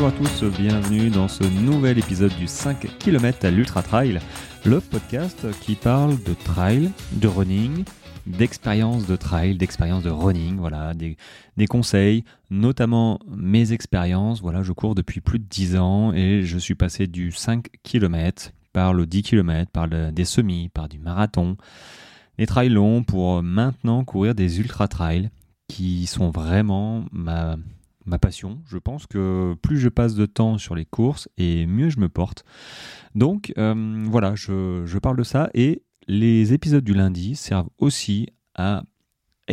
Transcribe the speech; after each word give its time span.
Bonjour 0.00 0.16
à 0.16 0.26
tous, 0.26 0.44
bienvenue 0.44 1.10
dans 1.10 1.28
ce 1.28 1.44
nouvel 1.44 1.98
épisode 1.98 2.34
du 2.38 2.46
5 2.46 2.86
km 2.98 3.44
à 3.44 3.50
l'Ultra 3.50 3.82
Trail, 3.82 4.18
le 4.64 4.80
podcast 4.80 5.46
qui 5.60 5.74
parle 5.74 6.18
de 6.22 6.32
trail, 6.32 6.90
de 7.12 7.28
running, 7.28 7.84
d'expérience 8.26 9.06
de 9.06 9.14
trail, 9.16 9.58
d'expérience 9.58 10.02
de 10.02 10.08
running, 10.08 10.56
voilà, 10.56 10.94
des, 10.94 11.18
conseils, 11.66 12.24
notamment 12.48 13.20
mes 13.28 13.72
expériences. 13.72 14.40
Voilà, 14.40 14.62
je 14.62 14.72
cours 14.72 14.94
depuis 14.94 15.20
plus 15.20 15.38
de 15.38 15.44
10 15.44 15.76
ans 15.76 16.14
et 16.14 16.44
je 16.44 16.56
suis 16.56 16.74
passé 16.74 17.06
du 17.06 17.30
5 17.30 17.66
km 17.82 18.52
par 18.72 18.94
le 18.94 19.04
10 19.04 19.22
km, 19.22 19.70
par 19.70 19.86
des 19.86 20.24
semis, 20.24 20.70
par 20.70 20.88
du 20.88 20.98
marathon, 20.98 21.58
des 22.38 22.46
trails 22.46 22.70
longs 22.70 23.02
pour 23.02 23.42
maintenant 23.42 24.02
courir 24.04 24.34
des 24.34 24.60
ultra 24.60 24.88
trails 24.88 25.28
qui 25.68 26.06
sont 26.06 26.30
vraiment 26.30 27.04
ma 27.12 27.58
ma 28.06 28.18
passion. 28.18 28.62
Je 28.66 28.78
pense 28.78 29.06
que 29.06 29.54
plus 29.62 29.78
je 29.78 29.88
passe 29.88 30.14
de 30.14 30.26
temps 30.26 30.58
sur 30.58 30.74
les 30.74 30.84
courses 30.84 31.28
et 31.36 31.66
mieux 31.66 31.90
je 31.90 32.00
me 32.00 32.08
porte. 32.08 32.44
Donc 33.14 33.52
euh, 33.58 34.04
voilà, 34.08 34.34
je, 34.34 34.98
parle 34.98 35.16
de 35.16 35.22
ça 35.22 35.50
et 35.54 35.82
les 36.06 36.52
épisodes 36.52 36.84
du 36.84 36.94
lundi 36.94 37.36
servent 37.36 37.70
aussi 37.78 38.28
à 38.54 38.82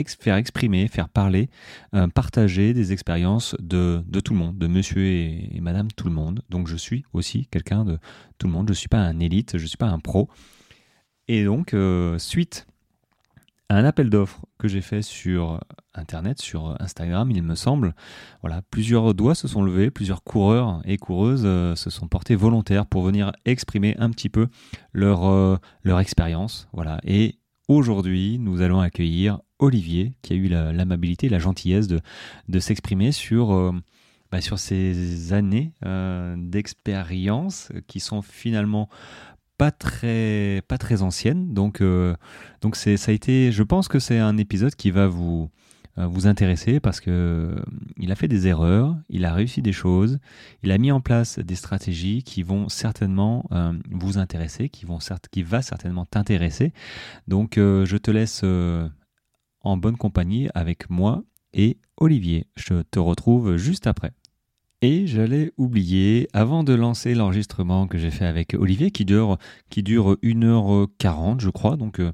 faire 0.05 0.35
exprimer, 0.35 0.87
faire 0.87 1.09
parler, 1.09 1.49
euh, 1.95 2.07
partager 2.07 2.73
des 2.75 2.91
expériences 2.93 3.55
de, 3.59 4.03
tout 4.23 4.33
le 4.33 4.39
monde, 4.39 4.57
de 4.57 4.67
monsieur 4.67 5.03
et, 5.03 5.59
madame 5.59 5.91
tout 5.91 6.05
le 6.05 6.13
monde. 6.13 6.43
Donc 6.49 6.67
je 6.67 6.75
suis 6.75 7.03
aussi 7.13 7.47
quelqu'un 7.47 7.83
de 7.83 7.97
tout 8.37 8.47
le 8.47 8.53
monde. 8.53 8.67
Je 8.67 8.73
ne 8.73 8.75
suis 8.75 8.89
pas 8.89 8.99
un 8.99 9.19
élite, 9.19 9.57
je 9.57 9.63
ne 9.63 9.67
suis 9.67 9.77
pas 9.77 9.87
un 9.87 9.99
pro. 9.99 10.29
Et 11.27 11.43
donc, 11.43 11.73
euh, 11.73 12.17
suite 12.19 12.67
un 13.69 13.83
appel 13.83 14.09
d'offres 14.09 14.45
que 14.57 14.67
j'ai 14.67 14.81
fait 14.81 15.01
sur 15.01 15.59
Internet, 15.93 16.39
sur 16.39 16.75
Instagram, 16.79 17.29
il 17.31 17.43
me 17.43 17.55
semble. 17.55 17.95
Voilà, 18.41 18.61
plusieurs 18.71 19.13
doigts 19.13 19.35
se 19.35 19.47
sont 19.47 19.61
levés, 19.61 19.91
plusieurs 19.91 20.23
coureurs 20.23 20.81
et 20.85 20.97
coureuses 20.97 21.43
euh, 21.45 21.75
se 21.75 21.89
sont 21.89 22.07
portés 22.07 22.35
volontaires 22.35 22.85
pour 22.85 23.03
venir 23.03 23.31
exprimer 23.45 23.95
un 23.97 24.09
petit 24.09 24.29
peu 24.29 24.47
leur, 24.93 25.25
euh, 25.25 25.57
leur 25.83 25.99
expérience. 25.99 26.69
Voilà, 26.71 26.99
et 27.03 27.39
aujourd'hui, 27.67 28.37
nous 28.39 28.61
allons 28.61 28.79
accueillir 28.79 29.39
Olivier, 29.59 30.13
qui 30.21 30.33
a 30.33 30.35
eu 30.35 30.47
l'amabilité, 30.47 31.29
la, 31.29 31.39
gentillesse 31.39 31.87
de, 31.87 32.59
s'exprimer 32.59 33.11
sur, 33.11 33.51
euh, 33.53 33.73
bah, 34.31 34.39
sur 34.39 34.59
ces 34.59 35.33
années 35.33 35.73
d'expérience 36.37 37.71
qui 37.87 37.99
sont 37.99 38.21
finalement 38.21 38.87
pas 39.57 39.71
très 39.71 40.61
pas 40.67 40.77
très 40.77 41.01
ancienne 41.01 41.53
donc 41.53 41.81
euh, 41.81 42.15
donc 42.61 42.75
c'est 42.75 42.97
ça 42.97 43.11
a 43.11 43.13
été 43.13 43.51
je 43.51 43.63
pense 43.63 43.87
que 43.87 43.99
c'est 43.99 44.19
un 44.19 44.37
épisode 44.37 44.75
qui 44.75 44.91
va 44.91 45.07
vous 45.07 45.49
euh, 45.97 46.05
vous 46.05 46.27
intéresser 46.27 46.79
parce 46.79 46.99
que 46.99 47.09
euh, 47.09 47.61
il 47.97 48.11
a 48.11 48.15
fait 48.15 48.27
des 48.27 48.47
erreurs, 48.47 48.95
il 49.09 49.25
a 49.25 49.33
réussi 49.33 49.63
des 49.63 49.71
choses, 49.71 50.19
il 50.61 50.71
a 50.71 50.77
mis 50.77 50.91
en 50.91 51.01
place 51.01 51.39
des 51.39 51.55
stratégies 51.55 52.21
qui 52.21 52.43
vont 52.43 52.69
certainement 52.69 53.49
vous 53.89 54.19
intéresser, 54.19 54.69
qui 54.69 54.85
vont 54.85 54.99
certes, 54.99 55.27
qui 55.31 55.41
va 55.41 55.63
certainement 55.63 56.05
t'intéresser. 56.05 56.71
Donc 57.27 57.55
je 57.55 57.97
te 57.97 58.11
laisse 58.11 58.43
en 58.43 59.77
bonne 59.77 59.97
compagnie 59.97 60.49
avec 60.53 60.89
moi 60.91 61.23
et 61.53 61.77
Olivier. 61.97 62.45
Je 62.55 62.83
te 62.83 62.99
retrouve 62.99 63.57
juste 63.57 63.87
après. 63.87 64.11
Et 64.83 65.07
j'allais 65.07 65.53
oublier, 65.57 66.27
avant 66.33 66.63
de 66.63 66.71
lancer 66.73 67.15
l'enregistrement 67.15 67.87
que 67.87 67.97
j'ai 67.97 68.11
fait 68.11 68.25
avec 68.25 68.53
Olivier, 68.53 68.91
qui 68.91 69.05
dure, 69.05 69.39
qui 69.71 69.81
dure 69.81 70.17
1h40, 70.21 71.39
je 71.39 71.49
crois, 71.49 71.77
donc 71.77 71.99
euh, 71.99 72.11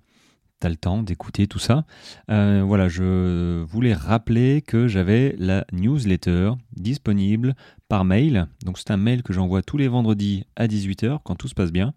tu 0.62 0.68
as 0.68 0.70
le 0.70 0.78
temps 0.78 1.04
d'écouter 1.04 1.48
tout 1.48 1.60
ça. 1.60 1.86
Euh, 2.32 2.64
voilà, 2.66 2.88
je 2.88 3.64
voulais 3.64 3.94
rappeler 3.94 4.62
que 4.62 4.88
j'avais 4.88 5.36
la 5.40 5.66
newsletter 5.74 6.52
disponible 6.78 7.54
par 7.90 8.06
mail. 8.06 8.48
Donc 8.64 8.78
c'est 8.78 8.92
un 8.92 8.98
mail 8.98 9.24
que 9.24 9.34
j'envoie 9.34 9.62
tous 9.62 9.76
les 9.76 9.90
vendredis 9.90 10.46
à 10.56 10.68
18h, 10.68 11.20
quand 11.26 11.36
tout 11.36 11.50
se 11.50 11.56
passe 11.56 11.74
bien, 11.74 11.94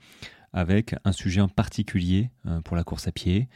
avec 0.53 0.97
un 1.05 1.12
sujet 1.12 1.41
en 1.41 1.49
particulier 1.49 2.31
euh, 2.47 2.60
pour 2.60 2.75
la 2.75 2.82
course 2.82 3.06
à 3.06 3.12
pied, 3.12 3.49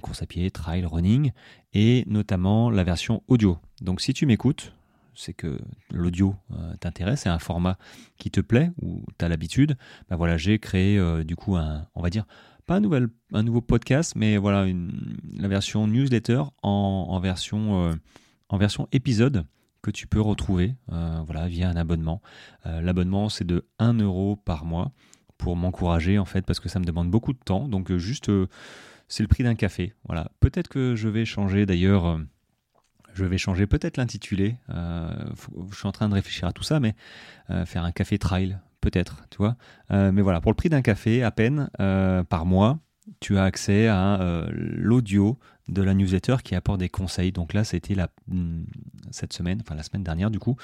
course 0.00 0.22
à 0.22 0.26
pied, 0.26 0.48
trail, 0.52 0.84
running, 0.84 1.32
et 1.74 2.04
notamment 2.06 2.70
la 2.70 2.84
version 2.84 3.24
audio. 3.26 3.58
Donc 3.80 4.00
si 4.00 4.14
tu 4.14 4.26
m'écoutes, 4.26 4.72
c'est 5.14 5.34
que 5.34 5.58
l'audio 5.92 6.34
euh, 6.52 6.74
t'intéresse, 6.80 7.22
c'est 7.22 7.28
un 7.28 7.38
format 7.38 7.78
qui 8.18 8.30
te 8.30 8.40
plaît 8.40 8.70
ou 8.80 9.04
tu 9.18 9.24
as 9.24 9.28
l'habitude, 9.28 9.76
ben 10.08 10.16
voilà, 10.16 10.36
j'ai 10.36 10.58
créé 10.58 10.98
euh, 10.98 11.24
du 11.24 11.36
coup 11.36 11.56
un, 11.56 11.86
on 11.94 12.02
va 12.02 12.10
dire, 12.10 12.24
pas 12.66 12.76
un, 12.76 12.80
nouvel, 12.80 13.08
un 13.32 13.42
nouveau 13.42 13.60
podcast, 13.60 14.14
mais 14.16 14.36
voilà, 14.36 14.64
une, 14.64 15.16
la 15.36 15.48
version 15.48 15.86
newsletter 15.86 16.42
en, 16.62 17.18
version, 17.20 17.88
euh, 17.88 17.94
en 18.48 18.56
version 18.56 18.88
épisode 18.92 19.44
que 19.82 19.90
tu 19.90 20.06
peux 20.06 20.20
retrouver 20.20 20.76
voilà, 20.86 21.48
via 21.48 21.68
un 21.68 21.74
abonnement. 21.74 22.22
L'abonnement, 22.64 23.28
c'est 23.28 23.44
de 23.44 23.66
1 23.80 23.94
euro 23.94 24.36
par 24.36 24.64
mois 24.64 24.92
pour 25.38 25.56
m'encourager 25.56 26.20
en 26.20 26.24
fait, 26.24 26.46
parce 26.46 26.60
que 26.60 26.68
ça 26.68 26.78
me 26.78 26.84
demande 26.84 27.10
beaucoup 27.10 27.32
de 27.32 27.38
temps. 27.44 27.66
Donc 27.66 27.92
juste, 27.96 28.30
c'est 29.08 29.24
le 29.24 29.28
prix 29.28 29.42
d'un 29.42 29.56
café. 29.56 29.92
Voilà. 30.04 30.30
Peut-être 30.38 30.68
que 30.68 30.94
je 30.94 31.08
vais 31.08 31.24
changer 31.24 31.66
d'ailleurs 31.66 32.20
je 33.14 33.24
vais 33.24 33.38
changer 33.38 33.66
peut-être 33.66 33.96
l'intitulé. 33.96 34.56
Euh, 34.70 35.08
je 35.70 35.76
suis 35.76 35.86
en 35.86 35.92
train 35.92 36.08
de 36.08 36.14
réfléchir 36.14 36.48
à 36.48 36.52
tout 36.52 36.62
ça, 36.62 36.80
mais 36.80 36.94
euh, 37.50 37.66
faire 37.66 37.84
un 37.84 37.92
café 37.92 38.18
trail, 38.18 38.58
peut-être, 38.80 39.24
tu 39.30 39.38
vois. 39.38 39.56
Euh, 39.90 40.12
mais 40.12 40.22
voilà, 40.22 40.40
pour 40.40 40.50
le 40.50 40.56
prix 40.56 40.68
d'un 40.68 40.82
café, 40.82 41.22
à 41.22 41.30
peine 41.30 41.68
par 42.28 42.46
mois, 42.46 42.78
tu 43.20 43.36
as 43.36 43.44
accès 43.44 43.88
à 43.88 44.46
l'audio 44.52 45.38
de 45.68 45.82
la 45.82 45.94
newsletter 45.94 46.36
qui 46.42 46.54
apporte 46.54 46.80
des 46.80 46.88
conseils. 46.88 47.32
Donc 47.32 47.52
là, 47.52 47.64
c'était 47.64 47.94
la, 47.94 48.08
hmm, 48.28 48.64
cette 49.10 49.32
semaine, 49.32 49.60
enfin 49.60 49.74
la 49.74 49.82
semaine 49.82 50.02
dernière 50.02 50.30
du 50.30 50.38
coup, 50.38 50.56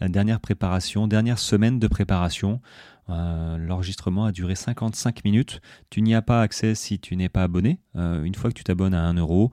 dernière 0.00 0.40
préparation, 0.40 1.06
dernière 1.06 1.38
semaine 1.38 1.78
de 1.78 1.86
préparation. 1.86 2.60
L'enregistrement 3.08 4.24
a 4.24 4.32
duré 4.32 4.54
55 4.54 5.24
minutes. 5.24 5.60
Tu 5.90 6.00
n'y 6.00 6.14
as 6.14 6.22
pas 6.22 6.40
accès 6.40 6.74
si 6.74 6.98
tu 6.98 7.14
n'es 7.16 7.28
pas 7.28 7.42
abonné. 7.42 7.78
une 7.94 8.34
fois 8.34 8.48
que 8.48 8.54
tu 8.54 8.64
t'abonnes 8.64 8.94
à 8.94 9.02
1 9.02 9.14
euro, 9.14 9.50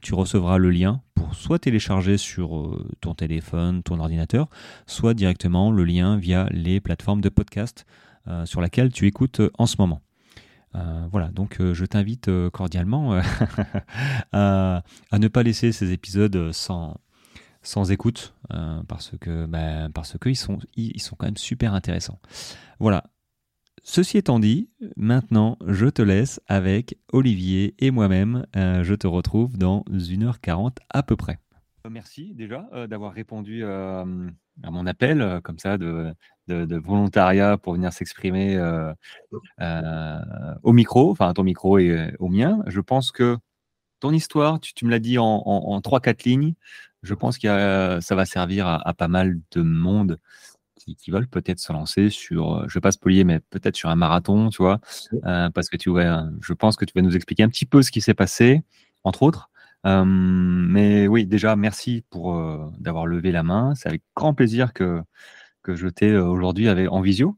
tu 0.00 0.14
recevras 0.14 0.58
le 0.58 0.70
lien 0.70 1.00
soit 1.32 1.58
télécharger 1.58 2.16
sur 2.16 2.56
euh, 2.56 2.88
ton 3.00 3.14
téléphone, 3.14 3.82
ton 3.82 4.00
ordinateur, 4.00 4.48
soit 4.86 5.14
directement 5.14 5.70
le 5.70 5.84
lien 5.84 6.16
via 6.16 6.48
les 6.50 6.80
plateformes 6.80 7.20
de 7.20 7.28
podcast 7.28 7.86
euh, 8.28 8.46
sur 8.46 8.60
laquelle 8.60 8.92
tu 8.92 9.06
écoutes 9.06 9.40
euh, 9.40 9.50
en 9.58 9.66
ce 9.66 9.76
moment. 9.78 10.00
voilà, 11.10 11.28
donc 11.28 11.60
je 11.60 11.84
t'invite 11.84 12.30
cordialement 12.50 13.20
à, 14.32 14.82
ne 15.12 15.28
pas 15.28 15.42
laisser 15.42 15.70
ces 15.70 15.92
épisodes 15.92 16.50
sans, 16.52 16.96
écoute 17.90 18.34
parce 18.88 19.12
que 19.20 19.44
ben, 19.44 19.90
sont 20.34 20.58
ils 20.76 21.02
sont 21.02 21.14
quand 21.14 21.26
même 21.26 21.36
super 21.36 21.74
intéressants. 21.74 22.18
Voilà, 22.80 23.04
Ceci 23.84 24.16
étant 24.16 24.38
dit, 24.38 24.70
maintenant 24.96 25.58
je 25.66 25.86
te 25.86 26.02
laisse 26.02 26.40
avec 26.46 26.96
Olivier 27.12 27.74
et 27.80 27.90
moi-même. 27.90 28.46
Euh, 28.54 28.84
je 28.84 28.94
te 28.94 29.08
retrouve 29.08 29.58
dans 29.58 29.82
1h40 29.90 30.76
à 30.88 31.02
peu 31.02 31.16
près. 31.16 31.40
Euh, 31.84 31.90
merci 31.90 32.32
déjà 32.34 32.68
euh, 32.72 32.86
d'avoir 32.86 33.12
répondu 33.12 33.64
à 33.64 34.04
mon 34.70 34.86
appel 34.86 35.40
comme 35.42 35.58
ça 35.58 35.78
de, 35.78 36.14
volontariat 36.46 37.58
pour 37.58 37.72
venir 37.72 37.92
s'exprimer 37.92 38.56
au 40.62 40.72
micro, 40.72 41.10
enfin 41.10 41.30
à 41.30 41.34
ton 41.34 41.42
micro 41.42 41.78
et 41.78 42.14
au 42.20 42.28
mien. 42.28 42.62
Je 42.68 42.80
pense 42.80 43.10
que 43.10 43.36
ton 43.98 44.12
histoire, 44.12 44.60
tu, 44.60 44.84
me 44.84 44.90
l'as 44.90 45.00
dit 45.00 45.18
en, 45.18 45.80
3-4 45.80 46.24
lignes, 46.24 46.54
je 47.02 47.14
pense 47.14 47.36
que 47.36 47.98
ça 48.00 48.14
va 48.14 48.26
servir 48.26 48.68
à 48.68 48.94
pas 48.94 49.08
mal 49.08 49.40
de 49.50 49.62
monde 49.62 50.20
qui, 50.84 51.10
veulent 51.10 51.28
peut-être 51.28 51.58
se 51.58 51.72
lancer 51.72 52.10
sur, 52.10 52.56
euh, 52.56 52.64
je 52.68 52.74
vais 52.74 52.80
pas 52.80 52.92
spoiler, 52.92 53.24
mais 53.24 53.40
peut-être 53.40 53.76
sur 53.76 53.88
un 53.88 53.96
marathon, 53.96 54.50
tu 54.50 54.62
vois, 54.62 54.80
euh, 55.24 55.50
parce 55.50 55.68
que 55.68 55.76
tu 55.76 55.90
vois, 55.90 56.24
je 56.40 56.52
pense 56.52 56.76
que 56.76 56.84
tu 56.84 56.92
vas 56.94 57.02
nous 57.02 57.16
expliquer 57.16 57.42
un 57.42 57.48
petit 57.48 57.66
peu 57.66 57.82
ce 57.82 57.90
qui 57.90 58.00
s'est 58.00 58.14
passé, 58.14 58.62
entre 59.04 59.22
autres. 59.22 59.50
Euh, 59.86 60.04
mais 60.04 61.08
oui, 61.08 61.26
déjà, 61.26 61.56
merci 61.56 62.04
pour 62.10 62.36
d'avoir 62.78 63.06
levé 63.06 63.32
la 63.32 63.42
main. 63.42 63.74
C'est 63.74 63.88
avec 63.88 64.02
grand 64.14 64.34
plaisir 64.34 64.72
que, 64.72 65.02
que 65.62 65.74
je 65.74 65.88
t'ai 65.88 66.16
aujourd'hui 66.16 66.68
en 66.68 67.00
visio 67.00 67.36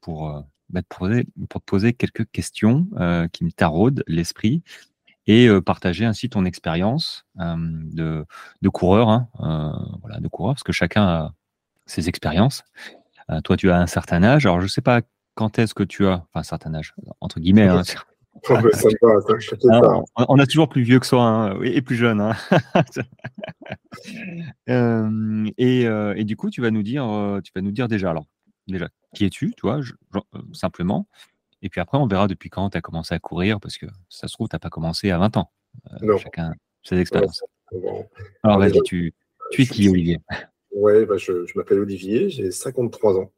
pour, 0.00 0.44
bah, 0.70 0.82
te 0.82 0.94
poser, 0.94 1.26
pour 1.48 1.60
te 1.60 1.66
poser 1.66 1.92
quelques 1.92 2.30
questions 2.30 2.86
qui 3.32 3.44
me 3.44 3.50
taraudent 3.50 4.02
l'esprit 4.06 4.62
et 5.26 5.48
partager 5.64 6.04
ainsi 6.04 6.28
ton 6.28 6.44
expérience 6.44 7.26
de, 7.36 8.24
de, 8.62 8.68
coureur, 8.70 9.08
hein, 9.08 9.28
voilà, 10.00 10.20
de 10.20 10.28
coureur, 10.28 10.54
parce 10.54 10.62
que 10.62 10.72
chacun 10.72 11.02
a, 11.02 11.34
ces 11.86 12.08
expériences. 12.08 12.62
Euh, 13.30 13.40
toi, 13.40 13.56
tu 13.56 13.70
as 13.70 13.78
un 13.78 13.86
certain 13.86 14.22
âge. 14.22 14.46
Alors, 14.46 14.60
je 14.60 14.66
ne 14.66 14.70
sais 14.70 14.80
pas 14.80 15.02
quand 15.34 15.58
est-ce 15.58 15.74
que 15.74 15.82
tu 15.82 16.06
as, 16.06 16.14
enfin, 16.14 16.40
un 16.40 16.42
certain 16.42 16.74
âge, 16.74 16.94
entre 17.20 17.40
guillemets. 17.40 17.68
Hein. 17.68 17.82
on, 20.28 20.38
a 20.38 20.46
toujours 20.46 20.68
plus 20.68 20.82
vieux 20.82 20.98
que 20.98 21.06
soi 21.06 21.22
hein, 21.22 21.60
et 21.62 21.82
plus 21.82 21.96
jeune. 21.96 22.20
Hein. 22.20 22.34
Euh, 24.68 25.50
euh, 25.60 26.14
et, 26.16 26.24
du 26.24 26.36
coup, 26.36 26.50
tu 26.50 26.60
vas 26.60 26.70
nous 26.70 26.82
dire, 26.82 27.04
tu 27.44 27.52
vas 27.54 27.60
nous 27.60 27.70
dire 27.70 27.86
déjà, 27.86 28.10
alors, 28.10 28.26
déjà, 28.66 28.88
qui 29.14 29.24
es-tu, 29.24 29.54
tu 29.56 29.62
vois, 29.62 29.80
simplement. 30.52 31.06
Et 31.62 31.68
puis 31.68 31.80
après, 31.80 31.96
on 31.96 32.06
verra 32.06 32.26
depuis 32.26 32.50
quand 32.50 32.70
tu 32.70 32.76
as 32.76 32.80
commencé 32.80 33.14
à 33.14 33.18
courir, 33.18 33.60
parce 33.60 33.78
que 33.78 33.86
ça 34.08 34.26
se 34.26 34.34
trouve, 34.34 34.48
tu 34.48 34.56
n'as 34.56 34.60
pas 34.60 34.70
commencé 34.70 35.10
à 35.10 35.18
20 35.18 35.36
ans. 35.36 35.50
Chacun 36.18 36.54
ses 36.84 36.98
expériences. 36.98 37.42
Alors, 38.42 38.58
vas-y, 38.58 38.80
tu, 38.82 39.14
tu 39.50 39.62
es 39.62 39.66
qui, 39.66 39.88
Olivier? 39.88 40.20
Ouais, 40.74 41.06
bah, 41.06 41.16
je, 41.16 41.32
m'appelle 41.54 41.78
Olivier, 41.78 42.28
j'ai 42.30 42.50
53 42.50 43.16
ans. 43.16 43.32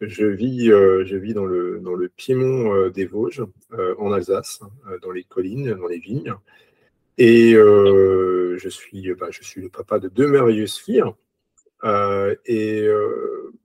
Je 0.00 0.24
vis, 0.24 0.70
euh, 0.70 1.04
je 1.04 1.16
vis 1.16 1.34
dans, 1.34 1.44
le, 1.44 1.80
dans 1.80 1.94
le 1.94 2.08
Piémont 2.08 2.72
euh, 2.72 2.90
des 2.90 3.06
Vosges, 3.06 3.44
euh, 3.72 3.96
en 3.98 4.12
Alsace, 4.12 4.60
dans 5.02 5.10
les 5.10 5.24
collines, 5.24 5.74
dans 5.74 5.88
les 5.88 5.98
vignes. 5.98 6.32
Et 7.18 7.52
je, 7.52 8.68
suis, 8.68 9.12
bah, 9.14 9.26
je 9.30 9.42
suis 9.42 9.60
le 9.60 9.68
papa 9.68 9.98
de 9.98 10.08
deux 10.08 10.28
merveilleuses 10.28 10.78
filles. 10.78 11.02
et 12.46 12.88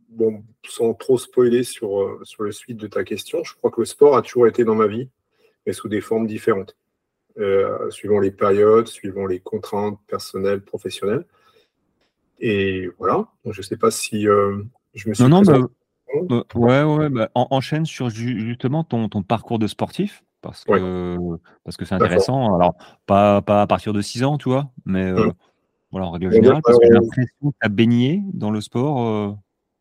bon, 0.09 0.43
sans 0.67 0.93
trop 0.95 1.17
spoiler 1.17 1.63
sur, 1.63 2.19
sur 2.23 2.43
le 2.43 2.51
suite 2.51 2.77
de 2.77 2.87
ta 2.87 3.03
question, 3.03 3.43
je 3.43 3.53
crois 3.55 3.71
que 3.71 3.81
le 3.81 3.85
sport 3.85 4.17
a 4.17 4.21
toujours 4.23 4.47
été 4.47 4.65
dans 4.65 4.75
ma 4.75 4.87
vie, 4.87 5.09
mais 5.65 5.73
sous 5.73 5.87
des 5.87 6.01
formes 6.01 6.27
différentes, 6.27 6.75
suivant 7.91 8.19
les 8.19 8.31
périodes, 8.31 8.87
suivant 8.87 9.25
les 9.25 9.39
contraintes 9.39 9.99
personnelles, 10.07 10.61
professionnelles. 10.61 11.25
Et 12.39 12.89
voilà, 12.99 13.27
je 13.45 13.59
ne 13.59 13.63
sais 13.63 13.77
pas 13.77 13.91
si 13.91 14.27
euh, 14.27 14.61
je 14.93 15.09
me 15.09 15.13
suis. 15.13 15.23
Non, 15.23 15.29
non, 15.29 15.41
bah, 15.41 15.59
bah, 16.23 16.43
ouais, 16.55 16.83
ouais, 16.83 17.09
bah, 17.09 17.29
enchaîne 17.33 17.85
sur 17.85 18.09
justement 18.09 18.83
ton, 18.83 19.09
ton, 19.09 19.23
parcours 19.23 19.59
de 19.59 19.67
sportif, 19.67 20.23
parce 20.41 20.63
que 20.63 21.17
parce 21.63 21.77
que 21.77 21.85
c'est 21.85 21.95
intéressant. 21.95 22.55
Alors, 22.55 22.75
pas, 23.05 23.41
pas 23.41 23.61
à 23.61 23.67
partir 23.67 23.93
de 23.93 24.01
6 24.01 24.23
ans, 24.23 24.37
tu 24.37 24.49
vois, 24.49 24.69
mais 24.85 25.05
euh, 25.05 25.27
mmh. 25.27 25.33
voilà, 25.91 26.07
en 26.07 26.11
règle 26.11 26.31
générale, 26.31 26.61
parce 26.63 26.77
que 26.77 26.85
j'ai 26.85 26.91
l'impression 26.91 27.51
que 27.51 27.55
tu 27.61 27.65
as 27.65 27.69
baigné 27.69 28.21
dans 28.33 28.51
le 28.51 28.61
sport. 28.61 29.01
Euh, 29.01 29.31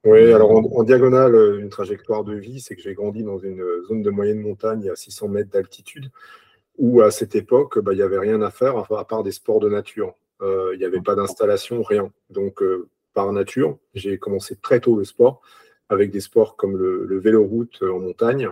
oui, 0.04 0.32
alors 0.32 0.50
en, 0.50 0.82
diagonale, 0.82 1.60
une 1.60 1.70
trajectoire 1.70 2.24
de 2.24 2.34
vie, 2.34 2.60
c'est 2.60 2.76
que 2.76 2.82
j'ai 2.82 2.94
grandi 2.94 3.22
dans 3.22 3.38
une 3.38 3.64
zone 3.88 4.02
de 4.02 4.10
moyenne 4.10 4.38
montagne 4.38 4.88
à 4.90 4.96
600 4.96 5.28
mètres 5.28 5.50
d'altitude, 5.50 6.10
où 6.78 7.00
à 7.00 7.10
cette 7.10 7.34
époque, 7.34 7.78
il 7.90 7.96
n'y 7.96 8.02
avait 8.02 8.18
rien 8.18 8.42
à 8.42 8.50
faire 8.50 8.76
à 8.76 9.04
part 9.06 9.22
des 9.22 9.32
sports 9.32 9.60
de 9.60 9.68
nature. 9.70 10.14
Euh, 10.42 10.70
il 10.74 10.78
n'y 10.78 10.84
avait 10.84 11.00
pas 11.00 11.14
d'installation, 11.14 11.82
rien. 11.82 12.12
Donc, 12.30 12.62
euh, 12.62 12.88
par 13.12 13.32
nature, 13.32 13.78
j'ai 13.94 14.18
commencé 14.18 14.56
très 14.56 14.80
tôt 14.80 14.96
le 14.96 15.04
sport, 15.04 15.40
avec 15.88 16.10
des 16.10 16.20
sports 16.20 16.56
comme 16.56 16.76
le, 16.76 17.18
vélo-route 17.18 17.82
en 17.82 18.00
montagne, 18.00 18.48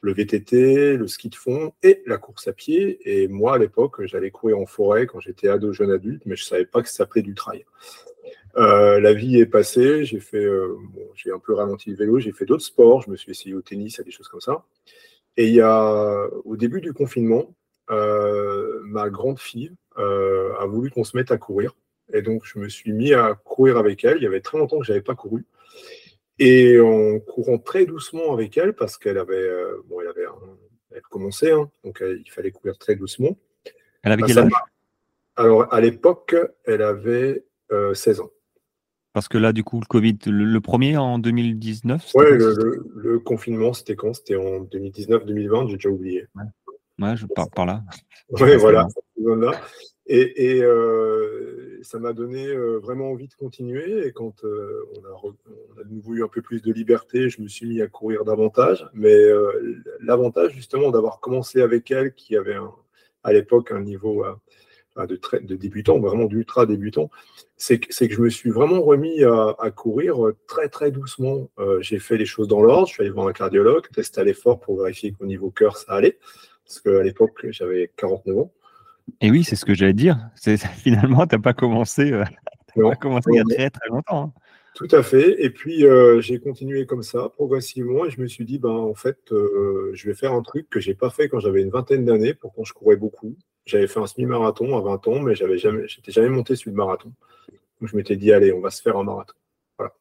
le 0.00 0.14
VTT, 0.14 0.96
le 0.96 1.06
ski 1.06 1.28
de 1.28 1.34
fond 1.34 1.72
et 1.82 2.02
la 2.06 2.16
course 2.16 2.48
à 2.48 2.52
pied. 2.52 2.98
Et 3.04 3.28
moi, 3.28 3.54
à 3.54 3.58
l'époque, 3.58 4.02
j'allais 4.06 4.30
courir 4.30 4.58
en 4.58 4.66
forêt 4.66 5.06
quand 5.06 5.20
j'étais 5.20 5.48
ado, 5.48 5.72
jeune 5.72 5.90
adulte, 5.90 6.22
mais 6.24 6.36
je 6.36 6.44
ne 6.44 6.48
savais 6.48 6.64
pas 6.64 6.82
que 6.82 6.88
ça 6.88 6.96
s'appelait 6.96 7.22
du 7.22 7.34
trail. 7.34 7.66
Euh, 8.56 8.98
la 9.00 9.12
vie 9.12 9.38
est 9.38 9.46
passée, 9.46 10.04
j'ai 10.04 10.20
fait, 10.20 10.48
j'ai 11.14 11.30
un 11.30 11.38
peu 11.38 11.52
ralenti 11.54 11.90
le 11.90 11.96
vélo, 11.96 12.18
j'ai 12.18 12.32
fait 12.32 12.46
d'autres 12.46 12.64
sports, 12.64 13.02
je 13.02 13.10
me 13.10 13.16
suis 13.16 13.30
essayé 13.30 13.54
au 13.54 13.60
tennis, 13.60 14.00
à 14.00 14.02
des 14.02 14.10
choses 14.10 14.28
comme 14.28 14.40
ça. 14.40 14.64
Et 15.36 15.46
il 15.46 15.54
y 15.54 15.60
a, 15.60 16.26
au 16.44 16.56
début 16.56 16.80
du 16.80 16.94
confinement, 16.94 17.54
ma 17.90 19.10
grande 19.10 19.38
fille 19.38 19.72
euh, 19.98 20.54
a 20.58 20.66
voulu 20.66 20.90
qu'on 20.90 21.04
se 21.04 21.16
mette 21.16 21.30
à 21.30 21.38
courir. 21.38 21.76
Et 22.12 22.22
donc, 22.22 22.42
je 22.44 22.58
me 22.58 22.68
suis 22.68 22.92
mis 22.92 23.12
à 23.12 23.34
courir 23.34 23.76
avec 23.76 24.04
elle. 24.04 24.16
Il 24.16 24.22
y 24.22 24.26
avait 24.26 24.40
très 24.40 24.58
longtemps 24.58 24.78
que 24.78 24.84
je 24.84 24.92
n'avais 24.92 25.02
pas 25.02 25.14
couru. 25.14 25.46
Et 26.38 26.80
en 26.80 27.20
courant 27.20 27.58
très 27.58 27.84
doucement 27.84 28.32
avec 28.32 28.56
elle, 28.56 28.74
parce 28.74 28.96
qu'elle 28.96 29.18
avait, 29.18 29.36
euh, 29.36 29.82
bon, 29.88 30.00
elle 30.00 30.08
avait, 30.08 30.24
elle 30.94 31.02
commençait, 31.02 31.52
hein, 31.52 31.70
donc 31.84 32.02
il 32.02 32.30
fallait 32.30 32.50
courir 32.50 32.78
très 32.78 32.96
doucement. 32.96 33.36
Elle 34.02 34.12
avait 34.12 34.22
quel 34.22 34.38
âge? 34.38 34.50
Alors, 35.36 35.72
à 35.72 35.80
l'époque, 35.80 36.34
elle 36.64 36.82
avait 36.82 37.44
16 37.70 38.20
euh, 38.20 38.22
ans. 38.24 38.30
Parce 39.12 39.26
que 39.26 39.38
là, 39.38 39.52
du 39.52 39.64
coup, 39.64 39.80
le 39.80 39.86
Covid, 39.86 40.18
le, 40.26 40.60
premier 40.60 40.96
en 40.96 41.18
2019 41.18 42.12
Oui, 42.14 42.26
le, 42.30 43.18
confinement, 43.18 43.72
c'était 43.72 43.96
quand? 43.96 44.14
C'était 44.14 44.36
en 44.36 44.60
2019-2020, 44.64 45.68
j'ai 45.68 45.76
déjà 45.76 45.88
oublié. 45.88 46.26
Ouais, 46.36 46.44
je 47.14 47.26
pars 47.26 47.50
par 47.50 47.66
là. 47.66 47.82
Oui, 48.40 48.54
voilà. 48.56 48.86
Et, 50.12 50.60
euh, 50.62 51.78
ça 51.82 52.00
m'a 52.00 52.12
donné 52.12 52.48
euh, 52.48 52.78
vraiment 52.78 53.12
envie 53.12 53.28
de 53.28 53.34
continuer. 53.34 54.06
Et 54.06 54.12
quand 54.12 54.44
euh, 54.44 54.84
on, 54.96 55.04
a, 55.04 55.84
de 55.84 55.94
nouveau 55.94 56.14
eu 56.14 56.24
un 56.24 56.28
peu 56.28 56.42
plus 56.42 56.62
de 56.62 56.72
liberté, 56.72 57.30
je 57.30 57.40
me 57.40 57.46
suis 57.46 57.66
mis 57.66 57.80
à 57.80 57.86
courir 57.86 58.24
davantage. 58.24 58.88
Mais 58.92 59.16
l'avantage 60.00 60.52
justement 60.52 60.90
d'avoir 60.90 61.20
commencé 61.20 61.60
avec 61.62 61.92
elle, 61.92 62.12
qui 62.12 62.36
avait 62.36 62.56
à 63.22 63.32
l'époque 63.32 63.70
un 63.70 63.82
niveau 63.82 64.24
de, 64.96 65.20
de, 65.42 65.54
débutant, 65.54 66.00
vraiment 66.00 66.24
d'ultra 66.24 66.66
débutant, 66.66 67.08
c'est 67.56 67.78
que, 67.78 67.86
que, 67.88 68.12
je 68.12 68.20
me 68.20 68.30
suis 68.30 68.50
vraiment 68.50 68.82
remis 68.82 69.22
à, 69.22 69.70
courir 69.70 70.16
très 70.48 70.68
très 70.68 70.90
doucement. 70.90 71.50
J'ai 71.78 72.00
fait 72.00 72.16
les 72.16 72.26
choses 72.26 72.48
dans 72.48 72.62
l'ordre. 72.62 72.88
Je 72.88 72.94
suis 72.94 73.02
allé 73.02 73.10
voir 73.10 73.28
un 73.28 73.32
cardiologue, 73.32 73.88
testé 73.94 74.20
à 74.20 74.24
l'effort 74.24 74.58
pour 74.58 74.76
vérifier 74.82 75.12
qu'au 75.12 75.26
niveau 75.26 75.50
cœur 75.50 75.76
ça 75.76 75.92
allait 75.92 76.18
parce 76.70 76.80
qu'à 76.80 77.02
l'époque, 77.02 77.46
j'avais 77.50 77.90
49 77.96 78.38
ans. 78.38 78.52
Et 79.20 79.30
oui, 79.30 79.42
c'est 79.42 79.56
ce 79.56 79.64
que 79.64 79.74
j'allais 79.74 79.92
dire. 79.92 80.30
Finalement, 80.76 81.26
tu 81.26 81.34
n'as 81.34 81.42
pas 81.42 81.52
commencé, 81.52 82.12
euh, 82.12 82.24
pas 82.76 82.94
commencé 82.94 83.28
il 83.32 83.36
y 83.36 83.40
a 83.40 83.44
très 83.44 83.70
très 83.70 83.88
longtemps. 83.88 84.24
Hein. 84.24 84.32
Tout 84.76 84.88
à 84.92 85.02
fait. 85.02 85.42
Et 85.42 85.50
puis, 85.50 85.84
euh, 85.84 86.20
j'ai 86.20 86.38
continué 86.38 86.86
comme 86.86 87.02
ça, 87.02 87.28
progressivement, 87.30 88.04
et 88.04 88.10
je 88.10 88.20
me 88.20 88.28
suis 88.28 88.44
dit, 88.44 88.60
ben, 88.60 88.70
en 88.70 88.94
fait, 88.94 89.18
euh, 89.32 89.90
je 89.94 90.06
vais 90.06 90.14
faire 90.14 90.32
un 90.32 90.42
truc 90.42 90.70
que 90.70 90.78
je 90.78 90.90
n'ai 90.90 90.94
pas 90.94 91.10
fait 91.10 91.28
quand 91.28 91.40
j'avais 91.40 91.60
une 91.60 91.70
vingtaine 91.70 92.04
d'années, 92.04 92.34
pourtant 92.34 92.62
je 92.62 92.72
courais 92.72 92.96
beaucoup. 92.96 93.36
J'avais 93.66 93.88
fait 93.88 93.98
un 93.98 94.06
semi-marathon 94.06 94.76
à 94.76 94.80
20 94.80 95.08
ans, 95.08 95.20
mais 95.20 95.34
je 95.34 95.56
jamais, 95.56 95.88
j'étais 95.88 96.12
jamais 96.12 96.28
monté 96.28 96.54
sur 96.54 96.70
le 96.70 96.76
marathon. 96.76 97.12
Donc, 97.80 97.90
je 97.90 97.96
m'étais 97.96 98.14
dit, 98.14 98.32
allez, 98.32 98.52
on 98.52 98.60
va 98.60 98.70
se 98.70 98.80
faire 98.80 98.96
un 98.96 99.02
marathon. 99.02 99.34
Voilà. 99.76 99.92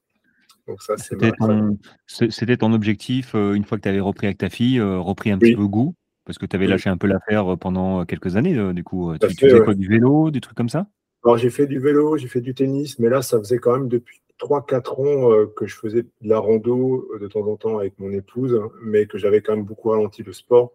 Donc, 0.68 0.84
ça, 0.84 0.98
c'était, 0.98 1.32
ton, 1.32 1.80
c'était 2.06 2.58
ton 2.58 2.72
objectif, 2.74 3.34
une 3.34 3.66
fois 3.66 3.80
que 3.80 3.84
tu 3.84 3.90
avais 3.90 4.00
repris 4.00 4.28
avec 4.28 4.38
ta 4.38 4.50
fille, 4.50 4.80
repris 4.80 5.32
un 5.32 5.40
petit 5.40 5.56
peu 5.56 5.66
goût? 5.66 5.96
Parce 6.30 6.38
que 6.38 6.46
tu 6.46 6.56
avais 6.56 6.68
lâché 6.68 6.92
un 6.92 6.98
peu 6.98 7.08
l'affaire 7.08 7.54
euh, 7.54 7.56
pendant 7.56 8.06
quelques 8.06 8.36
années, 8.36 8.56
euh, 8.56 8.72
du 8.72 8.84
coup. 8.84 9.18
Tu, 9.18 9.36
faisais 9.36 9.62
quoi, 9.62 9.74
du 9.74 9.88
vélo, 9.88 10.30
des 10.30 10.42
trucs 10.42 10.56
comme 10.56 10.70
ça? 10.70 10.86
Alors, 11.24 11.40
j'ai 11.40 11.50
fait 11.50 11.66
du 11.66 11.80
vélo, 11.80 12.18
j'ai 12.18 12.28
fait 12.28 12.40
du 12.40 12.54
tennis, 12.54 13.00
mais 13.00 13.10
là, 13.10 13.24
ça 13.24 13.40
faisait 13.40 13.58
quand 13.58 13.72
même 13.72 13.88
depuis 13.88 14.22
3-4 14.38 15.02
ans 15.02 15.32
euh, 15.32 15.48
que 15.48 15.66
je 15.66 15.76
faisais 15.76 16.04
de 16.04 16.10
la 16.22 16.38
rando 16.38 17.10
de 17.20 17.28
temps 17.28 17.48
en 17.48 17.56
temps 17.56 17.80
avec 17.80 17.98
mon 17.98 18.12
épouse, 18.12 18.54
hein, 18.54 18.70
mais 18.84 19.08
que 19.08 19.18
j'avais 19.18 19.42
quand 19.42 19.56
même 19.56 19.66
beaucoup 19.66 19.90
ralenti 19.90 20.22
le 20.22 20.32
sport. 20.32 20.72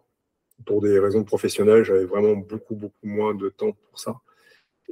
Pour 0.65 0.81
des 0.81 0.99
raisons 0.99 1.23
professionnelles, 1.23 1.85
j'avais 1.85 2.03
vraiment 2.03 2.35
beaucoup, 2.35 2.75
beaucoup 2.75 3.07
moins 3.07 3.33
de 3.33 3.47
temps 3.47 3.71
pour 3.71 3.97
ça. 3.97 4.17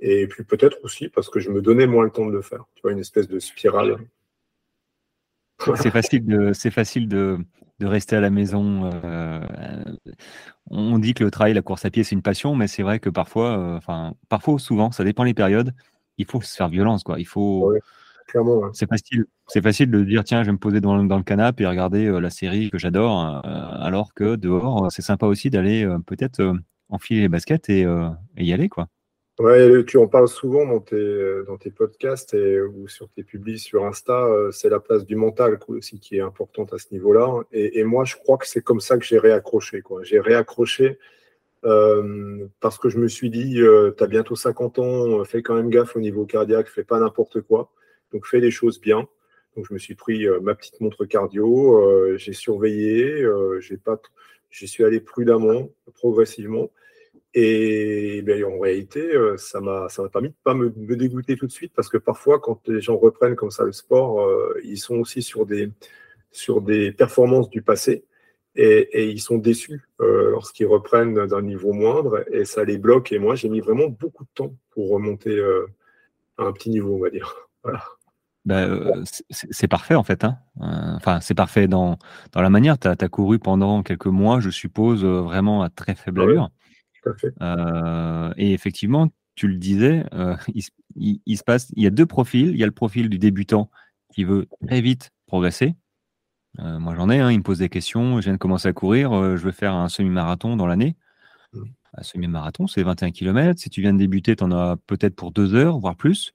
Et 0.02 0.28
puis 0.28 0.46
peut-être 0.46 0.78
aussi 0.84 1.10
parce 1.10 1.30
que 1.30 1.42
je 1.42 1.50
me 1.50 1.62
donnais 1.62 1.88
moins 1.88 2.06
le 2.06 2.10
temps 2.10 2.26
de 2.26 2.32
le 2.32 2.42
faire. 2.42 2.64
Tu 2.76 2.84
vois, 2.84 2.94
une 2.94 3.00
espèce 3.00 3.28
de 3.28 3.40
spirale. 3.40 3.98
C'est 5.76 5.92
facile 5.92 6.26
de, 6.26 6.54
c'est 6.54 6.72
facile 6.72 7.08
de, 7.08 7.38
de 7.80 7.86
rester 7.86 8.16
à 8.16 8.22
la 8.22 8.30
maison. 8.30 8.90
Euh, 9.04 9.44
on 10.70 11.00
dit 11.00 11.14
que 11.14 11.24
le 11.24 11.32
travail, 11.32 11.54
la 11.54 11.62
course 11.62 11.86
à 11.86 11.90
pied, 11.90 12.04
c'est 12.04 12.16
une 12.16 12.22
passion, 12.22 12.56
mais 12.56 12.68
c'est 12.68 12.84
vrai 12.84 13.00
que 13.00 13.10
parfois, 13.10 13.58
euh, 13.58 13.78
enfin, 13.78 14.14
parfois, 14.30 14.60
souvent, 14.60 14.92
ça 14.92 15.04
dépend 15.04 15.26
des 15.26 15.34
périodes. 15.34 15.74
Il 16.18 16.26
faut 16.26 16.42
se 16.42 16.56
faire 16.56 16.70
violence, 16.70 17.04
quoi. 17.04 17.20
Il 17.20 17.28
faut. 17.28 17.74
C'est 18.74 18.88
facile. 18.88 19.26
C'est 19.48 19.62
facile 19.62 19.92
de 19.92 20.04
dire 20.04 20.24
tiens, 20.24 20.44
je 20.44 20.48
vais 20.48 20.54
me 20.54 20.58
poser 20.58 20.80
dans, 20.80 20.96
le 20.96 21.24
canapé 21.24 21.64
et 21.64 21.68
regarder 21.68 22.06
euh, 22.06 22.20
la 22.20 22.30
série 22.30 22.70
que 22.72 22.78
j'adore, 22.78 23.42
alors 23.46 24.14
que 24.14 24.36
dehors, 24.36 24.92
c'est 24.92 25.02
sympa 25.02 25.26
aussi 25.26 25.50
d'aller 25.50 25.88
peut-être 26.06 26.56
enfiler 26.90 27.22
les 27.22 27.30
baskets 27.30 27.70
et, 27.70 27.82
et 27.82 28.44
y 28.44 28.54
aller, 28.54 28.70
quoi. 28.70 28.88
Ouais, 29.40 29.84
tu 29.86 29.98
en 29.98 30.08
parles 30.08 30.28
souvent 30.28 30.64
dans 30.68 30.80
tes, 30.80 31.44
dans 31.48 31.58
tes 31.58 31.72
podcasts 31.72 32.36
et, 32.36 32.62
ou 32.62 32.88
sur 32.88 33.10
tes 33.10 33.24
publis 33.24 33.58
sur 33.58 33.84
Insta. 33.84 34.26
Euh, 34.26 34.52
c'est 34.52 34.70
la 34.70 34.80
place 34.80 35.06
du 35.08 35.16
mental 35.16 35.58
aussi 35.70 36.00
qui 36.00 36.18
est 36.18 36.22
importante 36.22 36.72
à 36.72 36.78
ce 36.78 36.94
niveau-là. 36.94 37.42
Et, 37.52 37.84
moi, 37.84 38.06
je 38.06 38.16
crois 38.16 38.38
que 38.38 38.48
c'est 38.48 38.62
comme 38.62 38.80
ça 38.80 38.96
que 38.96 39.04
j'ai 39.04 39.18
réaccroché. 39.18 39.82
J'ai 40.04 40.20
réaccroché 40.20 41.00
euh, 41.66 42.46
parce 42.60 42.78
que 42.78 42.90
je 42.90 43.00
me 43.00 43.08
suis 43.08 43.32
dit, 43.32 43.60
euh, 43.60 43.92
tu 43.98 44.04
as 44.04 44.08
bientôt 44.08 44.36
50 44.36 44.78
ans, 44.78 45.24
fais 45.24 45.42
quand 45.42 45.56
même 45.56 45.72
gaffe 45.72 45.96
au 45.96 46.00
niveau 46.00 46.26
cardiaque, 46.26 46.68
fais 46.68 46.84
pas 46.84 47.00
n'importe 47.00 47.42
quoi. 47.42 47.72
Donc, 48.12 48.28
fais 48.28 48.40
les 48.40 48.52
choses 48.52 48.80
bien. 48.80 49.08
Donc, 49.56 49.66
je 49.68 49.74
me 49.74 49.80
suis 49.80 49.96
pris 49.96 50.28
ma 50.44 50.54
petite 50.54 50.80
montre 50.80 51.06
cardio, 51.06 52.18
j'ai 52.18 52.34
surveillé, 52.34 53.26
j'ai 53.62 53.78
pas, 53.78 54.00
j'y 54.52 54.68
suis 54.68 54.84
allé 54.84 55.00
prudemment, 55.00 55.72
progressivement. 55.96 56.70
Et 57.36 58.22
ben, 58.22 58.44
en 58.46 58.60
réalité, 58.60 59.00
euh, 59.16 59.38
ça 59.38 59.60
m'a 59.60 59.88
permis 60.12 60.30
de 60.30 60.34
ne 60.34 60.44
pas 60.44 60.54
me, 60.54 60.70
dégoûter 60.96 61.36
tout 61.36 61.48
de 61.48 61.52
suite 61.52 61.74
parce 61.76 61.90
que 61.90 61.98
parfois, 61.98 62.40
quand 62.40 62.68
les 62.68 62.80
gens 62.80 62.98
reprennent 62.98 63.36
comme 63.36 63.50
ça 63.50 63.64
le 63.64 63.72
sport, 63.72 64.22
euh, 64.22 64.60
ils 64.64 64.78
sont 64.78 64.96
aussi 64.98 65.24
sur 65.24 65.46
des, 65.46 65.72
sur 66.32 66.62
des 66.62 66.92
performances 66.92 67.50
du 67.50 67.64
passé 67.64 68.06
et, 68.56 69.10
ils 69.10 69.20
sont 69.20 69.40
déçus 69.40 69.82
euh, 70.00 70.30
lorsqu'ils 70.30 70.68
reprennent 70.68 71.26
d'un 71.26 71.42
niveau 71.42 71.74
moindre 71.74 72.24
et 72.32 72.46
ça 72.46 72.64
les 72.64 72.78
bloque. 72.78 73.12
Et 73.12 73.18
moi, 73.18 73.34
j'ai 73.34 73.50
mis 73.50 73.62
vraiment 73.62 73.88
beaucoup 73.88 74.26
de 74.26 74.30
temps 74.36 74.54
pour 74.70 74.92
remonter 74.92 75.42
à 76.38 76.44
un 76.44 76.52
petit 76.52 76.70
niveau, 76.70 76.96
on 76.96 77.00
va 77.00 77.10
dire. 77.10 77.36
Voilà. 77.64 77.82
Ben, 78.46 79.06
c'est 79.30 79.70
parfait 79.70 79.96
en 79.96 80.04
fait. 80.04 80.26
Hein. 80.26 80.38
Enfin, 80.60 81.22
c'est 81.22 81.34
parfait 81.34 81.70
dans, 81.70 81.98
dans 82.34 82.42
la 82.42 82.50
manière. 82.50 82.78
Tu 82.78 82.90
as, 82.90 82.96
couru 83.08 83.40
pendant 83.40 83.84
quelques 83.84 84.08
mois, 84.08 84.42
je 84.42 84.50
suppose, 84.50 85.06
vraiment 85.06 85.64
à 85.64 85.70
très 85.70 85.96
faible 85.96 86.24
allure. 86.24 86.50
Euh, 87.42 88.34
et 88.38 88.54
effectivement, 88.54 89.10
tu 89.36 89.48
le 89.48 89.58
disais, 89.58 90.06
euh, 90.14 90.36
il, 90.96 91.38
se 91.38 91.44
passe, 91.44 91.72
il 91.76 91.84
y 91.84 91.88
a 91.88 91.90
deux 91.90 92.06
profils. 92.06 92.50
Il 92.50 92.58
y 92.58 92.64
a 92.64 92.68
le 92.68 92.72
profil 92.72 93.10
du 93.10 93.20
débutant 93.20 93.70
qui 94.14 94.24
veut 94.24 94.48
très 94.68 94.82
vite 94.82 95.12
progresser. 95.28 95.76
Euh, 96.60 96.80
moi, 96.80 96.96
j'en 96.96 97.10
ai, 97.10 97.20
hein, 97.20 97.32
il 97.32 97.40
me 97.40 97.44
pose 97.44 97.60
des 97.60 97.70
questions. 97.70 98.20
Je 98.20 98.26
viens 98.26 98.34
de 98.34 98.38
commencer 98.38 98.68
à 98.68 98.74
courir, 98.74 99.12
je 99.12 99.44
veux 99.44 99.52
faire 99.52 99.74
un 99.74 99.90
semi-marathon 99.90 100.56
dans 100.56 100.68
l'année. 100.68 100.96
Mmh. 101.54 101.64
Un 101.96 102.04
semi-marathon, 102.04 102.68
c'est 102.68 102.84
21 102.84 103.12
km. 103.12 103.60
Si 103.60 103.70
tu 103.70 103.82
viens 103.82 103.94
de 103.94 104.00
débuter, 104.00 104.36
tu 104.36 104.44
en 104.44 104.52
as 104.52 104.78
peut-être 104.88 105.16
pour 105.16 105.32
deux 105.32 105.54
heures, 105.54 105.80
voire 105.80 105.96
plus. 105.96 106.34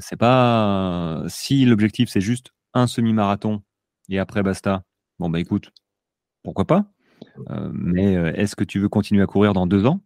C'est 0.00 0.16
pas 0.16 1.22
si 1.28 1.64
l'objectif 1.66 2.08
c'est 2.08 2.20
juste 2.20 2.50
un 2.74 2.88
semi-marathon 2.88 3.62
et 4.08 4.18
après 4.18 4.42
basta. 4.42 4.82
Bon 5.20 5.30
bah 5.30 5.38
écoute, 5.38 5.70
pourquoi 6.42 6.64
pas? 6.64 6.92
Euh, 7.50 7.70
mais 7.72 8.14
est-ce 8.34 8.56
que 8.56 8.64
tu 8.64 8.78
veux 8.78 8.88
continuer 8.88 9.22
à 9.22 9.26
courir 9.26 9.52
dans 9.52 9.66
deux 9.66 9.86
ans 9.86 10.00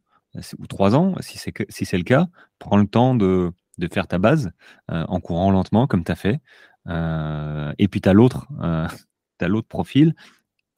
ou 0.58 0.66
trois 0.66 0.94
ans 0.94 1.14
Si 1.20 1.38
c'est 1.38 1.52
si 1.68 1.96
le 1.96 2.02
cas, 2.02 2.28
prends 2.58 2.76
le 2.76 2.86
temps 2.86 3.14
de, 3.14 3.52
de 3.78 3.88
faire 3.92 4.06
ta 4.06 4.18
base 4.18 4.50
en 4.88 5.20
courant 5.20 5.50
lentement 5.50 5.86
comme 5.86 6.04
tu 6.04 6.12
as 6.12 6.16
fait. 6.16 6.40
et 6.86 7.88
puis 7.88 8.00
tu 8.00 8.08
as 8.08 8.12
l'autre, 8.12 8.46
profil 9.68 10.14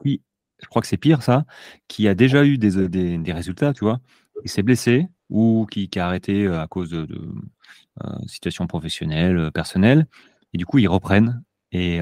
qui, 0.03 0.23
je 0.63 0.69
crois 0.69 0.83
que 0.83 0.89
c'est 0.89 0.97
pire 0.97 1.23
ça, 1.23 1.45
qui 1.89 2.09
a 2.09 2.15
déjà 2.15 2.45
eu 2.45 2.59
des, 2.59 2.89
des, 2.89 3.33
résultats, 3.33 3.73
tu 3.73 3.85
vois. 3.85 4.01
Il 4.45 4.51
s'est 4.51 4.63
blessé, 4.63 5.07
ou 5.29 5.67
qui, 5.71 5.89
a 5.97 6.07
arrêté 6.07 6.47
à 6.47 6.67
cause 6.67 6.91
de, 6.91 7.05
de 7.05 7.33
euh, 8.03 8.09
situations 8.27 8.67
professionnelles, 8.67 9.51
personnelles. 9.53 10.07
Et 10.55 10.59
du 10.59 10.65
coup, 10.65 10.79
ils 10.79 10.89
reprennent 10.89 11.43
et, 11.73 12.01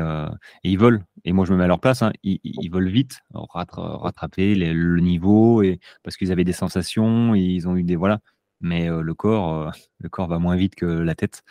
ils 0.64 0.78
volent. 0.78 1.00
Et 1.24 1.32
moi, 1.32 1.44
je 1.46 1.52
me 1.52 1.58
mets 1.58 1.64
à 1.64 1.68
leur 1.68 1.80
place. 1.80 2.02
Hein. 2.02 2.12
Ils, 2.22 2.68
volent 2.70 2.90
vite, 2.90 3.20
rattraper 3.32 4.54
le 4.54 5.00
niveau, 5.00 5.62
et 5.62 5.80
parce 6.02 6.16
qu'ils 6.16 6.32
avaient 6.32 6.44
des 6.44 6.52
sensations, 6.52 7.34
ils 7.34 7.68
ont 7.68 7.76
eu 7.76 7.84
des 7.84 7.96
voilà. 7.96 8.20
Mais 8.60 8.88
le 8.88 9.14
corps, 9.14 9.72
le 9.98 10.08
corps 10.08 10.28
va 10.28 10.38
moins 10.38 10.56
vite 10.56 10.74
que 10.74 10.86
la 10.86 11.14
tête. 11.14 11.42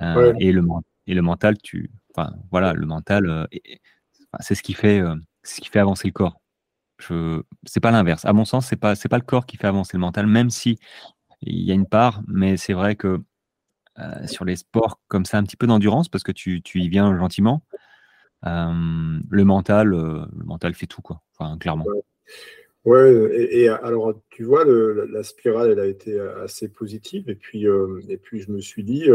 Et 0.00 0.52
le 0.52 0.62
et 1.06 1.14
le 1.14 1.22
mental, 1.22 1.56
tu, 1.58 1.90
enfin 2.14 2.34
voilà, 2.50 2.74
le 2.74 2.86
mental, 2.86 3.48
c'est 4.40 4.54
ce 4.54 4.62
qui 4.62 4.74
fait, 4.74 5.02
ce 5.42 5.60
qui 5.60 5.68
fait 5.68 5.80
avancer 5.80 6.06
le 6.06 6.12
corps. 6.12 6.40
Je, 6.98 7.42
c'est 7.64 7.80
pas 7.80 7.90
l'inverse. 7.90 8.24
À 8.24 8.32
mon 8.32 8.44
sens, 8.44 8.66
c'est 8.66 8.76
pas, 8.76 8.94
c'est 8.94 9.08
pas 9.08 9.18
le 9.18 9.24
corps 9.24 9.46
qui 9.46 9.56
fait 9.56 9.68
avancer 9.68 9.96
le 9.96 10.00
mental, 10.00 10.26
même 10.26 10.50
si 10.50 10.78
il 11.42 11.62
y 11.62 11.70
a 11.70 11.74
une 11.74 11.86
part, 11.86 12.22
mais 12.26 12.56
c'est 12.56 12.72
vrai 12.72 12.96
que 12.96 13.22
euh, 13.98 14.26
sur 14.26 14.44
les 14.44 14.56
sports 14.56 15.00
comme 15.08 15.24
ça, 15.24 15.38
un 15.38 15.44
petit 15.44 15.56
peu 15.56 15.66
d'endurance, 15.66 16.08
parce 16.08 16.24
que 16.24 16.32
tu, 16.32 16.62
tu 16.62 16.80
y 16.80 16.88
viens 16.88 17.16
gentiment, 17.18 17.62
euh, 18.46 19.18
le 19.28 19.44
mental, 19.44 19.92
euh, 19.92 20.24
le 20.36 20.44
mental 20.44 20.74
fait 20.74 20.86
tout, 20.86 21.02
quoi. 21.02 21.20
Enfin, 21.36 21.58
clairement. 21.58 21.86
Ouais, 22.84 23.12
et, 23.50 23.68
alors 23.68 24.14
tu 24.30 24.44
vois, 24.44 24.64
la 24.64 25.22
spirale, 25.22 25.70
elle 25.72 25.80
a 25.80 25.86
été 25.86 26.18
assez 26.20 26.68
positive, 26.68 27.28
et 27.28 27.34
puis, 27.34 27.66
et 28.08 28.16
puis 28.16 28.40
je 28.40 28.50
me 28.50 28.60
suis 28.60 28.84
dit, 28.84 29.08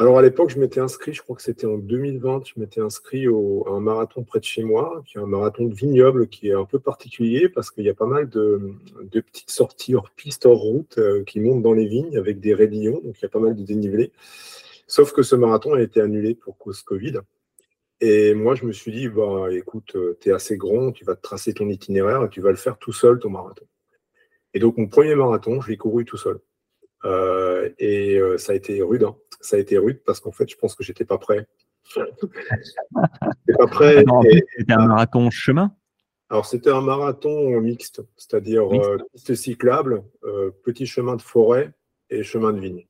alors 0.00 0.16
à 0.16 0.22
l'époque, 0.22 0.50
je 0.50 0.60
m'étais 0.60 0.78
inscrit, 0.78 1.12
je 1.12 1.22
crois 1.22 1.34
que 1.34 1.42
c'était 1.42 1.66
en 1.66 1.76
2020, 1.76 2.42
je 2.46 2.60
m'étais 2.60 2.80
inscrit 2.80 3.26
à 3.26 3.70
un 3.70 3.80
marathon 3.80 4.22
près 4.22 4.38
de 4.38 4.44
chez 4.44 4.62
moi, 4.62 5.02
qui 5.04 5.18
est 5.18 5.20
un 5.20 5.26
marathon 5.26 5.64
de 5.64 5.74
vignoble 5.74 6.28
qui 6.28 6.50
est 6.50 6.54
un 6.54 6.64
peu 6.64 6.78
particulier 6.78 7.48
parce 7.48 7.72
qu'il 7.72 7.82
y 7.82 7.88
a 7.88 7.94
pas 7.94 8.06
mal 8.06 8.28
de, 8.28 8.74
petites 9.10 9.50
sorties 9.50 9.96
hors 9.96 10.10
piste, 10.10 10.46
hors 10.46 10.60
route 10.60 10.98
euh, 10.98 11.24
qui 11.24 11.40
montent 11.40 11.62
dans 11.62 11.72
les 11.72 11.86
vignes 11.86 12.16
avec 12.16 12.38
des 12.38 12.54
raidillons, 12.54 13.00
donc 13.02 13.18
il 13.18 13.22
y 13.22 13.26
a 13.26 13.28
pas 13.28 13.40
mal 13.40 13.56
de 13.56 13.62
dénivelé. 13.64 14.12
Sauf 14.86 15.12
que 15.12 15.22
ce 15.22 15.34
marathon 15.34 15.74
a 15.74 15.82
été 15.82 16.00
annulé 16.00 16.36
pour 16.36 16.56
cause 16.58 16.82
Covid. 16.82 17.14
Et 18.00 18.34
moi, 18.34 18.54
je 18.54 18.66
me 18.66 18.72
suis 18.72 18.92
dit, 18.92 19.08
bah, 19.08 19.48
écoute, 19.50 19.96
euh, 19.96 20.16
tu 20.20 20.28
es 20.28 20.32
assez 20.32 20.56
grand, 20.56 20.92
tu 20.92 21.04
vas 21.04 21.16
te 21.16 21.22
tracer 21.22 21.54
ton 21.54 21.68
itinéraire 21.68 22.22
et 22.22 22.28
tu 22.28 22.40
vas 22.40 22.50
le 22.50 22.56
faire 22.56 22.78
tout 22.78 22.92
seul, 22.92 23.18
ton 23.18 23.30
marathon. 23.30 23.66
Et 24.54 24.60
donc, 24.60 24.78
mon 24.78 24.86
premier 24.86 25.16
marathon, 25.16 25.60
je 25.60 25.70
l'ai 25.70 25.76
couru 25.76 26.04
tout 26.04 26.16
seul. 26.16 26.38
Euh, 27.04 27.70
et 27.80 28.20
ça 28.38 28.52
a 28.52 28.54
été 28.54 28.80
rude. 28.82 29.04
Ça 29.40 29.56
a 29.56 29.58
été 29.58 29.78
rude 29.78 30.02
parce 30.04 30.20
qu'en 30.20 30.32
fait, 30.32 30.48
je 30.48 30.56
pense 30.56 30.74
que 30.74 30.82
j'étais 30.82 31.04
pas 31.04 31.18
prêt. 31.18 31.46
pas 31.94 33.66
prêt. 33.66 34.04
C'était 34.56 34.72
un 34.72 34.86
marathon 34.86 35.30
chemin? 35.30 35.74
Alors, 36.30 36.44
c'était 36.44 36.70
un 36.70 36.82
marathon 36.82 37.58
mixte, 37.60 38.02
c'est-à-dire 38.16 38.70
euh, 38.70 38.98
piste 39.14 39.34
cyclable, 39.34 40.04
euh, 40.24 40.50
petit 40.62 40.86
chemin 40.86 41.16
de 41.16 41.22
forêt 41.22 41.72
et 42.10 42.22
chemin 42.22 42.52
de 42.52 42.60
vigne. 42.60 42.86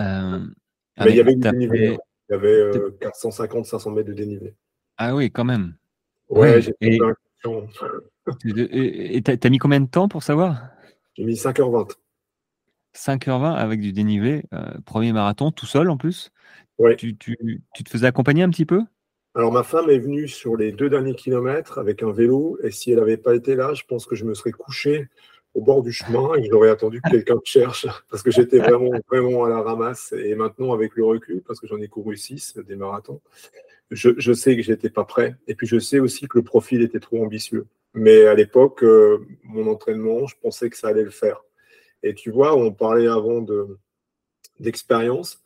Euh, 0.00 0.40
Mais 0.98 1.10
il 1.10 1.16
y 1.16 1.20
avait 1.20 1.34
du 1.34 1.40
dénivelé. 1.40 1.96
Il 2.28 2.32
y 2.32 2.34
avait 2.34 2.70
450-500 3.00 3.94
mètres 3.94 4.08
de 4.08 4.14
dénivelé. 4.14 4.54
Ah 4.96 5.14
oui, 5.14 5.30
quand 5.30 5.44
même. 5.44 5.76
Ouais, 6.28 6.60
j'ai 6.60 6.74
et... 8.44 9.16
Et 9.16 9.22
t'as 9.22 9.48
mis 9.48 9.58
combien 9.58 9.80
de 9.80 9.88
temps 9.88 10.08
pour 10.08 10.22
savoir? 10.22 10.70
J'ai 11.14 11.24
mis 11.24 11.34
5h20. 11.34 11.94
5h20 12.96 13.54
avec 13.54 13.80
du 13.80 13.92
dénivelé, 13.92 14.44
euh, 14.52 14.72
premier 14.84 15.12
marathon, 15.12 15.50
tout 15.50 15.66
seul 15.66 15.90
en 15.90 15.96
plus. 15.96 16.30
Ouais. 16.78 16.96
Tu, 16.96 17.16
tu, 17.16 17.36
tu, 17.74 17.84
te 17.84 17.90
faisais 17.90 18.06
accompagner 18.06 18.42
un 18.42 18.50
petit 18.50 18.66
peu? 18.66 18.82
Alors 19.34 19.52
ma 19.52 19.62
femme 19.62 19.90
est 19.90 19.98
venue 19.98 20.26
sur 20.26 20.56
les 20.56 20.72
deux 20.72 20.90
derniers 20.90 21.14
kilomètres 21.14 21.78
avec 21.78 22.02
un 22.02 22.10
vélo 22.10 22.58
et 22.64 22.72
si 22.72 22.90
elle 22.90 22.98
n'avait 22.98 23.16
pas 23.16 23.34
été 23.34 23.54
là, 23.54 23.74
je 23.74 23.84
pense 23.84 24.06
que 24.06 24.16
je 24.16 24.24
me 24.24 24.34
serais 24.34 24.50
couché 24.50 25.08
au 25.54 25.62
bord 25.62 25.82
du 25.82 25.92
chemin 25.92 26.34
et 26.34 26.48
j'aurais 26.48 26.70
attendu 26.70 27.00
que 27.00 27.10
quelqu'un 27.10 27.34
me 27.34 27.40
cherche 27.44 27.86
parce 28.10 28.22
que 28.22 28.30
j'étais 28.30 28.58
vraiment, 28.58 28.90
vraiment 29.08 29.44
à 29.44 29.48
la 29.48 29.62
ramasse. 29.62 30.12
Et 30.12 30.34
maintenant, 30.34 30.72
avec 30.72 30.96
le 30.96 31.04
recul, 31.04 31.42
parce 31.42 31.60
que 31.60 31.66
j'en 31.66 31.78
ai 31.78 31.88
couru 31.88 32.16
six 32.16 32.56
des 32.56 32.76
marathons, 32.76 33.20
je, 33.90 34.10
je 34.16 34.32
sais 34.32 34.56
que 34.56 34.62
j'étais 34.62 34.90
pas 34.90 35.04
prêt. 35.04 35.36
Et 35.46 35.54
puis 35.54 35.66
je 35.66 35.78
sais 35.78 35.98
aussi 35.98 36.28
que 36.28 36.38
le 36.38 36.44
profil 36.44 36.82
était 36.82 37.00
trop 37.00 37.24
ambitieux. 37.24 37.66
Mais 37.94 38.26
à 38.26 38.34
l'époque, 38.34 38.84
euh, 38.84 39.26
mon 39.42 39.68
entraînement, 39.68 40.26
je 40.26 40.36
pensais 40.40 40.70
que 40.70 40.76
ça 40.76 40.88
allait 40.88 41.02
le 41.02 41.10
faire. 41.10 41.44
Et 42.02 42.14
tu 42.14 42.30
vois, 42.30 42.56
on 42.56 42.72
parlait 42.72 43.08
avant 43.08 43.44
d'expérience. 44.58 45.42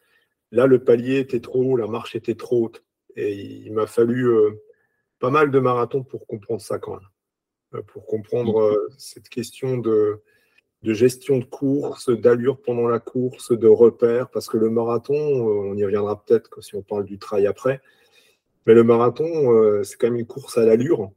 Là, 0.52 0.66
le 0.66 0.82
palier 0.82 1.18
était 1.18 1.40
trop 1.40 1.62
haut, 1.62 1.76
la 1.76 1.86
marche 1.86 2.14
était 2.14 2.36
trop 2.36 2.66
haute. 2.66 2.84
Et 3.16 3.34
il 3.34 3.72
m'a 3.72 3.86
fallu 3.86 4.28
euh, 4.28 4.62
pas 5.18 5.30
mal 5.30 5.50
de 5.50 5.58
marathons 5.58 6.02
pour 6.02 6.26
comprendre 6.26 6.60
ça 6.60 6.78
quand 6.78 6.92
même. 6.92 7.08
Euh, 7.74 7.82
pour 7.82 8.06
comprendre 8.06 8.60
euh, 8.60 8.88
cette 8.98 9.28
question 9.28 9.78
de, 9.78 10.20
gestion 10.82 11.38
de 11.38 11.44
course, 11.44 12.10
d'allure 12.10 12.60
pendant 12.60 12.86
la 12.86 13.00
course, 13.00 13.56
de 13.56 13.68
repères. 13.68 14.30
Parce 14.30 14.48
que 14.48 14.56
le 14.56 14.70
marathon, 14.70 15.14
on 15.14 15.76
y 15.76 15.84
reviendra 15.84 16.24
peut-être 16.24 16.62
si 16.62 16.76
on 16.76 16.82
parle 16.82 17.04
du 17.04 17.18
trail 17.18 17.46
après. 17.46 17.80
Mais 18.66 18.74
le 18.74 18.84
marathon, 18.84 19.82
c'est 19.82 19.96
quand 19.98 20.06
même 20.06 20.20
une 20.20 20.26
course 20.26 20.56
à 20.56 20.64
l'allure. 20.64 21.10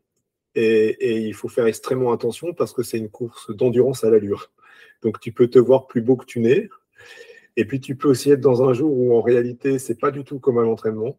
et, 0.55 1.19
il 1.19 1.33
faut 1.33 1.47
faire 1.47 1.67
extrêmement 1.67 2.11
attention 2.11 2.53
parce 2.53 2.73
que 2.73 2.83
c'est 2.83 2.97
une 2.97 3.09
course 3.09 3.55
d'endurance 3.55 4.03
à 4.03 4.09
l'allure. 4.09 4.51
Donc 5.01 5.19
tu 5.19 5.31
peux 5.31 5.47
te 5.47 5.59
voir 5.59 5.87
plus 5.87 6.01
beau 6.01 6.15
que 6.15 6.25
tu 6.25 6.39
n'es. 6.39 6.69
Et 7.55 7.65
puis 7.65 7.79
tu 7.79 7.95
peux 7.95 8.09
aussi 8.09 8.31
être 8.31 8.41
dans 8.41 8.67
un 8.67 8.73
jour 8.73 8.95
où 8.95 9.17
en 9.17 9.21
réalité, 9.21 9.79
c'est 9.79 9.99
pas 9.99 10.11
du 10.11 10.23
tout 10.23 10.39
comme 10.39 10.59
un 10.59 10.65
entraînement. 10.65 11.17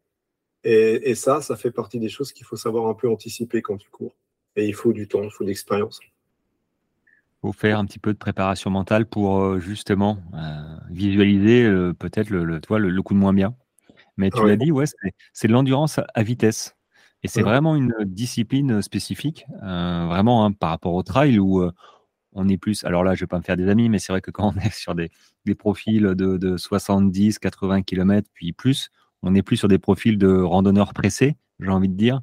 Et, 0.65 1.15
ça, 1.15 1.41
ça 1.41 1.57
fait 1.57 1.71
partie 1.71 1.99
des 1.99 2.09
choses 2.09 2.33
qu'il 2.33 2.45
faut 2.45 2.57
savoir 2.57 2.87
un 2.87 2.95
peu 2.95 3.09
anticiper 3.09 3.63
quand 3.63 3.77
tu 3.77 3.89
cours. 3.91 4.15
Et 4.57 4.67
il 4.67 4.75
faut 4.75 4.93
du 4.93 5.09
temps, 5.09 5.23
il 5.23 5.31
faut 5.31 5.45
de 5.45 5.49
l'expérience. 5.49 6.01
Il 6.03 7.41
faut 7.43 7.53
faire 7.53 7.79
un 7.79 7.85
petit 7.85 7.99
peu 8.01 8.13
de 8.13 8.19
préparation 8.19 8.71
mentale 8.71 9.07
pour 9.07 9.41
euh, 9.41 9.61
justement 9.61 10.19
euh, 10.35 10.77
visualiser 10.91 11.65
euh, 11.65 11.95
peut-être 11.95 12.31
le, 12.31 12.45
le, 12.45 12.59
le, 12.59 13.03
coup 13.03 13.15
de 13.15 13.19
moins 13.19 13.33
bien. 13.33 13.55
Mais 14.17 14.31
tu 14.31 14.45
l'as 14.45 14.57
dit, 14.57 14.73
ouais, 14.73 14.87
c'est 15.33 15.47
de 15.47 15.53
l'endurance 15.53 16.01
à 16.13 16.23
vitesse. 16.23 16.77
Et 17.23 17.29
c'est 17.29 17.43
vraiment 17.43 17.77
une 17.77 17.95
discipline 18.05 18.83
spécifique, 18.83 19.47
vraiment 19.61 20.45
hein, 20.45 20.53
par 20.53 20.71
rapport 20.71 20.95
au 20.95 21.03
trail 21.03 21.39
où 21.39 21.63
on 22.39 22.49
est 22.49 22.57
plus. 22.57 22.85
Alors 22.85 23.05
là, 23.05 23.15
je 23.15 23.21
vais 23.21 23.27
pas 23.27 23.39
me 23.39 23.43
faire 23.43 23.57
des 23.57 23.69
amis, 23.69 23.89
mais 23.89 23.99
c'est 23.99 24.13
vrai 24.13 24.21
que 24.21 24.31
quand 24.31 24.55
on 24.57 24.61
est 24.61 24.73
sur 24.73 24.95
des, 24.95 25.11
profils 25.55 26.03
de, 26.03 26.57
70, 26.57 27.39
80 27.39 27.83
km, 27.83 28.29
puis 28.33 28.53
plus, 28.53 28.91
on 29.23 29.35
est 29.35 29.43
plus 29.43 29.57
sur 29.57 29.69
des 29.69 29.79
profils 29.79 30.19
de 30.19 30.29
randonneurs 30.29 30.95
pressés, 30.95 31.37
j'ai 31.61 31.69
envie 31.69 31.89
de 31.89 31.97
dire, 31.97 32.21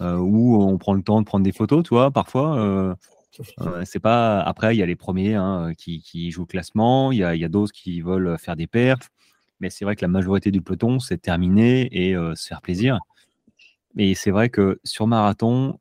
euh, 0.00 0.16
où 0.16 0.62
on 0.62 0.78
prend 0.78 0.94
le 0.94 1.02
temps 1.02 1.20
de 1.20 1.26
prendre 1.26 1.44
des 1.44 1.52
photos, 1.52 1.82
tu 1.82 1.90
vois, 1.90 2.10
parfois. 2.10 2.58
Euh, 2.58 2.94
euh, 3.60 3.82
c'est 3.84 4.00
pas. 4.00 4.40
Après, 4.40 4.74
il 4.74 4.78
y 4.78 4.82
a 4.82 4.86
les 4.86 4.96
premiers 4.96 5.34
hein, 5.34 5.72
qui, 5.76 6.30
jouent 6.30 6.42
le 6.42 6.46
classement, 6.46 7.12
il 7.12 7.18
y 7.18 7.24
a, 7.24 7.48
d'autres 7.48 7.72
qui 7.72 8.00
veulent 8.00 8.38
faire 8.38 8.56
des 8.56 8.66
perfs, 8.66 9.10
mais 9.60 9.70
c'est 9.70 9.84
vrai 9.84 9.96
que 9.96 10.02
la 10.02 10.08
majorité 10.08 10.50
du 10.50 10.62
peloton, 10.62 10.98
c'est 10.98 11.18
terminer 11.18 11.88
et 11.92 12.14
se 12.14 12.46
faire 12.46 12.62
plaisir. 12.62 12.98
Et 13.96 14.14
c'est 14.14 14.30
vrai 14.30 14.48
que 14.48 14.80
sur 14.84 15.06
marathon, 15.06 15.78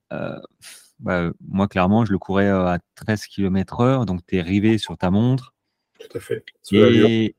bah, 0.99 1.31
moi, 1.47 1.67
clairement, 1.67 2.05
je 2.05 2.11
le 2.11 2.17
courais 2.17 2.49
à 2.49 2.79
13 2.95 3.27
km 3.27 3.81
heure, 3.81 4.05
donc 4.05 4.25
tu 4.25 4.37
es 4.37 4.41
rivé 4.41 4.77
sur 4.77 4.97
ta 4.97 5.11
montre. 5.11 5.53
Tout 5.99 6.17
à 6.17 6.19
fait. 6.19 6.43
et, 6.71 7.35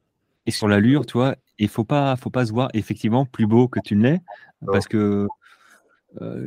et, 0.46 0.50
sur 0.50 0.68
l'allure, 0.68 1.06
tu 1.06 1.14
vois, 1.14 1.36
il 1.58 1.68
faut 1.68 1.84
pas, 1.84 2.16
faut 2.16 2.30
pas 2.30 2.46
se 2.46 2.52
voir 2.52 2.68
effectivement 2.74 3.24
plus 3.24 3.46
beau 3.46 3.68
que 3.68 3.80
tu 3.80 3.96
ne 3.96 4.02
l'es, 4.02 4.20
parce 4.66 4.88
que 4.88 5.26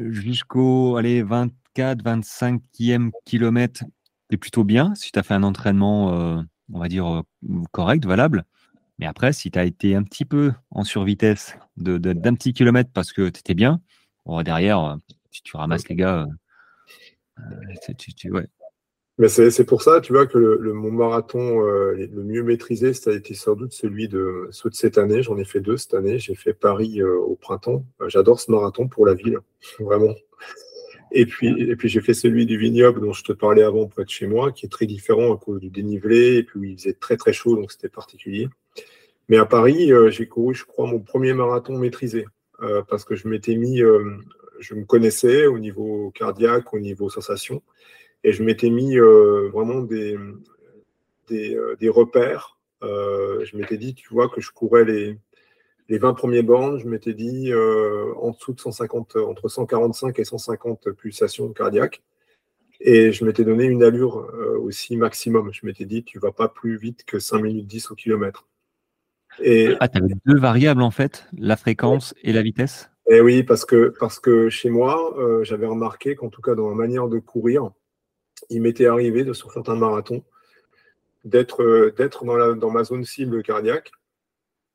jusqu'au 0.09 0.93
24, 0.95 2.03
25e 2.03 3.11
kilomètre, 3.25 3.83
tu 4.29 4.35
es 4.35 4.37
plutôt 4.37 4.63
bien 4.63 4.95
si 4.95 5.11
tu 5.11 5.19
as 5.19 5.23
fait 5.23 5.33
un 5.33 5.43
entraînement, 5.43 6.43
on 6.73 6.79
va 6.79 6.87
dire, 6.87 7.23
correct, 7.71 8.05
valable. 8.05 8.45
Mais 8.99 9.05
après, 9.07 9.33
si 9.33 9.49
tu 9.49 9.57
as 9.57 9.63
été 9.63 9.95
un 9.95 10.03
petit 10.03 10.25
peu 10.25 10.53
en 10.69 10.83
survitesse 10.83 11.57
d'un 11.77 11.97
de, 11.97 12.13
petit 12.13 12.53
kilomètre 12.53 12.91
parce 12.93 13.13
que 13.13 13.29
tu 13.29 13.39
étais 13.39 13.55
bien, 13.55 13.81
derrière, 14.43 14.97
tu, 15.31 15.41
tu 15.41 15.57
ramasses 15.57 15.87
les 15.89 15.95
gars 15.95 16.27
mais 19.21 19.27
c'est 19.27 19.65
pour 19.65 19.83
ça, 19.83 20.01
tu 20.01 20.13
vois, 20.13 20.25
que 20.25 20.39
le, 20.39 20.73
mon 20.73 20.91
marathon 20.91 21.63
euh, 21.63 21.93
le 21.93 22.23
mieux 22.23 22.41
maîtrisé, 22.41 22.91
ça 22.93 23.11
a 23.11 23.13
été 23.13 23.35
sans 23.35 23.55
doute 23.55 23.71
celui 23.71 24.07
de, 24.07 24.47
ceux 24.49 24.71
de 24.71 24.73
cette 24.73 24.97
année. 24.97 25.21
J'en 25.21 25.37
ai 25.37 25.43
fait 25.45 25.59
deux 25.59 25.77
cette 25.77 25.93
année. 25.93 26.17
J'ai 26.17 26.33
fait 26.33 26.53
Paris 26.53 27.01
euh, 27.01 27.19
au 27.19 27.35
printemps. 27.35 27.85
Euh, 28.01 28.09
j'adore 28.09 28.39
ce 28.39 28.49
marathon 28.49 28.87
pour 28.87 29.05
la 29.05 29.13
ville, 29.13 29.37
vraiment. 29.79 30.15
Et 31.11 31.27
puis, 31.27 31.49
et 31.61 31.75
puis 31.75 31.87
j'ai 31.87 32.01
fait 32.01 32.15
celui 32.15 32.47
du 32.47 32.57
vignoble 32.57 33.01
dont 33.01 33.13
je 33.13 33.23
te 33.23 33.33
parlais 33.33 33.61
avant 33.61 33.85
près 33.85 34.05
de 34.05 34.09
chez 34.09 34.25
moi, 34.25 34.51
qui 34.51 34.65
est 34.65 34.69
très 34.69 34.87
différent 34.87 35.35
à 35.35 35.37
cause 35.37 35.59
du 35.59 35.69
dénivelé, 35.69 36.37
et 36.37 36.43
puis 36.43 36.71
il 36.71 36.77
faisait 36.79 36.93
très 36.93 37.17
très 37.17 37.33
chaud, 37.33 37.55
donc 37.55 37.71
c'était 37.71 37.89
particulier. 37.89 38.47
Mais 39.29 39.37
à 39.37 39.45
Paris, 39.45 39.91
j'ai 40.09 40.27
couru, 40.27 40.55
je 40.55 40.65
crois, 40.65 40.87
mon 40.87 40.99
premier 40.99 41.33
marathon 41.33 41.77
maîtrisé 41.77 42.25
parce 42.89 43.03
que 43.03 43.15
je 43.15 43.27
m'étais 43.27 43.55
mis, 43.55 43.81
je 44.61 44.73
me 44.75 44.85
connaissais 44.85 45.45
au 45.47 45.59
niveau 45.59 46.11
cardiaque, 46.11 46.73
au 46.73 46.79
niveau 46.79 47.09
sensation, 47.09 47.61
et 48.23 48.31
je 48.33 48.43
m'étais 48.43 48.69
mis 48.69 48.97
vraiment 48.97 49.81
des, 49.81 50.17
des, 51.27 51.57
des 51.79 51.89
repères. 51.89 52.57
je 52.81 53.57
m'étais 53.57 53.77
dit, 53.77 53.93
tu 53.95 54.13
vois, 54.13 54.29
que 54.29 54.41
je 54.41 54.51
courais 54.51 54.85
les, 54.85 55.17
les 55.91 55.97
20 55.97 56.13
premiers 56.13 56.41
bornes, 56.41 56.79
je 56.79 56.87
m'étais 56.87 57.13
dit 57.13 57.51
euh, 57.51 58.13
en 58.15 58.31
dessous 58.31 58.53
de 58.53 58.59
150, 58.61 59.17
entre 59.17 59.49
145 59.49 60.17
et 60.19 60.23
150 60.23 60.91
pulsations 60.91 61.51
cardiaques. 61.51 62.01
Et 62.79 63.11
je 63.11 63.25
m'étais 63.25 63.43
donné 63.43 63.65
une 63.65 63.83
allure 63.83 64.19
euh, 64.19 64.57
aussi 64.57 64.95
maximum. 64.97 65.51
Je 65.53 65.65
m'étais 65.65 65.85
dit, 65.85 66.03
tu 66.03 66.17
vas 66.17 66.31
pas 66.31 66.47
plus 66.47 66.77
vite 66.77 67.03
que 67.05 67.19
5 67.19 67.39
minutes 67.39 67.67
10 67.67 67.91
au 67.91 67.95
kilomètre. 67.95 68.47
Et, 69.41 69.75
ah, 69.79 69.87
tu 69.87 69.97
avais 69.97 70.13
deux 70.25 70.39
variables 70.39 70.81
en 70.81 70.91
fait, 70.91 71.27
la 71.37 71.57
fréquence 71.57 72.15
et 72.23 72.33
la 72.33 72.41
vitesse? 72.41 72.90
Eh 73.09 73.21
oui, 73.21 73.43
parce 73.43 73.65
que, 73.65 74.49
chez 74.49 74.69
moi, 74.69 75.17
euh, 75.17 75.43
j'avais 75.43 75.67
remarqué 75.67 76.15
qu'en 76.15 76.29
tout 76.29 76.41
cas 76.41 76.55
dans 76.55 76.69
ma 76.69 76.75
manière 76.75 77.07
de 77.07 77.19
courir, 77.19 77.71
il 78.49 78.61
m'était 78.61 78.85
arrivé 78.85 79.23
de 79.23 79.33
sur 79.33 79.51
certains 79.51 79.75
marathons 79.75 80.23
d'être 81.23 81.93
dans, 82.23 82.55
dans 82.55 82.71
ma 82.71 82.83
zone 82.83 83.05
cible 83.05 83.43
cardiaque 83.43 83.91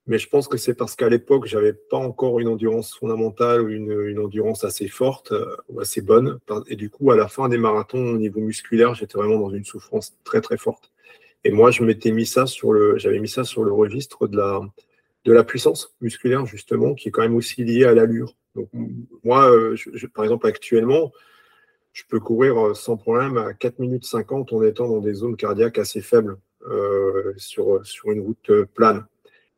mais 0.07 0.19
je 0.19 0.29
pense 0.29 0.47
que 0.47 0.57
c'est 0.57 0.75
parce 0.75 0.95
qu'à 0.95 1.09
l'époque, 1.09 1.47
j'avais 1.47 1.73
pas 1.73 1.97
encore 1.97 2.39
une 2.39 2.47
endurance 2.49 2.95
fondamentale 2.95 3.63
ou 3.63 3.69
une, 3.69 4.19
endurance 4.21 4.63
assez 4.63 4.89
forte 4.89 5.33
euh, 5.33 5.57
ou 5.69 5.81
assez 5.81 6.01
bonne. 6.01 6.39
Et 6.69 6.77
du 6.77 6.91
coup, 6.91 7.11
à 7.11 7.17
la 7.17 7.27
fin 7.27 7.49
des 7.49 7.59
marathons, 7.59 8.15
au 8.15 8.17
niveau 8.17 8.41
musculaire, 8.41 8.95
j'étais 8.95 9.19
vraiment 9.19 9.39
dans 9.39 9.51
une 9.51 9.65
souffrance 9.65 10.17
très 10.23 10.41
très 10.41 10.57
forte. 10.57 10.93
Et 11.43 11.51
moi, 11.51 11.71
je 11.73 11.83
m'étais 11.83 12.13
mis 12.13 12.27
ça 12.27 12.47
sur 12.47 12.73
le, 12.73 12.99
j'avais 12.99 13.19
mis 13.19 13.29
ça 13.29 13.43
sur 13.43 13.65
le 13.65 13.73
registre 13.73 14.29
de 14.29 14.37
la, 14.37 14.61
de 15.27 15.33
la 15.33 15.45
puissance 15.45 15.95
musculaire 16.01 16.47
justement, 16.47 16.95
qui 16.95 17.09
est 17.09 17.11
quand 17.11 17.23
même 17.23 17.35
aussi 17.35 17.65
liée 17.65 17.85
à 17.85 17.93
l'allure. 17.93 18.35
Donc 18.55 18.71
moi, 19.23 19.51
euh, 19.51 19.77
par 20.15 20.25
exemple, 20.25 20.47
actuellement, 20.47 21.13
je 21.93 22.05
peux 22.09 22.21
courir 22.21 22.59
euh, 22.59 22.75
sans 22.75 22.97
problème 22.97 23.37
à 23.37 23.53
4 23.53 23.81
minutes 23.81 24.07
50 24.07 24.53
en 24.53 24.63
étant 24.63 24.89
dans 24.89 25.01
des 25.01 25.13
zones 25.13 25.37
cardiaques 25.37 25.79
assez 25.79 26.01
faibles 26.01 26.39
sur, 27.37 27.87
sur 27.87 28.11
une 28.11 28.21
route 28.21 28.51
plane. 28.75 29.07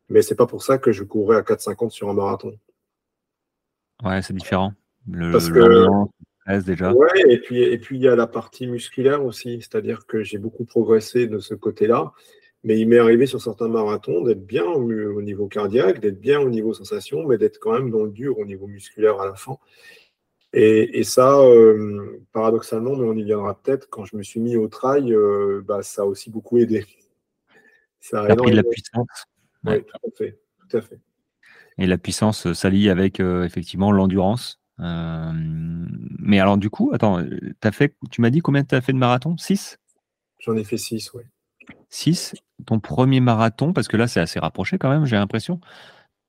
Mais 0.09 0.21
c'est 0.21 0.35
pas 0.35 0.45
pour 0.45 0.61
ça 0.61 0.77
que 0.77 0.91
je 0.91 1.03
courrais 1.03 1.37
à 1.37 1.41
4,50 1.41 1.89
sur 1.89 2.09
un 2.09 2.13
marathon. 2.13 2.53
Ouais, 4.03 4.21
c'est 4.21 4.33
différent. 4.33 4.73
Le, 5.09 5.31
Parce 5.31 5.49
que, 5.49 5.59
déjà. 6.65 6.93
Ouais, 6.93 7.07
et 7.27 7.39
puis, 7.39 7.61
et 7.61 7.77
puis 7.77 7.97
il 7.97 8.03
y 8.03 8.07
a 8.07 8.15
la 8.15 8.27
partie 8.27 8.67
musculaire 8.67 9.23
aussi, 9.23 9.59
c'est-à-dire 9.61 10.05
que 10.05 10.23
j'ai 10.23 10.37
beaucoup 10.37 10.65
progressé 10.65 11.27
de 11.27 11.39
ce 11.39 11.53
côté-là. 11.53 12.11
Mais 12.63 12.77
il 12.77 12.87
m'est 12.89 12.99
arrivé 12.99 13.25
sur 13.25 13.41
certains 13.41 13.69
marathons 13.69 14.21
d'être 14.21 14.45
bien 14.45 14.65
au 14.65 15.21
niveau 15.21 15.47
cardiaque, 15.47 15.99
d'être 16.01 16.19
bien 16.19 16.41
au 16.41 16.49
niveau 16.49 16.73
sensation, 16.73 17.25
mais 17.25 17.37
d'être 17.37 17.57
quand 17.59 17.71
même 17.71 17.89
dans 17.89 18.03
le 18.03 18.11
dur 18.11 18.37
au 18.37 18.45
niveau 18.45 18.67
musculaire 18.67 19.19
à 19.21 19.25
la 19.25 19.35
fin. 19.35 19.57
Et, 20.51 21.03
ça, 21.03 21.39
euh, 21.39 22.25
paradoxalement, 22.31 22.95
mais 22.95 23.07
on 23.07 23.13
y 23.13 23.23
viendra 23.23 23.61
peut-être, 23.61 23.87
quand 23.89 24.05
je 24.05 24.17
me 24.17 24.23
suis 24.23 24.39
mis 24.39 24.57
au 24.57 24.67
trail, 24.67 25.13
euh, 25.13 25.61
bah, 25.63 25.83
ça 25.83 26.01
a 26.01 26.05
aussi 26.05 26.29
beaucoup 26.29 26.57
aidé. 26.57 26.85
Ça 28.01 28.23
a, 28.23 28.33
pris 28.33 28.51
de 28.51 28.55
la 28.55 28.63
puissance. 28.63 29.25
Oui, 29.65 29.83
tout 29.83 30.77
à 30.77 30.81
fait. 30.81 31.01
Et 31.77 31.85
la 31.85 31.97
puissance 31.97 32.47
euh, 32.47 32.53
s'allie 32.53 32.89
avec 32.89 33.19
euh, 33.19 33.43
effectivement 33.43 33.91
l'endurance. 33.91 34.61
Mais 34.77 36.39
alors, 36.39 36.57
du 36.57 36.69
coup, 36.69 36.91
attends, 36.93 37.21
as 37.61 37.71
fait, 37.73 37.97
tu 38.09 38.21
m'as 38.21 38.29
dit 38.29 38.39
combien 38.39 38.63
tu 38.63 38.73
as 38.73 38.79
fait 38.79 38.93
de 38.93 38.97
marathon 38.97 39.35
6 39.35 39.77
J'en 40.39 40.55
ai 40.55 40.63
fait 40.63 40.77
6, 40.77 41.13
oui. 41.13 41.23
6 41.89 42.35
Ton 42.65 42.79
premier 42.79 43.19
marathon, 43.19 43.73
parce 43.73 43.87
que 43.87 43.97
là, 43.97 44.07
c'est 44.07 44.19
assez 44.19 44.39
rapproché 44.39 44.77
quand 44.77 44.89
même, 44.89 45.05
j'ai 45.05 45.15
l'impression. 45.15 45.59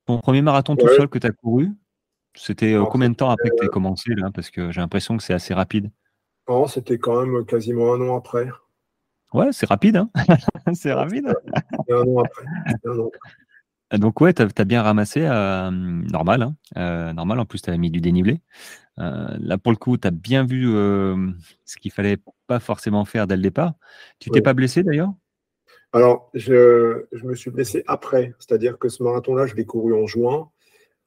Ton 0.05 0.19
premier 0.19 0.41
marathon 0.41 0.75
tout 0.75 0.87
seul 0.87 1.07
que 1.07 1.19
tu 1.19 1.27
as 1.27 1.31
couru, 1.31 1.71
c'était 2.35 2.75
combien 2.89 3.09
de 3.09 3.15
temps 3.15 3.29
après 3.29 3.49
que 3.49 3.55
tu 3.55 3.65
as 3.65 3.69
commencé 3.69 4.13
là? 4.15 4.31
Parce 4.33 4.49
que 4.49 4.71
j'ai 4.71 4.81
l'impression 4.81 5.17
que 5.17 5.23
c'est 5.23 5.33
assez 5.33 5.53
rapide. 5.53 5.91
Non, 6.47 6.67
c'était 6.67 6.97
quand 6.97 7.25
même 7.25 7.45
quasiment 7.45 7.93
un 7.93 8.01
an 8.01 8.17
après. 8.17 8.49
Ouais, 9.33 9.49
c'est 9.51 9.67
rapide, 9.67 9.97
hein? 9.97 10.09
C'est 10.73 10.91
rapide. 10.91 11.33
un 11.89 12.01
an 12.01 12.23
après. 12.23 12.45
Donc 13.97 14.21
ouais, 14.21 14.33
tu 14.33 14.41
as, 14.41 14.65
bien 14.65 14.81
ramassé, 14.81 15.25
euh, 15.25 15.69
normal, 15.69 16.43
hein, 16.43 16.55
euh, 16.77 17.11
normal, 17.11 17.39
en 17.39 17.45
plus 17.45 17.61
tu 17.61 17.69
avais 17.69 17.77
mis 17.77 17.91
du 17.91 17.99
dénivelé. 17.99 18.39
Euh, 18.99 19.35
là 19.39 19.57
pour 19.57 19.71
le 19.71 19.77
coup, 19.77 19.97
tu 19.97 20.07
as 20.07 20.11
bien 20.11 20.45
vu 20.45 20.63
ce 20.63 21.77
qu'il 21.77 21.91
fallait 21.91 22.17
pas 22.47 22.59
forcément 22.59 23.03
faire 23.03 23.27
dès 23.27 23.35
le 23.35 23.41
départ. 23.41 23.73
Tu 24.19 24.29
t'es 24.29 24.41
pas 24.41 24.53
blessé 24.53 24.83
d'ailleurs? 24.83 25.11
Alors, 25.93 26.29
je, 26.33 27.05
je, 27.11 27.25
me 27.25 27.35
suis 27.35 27.51
blessé 27.51 27.83
après, 27.87 28.33
c'est-à-dire 28.39 28.77
que 28.79 28.89
ce 28.89 29.03
marathon-là, 29.03 29.45
je 29.45 29.55
l'ai 29.55 29.65
couru 29.65 29.93
en 29.93 30.07
juin. 30.07 30.49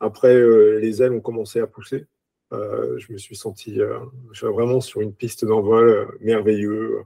Après, 0.01 0.35
les 0.81 1.03
ailes 1.03 1.13
ont 1.13 1.21
commencé 1.21 1.61
à 1.61 1.67
pousser. 1.67 2.07
Euh, 2.55 2.99
je 2.99 3.13
me 3.13 3.19
suis 3.19 3.37
senti 3.37 3.81
euh, 3.81 3.99
vraiment 4.43 4.81
sur 4.81 5.01
une 5.01 5.13
piste 5.13 5.45
d'envol 5.45 5.89
euh, 5.89 6.07
merveilleux. 6.21 7.03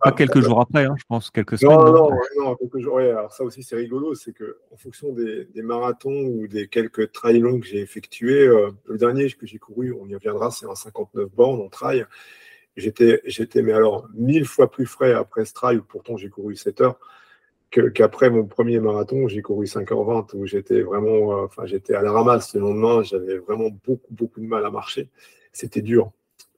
pas 0.00 0.12
quelques 0.12 0.40
jours 0.40 0.60
après, 0.60 0.84
hein, 0.84 0.94
je 0.98 1.04
pense, 1.08 1.30
quelques 1.30 1.58
semaines. 1.58 1.76
Non, 1.76 1.92
non, 1.92 2.10
non, 2.36 2.54
quelques 2.56 2.78
jours. 2.78 2.98
alors 2.98 3.32
ça 3.32 3.44
aussi, 3.44 3.62
c'est 3.62 3.76
rigolo, 3.76 4.14
c'est 4.14 4.32
que 4.32 4.58
en 4.70 4.76
fonction 4.76 5.12
des, 5.12 5.48
marathons 5.62 6.24
ou 6.26 6.46
des 6.46 6.68
quelques 6.68 7.12
trails 7.12 7.40
longs 7.40 7.60
que 7.60 7.66
j'ai 7.66 7.80
effectués, 7.80 8.46
le 8.46 8.98
dernier 8.98 9.30
que 9.30 9.46
j'ai 9.46 9.58
couru, 9.58 9.96
on 9.98 10.06
y 10.06 10.14
reviendra, 10.14 10.50
c'est 10.50 10.66
un 10.66 10.74
59 10.74 11.30
bornes 11.30 11.60
en 11.60 11.68
trail. 11.68 12.06
J'étais, 12.76 13.20
j'étais, 13.24 13.62
mais 13.62 13.72
alors, 13.72 14.08
mille 14.14 14.46
fois 14.46 14.70
plus 14.70 14.86
frais 14.86 15.12
après 15.12 15.44
ce 15.44 15.52
trail, 15.52 15.80
pourtant 15.88 16.16
j'ai 16.16 16.28
couru 16.28 16.56
7 16.56 16.80
heures 16.80 16.98
qu'après 17.70 18.30
mon 18.30 18.46
premier 18.46 18.80
marathon, 18.80 19.28
j'ai 19.28 19.42
couru 19.42 19.66
5h20 19.66 20.34
où 20.34 20.46
j'étais 20.46 20.82
vraiment, 20.82 21.32
euh, 21.32 21.44
enfin, 21.44 21.66
j'étais 21.66 21.94
à 21.94 22.02
la 22.02 22.12
ramasse 22.12 22.54
le 22.54 22.60
lendemain, 22.60 23.02
j'avais 23.02 23.38
vraiment 23.38 23.70
beaucoup, 23.84 24.12
beaucoup 24.12 24.40
de 24.40 24.46
mal 24.46 24.64
à 24.64 24.70
marcher. 24.70 25.08
C'était 25.52 25.82
dur. 25.82 26.12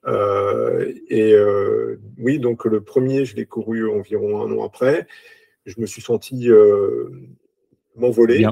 Euh, 0.05 0.91
et 1.09 1.33
euh, 1.33 1.99
oui, 2.17 2.39
donc 2.39 2.65
le 2.65 2.81
premier, 2.81 3.25
je 3.25 3.35
l'ai 3.35 3.45
couru 3.45 3.89
environ 3.89 4.41
un 4.41 4.51
an 4.57 4.65
après. 4.65 5.07
Je 5.65 5.79
me 5.79 5.85
suis 5.85 6.01
senti 6.01 6.49
m'envoler. 7.95 8.45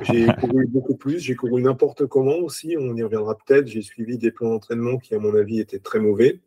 J'ai 0.00 0.26
couru 0.40 0.66
beaucoup 0.66 0.96
plus, 0.96 1.20
j'ai 1.20 1.36
couru 1.36 1.62
n'importe 1.62 2.06
comment 2.06 2.36
aussi, 2.38 2.74
on 2.76 2.96
y 2.96 3.02
reviendra 3.02 3.36
peut-être. 3.36 3.68
J'ai 3.68 3.82
suivi 3.82 4.18
des 4.18 4.32
plans 4.32 4.50
d'entraînement 4.50 4.98
qui, 4.98 5.14
à 5.14 5.20
mon 5.20 5.34
avis, 5.36 5.60
étaient 5.60 5.78
très 5.78 6.00
mauvais. 6.00 6.40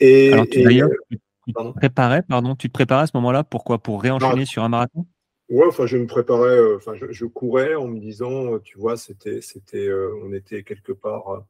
Et, 0.00 0.32
tu 0.50 1.54
te 1.54 1.78
préparais, 1.78 2.22
pardon, 2.22 2.54
tu 2.56 2.68
te 2.68 2.72
préparais 2.72 3.02
à 3.02 3.06
ce 3.06 3.16
moment-là 3.16 3.44
Pourquoi 3.44 3.78
Pour 3.78 4.02
réenchaîner 4.02 4.44
sur 4.44 4.62
un 4.62 4.68
marathon? 4.68 5.06
Ouais, 5.50 5.66
enfin, 5.66 5.84
je 5.86 5.96
me 5.96 6.06
préparais, 6.06 6.56
euh, 6.56 6.76
enfin, 6.76 6.92
je, 6.94 7.24
courais 7.26 7.74
en 7.74 7.88
me 7.88 7.98
disant, 7.98 8.54
euh, 8.54 8.58
tu 8.60 8.78
vois, 8.78 8.96
c'était, 8.96 9.40
c'était, 9.40 9.88
euh, 9.88 10.14
on 10.22 10.32
était 10.32 10.62
quelque 10.62 10.92
part, 10.92 11.44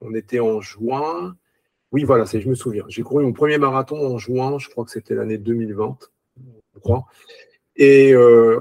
on 0.00 0.14
était 0.14 0.40
en 0.40 0.62
juin. 0.62 1.36
Oui, 1.92 2.04
voilà, 2.04 2.24
c'est, 2.24 2.40
je 2.40 2.48
me 2.48 2.54
souviens. 2.54 2.86
J'ai 2.88 3.02
couru 3.02 3.22
mon 3.22 3.34
premier 3.34 3.58
marathon 3.58 3.98
en 3.98 4.16
juin, 4.16 4.58
je 4.58 4.70
crois 4.70 4.86
que 4.86 4.90
c'était 4.90 5.14
l'année 5.14 5.36
2020, 5.36 5.98
je 6.74 6.80
crois. 6.80 7.04
Et 7.76 8.14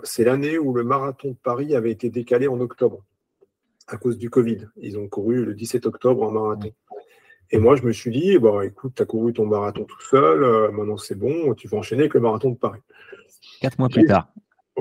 c'est 0.03 0.23
l'année 0.25 0.57
où 0.57 0.73
le 0.73 0.83
marathon 0.83 1.29
de 1.29 1.37
Paris 1.41 1.75
avait 1.75 1.91
été 1.91 2.09
décalé 2.09 2.47
en 2.47 2.59
octobre 2.59 3.03
à 3.87 3.97
cause 3.97 4.17
du 4.17 4.29
Covid. 4.29 4.67
Ils 4.77 4.97
ont 4.97 5.07
couru 5.07 5.45
le 5.45 5.53
17 5.53 5.85
octobre 5.85 6.23
en 6.23 6.31
marathon. 6.31 6.73
Et 7.53 7.59
moi, 7.59 7.75
je 7.75 7.83
me 7.83 7.91
suis 7.91 8.09
dit, 8.09 8.39
bah, 8.39 8.65
écoute, 8.65 8.93
tu 8.95 9.03
as 9.03 9.05
couru 9.05 9.31
ton 9.31 9.45
marathon 9.45 9.83
tout 9.83 10.01
seul, 10.01 10.43
euh, 10.43 10.71
maintenant 10.71 10.97
c'est 10.97 11.13
bon, 11.13 11.53
tu 11.53 11.67
vas 11.67 11.77
enchaîner 11.77 12.01
avec 12.01 12.15
le 12.15 12.19
marathon 12.19 12.49
de 12.49 12.55
Paris. 12.57 12.79
Quatre 13.61 13.77
mois 13.77 13.89
plus 13.89 14.07
tard. 14.07 14.27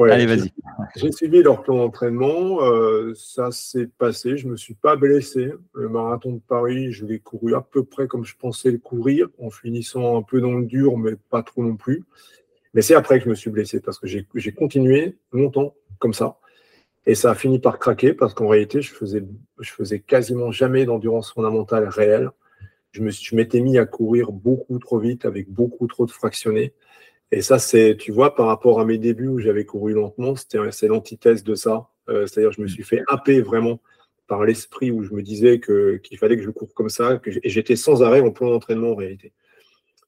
Allez, 0.01 0.25
vas-y. 0.25 0.51
J'ai 0.97 1.13
suivi 1.13 1.43
leur 1.43 1.63
plan 1.63 1.77
d'entraînement, 1.77 2.63
euh, 2.63 3.13
ça 3.15 3.51
s'est 3.51 3.91
passé, 3.99 4.39
je 4.39 4.47
ne 4.47 4.53
me 4.53 4.57
suis 4.57 4.73
pas 4.73 4.97
blessé. 4.97 5.53
Le 5.75 5.91
marathon 5.91 6.33
de 6.33 6.41
Paris, 6.41 6.93
je 6.93 7.05
l'ai 7.05 7.19
couru 7.19 7.55
à 7.55 7.61
peu 7.61 7.85
près 7.85 8.09
comme 8.09 8.25
je 8.25 8.35
pensais 8.37 8.71
le 8.71 8.79
courir, 8.79 9.29
en 9.39 9.51
finissant 9.51 10.17
un 10.17 10.23
peu 10.23 10.41
dans 10.41 10.55
le 10.55 10.65
dur, 10.65 10.97
mais 10.97 11.13
pas 11.29 11.43
trop 11.43 11.63
non 11.63 11.77
plus. 11.77 12.05
Mais 12.73 12.81
c'est 12.81 12.95
après 12.95 13.19
que 13.19 13.27
je 13.27 13.29
me 13.29 13.35
suis 13.35 13.51
blessé, 13.51 13.81
parce 13.81 13.99
que 13.99 14.07
j'ai 14.07 14.53
continué 14.55 15.19
longtemps 15.31 15.75
comme 15.99 16.15
ça. 16.15 16.39
Et 17.05 17.15
ça 17.15 17.33
a 17.33 17.35
fini 17.35 17.59
par 17.59 17.79
craquer, 17.79 18.15
parce 18.15 18.33
qu'en 18.33 18.49
réalité, 18.49 18.81
je 18.81 18.95
faisais, 18.95 19.23
je 19.61 19.71
faisais 19.73 20.01
quasiment 20.01 20.53
jamais 20.53 20.87
d'endurance 20.87 21.31
fondamentale 21.31 21.87
réelle 21.87 22.31
je 22.92 23.35
m'étais 23.35 23.61
mis 23.61 23.78
à 23.78 23.87
courir 23.87 24.33
beaucoup 24.33 24.78
trop 24.78 24.98
vite 24.98 25.24
avec 25.24 25.50
beaucoup 25.50 25.87
trop 25.87 26.07
de 26.07 26.11
fractionnés. 26.11 26.74
Et 27.31 27.40
ça, 27.40 27.59
c'est, 27.59 27.96
tu 27.96 28.12
vois, 28.12 28.35
par 28.35 28.46
rapport 28.46 28.78
à 28.78 28.85
mes 28.85 28.98
débuts 28.98 29.28
où 29.28 29.38
j'avais 29.38 29.64
couru 29.64 29.94
lentement, 29.94 30.35
c'est 30.37 30.87
l'antithèse 30.87 31.42
de 31.42 31.55
ça. 31.55 31.88
Euh, 32.11 32.26
c'est-à-dire, 32.26 32.52
je 32.52 32.61
me 32.61 32.66
suis 32.66 32.83
fait 32.83 33.02
happer 33.09 33.40
vraiment 33.40 33.81
par 34.26 34.44
l'esprit 34.44 34.90
où 34.90 35.02
je 35.02 35.14
me 35.14 35.22
disais 35.22 35.59
que, 35.59 35.96
qu'il 35.96 36.18
fallait 36.18 36.37
que 36.37 36.42
je 36.42 36.50
cours 36.50 36.74
comme 36.74 36.90
ça. 36.90 37.16
Que 37.18 37.31
et 37.31 37.48
j'étais 37.48 37.76
sans 37.76 38.02
arrêt 38.02 38.20
en 38.20 38.31
plan 38.33 38.50
d'entraînement 38.50 38.90
en 38.90 38.94
réalité. 38.94 39.33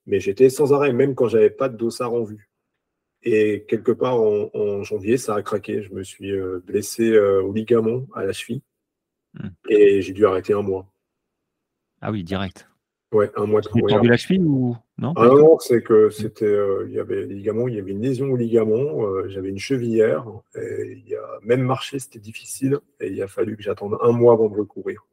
Mais 0.06 0.20
j'étais 0.20 0.50
sans 0.50 0.74
arrêt, 0.74 0.92
même 0.92 1.14
quand 1.14 1.28
j'avais 1.28 1.50
pas 1.50 1.70
de 1.70 1.78
dossard 1.78 2.12
en 2.12 2.24
vue. 2.24 2.50
Et 3.22 3.64
quelque 3.68 3.92
part 3.92 4.20
en, 4.20 4.82
janvier, 4.82 5.16
ça 5.16 5.34
a 5.34 5.42
craqué. 5.42 5.82
Je 5.82 5.94
me 5.94 6.02
suis 6.02 6.30
euh, 6.30 6.60
blessé 6.66 7.10
euh, 7.10 7.42
au 7.42 7.54
ligament 7.54 8.06
à 8.14 8.26
la 8.26 8.32
cheville. 8.32 8.60
Hmm. 9.32 9.48
Et 9.70 10.02
j'ai 10.02 10.12
dû 10.12 10.26
arrêter 10.26 10.52
un 10.52 10.60
mois. 10.60 10.86
Ah 12.02 12.10
oui, 12.10 12.22
direct. 12.22 12.68
Ouais, 13.14 13.30
un 13.36 13.46
mois 13.46 13.60
de 13.60 13.68
Tu 13.68 13.78
as 13.78 13.86
perdu 13.86 14.08
la 14.08 14.16
cheville 14.16 14.42
ou 14.42 14.76
Non, 14.98 15.12
ah 15.14 15.26
non, 15.26 15.56
c'est 15.60 15.82
que 15.82 16.10
c'était, 16.10 16.46
euh, 16.46 16.84
il 16.88 16.94
y 16.94 16.98
avait 16.98 17.24
ligaments, 17.26 17.68
il 17.68 17.76
y 17.76 17.78
avait 17.78 17.92
une 17.92 18.02
lésion 18.02 18.26
au 18.26 18.36
ligament, 18.36 19.06
euh, 19.06 19.28
j'avais 19.28 19.50
une 19.50 19.58
chevillère, 19.58 20.26
et 20.56 20.98
il 20.98 21.08
y 21.08 21.14
a, 21.14 21.22
même 21.42 21.62
marcher, 21.62 22.00
c'était 22.00 22.18
difficile, 22.18 22.80
et 22.98 23.10
il 23.12 23.22
a 23.22 23.28
fallu 23.28 23.56
que 23.56 23.62
j'attende 23.62 23.96
un 24.02 24.10
mois 24.10 24.32
avant 24.32 24.48
de 24.48 24.56
recourir. 24.56 25.06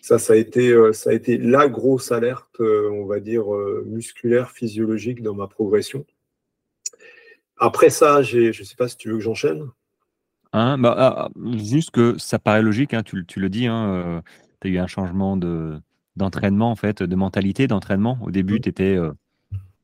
Ça, 0.00 0.18
ça 0.18 0.32
a 0.32 0.36
été, 0.36 0.72
euh, 0.72 0.92
ça 0.92 1.10
a 1.10 1.12
été 1.12 1.38
la 1.38 1.68
grosse 1.68 2.10
alerte, 2.10 2.58
on 2.58 3.04
va 3.04 3.20
dire, 3.20 3.44
musculaire, 3.86 4.50
physiologique 4.50 5.22
dans 5.22 5.34
ma 5.34 5.46
progression. 5.46 6.04
Après 7.58 7.90
ça, 7.90 8.22
j'ai, 8.22 8.52
je 8.52 8.62
ne 8.62 8.66
sais 8.66 8.76
pas 8.76 8.88
si 8.88 8.96
tu 8.96 9.10
veux 9.10 9.18
que 9.18 9.22
j'enchaîne. 9.22 9.70
Hein, 10.52 10.78
bah, 10.78 10.96
ah, 10.98 11.28
juste 11.58 11.92
que 11.92 12.18
ça 12.18 12.40
paraît 12.40 12.62
logique, 12.62 12.92
hein, 12.92 13.04
tu, 13.04 13.24
tu, 13.24 13.38
le 13.38 13.48
dis, 13.48 13.68
hein, 13.68 14.20
tu 14.60 14.66
as 14.66 14.70
eu 14.72 14.78
un 14.78 14.88
changement 14.88 15.36
de, 15.36 15.80
d'entraînement, 16.16 16.70
en 16.70 16.76
fait, 16.76 17.02
de 17.02 17.16
mentalité 17.16 17.66
d'entraînement. 17.66 18.18
Au 18.22 18.30
début, 18.30 18.60
euh, 18.80 19.12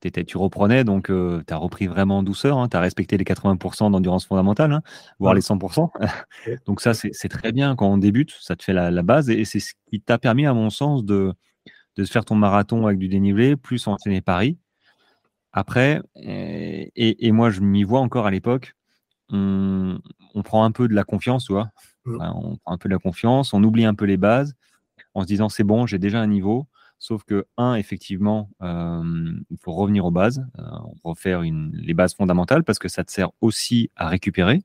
étais, 0.05 0.25
tu 0.25 0.37
reprenais, 0.37 0.85
donc 0.85 1.11
euh, 1.11 1.43
tu 1.47 1.55
as 1.55 1.57
repris 1.57 1.87
vraiment 1.87 2.19
en 2.19 2.23
douceur. 2.23 2.59
Hein. 2.59 2.69
tu 2.69 2.77
as 2.77 2.81
respecté 2.81 3.17
les 3.17 3.25
80% 3.25 3.91
d'endurance 3.91 4.27
fondamentale, 4.27 4.73
hein, 4.73 4.83
voire 5.19 5.35
les 5.35 5.41
100%. 5.41 5.91
donc 6.67 6.81
ça, 6.81 6.95
c'est 6.95 7.29
très 7.29 7.53
bien 7.53 7.77
quand 7.77 7.89
on 7.89 7.99
débute, 7.99 8.33
ça 8.41 8.57
te 8.57 8.65
fait 8.65 8.73
la, 8.73 9.03
base. 9.03 9.31
Et, 9.31 9.45
c'est 9.45 9.61
ce 9.61 9.75
qui 9.91 10.01
t'a 10.01 10.19
permis, 10.19 10.47
à 10.47 10.55
mon 10.55 10.71
sens, 10.71 11.05
de, 11.05 11.33
de 11.97 12.05
faire 12.05 12.25
ton 12.25 12.35
marathon 12.35 12.87
avec 12.87 12.99
du 12.99 13.09
dénivelé, 13.09 13.57
plus 13.57 13.87
entraîner 13.87 14.21
Paris. 14.21 14.59
Après, 15.53 16.03
et, 16.17 17.33
moi, 17.33 17.51
je 17.51 17.61
m'y 17.61 17.83
vois 17.83 18.01
encore 18.01 18.27
à 18.27 18.31
l'époque, 18.31 18.75
on, 19.31 19.99
prend 20.45 20.65
un 20.65 20.71
peu 20.71 20.87
de 20.87 20.95
la 20.95 21.03
confiance, 21.03 21.47
tu 21.47 21.53
vois. 21.53 21.71
Mmh. 22.05 22.19
on 22.37 22.57
prend 22.57 22.75
un 22.75 22.79
peu 22.79 22.89
de 22.89 22.95
la 22.95 23.01
confiance, 23.01 23.53
on 23.53 23.65
oublie 23.65 23.85
un 23.85 23.95
peu 23.95 24.05
les 24.05 24.17
bases 24.17 24.55
en 25.17 25.23
se 25.23 25.27
disant 25.27 25.49
c'est 25.49 25.65
bon, 25.65 25.87
j'ai 25.87 25.99
déjà 25.99 26.21
un 26.21 26.27
niveau. 26.27 26.69
Sauf 26.99 27.25
que, 27.25 27.47
un, 27.59 27.75
effectivement, 27.75 28.51
euh, 28.63 29.33
il 29.51 29.59
faut 29.59 29.73
revenir 29.73 30.05
aux 30.05 30.11
bases, 30.11 30.47
euh, 30.59 30.63
refaire 31.05 31.43
une, 31.43 31.73
les 31.75 31.95
bases 31.95 32.15
fondamentales 32.15 32.65
parce 32.65 32.79
que 32.79 32.89
ça 32.89 33.05
te 33.05 33.11
sert 33.11 33.31
aussi 33.41 33.91
à 33.97 34.09
récupérer. 34.09 34.63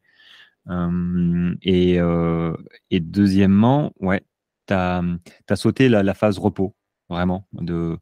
Euh, 0.70 1.56
et, 1.62 3.00
deuxièmement, 3.00 3.92
ouais, 4.00 4.24
tu 4.68 4.74
as, 4.74 5.04
sauté 5.56 5.90
la, 5.90 6.14
phase 6.14 6.38
repos, 6.38 6.76
vraiment. 7.10 7.48
De, 7.54 7.98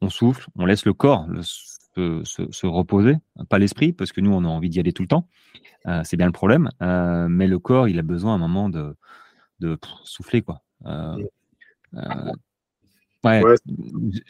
on 0.00 0.10
souffle, 0.10 0.48
on 0.56 0.66
laisse 0.66 0.84
le 0.84 0.94
corps 0.94 1.26
se, 1.42 2.66
reposer, 2.66 3.16
pas 3.48 3.58
l'esprit, 3.58 3.92
parce 3.92 4.12
que 4.12 4.20
nous, 4.20 4.32
on 4.32 4.44
a 4.44 4.48
envie 4.48 4.68
d'y 4.68 4.80
aller 4.80 4.92
tout 4.92 5.02
le 5.02 5.08
temps. 5.08 5.28
c'est 6.04 6.16
bien 6.16 6.26
le 6.26 6.32
problème. 6.32 6.70
mais 6.80 7.46
le 7.46 7.58
corps, 7.58 7.88
il 7.88 7.98
a 7.98 8.02
besoin 8.02 8.32
à 8.32 8.34
un 8.36 8.38
moment 8.38 8.68
de, 8.68 8.96
souffler, 10.04 10.42
quoi. 10.42 10.62
Ouais, 13.24 13.42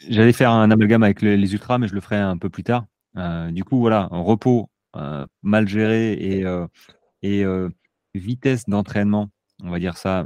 j'allais 0.09 0.33
faire 0.33 0.51
un 0.51 0.71
amalgame 0.71 1.03
avec 1.03 1.21
les, 1.21 1.53
ultras, 1.53 1.77
mais 1.77 1.87
je 1.87 1.95
le 1.95 2.01
ferai 2.01 2.17
un 2.17 2.37
peu 2.37 2.49
plus 2.49 2.63
tard. 2.63 2.85
Euh, 3.17 3.51
du 3.51 3.63
coup, 3.63 3.79
voilà, 3.79 4.07
repos 4.11 4.69
euh, 4.95 5.25
mal 5.41 5.67
géré 5.67 6.13
et, 6.13 6.45
et 7.21 7.45
vitesse 8.13 8.65
d'entraînement, 8.67 9.29
on 9.63 9.69
va 9.69 9.79
dire 9.79 9.97
ça, 9.97 10.25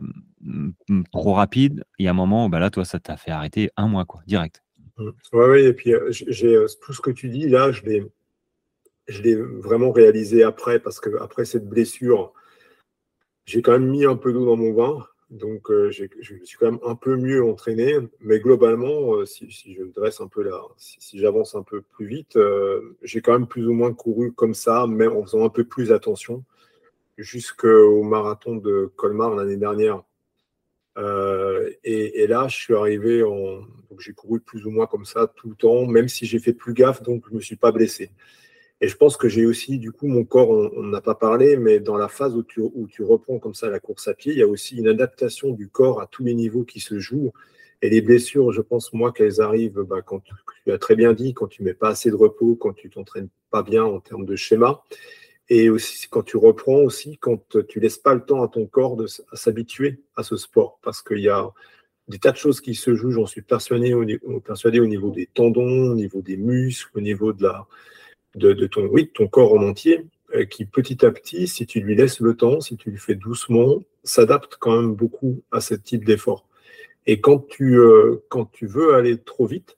trop 1.11 1.33
rapide. 1.33 1.83
Et 1.99 2.07
à 2.07 2.11
un 2.11 2.13
moment, 2.13 2.49
bah 2.49 2.59
là, 2.59 2.69
toi, 2.69 2.85
ça 2.85 2.99
t'a 2.99 3.17
fait 3.17 3.31
arrêter 3.31 3.69
un 3.77 3.87
mois, 3.87 4.05
quoi, 4.05 4.21
direct. 4.27 4.61
Ouais, 4.97 5.47
ouais, 5.47 5.63
et 5.65 5.73
puis 5.73 5.93
j'ai 6.09 6.57
tout 6.81 6.93
ce 6.93 7.01
que 7.01 7.11
tu 7.11 7.27
dis 7.27 7.49
là, 7.49 7.71
je 7.71 7.81
l'ai, 7.83 8.05
je 9.07 9.21
l'ai 9.21 9.35
vraiment 9.35 9.91
réalisé 9.91 10.43
après 10.43 10.79
parce 10.79 10.99
que 10.99 11.09
après 11.21 11.43
cette 11.45 11.67
blessure, 11.67 12.33
j'ai 13.45 13.61
quand 13.61 13.73
même 13.73 13.89
mis 13.89 14.05
un 14.05 14.15
peu 14.15 14.31
d'eau 14.31 14.45
dans 14.45 14.55
mon 14.55 14.73
vin. 14.73 15.05
Donc, 15.35 15.69
euh, 15.69 15.91
je 15.91 16.33
me 16.33 16.45
suis 16.45 16.57
quand 16.57 16.71
même 16.71 16.79
un 16.85 16.95
peu 16.95 17.17
mieux 17.17 17.43
entraîné, 17.43 17.97
mais 18.21 18.39
globalement, 18.39 19.15
euh, 19.15 19.25
si, 19.25 19.49
je 19.51 19.83
me 19.83 19.91
dresse 19.91 20.21
un 20.21 20.29
peu 20.29 20.41
là, 20.43 20.61
si, 20.77 21.19
j'avance 21.19 21.55
un 21.55 21.63
peu 21.63 21.81
plus 21.81 22.05
vite, 22.05 22.37
euh, 22.37 22.95
j'ai 23.01 23.19
quand 23.19 23.33
même 23.33 23.47
plus 23.47 23.67
ou 23.67 23.73
moins 23.73 23.93
couru 23.93 24.31
comme 24.31 24.53
ça, 24.53 24.85
mais 24.87 25.07
en 25.07 25.23
faisant 25.23 25.43
un 25.43 25.49
peu 25.49 25.65
plus 25.65 25.91
attention, 25.91 26.45
jusqu'au 27.17 28.01
marathon 28.03 28.55
de 28.55 28.89
Colmar 28.95 29.35
l'année 29.35 29.57
dernière. 29.57 30.03
Et, 31.83 32.27
là, 32.27 32.47
je 32.47 32.55
suis 32.55 32.73
arrivé 32.73 33.21
en. 33.23 33.59
Donc, 33.89 33.99
j'ai 33.99 34.13
couru 34.13 34.39
plus 34.39 34.65
ou 34.65 34.71
moins 34.71 34.87
comme 34.87 35.05
ça 35.05 35.27
tout 35.27 35.49
le 35.49 35.55
temps, 35.55 35.85
même 35.85 36.07
si 36.07 36.25
j'ai 36.25 36.39
fait 36.39 36.53
plus 36.53 36.73
gaffe, 36.73 37.03
donc 37.03 37.25
je 37.27 37.31
ne 37.31 37.37
me 37.37 37.41
suis 37.41 37.57
pas 37.57 37.73
blessé. 37.73 38.09
Et 38.81 38.87
je 38.89 38.97
pense 38.97 39.15
que 39.15 39.29
j'ai 39.29 39.45
aussi, 39.45 39.79
du 39.79 39.91
coup, 39.91 40.07
mon 40.07 40.25
corps, 40.25 40.49
on 40.49 40.83
n'a 40.83 41.01
pas 41.01 41.15
parlé, 41.15 41.55
mais 41.55 41.79
dans 41.79 41.95
la 41.95 42.09
phase 42.09 42.35
où 42.35 42.43
tu, 42.43 43.03
reprends 43.03 43.39
comme 43.39 43.53
ça 43.53 43.69
la 43.69 43.79
course 43.79 44.07
à 44.07 44.13
pied, 44.13 44.33
il 44.33 44.39
y 44.39 44.41
a 44.41 44.47
aussi 44.47 44.77
une 44.77 44.87
adaptation 44.87 45.51
du 45.51 45.69
corps 45.69 46.01
à 46.01 46.07
tous 46.07 46.23
les 46.23 46.33
niveaux 46.33 46.65
qui 46.65 46.81
se 46.81 46.99
jouent. 46.99 47.31
Et 47.81 47.89
les 47.89 48.01
blessures, 48.01 48.51
je 48.51 48.61
pense, 48.61 48.91
moi, 48.93 49.13
qu'elles 49.13 49.41
arrivent 49.41 49.81
bah, 49.81 50.01
quand 50.01 50.21
tu 50.65 50.71
as 50.71 50.77
très 50.77 50.95
bien 50.95 51.13
dit, 51.13 51.33
quand 51.33 51.47
tu 51.47 51.63
mets 51.63 51.73
pas 51.73 51.89
assez 51.89 52.09
de 52.09 52.15
repos, 52.15 52.55
quand 52.55 52.73
tu 52.73 52.89
t'entraînes 52.89 53.29
pas 53.49 53.63
bien 53.63 53.83
en 53.83 53.99
termes 54.01 54.25
de 54.25 54.35
schéma. 54.35 54.83
Et 55.47 55.69
aussi 55.69 56.07
quand 56.09 56.23
tu 56.23 56.37
reprends 56.37 56.79
aussi, 56.79 57.17
quand 57.17 57.57
tu 57.67 57.79
laisses 57.79 57.99
pas 57.99 58.15
le 58.15 58.25
temps 58.25 58.43
à 58.43 58.47
ton 58.47 58.65
corps 58.65 58.95
de 58.97 59.05
s'habituer 59.33 60.01
à 60.15 60.23
ce 60.23 60.35
sport. 60.37 60.79
Parce 60.81 61.01
qu'il 61.01 61.19
y 61.19 61.29
a 61.29 61.49
des 62.07 62.19
tas 62.19 62.31
de 62.31 62.37
choses 62.37 62.61
qui 62.61 62.75
se 62.75 62.95
jouent, 62.95 63.11
j'en 63.11 63.25
suis 63.27 63.41
persuadé 63.41 63.95
persuadé 64.43 64.79
au 64.79 64.87
niveau 64.87 65.11
des 65.11 65.27
tendons, 65.27 65.91
au 65.91 65.95
niveau 65.95 66.21
des 66.21 66.37
muscles, 66.37 66.89
au 66.95 67.01
niveau 67.01 67.31
de 67.31 67.43
la, 67.43 67.67
de, 68.35 68.67
ton, 68.67 68.85
oui, 68.85 69.11
ton 69.13 69.27
corps 69.27 69.53
en 69.53 69.63
entier, 69.63 70.05
euh, 70.35 70.45
qui 70.45 70.65
petit 70.65 71.05
à 71.05 71.11
petit, 71.11 71.47
si 71.47 71.65
tu 71.65 71.79
lui 71.79 71.95
laisses 71.95 72.19
le 72.19 72.35
temps, 72.35 72.59
si 72.59 72.77
tu 72.77 72.91
le 72.91 72.97
fais 72.97 73.15
doucement, 73.15 73.81
s'adapte 74.03 74.57
quand 74.59 74.75
même 74.75 74.93
beaucoup 74.93 75.41
à 75.51 75.61
ce 75.61 75.75
type 75.75 76.05
d'effort. 76.05 76.47
Et 77.07 77.21
quand 77.21 77.47
tu, 77.47 77.77
euh, 77.77 78.23
quand 78.29 78.51
tu 78.51 78.67
veux 78.67 78.95
aller 78.95 79.17
trop 79.17 79.45
vite, 79.45 79.77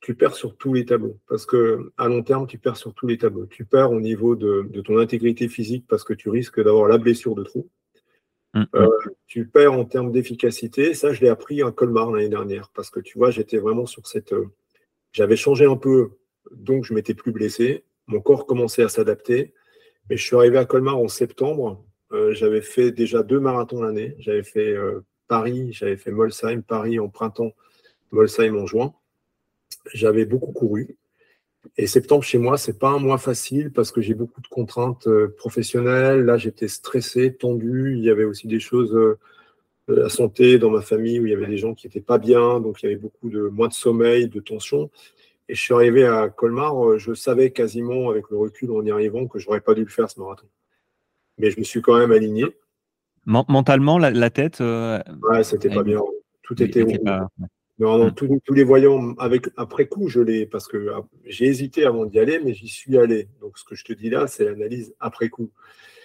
tu 0.00 0.14
perds 0.14 0.34
sur 0.34 0.56
tous 0.56 0.74
les 0.74 0.84
tableaux. 0.84 1.18
Parce 1.28 1.46
que 1.46 1.92
à 1.96 2.08
long 2.08 2.22
terme, 2.22 2.46
tu 2.46 2.58
perds 2.58 2.76
sur 2.76 2.92
tous 2.92 3.06
les 3.06 3.16
tableaux. 3.16 3.46
Tu 3.46 3.64
perds 3.64 3.92
au 3.92 4.00
niveau 4.00 4.36
de, 4.36 4.68
ton 4.84 4.98
intégrité 4.98 5.48
physique 5.48 5.86
parce 5.88 6.04
que 6.04 6.12
tu 6.12 6.28
risques 6.28 6.62
d'avoir 6.62 6.88
la 6.88 6.98
blessure 6.98 7.34
de 7.34 7.44
trop. 7.44 7.68
Mm, 8.52 8.64
euh, 8.74 8.88
tu 9.26 9.46
perds 9.46 9.72
en 9.72 9.84
termes 9.84 10.12
d'efficacité. 10.12 10.92
Ça, 10.94 11.12
je 11.12 11.20
l'ai 11.20 11.28
appris 11.28 11.62
à 11.62 11.70
Colmar 11.70 12.10
l'année 12.10 12.28
dernière. 12.28 12.70
Parce 12.74 12.90
que 12.90 13.00
tu 13.00 13.16
vois, 13.16 13.30
j'étais 13.30 13.58
vraiment 13.58 13.86
sur 13.86 14.06
cette. 14.06 14.34
J'avais 15.12 15.36
changé 15.36 15.64
un 15.64 15.76
peu, 15.76 16.10
donc 16.50 16.84
je 16.84 16.92
m'étais 16.92 17.14
plus 17.14 17.32
blessé 17.32 17.84
mon 18.06 18.20
corps 18.20 18.46
commençait 18.46 18.82
à 18.82 18.88
s'adapter. 18.88 19.54
Mais 20.08 20.16
je 20.16 20.24
suis 20.24 20.36
arrivé 20.36 20.58
à 20.58 20.64
Colmar 20.64 20.98
en 20.98 21.08
septembre. 21.08 21.84
Euh, 22.12 22.34
j'avais 22.34 22.60
fait 22.60 22.92
déjà 22.92 23.22
deux 23.22 23.40
marathons 23.40 23.82
l'année. 23.82 24.14
J'avais 24.18 24.42
fait 24.42 24.72
euh, 24.72 25.00
Paris, 25.28 25.72
j'avais 25.72 25.96
fait 25.96 26.10
Molsheim, 26.10 26.62
Paris 26.62 26.98
en 26.98 27.08
printemps, 27.08 27.52
Molsheim 28.10 28.56
en 28.56 28.66
juin. 28.66 28.94
J'avais 29.92 30.26
beaucoup 30.26 30.52
couru. 30.52 30.96
Et 31.78 31.86
septembre 31.86 32.22
chez 32.22 32.36
moi, 32.36 32.58
c'est 32.58 32.78
pas 32.78 32.90
un 32.90 32.98
mois 32.98 33.16
facile 33.16 33.72
parce 33.72 33.90
que 33.90 34.02
j'ai 34.02 34.12
beaucoup 34.12 34.42
de 34.42 34.48
contraintes 34.48 35.06
euh, 35.06 35.34
professionnelles. 35.38 36.20
Là, 36.20 36.36
j'étais 36.36 36.68
stressé, 36.68 37.34
tendu. 37.34 37.94
Il 37.96 38.04
y 38.04 38.10
avait 38.10 38.24
aussi 38.24 38.46
des 38.46 38.60
choses 38.60 38.92
de 39.88 39.94
la 39.94 40.08
santé 40.08 40.58
dans 40.58 40.70
ma 40.70 40.82
famille 40.82 41.20
où 41.20 41.26
il 41.26 41.30
y 41.30 41.34
avait 41.34 41.46
des 41.46 41.58
gens 41.58 41.74
qui 41.74 41.86
n'étaient 41.86 42.00
pas 42.00 42.18
bien, 42.18 42.60
donc 42.60 42.82
il 42.82 42.86
y 42.86 42.88
avait 42.88 43.00
beaucoup 43.00 43.28
de 43.28 43.48
moins 43.48 43.68
de 43.68 43.74
sommeil, 43.74 44.28
de 44.28 44.40
tension. 44.40 44.90
Et 45.48 45.54
je 45.54 45.60
suis 45.60 45.74
arrivé 45.74 46.06
à 46.06 46.28
Colmar, 46.30 46.82
euh, 46.84 46.98
je 46.98 47.12
savais 47.12 47.50
quasiment 47.50 48.08
avec 48.08 48.30
le 48.30 48.38
recul 48.38 48.70
en 48.70 48.84
y 48.84 48.90
arrivant 48.90 49.26
que 49.26 49.38
j'aurais 49.38 49.60
pas 49.60 49.74
dû 49.74 49.82
le 49.82 49.90
faire 49.90 50.10
ce 50.10 50.18
marathon. 50.18 50.46
Mais 51.38 51.50
je 51.50 51.58
me 51.58 51.64
suis 51.64 51.82
quand 51.82 51.98
même 51.98 52.12
aligné. 52.12 52.46
Mentalement, 53.26 53.98
la, 53.98 54.30
tête. 54.30 54.60
Euh, 54.60 55.02
ouais, 55.22 55.44
c'était 55.44 55.70
pas 55.70 55.82
bien. 55.82 56.00
Tout 56.42 56.62
était. 56.62 56.84
Non, 57.80 57.98
non, 57.98 58.10
tous, 58.12 58.38
les 58.50 58.62
voyants, 58.62 59.14
avec, 59.18 59.48
après 59.56 59.86
coup, 59.86 60.08
je 60.08 60.20
l'ai, 60.20 60.46
parce 60.46 60.68
que 60.68 60.92
ah, 60.94 61.04
j'ai 61.24 61.46
hésité 61.46 61.84
avant 61.84 62.04
d'y 62.04 62.20
aller, 62.20 62.40
mais 62.44 62.54
j'y 62.54 62.68
suis 62.68 62.96
allé. 62.96 63.28
Donc, 63.40 63.58
ce 63.58 63.64
que 63.64 63.74
je 63.74 63.84
te 63.84 63.92
dis 63.92 64.10
là, 64.10 64.28
c'est 64.28 64.44
l'analyse 64.44 64.94
après 65.00 65.28
coup. 65.28 65.50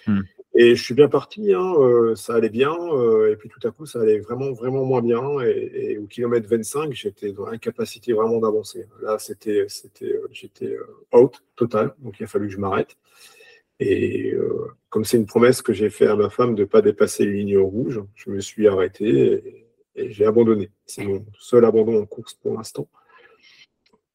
Hmm. 0.06 0.22
Et 0.52 0.74
je 0.74 0.82
suis 0.82 0.94
bien 0.94 1.08
parti, 1.08 1.54
hein, 1.54 1.74
euh, 1.78 2.16
ça 2.16 2.34
allait 2.34 2.48
bien, 2.50 2.74
euh, 2.74 3.32
et 3.32 3.36
puis 3.36 3.48
tout 3.48 3.64
à 3.66 3.70
coup, 3.70 3.86
ça 3.86 4.00
allait 4.00 4.18
vraiment, 4.18 4.50
vraiment 4.52 4.84
moins 4.84 5.00
bien. 5.00 5.22
Et, 5.42 5.96
au 5.98 6.06
kilomètre 6.06 6.48
25, 6.48 6.92
j'étais 6.92 7.32
dans 7.32 7.46
l'incapacité 7.46 8.12
vraiment 8.12 8.40
d'avancer. 8.40 8.88
Là, 9.00 9.18
c'était, 9.20 9.66
c'était, 9.68 10.12
euh, 10.12 10.28
j'étais 10.32 10.76
out 11.14 11.44
total, 11.54 11.94
donc 12.00 12.18
il 12.18 12.24
a 12.24 12.26
fallu 12.26 12.48
que 12.48 12.54
je 12.54 12.58
m'arrête. 12.58 12.96
Et 13.78 14.34
comme 14.90 15.06
c'est 15.06 15.16
une 15.16 15.24
promesse 15.24 15.62
que 15.62 15.72
j'ai 15.72 15.88
fait 15.88 16.06
à 16.06 16.14
ma 16.14 16.28
femme 16.28 16.54
de 16.54 16.62
ne 16.62 16.66
pas 16.66 16.82
dépasser 16.82 17.24
les 17.24 17.32
lignes 17.32 17.56
rouges, 17.56 18.02
je 18.14 18.28
me 18.30 18.40
suis 18.40 18.68
arrêté 18.68 19.64
et, 19.96 20.10
j'ai 20.10 20.26
abandonné. 20.26 20.70
C'est 20.84 21.04
mon 21.04 21.24
seul 21.38 21.64
abandon 21.64 22.02
en 22.02 22.06
course 22.06 22.34
pour 22.34 22.54
l'instant. 22.54 22.88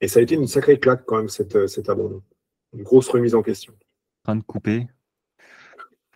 Et 0.01 0.07
ça 0.07 0.19
a 0.19 0.23
été 0.23 0.35
une 0.35 0.47
sacrée 0.47 0.79
claque 0.79 1.03
quand 1.05 1.17
même, 1.17 1.29
cet, 1.29 1.67
cet 1.67 1.89
abandon. 1.89 2.21
Une 2.73 2.83
grosse 2.83 3.09
remise 3.09 3.33
en 3.33 3.41
question. 3.41 3.73
Train 4.23 4.35
de 4.35 4.43
couper. 4.43 4.87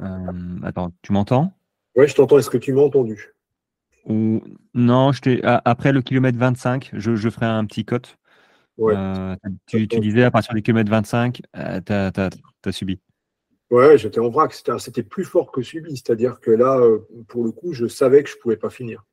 Euh, 0.01 0.59
attends, 0.63 0.91
tu 1.01 1.11
m'entends? 1.11 1.53
Oui, 1.95 2.07
je 2.07 2.15
t'entends. 2.15 2.37
Est-ce 2.37 2.49
que 2.49 2.57
tu 2.57 2.73
m'as 2.73 2.81
entendu? 2.81 3.33
Ou... 4.05 4.41
Non, 4.73 5.11
je 5.11 5.41
après 5.65 5.91
le 5.91 6.01
kilomètre 6.01 6.37
25, 6.37 6.91
je, 6.93 7.15
je 7.15 7.29
ferai 7.29 7.45
un 7.45 7.65
petit 7.65 7.85
cote. 7.85 8.17
Euh, 8.79 9.35
tu, 9.67 9.87
disais 9.87 10.23
à 10.23 10.31
partir 10.31 10.53
du 10.53 10.61
kilomètre 10.61 10.89
25, 10.89 11.41
tu 11.53 11.93
as, 11.93 12.71
subi. 12.71 12.99
Ouais, 13.69 13.97
j'étais 13.97 14.19
en 14.19 14.29
vrac. 14.29 14.53
C'était 14.77 15.03
plus 15.03 15.25
fort 15.25 15.51
que 15.51 15.61
subi. 15.61 15.97
C'est-à-dire 15.97 16.39
que 16.39 16.51
là, 16.51 16.77
euh, 16.77 16.99
pour 17.27 17.43
le 17.43 17.51
coup, 17.51 17.73
je 17.73 17.87
savais 17.87 18.23
que 18.23 18.29
je 18.29 18.35
ne 18.37 18.41
pouvais 18.41 18.57
pas 18.57 18.69
finir. 18.69 19.03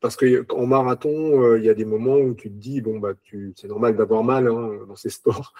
parce 0.00 0.16
qu'en 0.16 0.66
marathon, 0.66 1.56
il 1.56 1.64
y 1.64 1.68
a 1.68 1.74
des 1.74 1.84
moments 1.84 2.18
où 2.18 2.34
tu 2.34 2.48
te 2.48 2.54
dis, 2.54 2.80
bon, 2.80 3.00
bah, 3.00 3.14
c'est 3.56 3.66
normal 3.66 3.96
d'avoir 3.96 4.22
mal 4.22 4.46
hein, 4.46 4.78
dans 4.86 4.96
ces 4.96 5.10
sports. 5.10 5.52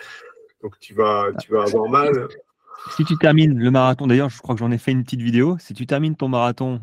Donc 0.62 0.78
tu 0.78 0.94
vas, 0.94 1.30
tu 1.40 1.52
vas 1.52 1.64
avoir 1.64 1.88
mal. 1.88 2.28
Si 2.96 3.04
tu 3.04 3.16
termines 3.16 3.58
le 3.58 3.70
marathon, 3.70 4.06
d'ailleurs, 4.06 4.30
je 4.30 4.38
crois 4.38 4.54
que 4.54 4.60
j'en 4.60 4.70
ai 4.70 4.78
fait 4.78 4.92
une 4.92 5.04
petite 5.04 5.22
vidéo. 5.22 5.56
Si 5.58 5.74
tu 5.74 5.86
termines 5.86 6.16
ton 6.16 6.28
marathon 6.28 6.80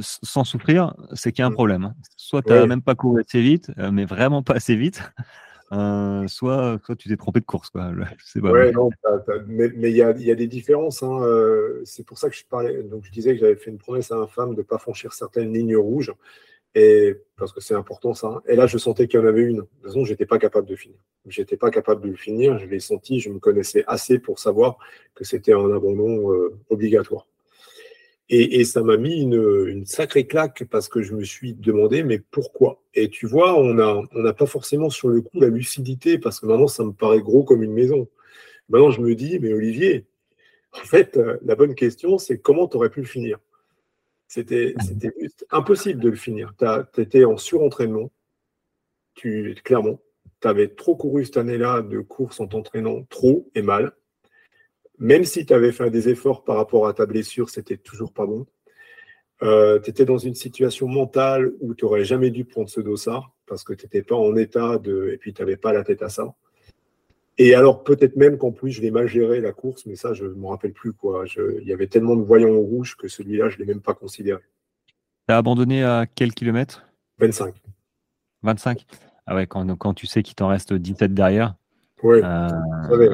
sans 0.00 0.44
souffrir, 0.44 0.94
c'est 1.12 1.32
qu'il 1.32 1.42
y 1.42 1.44
a 1.44 1.46
un 1.46 1.50
mmh. 1.50 1.54
problème. 1.54 1.84
Hein. 1.84 1.94
Soit 2.16 2.42
tu 2.42 2.50
n'as 2.50 2.66
même 2.66 2.82
pas 2.82 2.94
couru 2.94 3.20
assez 3.20 3.40
vite, 3.40 3.70
mais 3.76 4.04
vraiment 4.04 4.42
pas 4.42 4.54
assez 4.54 4.76
vite. 4.76 5.02
Euh, 5.72 6.26
soit, 6.28 6.78
soit 6.84 6.96
tu 6.96 7.08
t'es 7.08 7.16
trompé 7.16 7.40
de 7.40 7.44
course. 7.44 7.70
Quoi. 7.70 7.92
Je 8.16 8.40
ouais, 8.40 8.72
non, 8.72 8.88
mais 9.46 9.90
il 9.90 9.96
y 9.96 10.02
a, 10.02 10.12
y 10.12 10.30
a, 10.30 10.34
des 10.34 10.46
différences. 10.46 11.02
Hein. 11.02 11.20
Euh, 11.22 11.82
c'est 11.84 12.04
pour 12.04 12.18
ça 12.18 12.30
que 12.30 12.36
je 12.36 12.44
parlais. 12.48 12.82
Donc, 12.82 13.04
je 13.04 13.10
disais 13.10 13.34
que 13.34 13.40
j'avais 13.40 13.56
fait 13.56 13.70
une 13.70 13.78
promesse 13.78 14.10
à 14.10 14.16
un 14.16 14.26
femme 14.26 14.52
de 14.52 14.60
ne 14.60 14.62
pas 14.62 14.78
franchir 14.78 15.12
certaines 15.12 15.52
lignes 15.52 15.76
rouges. 15.76 16.12
Parce 16.74 17.52
que 17.52 17.60
c'est 17.60 17.74
important 17.74 18.14
ça. 18.14 18.42
Et 18.46 18.56
là, 18.56 18.66
je 18.66 18.78
sentais 18.78 19.08
qu'il 19.08 19.20
y 19.20 19.22
en 19.22 19.26
avait 19.26 19.42
une. 19.42 19.56
De 19.56 19.62
toute 19.62 19.82
façon, 19.84 20.04
j'étais 20.04 20.26
pas 20.26 20.38
capable 20.38 20.66
de 20.66 20.76
finir. 20.76 20.98
J'étais 21.26 21.56
pas 21.56 21.70
capable 21.70 22.02
de 22.02 22.08
le 22.08 22.16
finir. 22.16 22.58
Je 22.58 22.66
l'ai 22.66 22.80
senti. 22.80 23.20
Je 23.20 23.30
me 23.30 23.38
connaissais 23.38 23.84
assez 23.86 24.18
pour 24.18 24.38
savoir 24.38 24.78
que 25.14 25.24
c'était 25.24 25.52
un 25.52 25.74
abandon 25.74 26.32
euh, 26.32 26.56
obligatoire. 26.70 27.26
Et, 28.30 28.64
ça 28.64 28.82
m'a 28.82 28.98
mis 28.98 29.22
une, 29.22 29.86
sacrée 29.86 30.26
claque 30.26 30.64
parce 30.70 30.88
que 30.88 31.00
je 31.00 31.14
me 31.14 31.24
suis 31.24 31.54
demandé, 31.54 32.02
mais 32.02 32.18
pourquoi? 32.18 32.82
Et 32.92 33.08
tu 33.08 33.26
vois, 33.26 33.58
on 33.58 33.72
n'a 33.72 34.32
pas 34.34 34.44
forcément 34.44 34.90
sur 34.90 35.08
le 35.08 35.22
coup 35.22 35.40
la 35.40 35.48
lucidité 35.48 36.18
parce 36.18 36.38
que 36.38 36.44
maintenant, 36.44 36.66
ça 36.66 36.84
me 36.84 36.92
paraît 36.92 37.20
gros 37.20 37.42
comme 37.42 37.62
une 37.62 37.72
maison. 37.72 38.06
Maintenant, 38.68 38.90
je 38.90 39.00
me 39.00 39.14
dis, 39.14 39.38
mais 39.38 39.54
Olivier, 39.54 40.04
en 40.74 40.84
fait, 40.84 41.16
euh, 41.16 41.38
la 41.42 41.54
bonne 41.54 41.74
question, 41.74 42.18
c'est 42.18 42.38
comment 42.38 42.68
tu 42.68 42.76
aurais 42.76 42.90
pu 42.90 43.00
le 43.00 43.06
finir? 43.06 43.38
C'était 44.28 44.74
impossible 45.50 46.00
de 46.00 46.10
le 46.10 46.16
finir. 46.16 46.54
Tu 46.94 47.00
étais 47.00 47.24
en 47.24 47.36
surentraînement, 47.36 48.12
tu, 49.14 49.56
clairement. 49.64 50.00
Tu 50.40 50.46
avais 50.46 50.68
trop 50.68 50.94
couru 50.94 51.24
cette 51.24 51.38
année-là 51.38 51.82
de 51.82 52.00
course 52.00 52.38
en 52.38 52.46
t'entraînant 52.46 53.02
trop 53.04 53.50
et 53.54 53.62
mal 53.62 53.92
même 54.98 55.24
si 55.24 55.46
tu 55.46 55.52
avais 55.52 55.72
fait 55.72 55.90
des 55.90 56.08
efforts 56.08 56.44
par 56.44 56.56
rapport 56.56 56.88
à 56.88 56.92
ta 56.92 57.06
blessure, 57.06 57.50
c'était 57.50 57.76
toujours 57.76 58.12
pas 58.12 58.26
bon. 58.26 58.46
Euh, 59.42 59.78
tu 59.78 59.90
étais 59.90 60.04
dans 60.04 60.18
une 60.18 60.34
situation 60.34 60.88
mentale 60.88 61.52
où 61.60 61.74
tu 61.74 61.84
n'aurais 61.84 62.04
jamais 62.04 62.30
dû 62.30 62.44
prendre 62.44 62.68
ce 62.68 62.80
dossard 62.80 63.32
parce 63.46 63.62
que 63.62 63.72
tu 63.72 63.86
n'étais 63.86 64.02
pas 64.02 64.16
en 64.16 64.34
état 64.36 64.78
de. 64.78 65.10
Et 65.12 65.18
puis 65.18 65.32
tu 65.32 65.40
n'avais 65.40 65.56
pas 65.56 65.72
la 65.72 65.84
tête 65.84 66.02
à 66.02 66.08
ça. 66.08 66.34
Et 67.38 67.54
alors, 67.54 67.84
peut-être 67.84 68.16
même 68.16 68.36
qu'en 68.36 68.50
plus, 68.50 68.72
je 68.72 68.82
l'ai 68.82 68.90
mal 68.90 69.06
géré 69.06 69.40
la 69.40 69.52
course, 69.52 69.86
mais 69.86 69.94
ça, 69.94 70.12
je 70.12 70.24
ne 70.24 70.34
me 70.34 70.46
rappelle 70.46 70.72
plus. 70.72 70.92
quoi. 70.92 71.24
Il 71.36 71.66
y 71.66 71.72
avait 71.72 71.86
tellement 71.86 72.16
de 72.16 72.22
voyants 72.22 72.48
au 72.48 72.62
rouge 72.62 72.96
que 72.96 73.06
celui-là, 73.06 73.48
je 73.48 73.56
ne 73.56 73.60
l'ai 73.60 73.66
même 73.66 73.80
pas 73.80 73.94
considéré. 73.94 74.40
Tu 75.28 75.34
as 75.34 75.36
abandonné 75.36 75.84
à 75.84 76.06
quel 76.12 76.34
kilomètre? 76.34 76.84
25. 77.18 77.54
25 78.42 78.84
Ah 79.26 79.36
ouais, 79.36 79.46
quand, 79.46 79.76
quand 79.76 79.94
tu 79.94 80.06
sais 80.06 80.22
qu'il 80.22 80.34
t'en 80.34 80.48
reste 80.48 80.72
17 80.72 81.14
derrière 81.14 81.54
oui, 82.02 82.20
euh, 82.22 82.48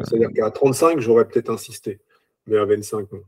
c'est-à-dire 0.04 0.30
qu'à 0.34 0.50
35, 0.50 1.00
j'aurais 1.00 1.26
peut-être 1.26 1.50
insisté, 1.50 2.00
mais 2.46 2.58
à 2.58 2.64
25, 2.64 3.10
non. 3.12 3.20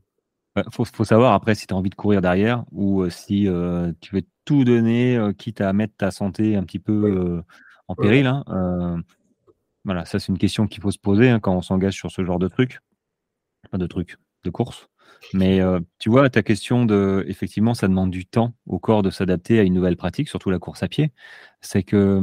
Il 0.55 0.63
faut, 0.71 1.03
savoir 1.03 1.33
après 1.33 1.53
si 1.53 1.67
tu 1.67 1.73
as 1.73 1.77
envie 1.77 1.91
de 1.91 1.95
courir 1.95 2.19
derrière 2.19 2.63
ou 2.71 3.03
euh, 3.03 3.11
si 3.11 3.47
euh, 3.47 3.91
tu 4.01 4.15
veux 4.15 4.23
tout 4.43 4.63
donner, 4.63 5.19
quitte 5.37 5.61
à 5.61 5.71
mettre 5.71 5.93
ta 5.97 6.09
santé 6.09 6.55
un 6.55 6.63
petit 6.63 6.79
peu 6.79 7.43
en 7.87 7.95
péril. 7.95 8.25
Hein, 8.25 9.03
voilà, 9.87 10.05
ça 10.05 10.19
c'est 10.19 10.27
une 10.27 10.37
question 10.37 10.67
qu'il 10.67 10.83
faut 10.83 10.91
se 10.91 10.99
poser 10.99 11.29
hein, 11.29 11.39
quand 11.39 11.55
on 11.55 11.63
s'engage 11.63 11.95
sur 11.95 12.11
ce 12.11 12.23
genre 12.23 12.37
de 12.37 12.47
truc. 12.47 12.79
Pas 13.71 13.79
de 13.79 13.87
truc, 13.87 14.17
de 14.43 14.51
course. 14.51 14.87
Mais 15.33 15.59
tu 15.97 16.09
vois, 16.09 16.29
ta 16.29 16.43
question 16.43 16.85
de, 16.85 17.25
effectivement, 17.27 17.73
ça 17.73 17.87
demande 17.87 18.11
du 18.11 18.27
temps 18.27 18.53
au 18.67 18.77
corps 18.77 19.01
de 19.01 19.09
s'adapter 19.09 19.59
à 19.59 19.63
une 19.63 19.73
nouvelle 19.73 19.97
pratique, 19.97 20.29
surtout 20.29 20.51
la 20.51 20.59
course 20.59 20.83
à 20.83 20.87
pied. 20.87 21.11
C'est 21.59 21.81
que 21.81 22.21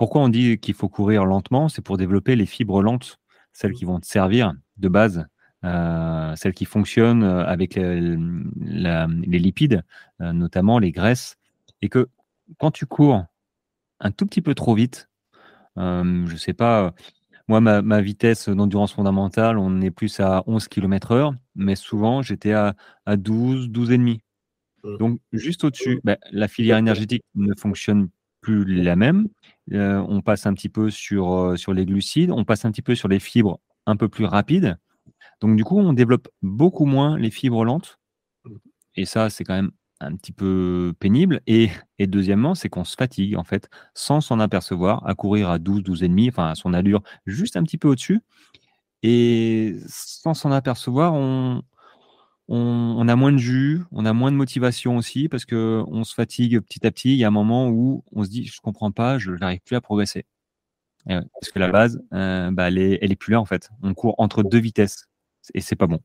pourquoi 0.00 0.22
on 0.22 0.30
dit 0.30 0.58
qu'il 0.58 0.72
faut 0.72 0.88
courir 0.88 1.26
lentement? 1.26 1.68
C'est 1.68 1.82
pour 1.82 1.98
développer 1.98 2.34
les 2.34 2.46
fibres 2.46 2.80
lentes, 2.82 3.18
celles 3.52 3.74
qui 3.74 3.84
vont 3.84 4.00
te 4.00 4.06
servir 4.06 4.54
de 4.78 4.88
base, 4.88 5.26
euh, 5.62 6.34
celles 6.36 6.54
qui 6.54 6.64
fonctionnent 6.64 7.22
euh, 7.22 7.44
avec 7.44 7.74
les, 7.74 8.16
lipides, 9.38 9.84
euh, 10.22 10.32
notamment 10.32 10.78
les 10.78 10.90
graisses. 10.90 11.36
Et 11.82 11.90
que 11.90 12.08
quand 12.58 12.70
tu 12.70 12.86
cours 12.86 13.26
un 14.00 14.10
tout 14.10 14.24
petit 14.24 14.40
peu 14.40 14.54
trop 14.54 14.74
vite, 14.74 15.09
je 15.76 16.32
ne 16.32 16.36
sais 16.36 16.52
pas, 16.52 16.94
moi, 17.50 17.60
ma, 17.60 18.00
vitesse 18.00 18.48
d'endurance 18.48 18.92
fondamentale, 18.92 19.58
on 19.58 19.80
est 19.80 19.90
plus 19.90 20.20
à 20.20 20.44
11 20.46 20.68
km 20.68 21.10
heure, 21.10 21.34
mais 21.56 21.74
souvent, 21.74 22.22
j'étais 22.22 22.52
à, 22.52 22.74
12, 23.08 23.70
12,5. 23.70 24.20
Mmh. 24.84 24.96
Donc, 24.98 25.20
juste 25.32 25.64
au-dessus, 25.64 26.00
ben, 26.04 26.16
la 26.30 26.46
filière 26.46 26.78
énergétique 26.78 27.24
ne 27.34 27.52
fonctionne 27.54 28.08
plus 28.40 28.64
la 28.64 28.94
même. 28.94 29.26
Euh, 29.72 29.98
on 30.08 30.20
passe 30.20 30.46
un 30.46 30.54
petit 30.54 30.68
peu 30.68 30.90
sur, 30.90 31.32
euh, 31.32 31.56
sur 31.56 31.72
les 31.72 31.86
glucides, 31.86 32.30
on 32.30 32.44
passe 32.44 32.64
un 32.64 32.70
petit 32.70 32.82
peu 32.82 32.94
sur 32.94 33.08
les 33.08 33.18
fibres 33.18 33.58
un 33.84 33.96
peu 33.96 34.08
plus 34.08 34.26
rapides. 34.26 34.78
Donc 35.40 35.56
du 35.56 35.64
coup, 35.64 35.78
on 35.78 35.92
développe 35.92 36.28
beaucoup 36.42 36.84
moins 36.84 37.18
les 37.18 37.30
fibres 37.32 37.64
lentes. 37.64 37.98
Et 38.94 39.06
ça, 39.06 39.28
c'est 39.28 39.42
quand 39.42 39.54
même 39.54 39.72
un 40.00 40.16
petit 40.16 40.32
peu 40.32 40.94
pénible. 40.98 41.40
Et, 41.46 41.70
deuxièmement, 42.00 42.54
c'est 42.54 42.68
qu'on 42.68 42.84
se 42.84 42.96
fatigue, 42.96 43.36
en 43.36 43.44
fait, 43.44 43.68
sans 43.94 44.20
s'en 44.20 44.40
apercevoir, 44.40 45.06
à 45.06 45.14
courir 45.14 45.50
à 45.50 45.58
12, 45.58 45.82
12,5, 45.82 46.28
enfin 46.30 46.48
à 46.48 46.54
son 46.54 46.74
allure 46.74 47.02
juste 47.26 47.56
un 47.56 47.62
petit 47.62 47.78
peu 47.78 47.88
au-dessus. 47.88 48.20
Et 49.02 49.76
sans 49.88 50.34
s'en 50.34 50.52
apercevoir, 50.52 51.14
on, 51.14 51.62
on, 52.48 53.08
a 53.08 53.16
moins 53.16 53.32
de 53.32 53.38
jus, 53.38 53.82
on 53.92 54.04
a 54.04 54.12
moins 54.12 54.32
de 54.32 54.36
motivation 54.36 54.96
aussi 54.96 55.28
parce 55.28 55.44
que 55.44 55.82
on 55.86 56.04
se 56.04 56.14
fatigue 56.14 56.60
petit 56.60 56.86
à 56.86 56.90
petit. 56.90 57.12
Il 57.12 57.16
y 57.16 57.24
a 57.24 57.28
un 57.28 57.30
moment 57.30 57.68
où 57.68 58.04
on 58.12 58.24
se 58.24 58.28
dit 58.28 58.44
je 58.46 58.60
comprends 58.60 58.92
pas, 58.92 59.18
je 59.18 59.32
n'arrive 59.32 59.60
plus 59.60 59.76
à 59.76 59.80
progresser. 59.80 60.26
parce 61.06 61.52
que 61.52 61.58
la 61.58 61.68
base, 61.68 62.02
euh, 62.12 62.50
bah, 62.50 62.68
elle, 62.68 62.78
est, 62.78 63.16
plus 63.16 63.32
là 63.32 63.40
en 63.40 63.46
fait. 63.46 63.70
On 63.82 63.94
court 63.94 64.16
entre 64.18 64.42
deux 64.42 64.58
vitesses 64.58 65.08
et 65.54 65.60
c'est 65.60 65.76
pas 65.76 65.86
bon. 65.86 66.00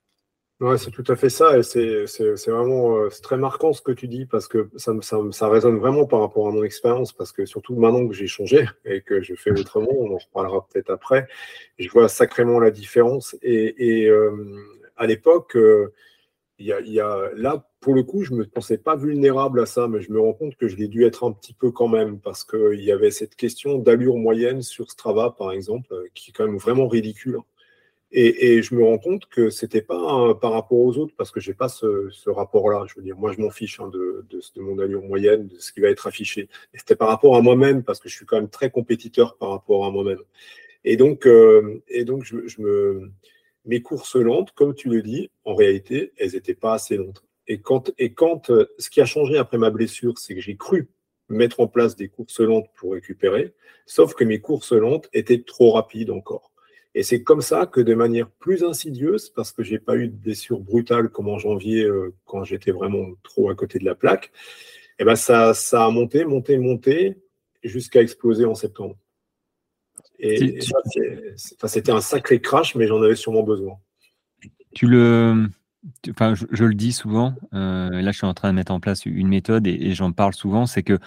Ouais, 0.62 0.78
c'est 0.78 0.92
tout 0.92 1.04
à 1.10 1.18
fait 1.18 1.30
ça 1.30 1.58
et 1.58 1.64
c'est 1.64 2.48
vraiment 2.48 2.96
euh, 2.98 3.10
très 3.22 3.36
marquant 3.36 3.74
ce 3.74 3.82
que 3.82 3.92
tu 3.92 4.08
dis 4.08 4.26
parce 4.26 4.48
que 4.48 4.70
ça, 4.78 4.94
ça, 5.02 5.50
résonne 5.50 5.78
vraiment 5.80 6.06
par 6.06 6.22
rapport 6.22 6.48
à 6.48 6.52
mon 6.52 6.64
expérience 6.64 7.12
parce 7.12 7.34
que 7.34 7.46
surtout 7.46 7.76
maintenant 7.76 8.08
que 8.08 8.14
j'ai 8.14 8.28
changé 8.28 8.66
et 8.86 9.02
que 9.02 9.22
je 9.22 9.36
fais 9.36 9.52
autrement, 9.52 9.92
on 9.92 10.14
en 10.14 10.18
reparlera 10.18 10.66
peut-être 10.72 10.92
après, 10.92 11.28
je 11.78 11.90
vois 11.90 12.08
sacrément 12.08 12.60
la 12.60 12.72
différence 12.72 13.36
et, 13.42 14.08
euh, 14.08 14.32
à 14.96 15.08
l'époque, 15.08 15.58
il 16.58 16.68
y 16.68 17.00
a, 17.02 17.30
là, 17.36 17.68
pour 17.82 17.94
le 17.94 18.04
coup, 18.04 18.24
je 18.24 18.32
ne 18.32 18.38
me 18.38 18.46
pensais 18.46 18.78
pas 18.78 18.96
vulnérable 18.96 19.60
à 19.60 19.66
ça, 19.66 19.88
mais 19.88 20.00
je 20.00 20.12
me 20.12 20.20
rends 20.22 20.34
compte 20.34 20.56
que 20.56 20.68
je 20.70 20.78
l'ai 20.78 20.88
dû 20.88 21.04
être 21.06 21.26
un 21.26 21.34
petit 21.34 21.54
peu 21.54 21.72
quand 21.72 21.90
même, 21.90 22.20
parce 22.20 22.46
qu'il 22.46 22.82
y 22.82 22.92
avait 22.92 23.12
cette 23.12 23.36
question 23.36 23.78
d'allure 23.78 24.16
moyenne 24.16 24.62
sur 24.62 24.90
Strava, 24.90 25.36
par 25.38 25.52
exemple, 25.52 25.94
euh, 25.94 26.08
qui 26.14 26.30
est 26.30 26.34
quand 26.34 26.46
même 26.46 26.58
vraiment 26.58 26.88
ridicule. 26.88 27.40
Et, 28.18 28.62
je 28.62 28.74
me 28.74 28.82
rends 28.82 28.98
compte 28.98 29.26
que 29.26 29.50
c'était 29.50 29.82
pas 29.82 30.34
par 30.36 30.54
rapport 30.54 30.80
aux 30.80 30.98
autres, 30.98 31.14
parce 31.18 31.32
que 31.32 31.42
j'ai 31.42 31.54
pas 31.54 31.68
ce, 31.68 32.30
rapport-là. 32.30 32.86
Je 32.88 32.96
veux 32.96 33.02
dire, 33.02 33.18
moi, 33.18 33.34
je 33.34 33.42
m'en 33.42 33.50
fiche 33.50 33.82
hein, 33.82 33.90
de, 33.90 34.26
mon 34.56 34.80
allure 34.80 35.02
moyenne, 35.02 35.48
de 35.48 35.58
ce 35.60 35.74
qui 35.74 35.82
va 35.82 35.90
être 35.90 36.08
affiché. 36.08 36.48
C'était 36.74 36.96
par 36.96 37.10
rapport 37.10 37.36
à 37.36 37.42
moi-même, 37.42 37.84
parce 37.84 38.00
que 38.00 38.08
je 38.08 38.16
suis 38.16 38.26
quand 38.26 38.38
même 38.38 38.50
très 38.50 38.72
compétiteur 38.72 39.36
par 39.36 39.50
rapport 39.50 39.86
à 39.86 39.92
moi-même. 39.92 40.22
Et 40.86 40.96
donc, 40.96 41.28
euh, 41.28 41.82
mes 43.66 43.82
courses 43.82 44.16
lentes, 44.16 44.52
comme 44.54 44.74
tu 44.74 44.88
le 44.88 45.02
dis, 45.02 45.30
en 45.44 45.54
réalité, 45.54 46.14
elles 46.18 46.32
n'étaient 46.32 46.56
pas 46.56 46.76
assez 46.76 46.96
lentes. 46.96 47.22
Et 47.48 47.60
quand, 47.60 47.92
et 47.98 48.14
quand 48.14 48.50
euh, 48.50 48.68
ce 48.80 48.90
qui 48.90 49.02
a 49.02 49.06
changé 49.06 49.38
après 49.38 49.58
ma 49.58 49.72
blessure, 49.72 50.18
c'est 50.20 50.36
que 50.36 50.42
j'ai 50.42 50.56
cru 50.56 50.88
mettre 51.28 51.60
en 51.60 51.68
place 51.68 51.98
des 51.98 52.08
courses 52.08 52.40
lentes 52.40 52.70
pour 52.76 52.94
récupérer, 52.94 53.54
sauf 53.86 54.14
que 54.14 54.24
mes 54.24 54.40
courses 54.40 54.72
lentes 54.72 55.10
étaient 55.12 55.42
trop 55.42 55.72
rapides 55.72 56.12
encore. 56.12 56.54
Et 56.96 57.04
c'est 57.04 57.24
comme 57.24 57.42
ça 57.42 57.66
que 57.66 57.82
de 57.82 57.94
manière 57.94 58.30
plus 58.30 58.64
insidieuse, 58.64 59.30
parce 59.30 59.52
que 59.52 59.64
j'ai 59.64 59.80
pas 59.80 59.98
eu 59.98 60.08
de 60.08 60.16
blessure 60.16 60.60
brutale 60.60 61.10
comme 61.10 61.28
en 61.28 61.38
janvier 61.38 61.84
euh, 61.84 62.14
quand 62.26 62.46
j'étais 62.46 62.72
vraiment 62.72 63.06
trop 63.22 63.50
à 63.50 63.56
côté 63.56 63.80
de 63.80 63.86
la 63.86 63.96
plaque, 63.96 64.32
et 64.98 65.04
eh 65.04 65.04
ben 65.04 65.18
ça, 65.18 65.54
ça 65.54 65.86
a 65.86 65.90
monté, 65.92 66.24
monté, 66.24 66.58
monté 66.58 67.18
jusqu'à 67.64 68.02
exploser 68.02 68.46
en 68.46 68.56
septembre. 68.56 68.96
Et, 70.20 70.62
c'était 71.66 71.92
un 71.92 72.00
sacré 72.00 72.40
crash, 72.40 72.76
mais 72.76 72.88
j'en 72.88 73.02
avais 73.02 73.16
sûrement 73.16 73.44
besoin. 73.44 73.78
Tu 74.74 74.88
le, 74.88 75.50
enfin, 76.10 76.34
je, 76.34 76.64
le 76.64 76.74
dis 76.74 76.94
souvent. 76.94 77.36
Euh, 77.54 77.90
là, 77.90 78.12
je 78.12 78.18
suis 78.18 78.28
en 78.28 78.34
train 78.34 78.52
de 78.52 78.56
mettre 78.56 78.72
en 78.72 78.80
place 78.80 79.06
une 79.06 79.28
méthode 79.28 79.68
et, 79.68 79.94
j'en 79.94 80.14
parle 80.14 80.34
souvent. 80.34 80.66
C'est 80.66 80.84
que 80.84 80.98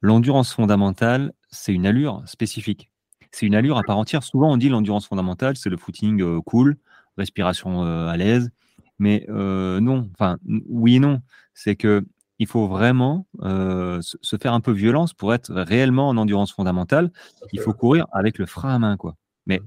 l'endurance 0.00 0.52
fondamentale, 0.52 1.32
c'est 1.50 1.72
une 1.72 1.86
allure 1.86 2.22
spécifique. 2.26 2.90
C'est 3.30 3.46
une 3.46 3.54
allure 3.54 3.78
à 3.78 3.82
part 3.82 3.98
entière. 3.98 4.22
Souvent, 4.22 4.52
on 4.52 4.56
dit 4.56 4.68
l'endurance 4.68 5.06
fondamentale, 5.06 5.56
c'est 5.56 5.70
le 5.70 5.76
footing 5.76 6.22
euh, 6.22 6.40
cool, 6.40 6.76
respiration 7.16 7.84
euh, 7.84 8.08
à 8.08 8.16
l'aise. 8.16 8.50
Mais 8.98 9.24
non, 9.28 10.10
enfin, 10.14 10.38
oui 10.68 10.96
et 10.96 10.98
non. 10.98 11.20
C'est 11.54 11.76
que 11.76 12.04
il 12.38 12.46
faut 12.46 12.68
vraiment 12.68 13.26
euh, 13.42 14.00
se 14.00 14.36
faire 14.36 14.52
un 14.52 14.60
peu 14.60 14.72
violence 14.72 15.12
pour 15.12 15.34
être 15.34 15.52
réellement 15.52 16.08
en 16.08 16.16
endurance 16.16 16.52
fondamentale. 16.52 17.10
Il 17.52 17.60
faut 17.60 17.72
courir 17.72 18.06
avec 18.12 18.38
le 18.38 18.46
frein 18.46 18.74
à 18.74 18.78
main, 18.78 18.96
quoi. 18.96 19.16
Mais 19.46 19.60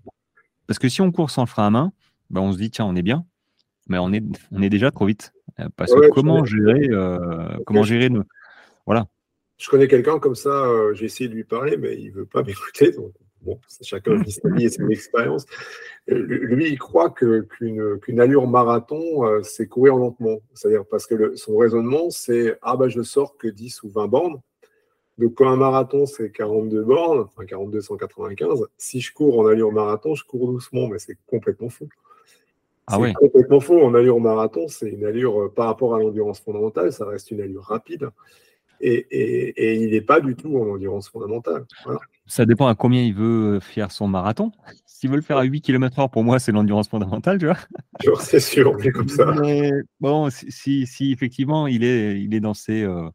parce 0.67 0.79
que 0.79 0.89
si 0.89 1.01
on 1.01 1.11
court 1.11 1.31
sans 1.31 1.43
le 1.43 1.47
frein 1.47 1.67
à 1.67 1.69
main, 1.69 1.91
ben 2.29 2.41
on 2.41 2.53
se 2.53 2.57
dit 2.57 2.71
tiens, 2.71 2.85
on 2.85 2.95
est 2.95 3.01
bien, 3.01 3.25
mais 3.87 3.97
on 3.97 4.13
est, 4.13 4.23
on 4.51 4.61
est 4.61 4.69
déjà 4.69 4.91
trop 4.91 5.05
vite. 5.05 5.33
Euh, 5.59 5.67
parce 5.75 5.93
que 5.93 6.09
comment 6.11 6.45
gérer, 6.45 6.87
euh, 6.89 7.57
comment 7.65 7.83
gérer 7.83 8.09
nos, 8.09 8.23
voilà. 8.85 9.07
je 9.57 9.69
connais 9.69 9.89
quelqu'un 9.89 10.17
comme 10.19 10.35
ça, 10.35 10.49
euh, 10.49 10.93
j'ai 10.93 11.05
essayé 11.05 11.29
de 11.29 11.35
lui 11.35 11.43
parler, 11.43 11.75
mais 11.75 11.99
il 11.99 12.07
ne 12.07 12.13
veut 12.13 12.25
pas 12.25 12.43
m'écouter. 12.43 12.93
Donc, 12.93 13.11
bon, 13.41 13.59
chacun 13.81 14.15
vit 14.15 14.31
sa 14.31 14.49
vie 14.49 14.65
et 14.65 14.69
son 14.69 14.87
expérience. 14.89 15.45
Lui, 16.07 16.69
il 16.69 16.79
croit 16.79 17.11
qu'une 17.11 18.19
allure 18.19 18.47
marathon, 18.47 19.25
euh, 19.25 19.41
c'est 19.43 19.67
courir 19.67 19.95
lentement. 19.95 20.39
C'est-à-dire 20.53 20.85
parce 20.85 21.05
que 21.05 21.35
son 21.35 21.57
raisonnement, 21.57 22.09
c'est 22.09 22.57
Ah, 22.61 22.75
bah, 22.75 22.89
je 22.89 23.01
sors 23.01 23.37
que 23.37 23.47
10 23.47 23.83
ou 23.83 23.89
20 23.89 24.07
bornes. 24.07 24.41
Donc, 25.17 25.35
quand 25.35 25.49
un 25.49 25.57
marathon, 25.57 26.05
c'est 26.05 26.31
42 26.31 26.83
bornes, 26.83 27.19
enfin 27.19 27.45
42, 27.45 27.81
195, 27.81 28.65
si 28.77 29.01
je 29.01 29.13
cours 29.13 29.39
en 29.39 29.45
allure 29.45 29.71
marathon, 29.71 30.15
je 30.15 30.23
cours 30.23 30.51
doucement, 30.51 30.87
mais 30.87 30.99
c'est 30.99 31.17
complètement 31.27 31.69
fou. 31.69 31.87
Ah 32.87 32.97
c'est 33.01 33.13
complètement 33.13 33.59
faux. 33.59 33.81
En 33.81 33.93
allure 33.93 34.19
marathon, 34.19 34.67
c'est 34.67 34.89
une 34.89 35.05
allure 35.05 35.43
euh, 35.43 35.53
par 35.53 35.67
rapport 35.67 35.95
à 35.95 35.99
l'endurance 35.99 36.39
fondamentale, 36.39 36.91
ça 36.91 37.05
reste 37.05 37.31
une 37.31 37.41
allure 37.41 37.63
rapide. 37.63 38.09
Et, 38.83 39.83
il 39.83 39.91
n'est 39.91 40.01
pas 40.01 40.19
du 40.21 40.35
tout 40.35 40.57
en 40.57 40.71
endurance 40.71 41.07
fondamentale. 41.09 41.65
Ça 42.31 42.45
dépend 42.45 42.67
à 42.67 42.75
combien 42.75 43.01
il 43.01 43.13
veut 43.13 43.59
faire 43.59 43.91
son 43.91 44.07
marathon. 44.07 44.53
S'il 44.85 45.09
veut 45.09 45.17
le 45.17 45.21
faire 45.21 45.35
à 45.35 45.43
8 45.43 45.59
km/h, 45.59 46.09
pour 46.09 46.23
moi, 46.23 46.39
c'est 46.39 46.53
l'endurance 46.53 46.87
fondamentale, 46.87 47.37
tu 47.37 47.45
vois. 47.45 47.57
C'est 48.21 48.39
sûr, 48.39 48.77
mais 48.77 48.91
comme 48.91 49.09
ça. 49.09 49.25
bon, 49.99 50.29
si, 50.29 50.87
si, 50.87 51.11
effectivement 51.11 51.67
il 51.67 51.83
est, 51.83 52.21
il 52.21 52.33
est 52.33 52.39
dans 52.39 52.53
ses, 52.53 52.83
euh, 52.83 53.09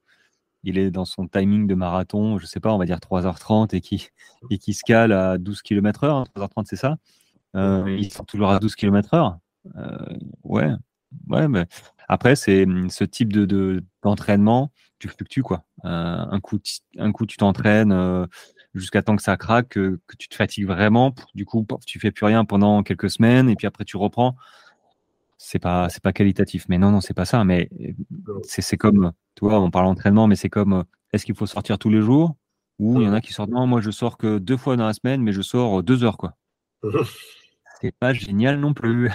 il 0.64 0.76
est 0.76 0.90
dans 0.90 1.06
son 1.06 1.28
timing 1.28 1.66
de 1.66 1.74
marathon, 1.74 2.36
je 2.38 2.44
sais 2.44 2.60
pas, 2.60 2.74
on 2.74 2.78
va 2.78 2.84
dire 2.84 2.98
3h30 2.98 3.74
et 3.74 3.80
qui, 3.80 4.10
et 4.50 4.58
qui 4.58 4.74
se 4.74 4.82
cale 4.84 5.12
à 5.12 5.38
12 5.38 5.62
km/h, 5.62 6.26
3h30 6.36 6.66
c'est 6.66 6.76
ça, 6.76 6.98
euh, 7.54 7.96
il 7.98 8.12
sort 8.12 8.26
toujours 8.26 8.50
à 8.50 8.58
12 8.58 8.74
km/h. 8.74 9.38
Euh, 9.76 9.96
ouais, 10.44 10.72
ouais, 11.30 11.48
mais 11.48 11.64
après, 12.08 12.36
c'est 12.36 12.66
ce 12.90 13.04
type 13.04 13.32
de, 13.32 13.82
d'entraînement, 14.02 14.72
tu 14.98 15.08
fluctues 15.08 15.42
quoi. 15.42 15.64
Euh, 15.84 15.88
un, 16.30 16.40
coup, 16.40 16.58
un 16.98 17.12
coup, 17.12 17.26
tu 17.26 17.36
t'entraînes 17.36 17.92
euh, 17.92 18.26
jusqu'à 18.78 19.02
temps 19.02 19.16
que 19.16 19.22
ça 19.22 19.36
craque, 19.36 19.70
que, 19.70 19.98
tu 20.18 20.28
te 20.28 20.34
fatigues 20.34 20.66
vraiment. 20.66 21.14
Du 21.34 21.44
coup, 21.44 21.66
tu 21.86 21.98
fais 22.00 22.10
plus 22.10 22.26
rien 22.26 22.44
pendant 22.44 22.82
quelques 22.82 23.10
semaines 23.10 23.48
et 23.48 23.56
puis 23.56 23.66
après, 23.66 23.84
tu 23.84 23.96
reprends. 23.96 24.36
C'est 25.38 25.58
pas, 25.58 25.88
c'est 25.88 26.02
pas 26.02 26.12
qualitatif. 26.12 26.66
Mais 26.68 26.78
non, 26.78 26.90
non, 26.90 27.00
c'est 27.00 27.14
pas 27.14 27.26
ça. 27.26 27.44
Mais 27.44 27.68
c'est, 28.42 28.62
c'est 28.62 28.76
comme, 28.76 29.12
tu 29.34 29.44
vois, 29.44 29.60
on 29.60 29.70
parle 29.70 29.86
d'entraînement, 29.86 30.26
mais 30.26 30.36
c'est 30.36 30.48
comme, 30.48 30.84
est-ce 31.12 31.24
qu'il 31.24 31.34
faut 31.34 31.46
sortir 31.46 31.78
tous 31.78 31.90
les 31.90 32.00
jours 32.00 32.36
ou 32.78 33.00
il 33.00 33.06
y 33.06 33.08
en 33.08 33.14
a 33.14 33.20
qui 33.20 33.32
sortent, 33.32 33.50
non, 33.50 33.66
moi 33.66 33.80
je 33.80 33.90
sors 33.90 34.18
que 34.18 34.38
deux 34.38 34.56
fois 34.56 34.76
dans 34.76 34.86
la 34.86 34.92
semaine, 34.92 35.22
mais 35.22 35.32
je 35.32 35.40
sors 35.42 35.82
deux 35.82 36.04
heures, 36.04 36.18
quoi. 36.18 36.34
c'est 37.80 37.94
pas 37.94 38.12
génial 38.12 38.60
non 38.60 38.74
plus. 38.74 39.10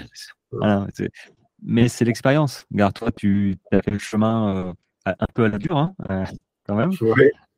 mais 1.62 1.88
c'est 1.88 2.06
l'expérience. 2.06 2.66
Regarde, 2.72 2.94
toi, 2.94 3.12
tu 3.12 3.58
as 3.72 3.82
fait 3.82 3.92
le 3.92 4.00
chemin 4.00 4.56
euh, 4.56 4.74
un 5.06 5.28
peu 5.34 5.46
à 5.46 5.50
la 5.50 5.58
dure, 5.58 5.78
hein, 5.78 5.94
euh, 6.10 6.26
quand 6.68 6.76
même. 6.76 6.92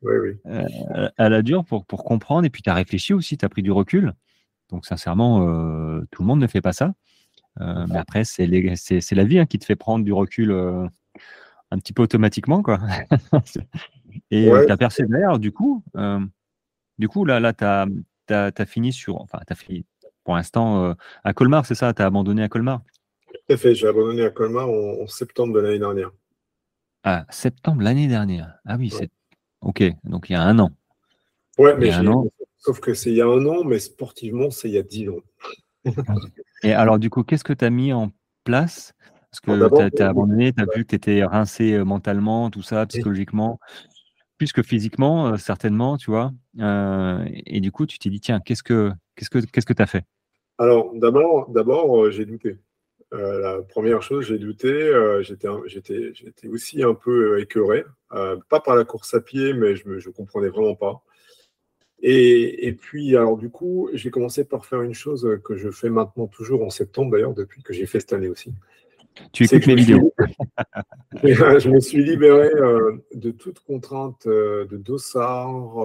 Oui, 0.03 0.15
oui. 0.21 0.37
Euh, 0.45 1.09
à 1.17 1.29
la 1.29 1.41
dure 1.41 1.65
pour, 1.65 1.85
pour 1.85 2.03
comprendre. 2.03 2.45
Et 2.45 2.49
puis, 2.49 2.61
tu 2.61 2.69
as 2.69 2.73
réfléchi 2.73 3.13
aussi, 3.13 3.37
tu 3.37 3.45
as 3.45 3.49
pris 3.49 3.63
du 3.63 3.71
recul. 3.71 4.13
Donc, 4.69 4.85
sincèrement, 4.85 5.39
tout 6.11 6.21
le 6.21 6.27
monde 6.27 6.39
ne 6.39 6.47
fait 6.47 6.61
pas 6.61 6.73
ça. 6.73 6.93
mais 7.59 7.97
après, 7.97 8.23
c'est 8.23 8.47
la 8.47 9.23
vie 9.23 9.39
hein, 9.39 9.45
qui 9.45 9.59
te 9.59 9.65
fait 9.65 9.75
prendre 9.75 10.03
du 10.03 10.13
recul 10.13 10.51
un 10.51 11.77
petit 11.77 11.93
peu 11.93 12.03
automatiquement. 12.03 12.63
Quoi. 12.63 12.79
et 14.31 14.49
tu 14.49 14.71
as 14.71 14.77
persévéré, 14.77 15.37
du 15.37 15.51
coup. 15.51 15.83
du 16.97 17.07
coup, 17.07 17.25
là, 17.25 17.39
là 17.39 17.53
tu 17.53 17.63
as, 17.63 17.87
as, 18.29 18.65
fini 18.65 18.91
sur. 18.91 19.21
Enfin, 19.21 19.39
tu 19.45 19.53
as 19.53 19.55
fini 19.55 19.85
pour 20.23 20.35
l'instant 20.35 20.95
à 21.23 21.33
Colmar, 21.33 21.65
c'est 21.65 21.75
ça? 21.75 21.93
Tu 21.93 22.01
as 22.01 22.05
abandonné 22.05 22.41
à 22.41 22.49
Colmar? 22.49 22.81
Tout 23.33 23.53
à 23.53 23.57
fait, 23.57 23.75
j'ai 23.75 23.87
abandonné 23.87 24.23
à 24.23 24.29
Colmar 24.29 24.69
en, 24.69 25.07
septembre 25.07 25.53
de 25.53 25.59
l'année 25.59 25.79
dernière. 25.79 26.11
Ah, 27.03 27.25
septembre 27.29 27.81
l'année 27.81 28.07
dernière. 28.07 28.55
Ah 28.65 28.77
oui, 28.77 28.89
c'est. 28.89 29.09
Ok, 29.63 29.83
donc 30.03 30.29
il 30.29 30.33
y 30.33 30.35
a 30.35 30.41
un 30.41 30.59
an. 30.59 30.71
Ouais, 31.57 31.75
mais 31.77 31.91
sauf 32.57 32.79
que 32.79 32.93
c'est 32.93 33.11
il 33.11 33.15
y 33.15 33.21
a 33.21 33.27
un 33.27 33.45
an, 33.45 33.63
mais 33.63 33.79
sportivement, 33.79 34.49
c'est 34.51 34.69
il 34.69 34.73
y 34.73 34.77
a 34.77 34.83
dix 34.83 35.09
ans. 35.09 35.21
Et 36.63 36.73
alors, 36.73 36.99
du 36.99 37.09
coup, 37.09 37.23
qu'est-ce 37.23 37.43
que 37.43 37.53
tu 37.53 37.65
as 37.65 37.69
mis 37.69 37.93
en 37.93 38.11
place? 38.43 38.93
Parce 39.31 39.39
que 39.41 39.89
tu 39.91 40.03
as, 40.03 40.09
abandonné, 40.09 40.53
tu 40.53 40.61
as 40.61 40.65
vu 40.75 40.83
que 40.83 40.89
tu 40.89 40.95
étais 40.95 41.23
rincé 41.23 41.73
euh, 41.73 41.83
mentalement, 41.83 42.51
tout 42.51 42.61
ça, 42.61 42.85
psychologiquement, 42.85 43.59
plus 44.37 44.53
que 44.53 44.61
physiquement, 44.61 45.27
euh, 45.27 45.37
certainement, 45.37 45.97
tu 45.97 46.11
vois. 46.11 46.31
Euh, 46.59 47.25
et, 47.31 47.59
du 47.59 47.71
coup, 47.71 47.85
tu 47.85 47.97
t'es 47.97 48.09
dit, 48.09 48.19
tiens, 48.19 48.39
qu'est-ce 48.39 48.63
que 48.63 48.91
tu 49.15 49.25
que, 49.25 49.39
qu'est-ce 49.39 49.65
que 49.65 49.81
as 49.81 49.87
fait? 49.87 50.05
Alors, 50.59 50.93
d'abord, 50.93 51.49
d'abord 51.49 52.11
j'ai 52.11 52.25
douté. 52.25 52.57
Euh, 53.13 53.39
la 53.39 53.61
première 53.61 54.01
chose, 54.01 54.25
j'ai 54.25 54.39
douté. 54.39 54.71
Euh, 54.71 55.21
j'étais, 55.21 55.47
aussi 56.47 56.83
un 56.83 56.95
peu 56.95 57.33
euh, 57.33 57.41
écœuré, 57.41 57.85
pas 58.09 58.59
par 58.59 58.75
la 58.75 58.85
course 58.85 59.13
à 59.13 59.21
pied, 59.21 59.53
mais 59.53 59.75
je 59.75 59.87
ne 59.87 60.13
comprenais 60.13 60.49
vraiment 60.49 60.75
pas. 60.75 61.03
Et, 62.05 62.75
puis, 62.79 63.15
alors 63.15 63.37
du 63.37 63.49
coup, 63.49 63.89
j'ai 63.93 64.09
commencé 64.09 64.43
par 64.43 64.65
faire 64.65 64.81
une 64.81 64.93
chose 64.93 65.39
que 65.43 65.55
je 65.55 65.69
fais 65.69 65.89
maintenant 65.89 66.27
toujours 66.27 66.63
en 66.65 66.69
septembre, 66.69 67.11
d'ailleurs, 67.11 67.33
depuis 67.33 67.63
que 67.63 67.71
j'ai 67.71 67.85
fait 67.85 68.01
cette 68.01 68.11
année 68.11 68.27
aussi. 68.27 68.53
Tu 69.31 69.45
écoutes 69.45 69.67
mes 69.67 69.75
vidéos. 69.75 70.13
je 71.23 71.69
me 71.69 71.79
suis 71.79 72.03
libéré 72.03 72.49
de 73.13 73.31
toute 73.31 73.61
contrainte 73.61 74.27
de 74.27 74.77
dossard, 74.77 75.77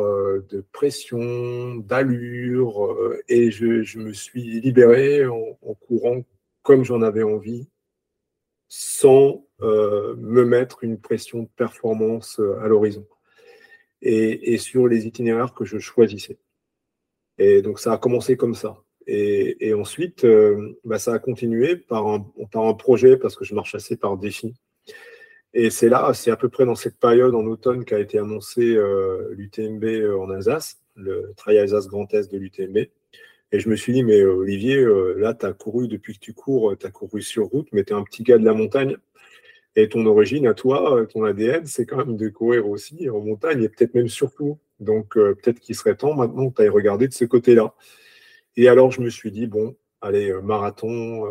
de 0.50 0.64
pression, 0.72 1.76
d'allure, 1.76 2.96
et 3.28 3.52
je, 3.52 3.98
me 3.98 4.12
suis 4.12 4.60
libéré 4.60 5.24
en 5.24 5.74
courant 5.86 6.24
comme 6.68 6.84
j'en 6.84 7.00
avais 7.00 7.22
envie, 7.22 7.66
sans 8.68 9.46
euh, 9.62 10.14
me 10.18 10.44
mettre 10.44 10.84
une 10.84 11.00
pression 11.00 11.44
de 11.44 11.48
performance 11.56 12.38
euh, 12.40 12.60
à 12.60 12.68
l'horizon 12.68 13.06
et, 14.02 14.58
sur 14.58 14.86
les 14.86 15.06
itinéraires 15.06 15.54
que 15.54 15.64
je 15.64 15.78
choisissais. 15.78 16.38
Et 17.38 17.62
donc 17.62 17.80
ça 17.80 17.94
a 17.94 17.96
commencé 17.96 18.36
comme 18.36 18.54
ça. 18.54 18.76
Et, 19.06 19.72
ensuite, 19.72 20.26
euh, 20.26 20.78
bah, 20.84 20.98
ça 20.98 21.14
a 21.14 21.18
continué 21.18 21.74
par 21.74 22.06
un, 22.06 22.30
par 22.52 22.66
un 22.66 22.74
projet 22.74 23.16
parce 23.16 23.34
que 23.34 23.46
je 23.46 23.54
marche 23.54 23.74
assez 23.74 23.96
par 23.96 24.18
défi. 24.18 24.54
Et 25.54 25.70
c'est 25.70 25.88
là, 25.88 26.12
c'est 26.12 26.30
à 26.30 26.36
peu 26.36 26.50
près 26.50 26.66
dans 26.66 26.74
cette 26.74 27.00
période 27.00 27.34
en 27.34 27.46
automne 27.46 27.86
qu'a 27.86 27.98
été 27.98 28.18
annoncé 28.18 28.78
l'UTMB 29.30 29.84
en 30.20 30.28
Alsace, 30.28 30.82
le 30.96 31.32
Trail 31.34 31.60
Alsace 31.60 31.88
Grand 31.88 32.12
Est 32.12 32.30
de 32.30 32.36
l'UTMB. 32.36 32.88
Et 33.50 33.60
je 33.60 33.68
me 33.68 33.76
suis 33.76 33.92
dit, 33.92 34.02
mais 34.02 34.20
euh, 34.20 34.34
Olivier, 34.34 34.76
euh, 34.76 35.14
là, 35.18 35.32
tu 35.34 35.46
as 35.46 35.52
couru 35.52 35.88
depuis 35.88 36.14
que 36.14 36.20
tu 36.20 36.34
cours, 36.34 36.76
tu 36.78 36.86
as 36.86 36.90
couru 36.90 37.22
sur 37.22 37.46
route, 37.46 37.68
mais 37.72 37.82
tu 37.84 37.92
es 37.92 37.96
un 37.96 38.02
petit 38.02 38.22
gars 38.22 38.38
de 38.38 38.44
la 38.44 38.52
montagne. 38.52 38.96
Et 39.74 39.88
ton 39.88 40.04
origine 40.06 40.46
à 40.46 40.54
toi, 40.54 40.98
euh, 40.98 41.06
ton 41.06 41.24
ADN, 41.24 41.64
c'est 41.64 41.86
quand 41.86 41.96
même 41.98 42.16
de 42.16 42.28
courir 42.28 42.68
aussi 42.68 43.08
en 43.08 43.20
montagne 43.20 43.62
et 43.62 43.68
peut-être 43.68 43.94
même 43.94 44.08
surtout. 44.08 44.58
Donc, 44.80 45.14
peut-être 45.14 45.58
qu'il 45.58 45.74
serait 45.74 45.96
temps 45.96 46.14
maintenant 46.14 46.50
que 46.50 46.56
tu 46.56 46.62
ailles 46.62 46.68
regarder 46.68 47.08
de 47.08 47.12
ce 47.12 47.24
côté-là. 47.24 47.74
Et 48.56 48.68
alors, 48.68 48.92
je 48.92 49.00
me 49.00 49.10
suis 49.10 49.32
dit, 49.32 49.48
bon, 49.48 49.76
allez, 50.00 50.32
marathon, 50.40 51.24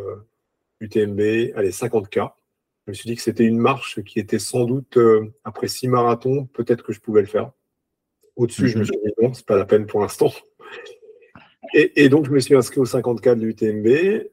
UTMB, 0.82 1.54
allez, 1.56 1.72
50K. 1.72 2.34
Je 2.86 2.92
me 2.92 2.94
suis 2.94 3.10
dit 3.10 3.16
que 3.16 3.22
c'était 3.22 3.46
une 3.46 3.58
marche 3.58 4.02
qui 4.04 4.20
était 4.20 4.40
sans 4.40 4.66
doute, 4.66 5.00
après 5.46 5.70
six 5.70 5.88
marathons, 5.88 6.46
peut-être 6.48 6.84
que 6.84 6.92
je 6.92 7.00
pouvais 7.00 7.22
le 7.22 7.28
faire. 7.28 7.52
Au-dessus, 8.36 8.68
je 8.68 8.76
me 8.76 8.82
mhm. 8.82 8.88
suis 8.88 8.98
dit, 8.98 9.14
non, 9.22 9.34
c'est 9.34 9.46
pas 9.46 9.56
la 9.56 9.66
peine 9.66 9.86
pour 9.86 10.02
l'instant. 10.02 10.34
Et, 11.74 12.10
donc, 12.10 12.26
je 12.26 12.32
me 12.32 12.40
suis 12.40 12.56
inscrit 12.56 12.80
au 12.80 12.86
54 12.86 13.38
de 13.38 13.46
l'UTMB. 13.46 13.88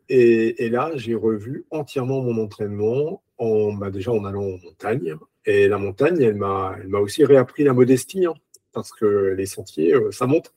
Et, 0.08 0.68
là, 0.68 0.92
j'ai 0.94 1.14
revu 1.14 1.66
entièrement 1.70 2.22
mon 2.22 2.42
entraînement, 2.42 3.22
en, 3.38 3.72
bah, 3.72 3.90
déjà 3.90 4.12
en 4.12 4.24
allant 4.24 4.44
en 4.44 4.58
montagne. 4.58 5.16
Et 5.46 5.68
la 5.68 5.78
montagne, 5.78 6.20
elle 6.22 6.36
m'a, 6.36 6.76
elle 6.80 6.88
m'a 6.88 7.00
aussi 7.00 7.24
réappris 7.24 7.64
la 7.64 7.72
modestie, 7.72 8.24
hein, 8.26 8.34
parce 8.72 8.92
que 8.92 9.34
les 9.36 9.46
sentiers, 9.46 9.94
euh, 9.94 10.10
ça 10.10 10.26
monte. 10.26 10.54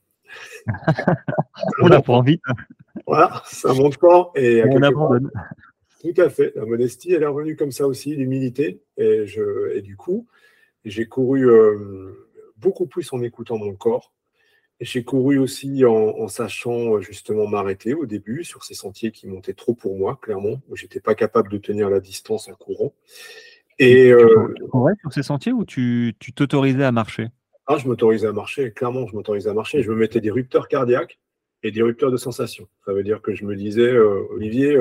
On 1.81 1.91
apprend 1.91 2.21
vite. 2.21 2.41
Voilà, 3.05 3.41
ça 3.45 3.73
monte 3.73 3.99
fort. 3.99 4.31
Et 4.35 4.63
On 4.69 4.81
abandonne. 4.81 5.31
Tout 6.01 6.21
à 6.21 6.29
fait. 6.29 6.53
La 6.55 6.65
modestie, 6.65 7.13
elle 7.13 7.23
est 7.23 7.27
revenue 7.27 7.55
comme 7.55 7.71
ça 7.71 7.87
aussi, 7.87 8.15
l'humilité. 8.15 8.81
Et, 8.97 9.25
je, 9.25 9.75
et 9.75 9.81
du 9.81 9.97
coup, 9.97 10.27
j'ai 10.85 11.07
couru 11.07 11.49
euh, 11.49 12.27
beaucoup 12.57 12.85
plus 12.85 13.11
en 13.13 13.21
écoutant 13.21 13.57
mon 13.57 13.73
corps 13.73 14.13
j'ai 14.79 15.03
couru 15.03 15.39
aussi 15.39 15.85
en, 15.85 16.27
sachant 16.27 16.95
euh, 16.95 17.01
justement 17.01 17.47
m'arrêter 17.47 17.93
au 17.93 18.05
début 18.05 18.43
sur 18.43 18.63
ces 18.63 18.75
sentiers 18.75 19.11
qui 19.11 19.27
montaient 19.27 19.53
trop 19.53 19.73
pour 19.73 19.97
moi, 19.97 20.19
clairement, 20.21 20.61
où 20.69 20.75
j'étais 20.75 20.99
pas 20.99 21.15
capable 21.15 21.49
de 21.49 21.57
tenir 21.57 21.89
la 21.89 21.99
distance 21.99 22.47
en 22.47 22.53
courant. 22.53 22.93
Et 23.79 24.11
euh, 24.11 24.53
tu 24.55 24.63
courais 24.67 24.93
sur 25.01 25.13
ces 25.13 25.23
sentiers 25.23 25.51
ou 25.51 25.65
tu 25.65 26.15
t'autorisais 26.35 26.83
à 26.83 26.91
marcher? 26.91 27.29
Ah, 27.65 27.77
je 27.77 27.87
m'autorisais 27.87 28.27
à 28.27 28.33
marcher, 28.33 28.71
clairement, 28.71 29.07
je 29.07 29.15
m'autorisais 29.15 29.49
à 29.49 29.53
marcher. 29.53 29.81
Je 29.81 29.89
me 29.91 29.95
mettais 29.95 30.21
des 30.21 30.31
rupteurs 30.31 30.67
cardiaques 30.67 31.19
et 31.63 31.71
des 31.71 31.81
rupteurs 31.81 32.11
de 32.11 32.17
sensations. 32.17 32.67
Ça 32.85 32.93
veut 32.93 33.03
dire 33.03 33.21
que 33.21 33.33
je 33.33 33.45
me 33.45 33.55
disais, 33.55 33.81
euh, 33.81 34.25
Olivier, 34.31 34.77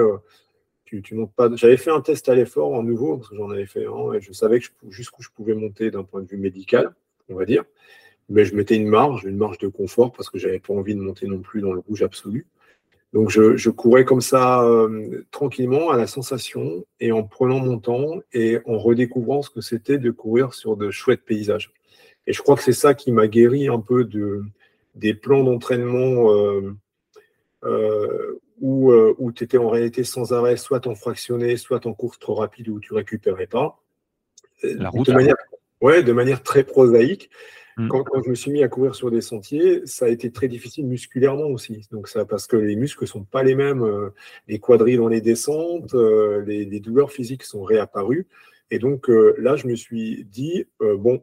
tu, 0.84 1.02
tu, 1.02 1.14
montes 1.14 1.32
pas. 1.34 1.48
J'avais 1.56 1.78
fait 1.78 1.90
un 1.90 2.00
test 2.00 2.28
à 2.28 2.34
l'effort 2.34 2.74
en 2.74 2.82
nouveau, 2.82 3.16
parce 3.16 3.30
que 3.30 3.36
j'en 3.36 3.50
avais 3.50 3.66
fait 3.66 3.86
un, 3.86 4.12
et 4.12 4.20
je 4.20 4.32
savais 4.32 4.60
que 4.60 4.66
jusqu'où 4.90 5.22
je 5.22 5.30
pouvais 5.34 5.54
monter 5.54 5.90
d'un 5.90 6.04
point 6.04 6.20
de 6.20 6.28
vue 6.28 6.36
médical, 6.36 6.94
on 7.28 7.34
va 7.34 7.44
dire 7.44 7.64
mais 8.28 8.44
je 8.44 8.54
mettais 8.54 8.76
une 8.76 8.88
marge, 8.88 9.24
une 9.24 9.36
marge 9.36 9.58
de 9.58 9.68
confort 9.68 10.12
parce 10.12 10.30
que 10.30 10.38
j'avais 10.38 10.58
pas 10.58 10.74
envie 10.74 10.94
de 10.94 11.00
monter 11.00 11.26
non 11.26 11.40
plus 11.40 11.60
dans 11.60 11.72
le 11.72 11.80
rouge 11.80 12.02
absolu. 12.02 12.46
Donc 13.12 13.30
je, 13.30 13.70
courais 13.70 14.04
comme 14.04 14.20
ça 14.20 14.62
euh, 14.62 15.24
tranquillement 15.30 15.90
à 15.90 15.96
la 15.96 16.06
sensation 16.06 16.84
et 17.00 17.12
en 17.12 17.22
prenant 17.22 17.60
mon 17.60 17.78
temps 17.78 18.20
et 18.32 18.58
en 18.66 18.78
redécouvrant 18.78 19.42
ce 19.42 19.50
que 19.50 19.60
c'était 19.60 19.98
de 19.98 20.10
courir 20.10 20.52
sur 20.52 20.76
de 20.76 20.90
chouettes 20.90 21.24
paysages. 21.24 21.72
Et 22.26 22.32
je 22.32 22.42
crois 22.42 22.56
que 22.56 22.62
c'est 22.62 22.72
ça 22.72 22.94
qui 22.94 23.12
m'a 23.12 23.28
guéri 23.28 23.68
un 23.68 23.80
peu 23.80 24.04
de, 24.04 24.42
des 24.96 25.14
plans 25.14 25.44
d'entraînement 25.44 26.30
où, 28.60 28.92
où 28.92 29.32
tu 29.32 29.44
étais 29.44 29.58
en 29.58 29.70
réalité 29.70 30.02
sans 30.02 30.32
arrêt, 30.32 30.56
soit 30.56 30.86
en 30.86 30.94
fractionné, 30.94 31.56
soit 31.56 31.86
en 31.86 31.94
course 31.94 32.18
trop 32.18 32.34
rapide 32.34 32.68
où 32.68 32.80
tu 32.80 32.92
récupérais 32.92 33.46
pas. 33.46 33.80
La 34.62 34.90
route, 34.90 35.06
de 35.06 35.12
manière, 35.12 35.36
ouais, 35.80 36.02
de 36.02 36.12
manière 36.12 36.42
très 36.42 36.64
prosaïque. 36.64 37.30
Mm. 37.76 37.88
Quand, 37.88 38.04
je 38.24 38.30
me 38.30 38.34
suis 38.34 38.50
mis 38.50 38.62
à 38.62 38.68
courir 38.68 38.94
sur 38.94 39.10
des 39.10 39.20
sentiers, 39.20 39.86
ça 39.86 40.06
a 40.06 40.08
été 40.08 40.32
très 40.32 40.48
difficile 40.48 40.86
musculairement 40.86 41.46
aussi. 41.46 41.86
Donc 41.90 42.08
ça, 42.08 42.24
parce 42.24 42.46
que 42.46 42.56
les 42.56 42.74
muscles 42.74 43.06
sont 43.06 43.24
pas 43.24 43.42
les 43.42 43.54
mêmes, 43.54 43.82
euh, 43.82 44.10
les 44.48 44.58
quadrilles 44.58 44.96
dans 44.96 45.08
les 45.08 45.20
descentes, 45.20 45.94
euh, 45.94 46.42
les, 46.46 46.80
douleurs 46.80 47.10
physiques 47.10 47.42
sont 47.42 47.62
réapparues. 47.62 48.26
Et 48.70 48.78
donc 48.78 49.10
euh, 49.10 49.34
là, 49.38 49.56
je 49.56 49.66
me 49.66 49.76
suis 49.76 50.24
dit 50.24 50.64
bon, 50.80 51.22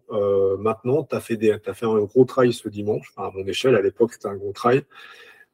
maintenant, 0.60 1.04
tu 1.04 1.16
as 1.16 1.20
fait 1.20 1.40
as 1.66 1.74
fait 1.74 1.86
un 1.86 2.00
gros 2.00 2.26
trail 2.26 2.54
ce 2.54 2.70
dimanche. 2.70 3.12
à 3.18 3.32
mon 3.34 3.46
échelle, 3.48 3.76
à 3.76 3.82
l'époque, 3.82 4.14
c'était 4.14 4.28
un 4.28 4.36
gros 4.36 4.54
trail. 4.54 4.84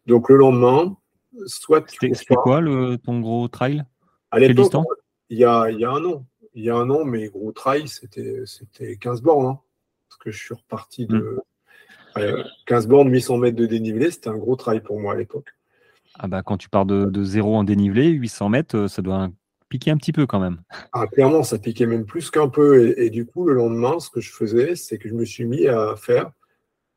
Donc 0.06 0.30
le 0.30 0.36
lendemain, 0.36 0.98
soit 1.46 1.82
tu 1.82 2.14
C'était 2.14 2.36
quoi 2.36 2.60
le, 2.60 2.98
ton 2.98 3.22
gros 3.22 3.48
trail? 3.48 3.84
À 4.32 4.40
l'époque, 4.40 4.74
il 5.30 5.38
y 5.38 5.46
a, 5.46 5.72
y 5.72 5.86
a 5.86 5.92
un 5.92 6.04
an. 6.04 6.26
Il 6.56 6.64
y 6.64 6.70
a 6.70 6.76
un 6.76 6.90
an, 6.90 7.06
mes 7.06 7.30
gros 7.30 7.54
trails, 7.54 7.88
c'était 7.88 8.98
15 8.98 9.22
bornes. 9.22 9.46
Hein 9.46 9.60
que 10.20 10.32
je 10.32 10.38
suis 10.38 10.54
reparti 10.54 11.08
de 11.08 11.40
15 12.66 12.86
mm. 12.86 12.90
bornes, 12.90 13.12
800 13.12 13.38
mètres 13.38 13.58
de 13.58 13.66
dénivelé. 13.66 14.12
C'était 14.12 14.30
un 14.30 14.38
gros 14.38 14.56
travail 14.56 14.82
pour 14.82 15.00
moi 15.00 15.14
à 15.14 15.16
l'époque. 15.16 15.50
Ah 16.18 16.28
bah, 16.28 16.42
quand 16.44 16.58
tu 16.58 16.70
pars 16.70 16.86
de, 16.86 17.24
zéro 17.24 17.56
en 17.56 17.64
dénivelé, 17.64 18.10
800 18.10 18.50
mètres, 18.50 18.78
euh, 18.78 18.88
ça 18.88 19.02
doit 19.02 19.30
piquer 19.70 19.92
un 19.92 19.98
petit 19.98 20.12
peu 20.12 20.26
quand 20.26 20.40
même. 20.40 20.62
Ah, 20.92 21.08
clairement, 21.08 21.44
ça 21.44 21.60
piquait 21.60 21.86
même 21.86 22.06
plus 22.06 22.30
qu'un 22.32 22.50
peu. 22.50 23.00
Et, 23.00 23.10
du 23.10 23.26
coup, 23.26 23.46
le 23.46 23.54
lendemain, 23.54 24.00
ce 24.00 24.10
que 24.10 24.20
je 24.20 24.32
faisais, 24.32 24.76
c'est 24.76 24.98
que 24.98 25.08
je 25.08 25.14
me 25.14 25.24
suis 25.24 25.46
mis 25.46 25.68
à 25.68 25.96
faire, 25.96 26.32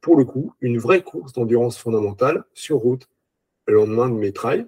pour 0.01 0.17
le 0.17 0.25
coup, 0.25 0.55
une 0.61 0.79
vraie 0.79 1.03
course 1.03 1.33
d'endurance 1.33 1.79
fondamentale 1.79 2.45
sur 2.55 2.79
route 2.79 3.09
le 3.67 3.75
lendemain 3.75 4.09
de 4.09 4.15
mes 4.15 4.33
trails. 4.33 4.67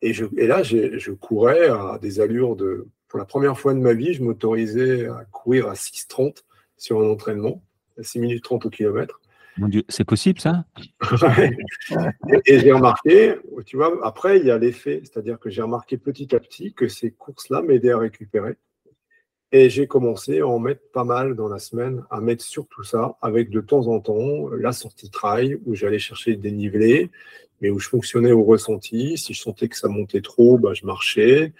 Et, 0.00 0.12
je, 0.12 0.26
et 0.36 0.46
là, 0.46 0.62
je 0.62 1.10
courais 1.10 1.68
à 1.68 1.98
des 2.00 2.20
allures 2.20 2.54
de. 2.54 2.86
Pour 3.08 3.18
la 3.18 3.24
première 3.24 3.58
fois 3.58 3.72
de 3.72 3.78
ma 3.78 3.94
vie, 3.94 4.12
je 4.12 4.22
m'autorisais 4.22 5.06
à 5.08 5.24
courir 5.24 5.68
à 5.68 5.72
6,30 5.72 6.44
sur 6.76 7.00
un 7.00 7.08
entraînement. 7.08 7.62
6 8.02 8.20
minutes 8.20 8.44
30 8.44 8.66
au 8.66 8.70
kilomètre. 8.70 9.20
Mon 9.58 9.68
Dieu, 9.68 9.82
c'est 9.88 10.04
possible 10.04 10.40
ça? 10.40 10.64
Et, 12.46 12.60
j'ai 12.60 12.72
remarqué, 12.72 13.34
tu 13.66 13.76
vois, 13.76 13.98
après, 14.06 14.38
il 14.38 14.46
y 14.46 14.52
a 14.52 14.58
l'effet, 14.58 15.00
c'est-à-dire 15.02 15.38
que 15.40 15.50
j'ai 15.50 15.62
remarqué 15.62 15.98
petit 15.98 16.34
à 16.34 16.40
petit 16.40 16.72
que 16.72 16.86
ces 16.86 17.10
courses-là 17.10 17.62
m'aidaient 17.62 17.90
à 17.90 17.98
récupérer. 17.98 18.54
Et 19.50 19.68
j'ai 19.68 19.86
commencé 19.86 20.40
à 20.40 20.46
en 20.46 20.60
mettre 20.60 20.82
pas 20.92 21.04
mal 21.04 21.34
dans 21.34 21.48
la 21.48 21.58
semaine, 21.58 22.04
à 22.10 22.20
mettre 22.20 22.44
surtout 22.44 22.84
ça, 22.84 23.16
avec 23.20 23.50
de 23.50 23.60
temps 23.60 23.88
en 23.88 23.98
temps 23.98 24.48
la 24.50 24.72
sortie 24.72 25.10
trail, 25.10 25.58
où 25.66 25.74
j'allais 25.74 25.98
chercher 25.98 26.36
des 26.36 26.52
nivelés, 26.52 27.10
mais 27.60 27.70
où 27.70 27.80
je 27.80 27.88
fonctionnais 27.88 28.32
au 28.32 28.44
ressenti. 28.44 29.18
Si 29.18 29.34
je 29.34 29.40
sentais 29.40 29.68
que 29.68 29.76
ça 29.76 29.88
montait 29.88 30.20
trop, 30.20 30.58
bah, 30.58 30.74
je 30.74 30.86
marchais. 30.86 31.52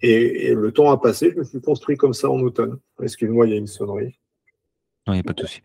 Et, 0.00 0.46
et, 0.46 0.54
le 0.54 0.72
temps 0.72 0.90
a 0.90 0.98
passé, 0.98 1.30
je 1.32 1.38
me 1.38 1.44
suis 1.44 1.60
construit 1.60 1.96
comme 1.96 2.14
ça 2.14 2.30
en 2.30 2.40
automne. 2.40 2.78
Excuse-moi, 3.02 3.46
il 3.46 3.52
y 3.52 3.54
a 3.54 3.58
une 3.58 3.66
sonnerie. 3.66 4.18
Non, 5.06 5.12
il 5.12 5.16
n'y 5.16 5.20
a 5.20 5.24
pas 5.24 5.34
de 5.34 5.40
souci. 5.40 5.60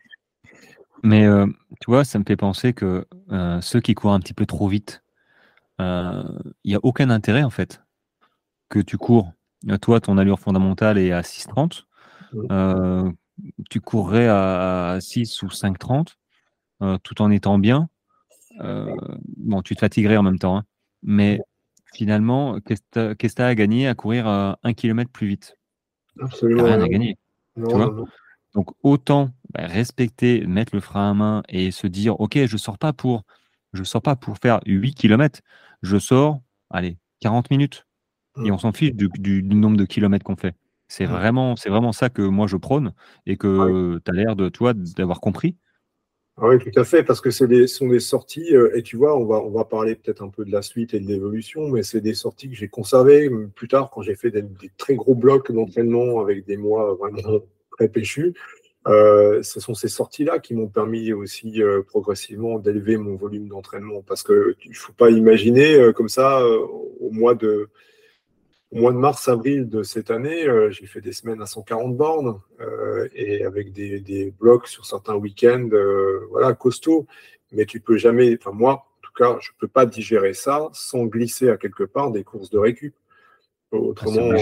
Mais 1.04 1.26
euh, 1.26 1.46
tu 1.80 1.90
vois, 1.90 2.04
ça 2.04 2.20
me 2.20 2.24
fait 2.26 2.36
penser 2.36 2.74
que 2.74 3.06
euh, 3.32 3.62
ceux 3.62 3.80
qui 3.80 3.96
courent 3.96 4.14
un 4.14 4.20
petit 4.20 4.34
peu 4.34 4.46
trop 4.46 4.68
vite, 4.68 5.04
euh, 5.80 6.24
il 6.64 6.72
n'y 6.72 6.76
a 6.76 6.80
aucun 6.84 7.10
intérêt 7.10 7.44
en 7.44 7.50
fait 7.50 7.82
que 8.70 8.80
tu 8.80 8.98
cours. 8.98 9.34
Toi, 9.82 10.00
ton 10.00 10.18
allure 10.18 10.40
fondamentale 10.40 10.98
est 10.98 11.12
à 11.12 11.22
6,30. 11.22 11.86
tu 13.70 13.82
courrais 13.82 14.28
à 14.30 14.98
6 15.02 15.44
ou 15.44 15.48
5,30 15.48 16.16
tout 17.04 17.22
en 17.22 17.32
étant 17.32 17.60
bien. 17.60 17.90
bon, 18.58 19.62
tu 19.62 19.76
te 19.76 19.80
fatiguerais 19.80 20.18
en 20.18 20.24
même 20.24 20.40
temps. 20.40 20.58
Hein. 20.58 20.64
mais 21.04 21.40
finalement, 21.94 22.60
qu'est-ce 22.62 22.82
que 23.14 23.28
tu 23.28 23.42
as 23.42 23.48
à 23.48 23.56
gagner 23.56 23.88
à 23.88 23.96
courir 23.96 24.28
un 24.28 24.74
kilomètre 24.74 25.12
plus 25.12 25.28
vite? 25.28 25.56
Absolument. 26.22 26.64
Rien 26.64 26.82
à 26.82 26.88
gagner. 26.88 27.18
tu 27.56 27.62
vois? 27.64 28.06
donc 28.54 28.72
autant 28.84 29.30
bah, 29.54 29.66
respecter, 29.66 30.46
mettre 30.46 30.76
le 30.76 30.82
frein 30.82 31.12
à 31.12 31.14
main 31.14 31.44
et 31.50 31.72
se 31.72 31.88
dire 31.88 32.20
ok, 32.20 32.46
je 32.46 32.58
sors 32.58 32.78
pas 32.78 32.94
pour 32.94 33.24
je 33.74 33.84
sors 33.84 34.02
pas 34.02 34.16
pour 34.16 34.38
faire 34.38 34.60
8 34.66 34.94
km, 34.96 35.42
je 35.84 35.98
sors, 35.98 36.42
allez, 36.70 36.98
40 37.22 37.52
minutes. 37.52 37.86
Et 38.38 38.50
mmh. 38.50 38.54
on 38.54 38.58
s'en 38.58 38.72
fiche 38.72 38.94
du, 38.94 39.44
nombre 39.44 39.78
de 39.78 39.86
kilomètres 39.86 40.24
qu'on 40.24 40.36
fait. 40.36 40.56
C'est 40.88 41.06
mmh. 41.06 41.12
vraiment, 41.12 41.56
c'est 41.56 41.70
vraiment 41.70 41.92
ça 41.92 42.10
que 42.10 42.22
moi 42.22 42.48
je 42.48 42.58
prône 42.58 42.94
et 43.26 43.38
que 43.38 44.00
tu 44.04 44.12
as 44.12 44.14
l'air 44.14 44.36
de 44.36 44.50
toi 44.50 44.74
d'avoir 44.74 45.20
compris. 45.20 45.56
Ah 46.42 46.48
oui, 46.48 46.58
tout 46.58 46.80
à 46.80 46.86
fait, 46.86 47.04
parce 47.04 47.20
que 47.20 47.32
ce 47.32 47.68
sont 47.68 47.90
des 47.90 48.00
sorties, 48.00 48.56
euh, 48.56 48.74
et 48.74 48.82
tu 48.82 48.96
vois, 48.96 49.18
on 49.18 49.26
va, 49.26 49.42
on 49.42 49.52
va 49.52 49.66
parler 49.66 49.96
peut-être 49.96 50.24
un 50.24 50.30
peu 50.30 50.46
de 50.46 50.52
la 50.54 50.62
suite 50.62 50.94
et 50.94 51.02
de 51.02 51.06
l'évolution, 51.06 51.68
mais 51.68 51.84
c'est 51.84 52.00
des 52.00 52.14
sorties 52.14 52.50
que 52.50 52.56
j'ai 52.56 52.70
conservées 52.70 53.30
plus 53.56 53.68
tard 53.68 53.90
quand 53.90 54.04
j'ai 54.04 54.16
fait 54.16 54.32
des, 54.32 54.44
des, 54.44 54.72
très 54.78 54.96
gros 54.96 55.16
blocs 55.16 55.52
d'entraînement 55.52 56.22
avec 56.22 56.46
des 56.46 56.56
mois 56.56 56.94
vraiment 56.96 57.42
péchu. 57.88 58.34
Euh, 58.88 59.44
ce 59.44 59.60
sont 59.60 59.74
ces 59.74 59.90
sorties-là 59.90 60.40
qui 60.40 60.54
m'ont 60.54 60.70
permis 60.70 61.12
aussi 61.12 61.62
euh, 61.62 61.84
progressivement 61.84 62.60
d'élever 62.60 62.98
mon 62.98 63.16
volume 63.16 63.48
d'entraînement. 63.50 64.02
Parce 64.02 64.24
qu'il 64.24 64.56
ne 64.70 64.74
faut 64.74 64.94
pas 64.94 65.10
imaginer 65.10 65.76
euh, 65.76 65.92
comme 65.92 66.10
ça, 66.10 66.42
au 66.46 67.12
mois 67.12 67.36
de, 67.36 67.70
au 68.72 68.80
mois 68.80 68.92
de 68.92 68.98
mars-avril 68.98 69.68
de 69.68 69.84
cette 69.84 70.12
année, 70.12 70.48
j'ai 70.70 70.86
fait 70.86 71.02
des 71.02 71.12
semaines 71.12 71.42
à 71.42 71.46
140 71.46 71.98
bornes 71.98 72.40
et 73.16 73.44
avec 73.44 73.74
des, 73.74 74.00
des, 74.00 74.32
blocs 74.32 74.68
sur 74.68 74.86
certains 74.86 75.16
week-ends, 75.16 75.70
voilà, 76.30 76.54
costauds. 76.54 77.08
Mais 77.52 77.66
tu 77.66 77.80
peux 77.80 77.98
jamais, 77.98 78.38
enfin 78.40 78.56
moi, 78.56 78.74
en 78.74 79.02
tout 79.02 79.12
cas, 79.16 79.38
je 79.42 79.50
ne 79.50 79.60
peux 79.60 79.68
pas 79.68 79.88
digérer 79.88 80.36
ça 80.36 80.70
sans 80.72 81.06
glisser 81.06 81.50
à 81.50 81.58
quelque 81.58 81.84
part 81.84 82.12
des 82.12 82.24
courses 82.24 82.52
de 82.52 82.60
récup. 82.60 82.94
Autrement, 83.72 84.38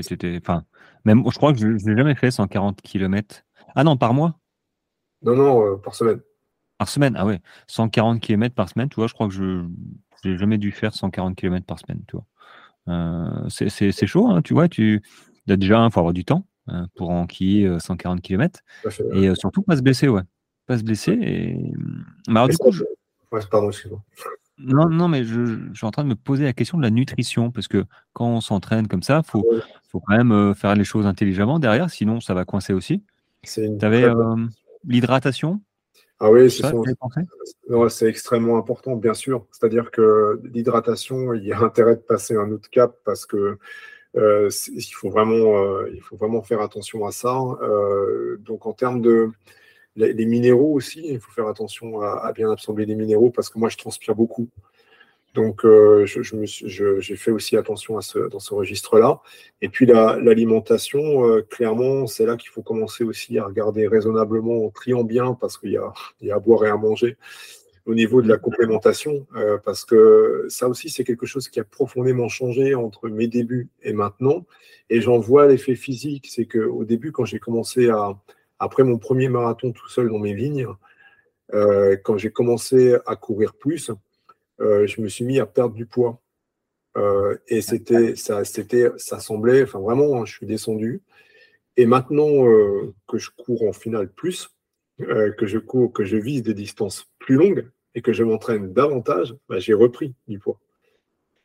c'était, 0.00 0.38
enfin, 0.40 0.64
même, 1.08 1.24
je 1.30 1.36
crois 1.36 1.52
que 1.52 1.58
je 1.58 1.66
n'ai 1.66 1.96
jamais 1.96 2.14
fait 2.14 2.30
140 2.30 2.82
km. 2.82 3.42
Ah 3.74 3.84
non, 3.84 3.96
par 3.96 4.14
mois? 4.14 4.38
Non, 5.22 5.34
non, 5.34 5.66
euh, 5.66 5.76
par 5.76 5.94
semaine. 5.94 6.20
Par 6.76 6.88
semaine, 6.88 7.14
ah 7.16 7.26
ouais. 7.26 7.40
140 7.66 8.20
km 8.20 8.54
par 8.54 8.68
semaine, 8.68 8.88
tu 8.88 8.96
vois, 8.96 9.06
je 9.06 9.14
crois 9.14 9.26
que 9.26 9.34
je 9.34 9.64
n'ai 10.24 10.38
jamais 10.38 10.58
dû 10.58 10.70
faire 10.70 10.94
140 10.94 11.34
km 11.34 11.64
par 11.66 11.78
semaine, 11.78 12.02
tu 12.06 12.16
vois. 12.16 12.26
Euh, 12.88 13.48
c'est 13.48 14.06
chaud, 14.06 14.28
hein, 14.28 14.42
tu 14.42 14.54
vois. 14.54 14.68
Tu, 14.68 15.02
déjà, 15.46 15.84
il 15.84 15.90
faut 15.90 16.00
avoir 16.00 16.14
du 16.14 16.24
temps 16.24 16.46
hein, 16.66 16.88
pour 16.94 17.10
enquiller 17.10 17.78
140 17.80 18.20
km. 18.20 18.60
Et 19.12 19.28
euh, 19.28 19.34
surtout, 19.34 19.62
pas 19.62 19.76
se 19.76 19.82
blesser, 19.82 20.08
ouais. 20.08 20.22
Pas 20.66 20.78
se 20.78 20.84
blesser. 20.84 21.12
Et... 21.12 21.72
Mais 22.28 22.38
alors, 22.38 22.48
du 22.48 22.56
coup, 22.56 22.70
pardon, 23.50 23.68
excuse-moi. 23.68 24.02
Non, 24.58 24.88
non, 24.88 25.08
mais 25.08 25.24
je, 25.24 25.58
suis 25.74 25.86
en 25.86 25.90
train 25.90 26.02
de 26.02 26.08
me 26.08 26.16
poser 26.16 26.44
la 26.44 26.52
question 26.52 26.78
de 26.78 26.82
la 26.82 26.90
nutrition, 26.90 27.50
parce 27.50 27.68
que 27.68 27.84
quand 28.12 28.26
on 28.26 28.40
s'entraîne 28.40 28.88
comme 28.88 29.02
ça, 29.02 29.22
il 29.24 29.30
faut, 29.30 29.46
faut 29.88 30.00
quand 30.00 30.16
même 30.16 30.32
euh, 30.32 30.54
faire 30.54 30.74
les 30.74 30.84
choses 30.84 31.06
intelligemment 31.06 31.58
derrière, 31.58 31.90
sinon 31.90 32.20
ça 32.20 32.34
va 32.34 32.44
coincer 32.44 32.72
aussi. 32.72 33.02
Tu 33.44 33.78
avais 33.82 34.02
euh, 34.04 34.36
l'hydratation? 34.84 35.60
Ah 36.18 36.30
oui, 36.32 36.50
c'est 36.50 38.06
extrêmement 38.06 38.58
important, 38.58 38.96
bien 38.96 39.14
sûr. 39.14 39.46
C'est-à-dire 39.52 39.92
que 39.92 40.40
l'hydratation, 40.52 41.32
il 41.34 41.44
y 41.44 41.52
a 41.52 41.60
intérêt 41.60 41.94
de 41.94 42.00
passer 42.00 42.34
un 42.34 42.50
autre 42.50 42.68
cap 42.68 42.96
parce 43.04 43.24
que 43.24 43.58
euh, 44.16 44.50
il, 44.74 44.82
faut 44.92 45.10
vraiment, 45.10 45.84
il 45.86 46.00
faut 46.00 46.16
vraiment 46.16 46.42
faire 46.42 46.60
attention 46.60 47.06
à 47.06 47.12
ça. 47.12 47.38
donc 48.40 48.66
en 48.66 48.72
termes 48.72 49.00
de 49.00 49.30
les, 49.98 50.26
minéraux 50.26 50.74
aussi, 50.74 51.02
il 51.04 51.20
faut 51.20 51.30
faire 51.32 51.48
attention 51.48 52.00
à, 52.00 52.32
bien 52.32 52.50
absorber 52.50 52.86
les 52.86 52.94
minéraux 52.94 53.30
parce 53.30 53.48
que 53.48 53.58
moi, 53.58 53.68
je 53.68 53.76
transpire 53.76 54.14
beaucoup. 54.14 54.48
Donc, 55.34 55.64
euh, 55.64 56.06
j'ai 56.06 57.16
fait 57.16 57.30
aussi 57.30 57.56
attention 57.56 57.98
à 57.98 58.00
ce, 58.00 58.18
dans 58.18 58.40
ce 58.40 58.54
registre-là. 58.54 59.20
Et 59.60 59.68
puis, 59.68 59.86
l'alimentation, 59.86 61.26
euh, 61.26 61.42
clairement, 61.42 62.06
c'est 62.06 62.26
là 62.26 62.36
qu'il 62.36 62.50
faut 62.50 62.62
commencer 62.62 63.04
aussi 63.04 63.38
à 63.38 63.44
regarder 63.44 63.86
raisonnablement 63.86 64.66
en 64.66 64.70
triant 64.70 65.04
parce 65.34 65.58
qu'il 65.58 65.70
y, 65.70 66.26
y, 66.26 66.30
a 66.30 66.34
à 66.34 66.38
boire 66.38 66.64
et 66.64 66.68
à 66.70 66.76
manger 66.76 67.16
au 67.86 67.94
niveau 67.94 68.20
de 68.20 68.28
la 68.28 68.36
complémentation. 68.36 69.26
Euh, 69.34 69.58
parce 69.64 69.84
que 69.84 70.46
ça 70.48 70.68
aussi, 70.68 70.90
c'est 70.90 71.04
quelque 71.04 71.26
chose 71.26 71.48
qui 71.48 71.58
a 71.58 71.64
profondément 71.64 72.28
changé 72.28 72.74
entre 72.74 73.08
mes 73.08 73.28
débuts 73.28 73.68
et 73.82 73.92
maintenant. 73.92 74.44
Et 74.90 75.00
j'en 75.00 75.18
vois 75.18 75.46
l'effet 75.46 75.74
physique. 75.74 76.28
C'est 76.30 76.46
qu'au 76.46 76.84
début, 76.84 77.12
quand 77.12 77.24
j'ai 77.24 77.38
commencé 77.38 77.88
à, 77.88 78.18
après 78.58 78.84
mon 78.84 78.98
premier 78.98 79.28
marathon 79.28 79.72
tout 79.72 79.88
seul 79.88 80.08
dans 80.08 80.18
mes 80.18 80.34
vignes, 80.34 80.66
euh, 81.54 81.96
quand 82.02 82.18
j'ai 82.18 82.30
commencé 82.30 82.96
à 83.06 83.16
courir 83.16 83.54
plus, 83.54 83.90
euh, 84.60 84.86
je 84.86 85.00
me 85.00 85.08
suis 85.08 85.24
mis 85.24 85.40
à 85.40 85.46
perdre 85.46 85.74
du 85.74 85.86
poids. 85.86 86.20
Euh, 86.96 87.36
et 87.46 87.60
c'était, 87.60 88.16
ça, 88.16 88.44
c'était, 88.44 88.90
ça 88.96 89.20
semblait, 89.20 89.62
enfin 89.62 89.78
vraiment, 89.78 90.20
hein, 90.20 90.24
je 90.24 90.32
suis 90.32 90.46
descendu. 90.46 91.02
Et 91.76 91.86
maintenant 91.86 92.44
que 93.06 93.18
je 93.18 93.30
cours 93.30 93.62
en 93.62 93.72
finale 93.72 94.08
plus, 94.08 94.50
que 94.98 95.46
je 95.46 95.58
cours, 95.58 95.92
que 95.92 96.04
je 96.04 96.16
vise 96.16 96.42
des 96.42 96.54
distances 96.54 97.06
plus 97.20 97.36
longues 97.36 97.70
et 97.94 98.02
que 98.02 98.12
je 98.12 98.24
m'entraîne 98.24 98.72
davantage, 98.72 99.36
bah, 99.48 99.60
j'ai 99.60 99.74
repris 99.74 100.12
du 100.26 100.40
poids. 100.40 100.58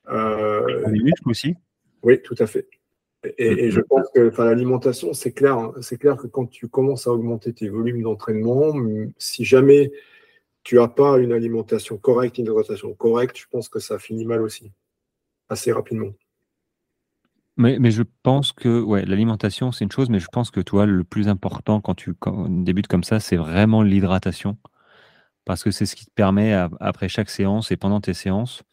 les 0.09 1.03
muscles 1.03 1.29
aussi 1.29 1.55
Oui, 2.01 2.19
tout 2.19 2.35
à 2.39 2.47
fait. 2.47 2.67
Et, 3.37 3.71
je 3.71 3.79
pense 3.79 4.07
que 4.13 4.31
l'alimentation, 4.41 5.13
c'est 5.13 5.31
clair, 5.31 5.57
hein. 5.57 5.73
c'est 5.81 5.97
clair 5.97 6.17
que 6.17 6.27
quand 6.27 6.45
tu 6.45 6.67
commences 6.67 7.07
à 7.07 7.11
augmenter 7.11 7.53
tes 7.53 7.69
volumes 7.69 8.01
d'entraînement, 8.01 8.73
si 9.17 9.45
jamais 9.45 9.91
tu 10.63 10.75
n'as 10.75 10.87
pas 10.89 11.17
une 11.17 11.31
alimentation 11.31 11.97
correcte, 11.97 12.37
une 12.37 12.45
hydratation 12.45 12.93
correcte, 12.93 13.37
je 13.37 13.45
pense 13.49 13.69
que 13.69 13.79
ça 13.79 13.97
finit 13.97 14.25
mal 14.25 14.41
aussi, 14.41 14.71
assez 15.49 15.71
rapidement. 15.71 16.13
Mais, 17.55 17.77
mais 17.79 17.91
je 17.91 18.03
pense 18.23 18.51
que 18.51 18.81
ouais, 18.81 19.05
l'alimentation, 19.05 19.71
c'est 19.71 19.85
une 19.85 19.91
chose, 19.91 20.09
mais 20.09 20.19
je 20.19 20.27
pense 20.27 20.49
que 20.51 20.59
toi, 20.59 20.85
le 20.85 21.03
plus 21.03 21.27
important 21.27 21.81
quand 21.81 21.93
tu 21.93 22.15
débutes 22.49 22.87
comme 22.87 23.03
ça, 23.03 23.19
c'est 23.19 23.37
vraiment 23.37 23.83
l'hydratation. 23.83 24.57
Parce 25.45 25.63
que 25.63 25.71
c'est 25.71 25.85
ce 25.85 25.95
qui 25.95 26.05
te 26.05 26.11
permet, 26.11 26.53
après 26.79 27.09
chaque 27.09 27.29
séance 27.29 27.71
et 27.71 27.77
pendant 27.77 28.01
tes 28.01 28.13
séances, 28.13 28.63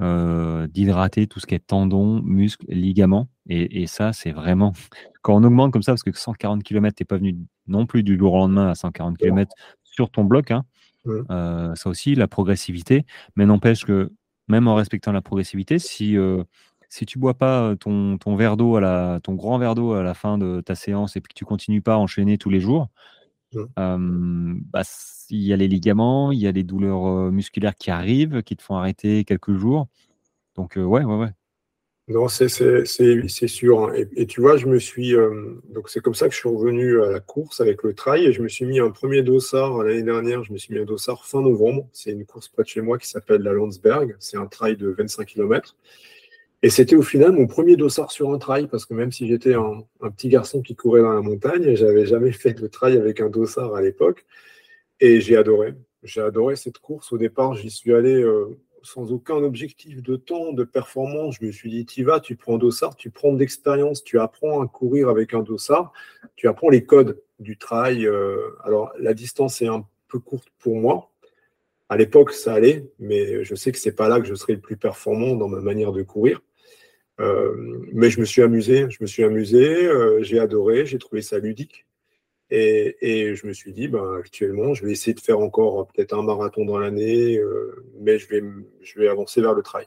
euh, 0.00 0.66
d'hydrater 0.66 1.26
tout 1.26 1.40
ce 1.40 1.46
qui 1.46 1.54
est 1.54 1.66
tendons, 1.66 2.22
muscles, 2.22 2.66
ligaments. 2.68 3.28
Et, 3.48 3.86
ça, 3.86 4.12
c'est 4.12 4.32
vraiment. 4.32 4.72
Quand 5.22 5.36
on 5.36 5.44
augmente 5.44 5.72
comme 5.72 5.82
ça, 5.82 5.92
parce 5.92 6.02
que 6.02 6.12
140 6.12 6.62
km, 6.62 6.94
tu 6.96 7.02
n'es 7.02 7.06
pas 7.06 7.16
venu 7.16 7.36
non 7.66 7.86
plus 7.86 8.02
du 8.02 8.16
jour 8.16 8.32
au 8.34 8.38
lendemain 8.38 8.68
à 8.68 8.74
140 8.74 9.18
km 9.18 9.52
sur 9.82 10.10
ton 10.10 10.24
bloc. 10.24 10.50
Hein, 10.50 10.64
euh, 11.06 11.74
ça 11.74 11.90
aussi, 11.90 12.14
la 12.14 12.28
progressivité. 12.28 13.04
Mais 13.36 13.46
n'empêche 13.46 13.84
que, 13.84 14.12
même 14.48 14.68
en 14.68 14.74
respectant 14.74 15.12
la 15.12 15.20
progressivité, 15.20 15.78
si, 15.78 16.16
euh, 16.16 16.42
si 16.88 17.04
tu 17.04 17.18
bois 17.18 17.34
pas 17.34 17.74
ton, 17.76 18.16
ton 18.18 18.36
verre 18.36 18.56
d'eau, 18.56 18.76
à 18.76 18.80
la, 18.80 19.20
ton 19.22 19.34
grand 19.34 19.58
verre 19.58 19.74
d'eau 19.74 19.92
à 19.92 20.02
la 20.02 20.14
fin 20.14 20.38
de 20.38 20.60
ta 20.60 20.74
séance 20.74 21.16
et 21.16 21.20
que 21.20 21.28
tu 21.34 21.44
continues 21.44 21.82
pas 21.82 21.94
à 21.94 21.98
enchaîner 21.98 22.38
tous 22.38 22.50
les 22.50 22.60
jours, 22.60 22.88
bah, 23.54 24.82
il 25.30 25.42
y 25.42 25.52
a 25.52 25.56
les 25.56 25.68
ligaments, 25.68 26.32
il 26.32 26.40
y 26.40 26.46
a 26.46 26.52
les 26.52 26.64
douleurs 26.64 27.30
musculaires 27.30 27.74
qui 27.74 27.90
arrivent, 27.90 28.42
qui 28.42 28.56
te 28.56 28.62
font 28.62 28.76
arrêter 28.76 29.24
quelques 29.24 29.54
jours. 29.54 29.86
Donc, 30.56 30.76
ouais, 30.76 31.04
ouais, 31.04 31.16
ouais. 31.16 31.30
Non, 32.10 32.26
c'est 32.26 32.48
sûr. 32.48 33.84
Hein. 33.84 33.92
Et, 34.16 34.26
tu 34.26 34.40
vois, 34.40 34.56
je 34.56 34.66
me 34.66 34.80
suis. 34.80 35.14
donc, 35.72 35.88
c'est 35.88 36.00
comme 36.00 36.14
ça 36.14 36.28
que 36.28 36.34
je 36.34 36.40
suis 36.40 36.48
revenu 36.48 37.00
à 37.02 37.10
la 37.10 37.20
course 37.20 37.60
avec 37.60 37.84
le 37.84 37.94
trail 37.94 38.24
et 38.24 38.32
je 38.32 38.42
me 38.42 38.48
suis 38.48 38.66
mis 38.66 38.80
un 38.80 38.90
premier 38.90 39.22
dossard 39.22 39.84
l'année 39.84 40.02
dernière. 40.02 40.42
Je 40.42 40.52
me 40.52 40.58
suis 40.58 40.74
mis 40.74 40.80
un 40.80 40.84
dossard 40.84 41.24
fin 41.24 41.40
novembre. 41.40 41.88
C'est 41.92 42.10
une 42.10 42.26
course 42.26 42.48
près 42.48 42.64
de 42.64 42.68
chez 42.68 42.80
moi 42.80 42.98
qui 42.98 43.08
s'appelle 43.08 43.42
la 43.42 43.52
Landsberg. 43.52 44.16
C'est 44.18 44.36
un 44.36 44.46
trail 44.46 44.76
de 44.76 44.88
25 44.88 45.24
km. 45.24 45.76
Et 46.62 46.68
c'était 46.68 46.96
au 46.96 47.02
final 47.02 47.32
mon 47.32 47.46
premier 47.46 47.76
dossard 47.76 48.10
sur 48.10 48.30
un 48.32 48.38
trail, 48.38 48.66
parce 48.66 48.84
que 48.84 48.92
même 48.92 49.12
si 49.12 49.26
j'étais 49.26 49.54
un, 49.54 49.82
petit 50.10 50.28
garçon 50.28 50.60
qui 50.60 50.76
courait 50.76 51.00
dans 51.00 51.12
la 51.12 51.22
montagne, 51.22 51.74
j'avais 51.74 52.04
jamais 52.04 52.32
fait 52.32 52.52
de 52.52 52.66
trail 52.66 52.98
avec 52.98 53.20
un 53.20 53.30
dossard 53.30 53.74
à 53.74 53.80
l'époque. 53.80 54.26
Et 55.00 55.20
j'ai 55.20 55.36
adoré. 55.36 55.74
J'ai 56.02 56.20
adoré 56.20 56.56
cette 56.56 56.78
course. 56.78 57.12
Au 57.12 57.18
départ, 57.18 57.54
j'y 57.54 57.70
suis 57.70 57.94
allé 57.94 58.22
euh, 58.22 58.58
sans 58.82 59.10
aucun 59.10 59.36
objectif 59.36 60.02
de 60.02 60.16
temps, 60.16 60.52
de 60.52 60.64
performance. 60.64 61.36
Je 61.40 61.46
me 61.46 61.52
suis 61.52 61.70
dit, 61.70 61.86
tu 61.86 62.04
vas, 62.04 62.20
tu 62.20 62.36
prends 62.36 62.56
un 62.56 62.58
dossard, 62.58 62.94
tu 62.94 63.10
prends 63.10 63.32
de 63.32 63.38
l'expérience, 63.38 64.04
tu 64.04 64.18
apprends 64.18 64.60
à 64.62 64.66
courir 64.66 65.08
avec 65.08 65.32
un 65.32 65.40
dossard, 65.40 65.92
tu 66.36 66.46
apprends 66.46 66.68
les 66.68 66.84
codes 66.84 67.22
du 67.38 67.56
trail. 67.56 68.06
Euh. 68.06 68.50
alors, 68.64 68.92
la 68.98 69.14
distance 69.14 69.62
est 69.62 69.68
un 69.68 69.86
peu 70.08 70.18
courte 70.18 70.48
pour 70.58 70.76
moi. 70.76 71.10
À 71.88 71.96
l'époque, 71.96 72.32
ça 72.32 72.52
allait, 72.52 72.84
mais 72.98 73.44
je 73.44 73.54
sais 73.54 73.72
que 73.72 73.78
c'est 73.78 73.96
pas 73.96 74.08
là 74.08 74.20
que 74.20 74.26
je 74.26 74.34
serai 74.34 74.52
le 74.52 74.60
plus 74.60 74.76
performant 74.76 75.34
dans 75.34 75.48
ma 75.48 75.60
manière 75.60 75.92
de 75.92 76.02
courir. 76.02 76.42
Euh, 77.20 77.54
mais 77.92 78.10
je 78.10 78.18
me 78.18 78.24
suis 78.24 78.42
amusé, 78.42 78.86
je 78.88 78.98
me 79.00 79.06
suis 79.06 79.22
amusé, 79.24 79.86
euh, 79.86 80.22
j'ai 80.22 80.38
adoré, 80.38 80.86
j'ai 80.86 80.98
trouvé 80.98 81.20
ça 81.22 81.38
ludique. 81.38 81.86
Et, 82.52 83.36
je 83.36 83.46
me 83.46 83.52
suis 83.52 83.72
dit, 83.72 83.86
ben, 83.86 84.18
actuellement, 84.18 84.74
je 84.74 84.84
vais 84.84 84.90
essayer 84.90 85.14
de 85.14 85.20
faire 85.20 85.38
encore 85.38 85.86
peut-être 85.86 86.18
un 86.18 86.22
marathon 86.22 86.64
dans 86.64 86.78
l'année, 86.78 87.38
euh, 87.38 87.84
mais 88.00 88.18
je 88.18 88.28
vais, 88.28 88.42
je 88.80 88.98
vais 88.98 89.06
avancer 89.06 89.40
vers 89.40 89.54
le 89.54 89.62
trail. 89.62 89.86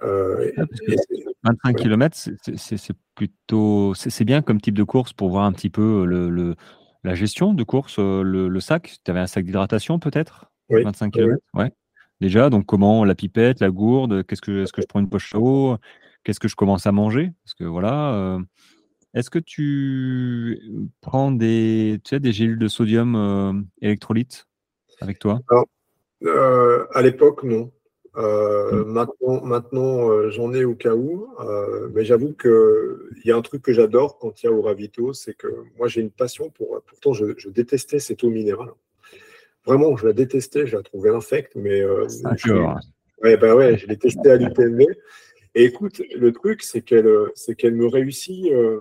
25 0.00 1.76
km, 1.76 2.16
c'est 2.56 2.96
plutôt 3.14 3.94
c'est 3.94 4.24
bien 4.24 4.42
comme 4.42 4.60
type 4.60 4.76
de 4.76 4.84
course 4.84 5.12
pour 5.12 5.28
voir 5.28 5.44
un 5.44 5.52
petit 5.52 5.70
peu 5.70 6.04
le, 6.04 6.54
la 7.04 7.14
gestion 7.14 7.52
de 7.52 7.64
course, 7.64 7.98
le, 7.98 8.60
sac. 8.60 8.96
Tu 9.04 9.10
avais 9.10 9.20
un 9.20 9.26
sac 9.26 9.44
d'hydratation 9.44 9.98
peut-être? 9.98 10.50
Oui. 10.70 10.82
25 10.84 11.12
km 11.12 11.36
ouais 11.54 11.72
déjà. 12.22 12.48
Donc, 12.48 12.64
comment 12.64 13.04
la 13.04 13.14
pipette, 13.14 13.60
la 13.60 13.70
gourde, 13.70 14.24
qu'est-ce 14.24 14.40
que, 14.40 14.62
est-ce 14.62 14.72
que 14.72 14.80
je 14.80 14.86
prends 14.86 15.00
une 15.00 15.10
poche 15.10 15.34
à 15.34 15.38
eau 15.38 15.76
Qu'est-ce 16.24 16.40
que 16.40 16.48
je 16.48 16.56
commence 16.56 16.86
à 16.86 16.92
manger? 16.92 17.32
Parce 17.44 17.54
que 17.54 17.64
voilà. 17.64 18.14
Euh, 18.14 18.38
est-ce 19.12 19.28
que 19.28 19.40
tu 19.40 20.62
prends 21.00 21.32
des, 21.32 22.00
tu 22.04 22.10
sais, 22.10 22.20
des 22.20 22.32
gélules 22.32 22.58
de 22.58 22.68
sodium 22.68 23.16
euh, 23.16 23.52
électrolyte 23.82 24.46
avec 25.00 25.18
toi? 25.18 25.40
Euh, 26.22 26.86
À 26.94 27.02
l'époque, 27.02 27.42
non. 27.42 27.72
Mmh. 28.14 28.84
Maintenant, 28.86 29.42
maintenant 29.42 30.30
j'en 30.30 30.52
ai 30.52 30.66
au 30.66 30.74
cas 30.74 30.94
où, 30.94 31.28
mais 31.94 32.04
j'avoue 32.04 32.34
qu'il 32.34 33.24
y 33.24 33.30
a 33.30 33.36
un 33.36 33.40
truc 33.40 33.62
que 33.62 33.72
j'adore 33.72 34.18
quand 34.18 34.42
il 34.42 34.46
y 34.46 34.48
a 34.50 34.52
au 34.52 34.60
ravito, 34.60 35.14
c'est 35.14 35.34
que 35.34 35.46
moi 35.78 35.88
j'ai 35.88 36.02
une 36.02 36.10
passion 36.10 36.50
pour. 36.50 36.82
Pourtant, 36.86 37.14
je, 37.14 37.24
je 37.38 37.48
détestais 37.48 38.00
cette 38.00 38.22
eau 38.22 38.28
minérale. 38.28 38.72
Vraiment, 39.64 39.96
je 39.96 40.06
la 40.06 40.12
détestais, 40.12 40.66
je 40.66 40.76
la 40.76 40.82
trouvais 40.82 41.10
infecte, 41.10 41.52
mais. 41.54 41.80
Euh, 41.80 42.08
je, 42.36 42.52
ouais, 43.22 43.36
bah 43.36 43.54
ouais, 43.54 43.76
je 43.78 43.86
l'ai 43.86 43.96
testée 43.96 44.30
à 44.30 44.36
l'UTMB. 44.36 44.82
Et 45.54 45.64
écoute, 45.64 46.02
le 46.14 46.32
truc, 46.32 46.62
c'est 46.62 46.82
qu'elle 46.82 47.08
c'est 47.34 47.54
qu'elle 47.54 47.74
me 47.74 47.86
réussit, 47.86 48.50
euh, 48.52 48.80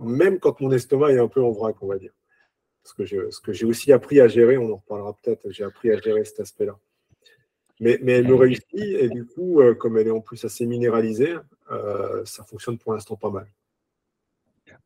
même 0.00 0.38
quand 0.38 0.60
mon 0.60 0.70
estomac 0.72 1.12
est 1.12 1.18
un 1.18 1.28
peu 1.28 1.42
en 1.42 1.50
vrac, 1.50 1.76
on 1.82 1.86
va 1.86 1.98
dire. 1.98 2.12
Ce 2.82 2.94
que 2.94 3.52
j'ai 3.52 3.66
aussi 3.66 3.92
appris 3.92 4.20
à 4.20 4.26
gérer, 4.26 4.56
on 4.56 4.72
en 4.72 4.76
reparlera 4.76 5.14
peut-être, 5.22 5.50
j'ai 5.50 5.64
appris 5.64 5.90
à 5.90 6.00
gérer 6.00 6.24
cet 6.24 6.40
aspect-là. 6.40 6.78
Mais, 7.78 7.98
mais, 8.02 8.12
elle 8.12 8.28
me 8.28 8.34
réussit, 8.34 8.64
et 8.74 9.08
du 9.08 9.24
coup, 9.24 9.60
euh, 9.60 9.74
comme 9.74 9.96
elle 9.96 10.08
est 10.08 10.12
en 10.12 10.20
plus 10.20 10.44
assez 10.44 10.66
minéralisée, 10.66 11.34
euh, 11.70 12.22
ça 12.26 12.44
fonctionne 12.44 12.78
pour 12.78 12.92
l'instant 12.92 13.16
pas 13.16 13.30
mal. 13.30 13.46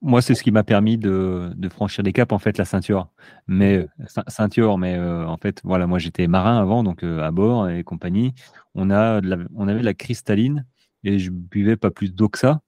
Moi, 0.07 0.20
c'est 0.20 0.34
ce 0.34 0.42
qui 0.42 0.50
m'a 0.50 0.64
permis 0.64 0.98
de, 0.98 1.50
franchir 1.70 2.05
des 2.05 2.12
caps, 2.12 2.30
en 2.30 2.38
fait, 2.38 2.59
la 2.59 2.66
ceinture. 2.66 3.09
Mais 3.46 3.86
ceinture, 4.28 4.76
mais 4.76 4.96
euh, 4.96 5.26
en 5.26 5.38
fait, 5.38 5.62
voilà, 5.64 5.86
moi 5.86 5.98
j'étais 5.98 6.26
marin 6.26 6.61
avant, 6.61 6.82
donc 6.82 7.02
euh, 7.02 7.22
à 7.22 7.30
bord 7.30 7.70
et 7.70 7.82
compagnie. 7.84 8.34
On, 8.74 8.90
a 8.90 9.22
on 9.55 9.66
avait 9.66 9.80
de 9.80 9.84
la 9.84 9.94
cristalline 9.94 10.66
et 11.05 11.18
je 11.18 11.30
buvais 11.30 11.76
pas 11.76 11.90
plus 11.90 12.12
d'eau 12.12 12.28
que 12.28 12.38
ça. 12.38 12.61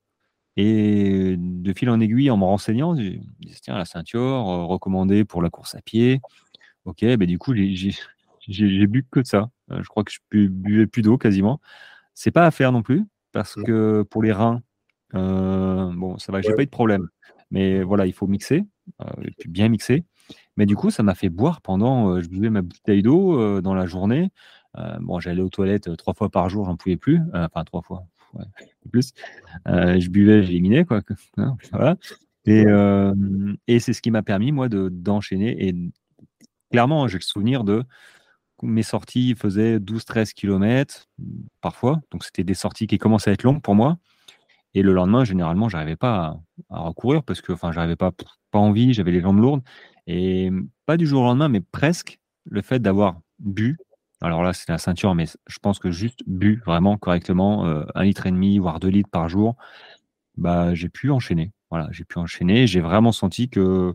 Et 0.56 1.36
de 1.38 1.72
fil 1.74 1.90
en 1.90 2.00
aiguille, 2.00 2.30
en 2.30 2.38
me 2.38 2.44
renseignant, 2.44 2.96
j'ai 2.96 3.20
dit 3.40 3.54
tiens, 3.60 3.76
la 3.76 3.84
ceinture 3.84 4.48
euh, 4.48 4.64
recommandée 4.64 5.26
pour 5.26 5.42
la 5.42 5.50
course 5.50 5.74
à 5.74 5.82
pied. 5.82 6.22
Ok, 6.86 7.00
ben 7.02 7.26
du 7.26 7.36
coup, 7.38 7.52
j'ai 7.54 8.86
bu 8.86 9.06
que 9.10 9.20
de 9.20 9.26
ça. 9.26 9.50
je 9.68 9.86
crois 9.88 10.04
que 10.04 10.12
je 10.12 10.20
buvais 10.30 10.86
plus 10.86 11.02
d'eau 11.02 11.18
quasiment. 11.18 11.60
C'est 12.14 12.30
pas 12.30 12.46
à 12.46 12.50
faire 12.50 12.72
non 12.72 12.80
plus, 12.82 13.04
parce 13.32 13.58
mmh. 13.58 13.64
que 13.64 14.06
pour 14.08 14.22
les 14.22 14.32
reins, 14.32 14.62
bon, 15.12 16.18
ça 16.18 16.32
va, 16.32 16.40
j'ai 16.40 16.54
pas 16.54 16.62
eu 16.62 16.66
de 16.66 16.70
problème. 16.70 17.08
Mais 17.50 17.82
voilà, 17.82 18.06
il 18.06 18.12
faut 18.12 18.26
mixer, 18.26 18.64
euh, 19.00 19.04
et 19.22 19.30
puis 19.38 19.48
bien 19.48 19.68
mixer. 19.68 20.04
Mais 20.56 20.66
du 20.66 20.74
coup, 20.76 20.90
ça 20.90 21.02
m'a 21.02 21.14
fait 21.14 21.28
boire 21.28 21.60
pendant, 21.60 22.10
euh, 22.10 22.22
je 22.22 22.28
buvais 22.28 22.50
ma 22.50 22.62
bouteille 22.62 23.02
d'eau 23.02 23.40
euh, 23.40 23.60
dans 23.60 23.74
la 23.74 23.86
journée. 23.86 24.30
bon, 25.00 25.20
j'allais 25.20 25.42
aux 25.42 25.48
toilettes 25.48 25.96
trois 25.96 26.14
fois 26.14 26.28
par 26.28 26.48
jour, 26.48 26.66
j'en 26.66 26.76
pouvais 26.76 26.96
plus. 26.96 27.20
enfin, 27.32 27.64
trois 27.64 27.82
fois, 27.82 28.06
ouais, 28.34 28.44
plus. 28.90 29.12
je 29.66 30.08
buvais, 30.08 30.42
j'éliminais, 30.42 30.84
quoi. 30.84 31.00
Hein, 31.38 31.56
voilà. 31.72 31.96
Et, 32.46 32.64
et 33.66 33.80
c'est 33.80 33.92
ce 33.92 34.02
qui 34.02 34.10
m'a 34.10 34.22
permis, 34.22 34.52
moi, 34.52 34.68
de, 34.68 34.88
d'enchaîner. 34.88 35.66
Et 35.68 35.74
clairement, 36.70 37.08
j'ai 37.08 37.18
le 37.18 37.22
souvenir 37.22 37.64
de 37.64 37.84
mes 38.62 38.82
sorties 38.82 39.34
faisaient 39.34 39.78
12-13 39.78 40.32
km 40.32 41.08
parfois. 41.60 42.00
Donc, 42.10 42.24
c'était 42.24 42.44
des 42.44 42.54
sorties 42.54 42.86
qui 42.86 42.98
commençaient 42.98 43.30
à 43.30 43.32
être 43.34 43.42
longues 43.42 43.62
pour 43.62 43.74
moi. 43.74 43.98
Et 44.76 44.82
le 44.82 44.92
lendemain, 44.92 45.24
généralement, 45.24 45.70
j'arrivais 45.70 45.96
pas 45.96 46.38
à, 46.68 46.80
recourir 46.80 47.22
parce 47.22 47.40
que, 47.40 47.50
enfin, 47.50 47.72
j'arrivais 47.72 47.96
pas, 47.96 48.12
pas 48.50 48.58
envie, 48.58 48.92
j'avais 48.92 49.10
les 49.10 49.22
jambes 49.22 49.38
lourdes. 49.38 49.62
Et 50.06 50.50
pas 50.84 50.98
du 50.98 51.06
jour 51.06 51.22
au 51.22 51.24
lendemain, 51.24 51.48
mais 51.48 51.62
presque 51.62 52.20
le 52.44 52.60
fait 52.60 52.78
d'avoir 52.78 53.18
bu. 53.38 53.78
Alors 54.20 54.42
là, 54.42 54.52
c'est 54.52 54.68
la 54.68 54.76
ceinture, 54.76 55.14
mais 55.14 55.24
je 55.46 55.58
pense 55.60 55.78
que 55.78 55.90
juste 55.90 56.20
bu 56.26 56.62
vraiment 56.66 56.98
correctement, 56.98 57.64
euh, 57.64 57.86
un 57.94 58.04
litre 58.04 58.26
et 58.26 58.30
demi, 58.30 58.58
voire 58.58 58.78
deux 58.78 58.88
litres 58.88 59.08
par 59.08 59.30
jour, 59.30 59.56
bah, 60.36 60.74
j'ai 60.74 60.90
pu 60.90 61.10
enchaîner. 61.10 61.52
Voilà, 61.70 61.88
j'ai 61.90 62.04
pu 62.04 62.18
enchaîner. 62.18 62.66
J'ai 62.66 62.82
vraiment 62.82 63.12
senti 63.12 63.48
que 63.48 63.94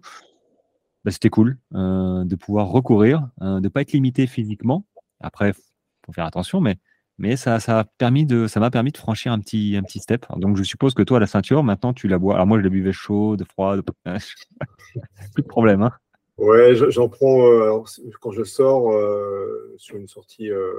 bah, 1.06 1.12
c'était 1.12 1.30
cool 1.30 1.60
euh, 1.76 2.24
de 2.24 2.36
pouvoir 2.36 2.70
recourir, 2.70 3.30
euh, 3.44 3.58
de 3.58 3.66
ne 3.66 3.70
pas 3.70 3.82
être 3.82 3.92
limité 3.92 4.26
physiquement. 4.26 4.88
Après, 5.20 5.54
faut 5.54 6.12
faire 6.12 6.26
attention, 6.26 6.60
mais 6.60 6.80
mais 7.22 7.38
ça, 7.38 7.60
ça 7.60 7.80
a 7.80 7.84
permis 7.84 8.26
de, 8.26 8.48
ça 8.48 8.60
m'a 8.60 8.72
permis 8.72 8.92
de 8.92 8.98
franchir 8.98 9.32
un 9.32 9.40
petit, 9.40 9.78
un 9.78 9.84
petit 9.84 10.00
step. 10.00 10.26
Donc, 10.38 10.58
je 10.58 10.64
suppose 10.64 10.96
que 10.96 11.04
toi, 11.04 11.20
la 11.20 11.28
ceinture, 11.28 11.64
maintenant, 11.64 11.94
tu 11.94 12.08
la 12.08 12.18
bois. 12.18 12.34
Alors, 12.34 12.48
moi, 12.48 12.58
je 12.58 12.64
la 12.64 12.70
buvais 12.70 12.92
chaude, 12.92 13.44
froide, 13.48 13.84
plus 14.06 15.44
de 15.44 15.48
problème. 15.48 15.84
Hein. 15.84 15.92
Ouais, 16.40 16.74
j'en 16.74 17.08
prends 17.08 17.46
euh, 17.46 17.84
quand 18.20 18.32
je 18.32 18.44
sors 18.44 18.92
euh, 18.92 19.76
sur 19.78 19.98
une 19.98 20.08
sortie. 20.08 20.50
Euh, 20.50 20.74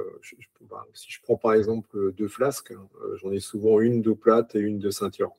bah, 0.68 0.84
si 0.92 1.12
je 1.12 1.20
prends 1.22 1.36
par 1.36 1.52
exemple 1.52 2.12
deux 2.12 2.26
flasques, 2.26 2.72
hein, 2.72 2.88
j'en 3.22 3.30
ai 3.30 3.38
souvent 3.38 3.78
une 3.78 4.02
d'eau 4.02 4.16
plate 4.16 4.56
et 4.56 4.58
une 4.58 4.80
de 4.80 4.90
ceinture. 4.90 5.30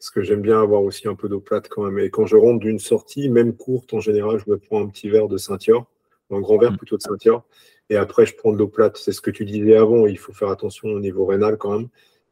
Parce 0.00 0.10
que 0.10 0.22
j'aime 0.22 0.42
bien 0.42 0.60
avoir 0.60 0.82
aussi 0.82 1.06
un 1.06 1.14
peu 1.14 1.28
d'eau 1.28 1.38
plate 1.38 1.68
quand 1.68 1.84
même. 1.84 2.00
Et 2.00 2.10
quand 2.10 2.26
je 2.26 2.34
rentre 2.34 2.58
d'une 2.58 2.80
sortie, 2.80 3.28
même 3.28 3.54
courte 3.54 3.94
en 3.94 4.00
général, 4.00 4.42
je 4.44 4.50
me 4.50 4.58
prends 4.58 4.82
un 4.82 4.88
petit 4.88 5.08
verre 5.08 5.28
de 5.28 5.36
ceinture, 5.36 5.86
un 6.34 6.40
grand 6.40 6.58
verre 6.58 6.72
mmh. 6.72 6.76
plutôt 6.76 6.96
de 6.96 7.02
ceinture. 7.02 7.44
Et 7.90 7.96
après, 7.96 8.26
je 8.26 8.34
prends 8.34 8.52
de 8.52 8.58
l'eau 8.58 8.68
plate. 8.68 8.96
C'est 8.96 9.12
ce 9.12 9.20
que 9.20 9.30
tu 9.30 9.44
disais 9.44 9.76
avant. 9.76 10.06
Il 10.06 10.18
faut 10.18 10.32
faire 10.32 10.48
attention 10.48 10.88
au 10.88 11.00
niveau 11.00 11.26
rénal 11.26 11.58
quand 11.58 11.78
même. 11.78 11.88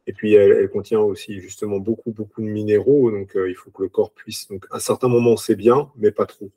Et 0.07 0.13
puis, 0.13 0.33
elle, 0.33 0.69
contient 0.69 0.99
aussi 0.99 1.39
justement 1.39 1.77
beaucoup, 1.77 2.11
beaucoup 2.11 2.41
de 2.41 2.47
minéraux. 2.47 3.11
Donc, 3.11 3.31
il 3.35 3.55
faut 3.55 3.71
que 3.71 3.83
le 3.83 3.89
corps 3.89 4.11
puisse. 4.11 4.47
Donc, 4.49 4.65
à 4.71 4.79
certains 4.79 5.07
moments, 5.07 5.37
c'est 5.37 5.55
bien, 5.55 5.89
mais 5.95 6.11
pas 6.11 6.25
trop. 6.25 6.51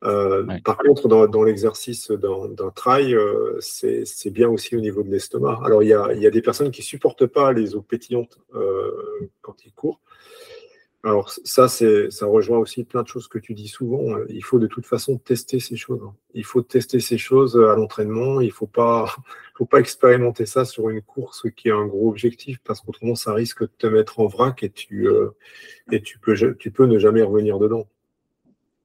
Par 0.00 0.76
contre, 0.78 1.08
dans, 1.08 1.42
l'exercice 1.44 2.10
d'un 2.10 2.70
trail, 2.74 3.16
c'est 3.60 4.30
bien 4.30 4.48
aussi 4.48 4.76
au 4.76 4.80
niveau 4.80 5.02
de 5.02 5.10
l'estomac. 5.10 5.60
Alors, 5.64 5.82
il 5.82 5.90
y 5.90 5.94
a, 5.94 6.12
y 6.14 6.26
a, 6.26 6.30
des 6.30 6.42
personnes 6.42 6.70
qui 6.70 6.82
supportent 6.82 7.26
pas 7.26 7.52
les 7.52 7.74
eaux 7.76 7.82
pétillantes 7.82 8.38
quand 9.42 9.64
ils 9.64 9.72
courent. 9.72 10.00
Alors 11.04 11.30
ça, 11.44 11.68
ça 11.68 12.26
rejoint 12.26 12.56
aussi 12.56 12.82
plein 12.82 13.02
de 13.02 13.08
choses 13.08 13.28
que 13.28 13.38
tu 13.38 13.52
dis 13.52 13.68
souvent. 13.68 14.16
Il 14.30 14.42
faut 14.42 14.58
de 14.58 14.66
toute 14.66 14.86
façon 14.86 15.18
tester 15.18 15.60
ces 15.60 15.76
choses. 15.76 16.00
Il 16.32 16.46
faut 16.46 16.62
tester 16.62 16.98
ces 16.98 17.18
choses 17.18 17.56
à 17.58 17.76
l'entraînement. 17.76 18.40
Il 18.40 18.46
ne 18.46 18.52
faut 18.52 18.66
pas, 18.66 19.06
expérimenter 19.74 20.46
ça 20.46 20.64
sur 20.64 20.88
une 20.88 21.02
course 21.02 21.46
qui 21.56 21.70
a 21.70 21.76
un 21.76 21.86
gros 21.86 22.08
objectif 22.08 22.58
parce 22.64 22.80
qu'autrement, 22.80 23.16
ça 23.16 23.34
risque 23.34 23.62
de 23.62 23.70
te 23.76 23.86
mettre 23.86 24.18
en 24.18 24.28
vrac 24.28 24.62
et 24.62 24.70
tu, 24.70 25.06
euh, 25.06 25.36
peux, 26.22 26.86
ne 26.86 26.98
jamais 26.98 27.22
revenir 27.22 27.58
dedans. 27.58 27.86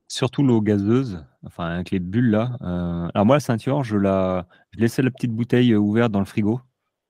Surtout 0.09 0.43
l'eau 0.43 0.59
gazeuse, 0.59 1.23
enfin 1.45 1.67
avec 1.67 1.91
les 1.91 1.99
bulles 1.99 2.31
là. 2.31 2.57
Euh, 2.61 3.07
alors 3.13 3.27
moi, 3.27 3.37
la 3.37 3.39
ceinture, 3.39 3.85
je 3.85 3.95
laissais 4.73 5.01
la 5.01 5.11
petite 5.11 5.31
bouteille 5.31 5.73
ouverte 5.73 6.11
dans 6.11 6.19
le 6.19 6.25
frigo 6.25 6.59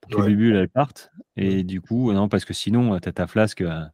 que 0.10 0.22
les 0.22 0.36
bulles 0.36 0.56
elles 0.56 0.70
partent. 0.70 1.12
Et 1.36 1.64
du 1.64 1.82
coup, 1.82 2.12
non, 2.12 2.28
parce 2.28 2.46
que 2.46 2.54
sinon, 2.54 3.00
tu 3.00 3.10
as 3.10 3.12
ta 3.12 3.28
flasque. 3.28 3.62
Euh, 3.62 3.86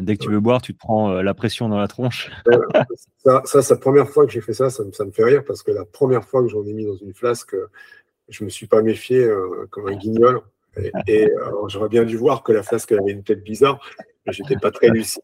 dès 0.00 0.16
que 0.16 0.22
tu 0.22 0.30
veux 0.30 0.40
boire, 0.40 0.62
tu 0.62 0.74
te 0.74 0.78
prends 0.78 1.10
euh, 1.10 1.22
la 1.22 1.34
pression 1.34 1.68
dans 1.68 1.78
la 1.78 1.88
tronche. 1.88 2.30
ça, 3.18 3.42
ça 3.44 3.62
c'est 3.62 3.74
la 3.74 3.80
première 3.80 4.08
fois 4.08 4.26
que 4.26 4.32
j'ai 4.32 4.40
fait 4.40 4.52
ça, 4.52 4.70
ça 4.70 4.84
me, 4.84 5.10
fait 5.10 5.24
rire 5.24 5.44
parce 5.44 5.62
que 5.62 5.70
la 5.70 5.84
première 5.84 6.24
fois 6.24 6.42
que 6.42 6.48
j'en 6.48 6.64
ai 6.64 6.72
mis 6.72 6.84
dans 6.84 6.96
une 6.96 7.14
flasque, 7.14 7.56
je 8.28 8.42
ne 8.42 8.46
me 8.46 8.50
suis 8.50 8.66
pas 8.66 8.82
méfié 8.82 9.24
euh, 9.24 9.66
comme 9.70 9.88
un 9.88 9.96
guignol. 9.96 10.42
Et, 11.06 11.30
j'aurais 11.68 11.88
bien 11.88 12.04
dû 12.04 12.16
voir 12.16 12.42
que 12.42 12.50
la 12.52 12.64
flasque 12.64 12.90
avait 12.90 13.12
une 13.12 13.22
tête 13.22 13.44
bizarre, 13.44 13.78
mais 14.26 14.32
j'étais 14.32 14.56
pas 14.56 14.72
très 14.72 14.88
lucide. 14.88 15.22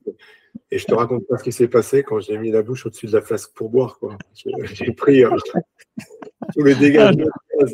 Et 0.70 0.78
je 0.78 0.86
te 0.86 0.94
raconte 0.94 1.26
pas 1.26 1.38
ce 1.38 1.44
qui 1.44 1.52
s'est 1.52 1.68
passé 1.68 2.02
quand 2.02 2.20
j'ai 2.20 2.38
mis 2.38 2.50
la 2.50 2.62
bouche 2.62 2.86
au-dessus 2.86 3.06
de 3.06 3.12
la 3.12 3.22
flasque 3.22 3.52
pour 3.54 3.70
boire. 3.70 3.98
J'ai 4.34 4.92
pris 4.92 5.22
tous 6.54 6.62
les 6.62 6.74
dégâts 6.74 7.10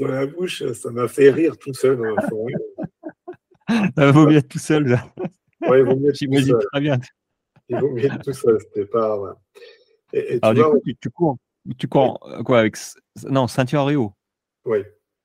dans 0.01 0.09
la 0.09 0.27
bouche, 0.27 0.64
ça 0.72 0.91
m'a 0.91 1.09
fait 1.09 1.31
rire 1.31 1.57
tout 1.59 1.74
seul 1.74 1.97
dans 1.97 2.14
la 2.14 2.22
forêt. 2.29 2.53
Il 3.97 4.12
vaut 4.12 4.27
mieux 4.27 4.37
être 4.37 4.49
tout 4.49 4.59
seul. 4.59 4.87
Là. 4.87 5.05
Ouais, 5.68 5.81
il 5.81 5.85
vaut 5.85 5.97
mieux 5.97 6.11
être 6.11 6.18
tout 6.18 6.41
seul. 6.41 6.59
Très 6.72 6.81
bien. 6.81 6.99
Il 7.68 7.79
vaut 7.79 7.91
mieux 7.91 8.05
être 8.05 8.22
tout 8.22 8.33
seul. 8.33 8.59
C'était 8.61 8.87
pas. 8.87 9.39
Et, 10.12 10.39
Alors, 10.43 10.74
du 10.74 10.81
coup, 10.81 10.99
tu, 11.01 11.11
cours, 11.11 11.37
tu 11.79 11.89
cours 11.89 12.18
quoi 12.45 12.61
avec 12.61 12.77
non 13.29 13.47
ceinture 13.47 13.87
Rio. 13.87 14.12
Oui. 14.64 14.79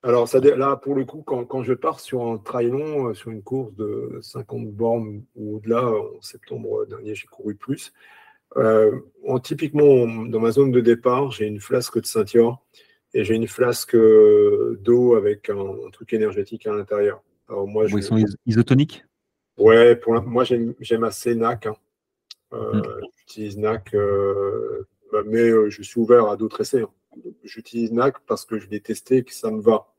Alors 0.04 0.28
ça, 0.28 0.39
là, 0.39 0.76
pour 0.78 0.95
le 0.95 1.06
coup, 1.06 1.22
quand, 1.22 1.45
quand, 1.45 1.64
je 1.64 1.74
pars 1.74 1.99
sur 1.99 2.24
un 2.26 2.38
trail 2.38 2.70
long, 2.70 3.10
euh, 3.10 3.14
sur 3.14 3.30
une 3.30 3.43
course 3.43 3.74
de 3.76 4.18
50 4.22 4.72
bornes 4.72 5.24
ou 5.36 5.58
au-delà, 5.58 5.86
en 5.86 6.22
septembre 6.22 6.86
dernier, 6.88 7.14
j'ai 7.14 7.28
couru 7.28 7.56
plus. 7.56 7.93
Euh, 8.58 8.99
en, 9.26 9.39
typiquement, 9.39 10.08
dans 10.26 10.39
ma 10.39 10.52
zone 10.52 10.72
de 10.72 10.82
départ, 10.82 11.32
j'ai 11.32 11.45
une 11.45 11.60
flasque 11.60 12.02
de 12.02 12.06
ceinture 12.06 12.60
et 13.14 13.24
j'ai 13.24 13.36
une 13.36 13.47
flasque 13.47 13.95
euh, 13.95 14.78
d'eau 14.82 15.16
avec 15.16 15.49
un, 15.49 15.89
truc 15.91 16.14
énergétique 16.14 16.68
à 16.68 16.74
l'intérieur. 16.74 17.22
Alors 17.49 17.68
moi, 17.68 17.86
Ils 17.88 18.04
sont 18.04 18.24
isotoniques? 18.45 19.06
Ouais, 19.58 19.95
pour 19.95 20.20
moi 20.24 20.43
j'aime 20.43 21.04
assez 21.04 21.36
NAC. 21.36 21.68
Hein. 21.68 21.76
Euh, 22.54 22.74
hmm. 22.74 22.84
J'utilise 23.18 23.58
NAC, 23.58 23.93
euh, 23.93 24.88
bah, 25.12 25.22
mais 25.26 25.70
je 25.70 25.82
suis 25.82 25.99
ouvert 25.99 26.28
à 26.28 26.38
d'autres 26.38 26.62
essais. 26.62 26.82
Hein. 26.82 26.89
J'utilise 27.43 27.91
NAC 27.91 28.20
parce 28.26 28.45
que 28.45 28.58
je 28.58 28.68
l'ai 28.70 28.80
testé 28.80 29.18
et 29.18 29.24
que 29.24 29.34
ça 29.34 29.52
me 29.52 29.62
va. 29.62 29.91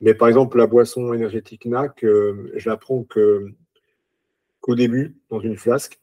Mais 0.00 0.14
par 0.14 0.28
exemple, 0.28 0.56
la 0.58 0.66
boisson 0.66 1.12
énergétique 1.12 1.66
NAC, 1.66 2.00
je 2.02 2.68
la 2.68 2.76
prends 2.76 3.04
qu'au 3.04 4.74
début, 4.74 5.16
dans 5.30 5.40
une 5.40 5.56
flasque. 5.56 6.00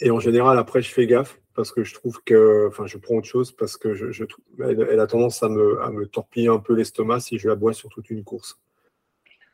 Et 0.00 0.10
en 0.10 0.18
général, 0.18 0.58
après, 0.58 0.82
je 0.82 0.90
fais 0.90 1.06
gaffe 1.06 1.40
parce 1.54 1.70
que 1.70 1.84
je 1.84 1.94
trouve 1.94 2.20
que, 2.24 2.66
enfin, 2.68 2.86
je 2.86 2.98
prends 2.98 3.14
autre 3.14 3.28
chose 3.28 3.52
parce 3.52 3.76
que 3.76 3.94
je, 3.94 4.24
elle, 4.60 5.00
a 5.00 5.06
tendance 5.06 5.42
à 5.42 5.48
me, 5.48 5.80
à 5.82 5.90
me 5.90 6.06
torpiller 6.06 6.48
un 6.48 6.58
peu 6.58 6.74
l'estomac 6.74 7.20
si 7.20 7.38
je 7.38 7.48
la 7.48 7.54
bois 7.54 7.72
sur 7.72 7.88
toute 7.88 8.10
une 8.10 8.24
course. 8.24 8.58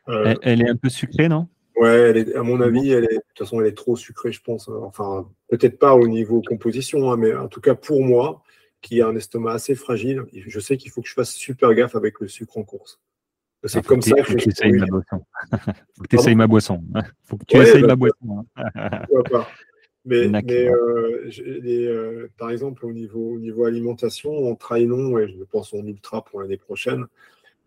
Euh, 0.09 0.33
elle, 0.41 0.61
est 0.61 0.69
un 0.69 0.75
peu 0.75 0.89
sucrée, 0.89 1.29
non? 1.29 1.47
Ouais, 1.75 2.35
à 2.35 2.43
mon 2.43 2.59
avis, 2.59 2.91
elle 2.91 3.05
est, 3.05 3.15
de 3.15 3.21
toute 3.29 3.37
façon, 3.37 3.61
elle 3.61 3.67
est 3.67 3.77
trop 3.77 3.95
sucrée, 3.95 4.31
je 4.31 4.41
pense. 4.41 4.67
Enfin, 4.67 5.29
peut-être 5.49 5.77
pas 5.77 5.95
au 5.95 6.07
niveau 6.07 6.41
composition, 6.41 7.11
hein, 7.11 7.17
mais 7.17 7.33
en 7.35 7.47
tout 7.47 7.61
cas 7.61 7.75
pour 7.75 8.03
moi, 8.03 8.41
qui 8.81 9.01
a 9.01 9.07
un 9.07 9.15
estomac 9.15 9.53
assez 9.53 9.75
fragile, 9.75 10.23
je 10.33 10.59
sais 10.59 10.77
qu'il 10.77 10.91
faut 10.91 11.01
que 11.01 11.07
je 11.07 11.13
fasse 11.13 11.33
super 11.33 11.73
gaffe 11.75 11.95
avec 11.95 12.19
le 12.19 12.27
sucre 12.27 12.57
en 12.57 12.63
course. 12.63 12.99
C'est 13.63 13.79
ah, 13.79 13.81
comme 13.81 14.01
ça 14.01 14.15
que, 14.15 14.33
tu 14.33 14.49
essayes 14.49 14.73
ma 14.73 14.85
boisson. 14.87 15.25
faut 15.95 16.03
que 16.03 16.07
tu 16.07 16.15
essayes 16.15 16.35
ma 16.35 16.47
boisson. 16.47 16.83
faut 17.23 17.37
que 17.37 17.45
tu 17.45 17.57
essayes 17.57 17.83
ma 17.83 17.95
boisson. 17.95 18.45
Mais, 20.05 20.27
euh, 20.27 21.29
euh, 21.39 22.27
par 22.37 22.49
exemple, 22.49 22.85
au 22.85 22.91
niveau, 22.91 23.35
au 23.35 23.39
niveau 23.39 23.65
alimentation, 23.65 24.31
en 24.31 24.57
long, 24.77 25.19
et 25.19 25.27
je 25.27 25.43
pense 25.43 25.73
en 25.73 25.85
ultra 25.85 26.23
pour 26.23 26.41
l'année 26.41 26.57
prochaine, 26.57 27.05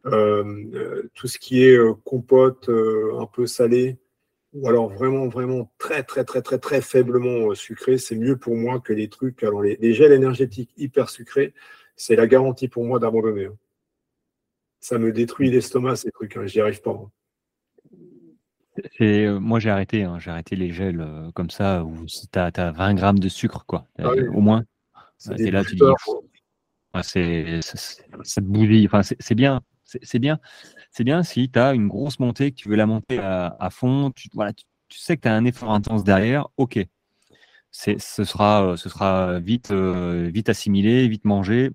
euh, 0.07 1.03
tout 1.15 1.29
ce 1.29 1.39
qui 1.39 1.65
est 1.65 1.79
compote 2.05 2.69
un 2.69 3.27
peu 3.27 3.47
salé, 3.47 3.99
ou 4.53 4.69
alors 4.69 4.89
vraiment, 4.89 5.29
vraiment 5.29 5.73
très, 5.79 6.03
très, 6.03 6.25
très, 6.25 6.43
très, 6.43 6.59
très 6.59 6.81
faiblement 6.81 7.55
sucré, 7.55 7.99
c'est 7.99 8.17
mieux 8.17 8.37
pour 8.37 8.57
moi 8.57 8.81
que 8.81 8.93
les 8.93 9.09
trucs. 9.09 9.43
Alors, 9.45 9.63
les, 9.63 9.95
gels 9.95 10.13
énergétiques 10.13 10.71
hyper 10.77 11.11
sucrés, 11.11 11.55
c'est 11.97 12.17
la 12.17 12.27
garantie 12.27 12.69
pour 12.69 12.85
moi 12.85 12.99
d'abandonner. 12.99 13.47
Hein. 13.47 13.57
Ça 14.85 14.99
me 14.99 15.13
détruit 15.13 15.51
l'estomac, 15.51 15.97
ces 15.97 16.11
trucs, 16.11 16.37
hein, 16.37 16.45
j'y 16.45 16.61
arrive 16.61 16.83
pas. 16.83 16.91
Hein. 16.91 17.11
Euh, 19.01 19.41
moi, 19.41 19.59
j'ai 19.59 19.71
arrêté, 19.71 20.03
hein, 20.03 20.19
j'ai 20.19 20.31
arrêté 20.31 20.57
les 20.57 20.75
gels 20.75 21.01
euh, 21.01 21.31
comme 21.31 21.49
ça, 21.49 21.83
où 21.85 22.07
si 22.07 22.29
tu 22.29 22.39
as, 22.39 22.51
20 22.51 22.93
grammes 22.93 23.19
de 23.19 23.31
sucre, 23.31 23.65
quoi, 23.65 23.87
ah 23.99 24.11
au 24.11 24.43
moins. 24.43 24.63
Et 25.39 25.51
là, 25.51 25.65
tu 25.65 25.77
dis, 25.77 25.83
c'est, 27.03 27.63
ça 27.63 28.43
te 28.43 28.47
bousille. 28.47 28.85
Enfin, 28.85 29.01
c'est 29.03 29.35
bien, 29.35 29.63
c'est 29.85 30.19
bien. 30.19 30.39
C'est 30.91 31.05
bien 31.05 31.23
si 31.23 31.51
tu 31.51 31.59
as 31.59 31.73
une 31.73 31.89
grosse 31.89 32.19
montée, 32.19 32.51
que 32.51 32.57
tu 32.57 32.69
veux 32.69 32.77
la 32.77 32.85
monter 32.85 33.19
à, 33.19 33.71
fond, 33.71 34.11
tu, 34.15 34.29
voilà, 34.35 34.53
tu, 34.53 34.67
sais 34.99 35.17
que 35.17 35.23
tu 35.23 35.29
as 35.29 35.35
un 35.35 35.47
effort 35.47 35.73
intense 35.73 36.05
derrière, 36.05 36.47
ok. 36.59 36.79
Ce 37.71 37.97
sera, 37.99 38.67
euh, 38.67 38.77
ce 38.77 38.91
sera 38.91 39.41
vite, 39.41 39.73
vite 39.73 40.51
assimilé, 40.51 41.09
vite 41.09 41.25
mangé, 41.25 41.71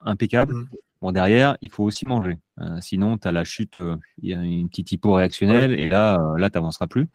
impeccable. 0.00 0.54
Mmh. 0.54 0.68
Bon, 1.02 1.12
derrière, 1.12 1.58
il 1.60 1.70
faut 1.70 1.84
aussi 1.84 2.06
manger. 2.06 2.38
Euh, 2.60 2.80
sinon, 2.80 3.18
tu 3.18 3.28
as 3.28 3.32
la 3.32 3.44
chute, 3.44 3.80
euh, 3.80 3.96
il 4.22 4.30
y 4.30 4.34
a 4.34 4.40
une 4.40 4.68
petite 4.68 4.92
hypo 4.92 5.12
réactionnelle 5.12 5.78
et 5.78 5.88
là, 5.88 6.18
euh, 6.20 6.38
là 6.38 6.48
tu 6.50 6.56
n'avanceras 6.56 6.86
plus. 6.86 7.08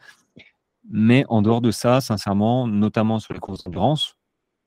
Mais 0.90 1.26
en 1.30 1.42
dehors 1.42 1.62
de 1.62 1.72
ça, 1.72 2.02
sincèrement, 2.02 2.68
notamment 2.68 3.20
sur 3.20 3.34
les 3.34 3.40
courses 3.40 3.64
d'endurance, 3.64 4.18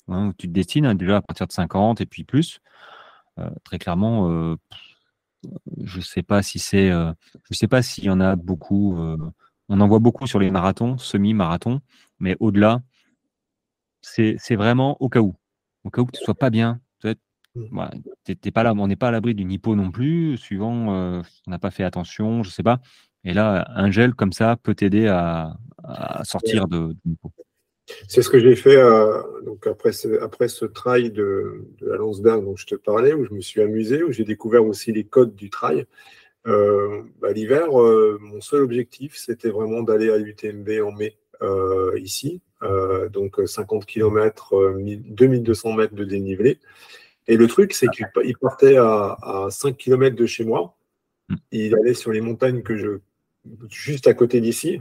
hein, 0.08 0.28
où 0.28 0.32
tu 0.32 0.48
te 0.48 0.52
destines 0.52 0.86
hein, 0.86 0.94
déjà 0.94 1.18
à 1.18 1.22
partir 1.22 1.46
de 1.46 1.52
50 1.52 2.00
et 2.00 2.06
puis 2.06 2.24
plus, 2.24 2.60
très 3.64 3.78
clairement, 3.78 4.56
je 5.82 5.96
ne 5.98 6.02
sais 6.02 6.22
pas 6.22 6.40
si 6.42 6.60
c'est. 6.60 6.90
je 6.90 7.54
sais 7.54 7.66
pas 7.66 7.82
s'il 7.82 8.04
y 8.04 8.10
en 8.10 8.20
a 8.20 8.36
beaucoup. 8.36 8.96
on 9.68 9.80
en 9.80 9.88
voit 9.88 9.98
beaucoup 9.98 10.28
sur 10.28 10.38
les 10.38 10.52
marathons, 10.52 10.98
semi-marathons, 10.98 11.80
mais 12.20 12.36
au-delà, 12.38 12.80
c'est 14.02 14.56
vraiment 14.56 14.96
au 15.00 15.08
cas 15.08 15.20
où. 15.20 15.34
Au 15.82 15.90
cas 15.90 16.02
où 16.02 16.06
tu 16.12 16.20
ne 16.20 16.24
sois 16.24 16.34
pas 16.34 16.50
bien, 16.50 16.80
bah, 17.54 17.90
pas 18.52 18.62
là, 18.62 18.74
on 18.76 18.88
n'est 18.88 18.96
pas 18.96 19.08
à 19.08 19.10
l'abri 19.10 19.34
d'une 19.34 19.52
hypo 19.52 19.76
non 19.76 19.90
plus, 19.90 20.36
suivant, 20.36 20.94
euh, 20.94 21.22
on 21.46 21.50
n'a 21.50 21.58
pas 21.58 21.70
fait 21.70 21.84
attention, 21.84 22.42
je 22.42 22.50
sais 22.50 22.62
pas. 22.62 22.80
Et 23.24 23.32
là, 23.32 23.66
un 23.74 23.90
gel 23.90 24.14
comme 24.14 24.32
ça 24.32 24.56
peut 24.62 24.74
t'aider 24.74 25.06
à, 25.06 25.56
sortir 26.24 26.66
de, 26.66 26.94
hypo. 27.04 27.30
C'est 28.08 28.22
ce 28.22 28.30
que 28.30 28.40
j'ai 28.40 28.56
fait 28.56 28.76
euh, 28.76 29.20
donc 29.44 29.66
après, 29.66 29.92
ce, 29.92 30.20
après 30.22 30.48
ce 30.48 30.64
trail 30.64 31.10
de, 31.10 31.66
la 31.82 31.96
Landsberg 31.96 32.42
dont 32.42 32.56
je 32.56 32.66
te 32.66 32.74
parlais, 32.74 33.12
où 33.12 33.24
je 33.24 33.32
me 33.32 33.40
suis 33.40 33.60
amusé, 33.60 34.02
où 34.02 34.10
j'ai 34.10 34.24
découvert 34.24 34.64
aussi 34.64 34.92
les 34.92 35.04
codes 35.04 35.34
du 35.34 35.50
trail. 35.50 35.86
Euh, 36.46 37.02
bah, 37.20 37.32
l'hiver, 37.32 37.68
mon 37.70 38.40
seul 38.40 38.62
objectif, 38.62 39.16
c'était 39.16 39.50
vraiment 39.50 39.82
d'aller 39.82 40.10
à 40.10 40.18
l'UTMB 40.18 40.70
en 40.82 40.92
mai, 40.92 41.16
ici. 41.96 42.40
donc 43.12 43.40
50 43.46 43.86
km, 43.86 44.54
2200 44.80 45.74
mètres 45.74 45.94
de 45.94 46.04
dénivelé. 46.04 46.58
Et 47.26 47.36
le 47.36 47.46
truc, 47.46 47.72
c'est 47.72 47.88
qu'il 47.88 48.36
partait 48.38 48.76
à, 48.76 49.48
5 49.50 49.76
km 49.76 50.16
de 50.16 50.26
chez 50.26 50.44
moi. 50.44 50.76
Hmm. 51.28 51.36
Il 51.52 51.74
allait 51.74 51.94
sur 51.94 52.12
les 52.12 52.20
montagnes 52.20 52.62
que 52.62 52.76
je 52.76 52.98
juste 53.70 54.06
à 54.06 54.14
côté 54.14 54.40
d'ici. 54.40 54.80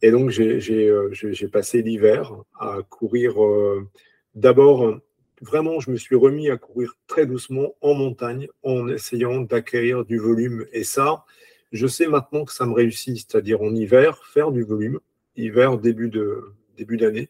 Et 0.00 0.10
donc, 0.10 0.30
j'ai 0.30 0.88
euh, 0.88 1.48
passé 1.52 1.82
l'hiver 1.82 2.34
à 2.58 2.78
courir. 2.88 3.42
Euh, 3.44 3.88
d'abord, 4.34 4.98
vraiment, 5.40 5.80
je 5.80 5.90
me 5.90 5.96
suis 5.96 6.16
remis 6.16 6.50
à 6.50 6.56
courir 6.56 6.96
très 7.06 7.26
doucement 7.26 7.74
en 7.80 7.94
montagne 7.94 8.48
en 8.62 8.88
essayant 8.88 9.40
d'acquérir 9.40 10.04
du 10.04 10.18
volume. 10.18 10.66
Et 10.72 10.84
ça, 10.84 11.24
je 11.72 11.86
sais 11.86 12.06
maintenant 12.06 12.44
que 12.44 12.52
ça 12.52 12.66
me 12.66 12.72
réussit, 12.72 13.16
c'est-à-dire 13.16 13.62
en 13.62 13.74
hiver, 13.74 14.24
faire 14.26 14.50
du 14.50 14.62
volume, 14.62 15.00
hiver, 15.36 15.78
début 15.78 16.08
d'année, 16.10 16.36
début 16.76 17.28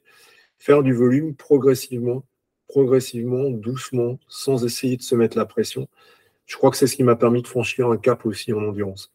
faire 0.59 0.83
du 0.83 0.93
volume 0.93 1.35
progressivement 1.35 2.25
progressivement, 2.73 3.51
doucement, 3.51 4.19
sans 4.29 4.65
essayer 4.65 4.97
de 4.97 5.03
se 5.03 5.15
mettre 5.15 5.37
la 5.37 5.45
pression. 5.45 5.89
Je 6.47 6.57
crois 6.57 6.71
que 6.71 6.79
c'est 6.79 6.87
ce 6.87 6.97
qui 6.97 7.03
m'a 7.03 7.17
permis 7.17 7.43
de 7.43 7.47
franchir 7.47 7.91
un 7.91 7.99
cap 7.99 8.25
aussi 8.25 8.53
en 8.55 8.63
endurance. 8.63 9.13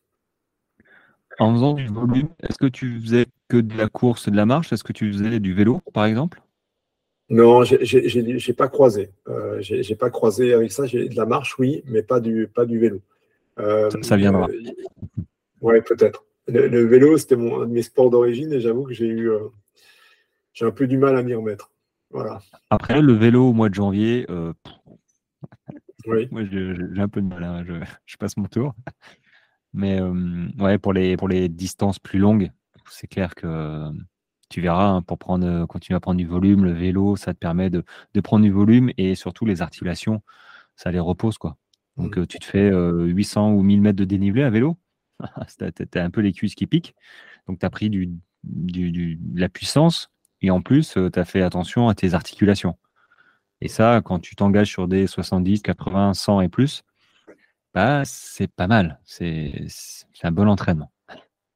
En 1.40 1.54
faisant 1.54 1.74
du 1.74 1.88
volume, 1.88 2.30
est-ce 2.44 2.60
que 2.60 2.68
tu 2.68 3.02
faisais 3.02 3.26
que 3.48 3.58
de 3.58 3.76
la 3.76 3.90
course 3.90 4.28
et 4.28 4.32
de 4.32 4.36
la 4.36 4.46
marche? 4.46 4.72
Est-ce 4.72 4.84
que 4.84 4.94
tu 4.94 5.12
faisais 5.12 5.40
du 5.40 5.56
vélo, 5.56 5.82
par 5.92 6.06
exemple? 6.06 6.40
Non, 7.30 7.64
j'ai 7.64 8.54
pas 8.54 8.68
croisé. 8.68 9.10
Euh, 9.28 9.58
j'ai 9.60 9.96
pas 9.96 10.12
croisé 10.12 10.54
avec 10.54 10.72
ça. 10.72 10.86
J'ai 10.86 11.10
de 11.10 11.16
la 11.16 11.26
marche, 11.26 11.58
oui, 11.58 11.84
mais 11.88 12.04
pas 12.04 12.20
du, 12.20 12.48
pas 12.48 12.66
du 12.66 12.78
vélo. 12.78 13.02
Euh, 13.58 13.90
ça, 14.04 14.18
viendra. 14.18 14.48
Euh, 14.50 14.72
oui, 15.62 15.82
peut-être. 15.82 16.26
Le, 16.48 16.86
vélo, 16.86 17.18
c'était 17.18 17.36
un 17.36 17.66
de 17.66 17.74
mes 17.74 17.82
sports 17.82 18.12
d'origine 18.12 18.54
et 18.54 18.62
j'avoue 18.62 18.84
que 18.84 18.94
j'ai 18.94 19.08
eu 19.08 19.32
j'ai 20.54 20.66
un 20.66 20.72
peu 20.72 20.88
du 20.88 20.98
mal 20.98 21.18
à 21.18 21.24
m'y 21.24 21.34
remettre. 21.34 21.72
Voilà. 22.10 22.40
Après, 22.70 23.02
le 23.02 23.14
vélo 23.14 23.50
au 23.50 23.54
mois 23.54 23.70
de 23.70 23.76
janvier, 23.76 24.26
oui. 26.08 26.28
moi 26.32 26.44
j'ai 26.46 27.02
un 27.02 27.08
peu 27.10 27.22
de 27.22 27.28
mal. 27.28 27.44
Hein. 27.44 27.64
Je, 28.06 28.18
passe 28.18 28.38
mon 28.38 28.48
tour. 28.48 28.74
Mais 29.74 30.02
ouais, 30.60 30.78
pour 30.78 30.94
les, 30.94 31.18
pour 31.18 31.28
les 31.28 31.50
distances 31.50 32.00
plus 32.00 32.20
longues, 32.20 32.52
c'est 32.90 33.08
clair 33.08 33.36
que 33.36 33.92
tu 34.50 34.62
verras, 34.62 34.88
hein, 34.88 35.02
pour 35.02 35.18
prendre, 35.18 35.66
continuer 35.66 35.98
à 35.98 36.00
prendre 36.00 36.18
du 36.18 36.26
volume, 36.26 36.64
le 36.64 36.72
vélo, 36.72 37.16
ça 37.16 37.34
te 37.34 37.40
permet 37.40 37.70
de, 37.70 37.84
prendre 38.24 38.44
du 38.44 38.52
volume 38.52 38.92
et 38.98 39.16
surtout 39.16 39.46
les 39.46 39.62
articulations, 39.62 40.22
ça 40.76 40.92
les 40.92 41.00
repose. 41.00 41.38
quoi. 41.38 41.58
Donc 41.98 42.18
mmh. 42.18 42.28
tu 42.28 42.40
te 42.40 42.46
fais 42.46 42.72
800 42.72 43.52
ou 43.52 43.62
1000 43.62 43.82
mètres 43.82 43.98
de 43.98 44.06
dénivelé 44.06 44.44
à 44.44 44.50
vélo, 44.50 44.78
tu 45.58 46.00
as, 46.00 46.04
un 46.04 46.10
peu 46.10 46.22
les 46.22 46.32
cuisses 46.32 46.56
qui 46.56 46.68
piquent, 46.68 46.96
donc 47.48 47.60
tu 47.60 47.66
as 47.66 47.70
pris 47.70 47.90
du, 47.90 48.18
de 48.44 49.40
la 49.40 49.50
puissance 49.50 50.10
et 50.42 50.52
en 50.52 50.62
plus 50.62 50.94
tu 50.94 51.20
as 51.20 51.26
fait 51.26 51.42
attention 51.42 51.90
à 51.90 51.96
tes 51.96 52.14
articulations. 52.14 52.78
Et 53.62 53.68
ça, 53.68 54.02
quand 54.04 54.20
tu 54.20 54.36
t'engages 54.36 54.70
sur 54.70 54.88
des 54.88 55.08
70, 55.08 55.62
80, 55.62 56.14
100 56.14 56.42
et 56.42 56.50
plus, 56.50 56.84
bah, 57.74 58.04
c'est 58.06 58.48
pas 58.48 58.68
mal. 58.68 59.00
C'est 59.06 59.68
un 60.24 60.32
bon 60.32 60.48
entraînement. 60.48 60.92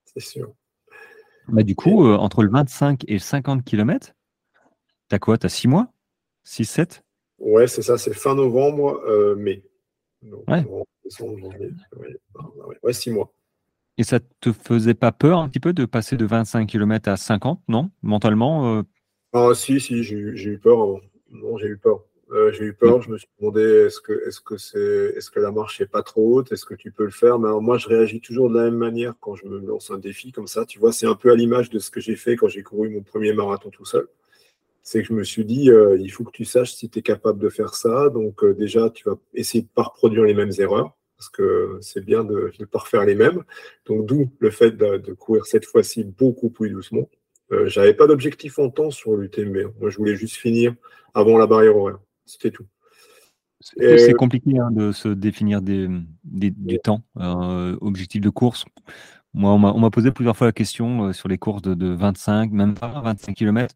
C'est 0.05 0.19
sûr. 0.19 0.53
Bah, 1.47 1.63
du 1.63 1.75
coup, 1.75 2.05
euh, 2.05 2.17
entre 2.17 2.43
le 2.43 2.49
25 2.49 3.03
et 3.07 3.13
le 3.13 3.19
50 3.19 3.63
km, 3.63 4.13
tu 5.09 5.15
as 5.15 5.19
quoi? 5.19 5.37
Tu 5.37 5.45
as 5.45 5.49
6 5.49 5.67
mois? 5.67 5.91
6, 6.43 6.65
7 6.65 7.03
Ouais, 7.39 7.67
c'est 7.67 7.81
ça, 7.81 7.97
c'est 7.97 8.13
fin 8.13 8.35
novembre, 8.35 9.01
euh, 9.07 9.35
mai. 9.35 9.63
ouais. 10.47 10.65
ouais, 12.83 12.93
6 12.93 13.11
mois. 13.11 13.33
Et 14.01 14.03
ça 14.03 14.19
te 14.39 14.51
faisait 14.51 14.95
pas 14.95 15.11
peur 15.11 15.37
un 15.37 15.47
petit 15.47 15.59
peu 15.59 15.73
de 15.73 15.85
passer 15.85 16.17
de 16.17 16.25
25 16.25 16.65
km 16.65 17.07
à 17.07 17.17
50, 17.17 17.61
non? 17.67 17.91
Mentalement 18.01 18.77
euh? 18.77 18.81
Ah, 19.31 19.51
si, 19.53 19.79
si, 19.79 20.01
j'ai 20.01 20.15
eu 20.15 20.57
peur 20.57 20.99
Non, 21.29 21.59
j'ai 21.59 21.67
eu 21.67 21.77
peur. 21.77 22.03
Euh, 22.31 22.51
j'ai 22.51 22.63
eu 22.63 22.73
peur, 22.73 23.03
je 23.03 23.11
me 23.11 23.19
suis 23.19 23.27
demandé 23.39 23.61
est-ce 23.61 24.01
que, 24.01 24.27
est-ce 24.27 24.41
que, 24.41 24.57
c'est, 24.57 25.13
est-ce 25.15 25.29
que 25.29 25.39
la 25.39 25.51
marche 25.51 25.79
n'est 25.79 25.85
pas 25.85 26.01
trop 26.01 26.33
haute? 26.33 26.51
Est-ce 26.51 26.65
que 26.65 26.73
tu 26.73 26.91
peux 26.91 27.03
le 27.03 27.11
faire? 27.11 27.37
Mais 27.37 27.49
moi, 27.61 27.77
je 27.77 27.89
réagis 27.89 28.21
toujours 28.21 28.49
de 28.49 28.57
la 28.57 28.63
même 28.63 28.77
manière 28.77 29.13
quand 29.19 29.35
je 29.35 29.45
me 29.45 29.59
lance 29.59 29.91
un 29.91 29.99
défi 29.99 30.31
comme 30.31 30.47
ça. 30.47 30.65
Tu 30.65 30.79
vois, 30.79 30.91
c'est 30.91 31.05
un 31.05 31.13
peu 31.13 31.29
à 31.29 31.35
l'image 31.35 31.69
de 31.69 31.77
ce 31.77 31.91
que 31.91 31.99
j'ai 32.01 32.15
fait 32.15 32.35
quand 32.35 32.47
j'ai 32.47 32.63
couru 32.63 32.89
mon 32.89 33.03
premier 33.03 33.33
marathon 33.33 33.69
tout 33.69 33.85
seul. 33.85 34.07
C'est 34.81 35.03
que 35.03 35.09
je 35.09 35.13
me 35.13 35.23
suis 35.23 35.45
dit, 35.45 35.69
euh, 35.69 35.95
il 35.99 36.11
faut 36.11 36.23
que 36.23 36.31
tu 36.31 36.43
saches 36.43 36.73
si 36.73 36.89
tu 36.89 36.97
es 36.97 37.01
capable 37.03 37.37
de 37.37 37.49
faire 37.49 37.75
ça. 37.75 38.09
Donc, 38.09 38.43
euh, 38.43 38.55
déjà, 38.55 38.89
tu 38.89 39.07
vas 39.07 39.19
essayer 39.35 39.61
de 39.61 39.67
ne 39.67 39.75
pas 39.75 39.83
reproduire 39.83 40.23
les 40.23 40.33
mêmes 40.33 40.53
erreurs 40.57 40.97
parce 41.21 41.29
que 41.29 41.77
c'est 41.81 42.03
bien 42.03 42.23
de 42.23 42.51
ne 42.59 42.65
pas 42.65 42.79
refaire 42.79 43.05
les 43.05 43.13
mêmes. 43.13 43.43
Donc, 43.85 44.07
d'où 44.07 44.31
le 44.39 44.49
fait 44.49 44.71
de, 44.71 45.13
courir 45.13 45.45
cette 45.45 45.65
fois-ci 45.65 46.03
beaucoup 46.03 46.49
plus 46.49 46.71
doucement. 46.71 47.07
Je 47.51 47.79
n'avais 47.79 47.93
pas 47.93 48.07
d'objectif 48.07 48.57
en 48.57 48.71
temps 48.71 48.89
sur 48.89 49.15
l'UTMB. 49.15 49.71
Moi, 49.79 49.91
je 49.91 49.97
voulais 49.97 50.15
juste 50.15 50.37
finir 50.37 50.73
avant 51.13 51.37
la 51.37 51.45
barrière 51.45 51.77
horaire. 51.77 51.99
C'était 52.25 52.49
tout. 52.49 52.65
C'est 53.59 54.13
compliqué 54.13 54.57
hein, 54.57 54.71
de 54.71 54.91
se 54.91 55.09
définir 55.09 55.61
des, 55.61 55.87
du 56.23 56.79
temps, 56.79 57.03
euh, 57.19 57.77
objectif 57.81 58.19
de 58.19 58.29
course. 58.31 58.65
Moi, 59.35 59.51
on 59.51 59.79
m'a 59.79 59.89
posé 59.91 60.09
plusieurs 60.09 60.35
fois 60.35 60.47
la 60.47 60.53
question 60.53 61.03
euh, 61.09 61.13
sur 61.13 61.29
les 61.29 61.37
courses 61.37 61.61
de, 61.61 61.87
25, 61.87 62.51
même 62.51 62.73
pas 62.73 62.99
25 63.01 63.35
km. 63.35 63.75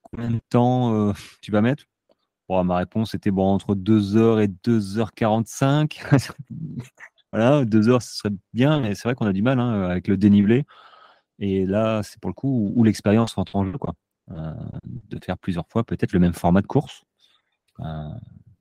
Combien 0.00 0.30
de 0.30 0.40
temps 0.48 0.94
euh, 0.94 1.12
tu 1.42 1.52
vas 1.52 1.60
mettre? 1.60 1.84
Bon, 2.48 2.64
Ma 2.64 2.76
réponse 2.76 3.14
était 3.14 3.30
bon, 3.30 3.46
entre 3.46 3.74
2h 3.74 4.42
et 4.42 4.48
2h45. 4.48 6.00
voilà, 7.32 7.64
2h, 7.64 8.00
ce 8.00 8.16
serait 8.16 8.34
bien, 8.52 8.80
mais 8.80 8.94
c'est 8.94 9.04
vrai 9.04 9.14
qu'on 9.14 9.26
a 9.26 9.32
du 9.32 9.42
mal 9.42 9.60
hein, 9.60 9.82
avec 9.84 10.08
le 10.08 10.16
dénivelé. 10.16 10.64
Et 11.38 11.66
là, 11.66 12.02
c'est 12.02 12.20
pour 12.20 12.30
le 12.30 12.34
coup 12.34 12.72
où, 12.74 12.82
l'expérience 12.84 13.34
rentre 13.34 13.56
en 13.56 13.64
jeu. 13.64 13.78
Quoi. 13.78 13.94
de 14.28 15.18
faire 15.24 15.38
plusieurs 15.38 15.68
fois 15.68 15.84
peut-être 15.84 16.12
le 16.12 16.18
même 16.18 16.34
format 16.34 16.62
de 16.62 16.66
course. 16.66 17.02
Euh, 17.80 18.08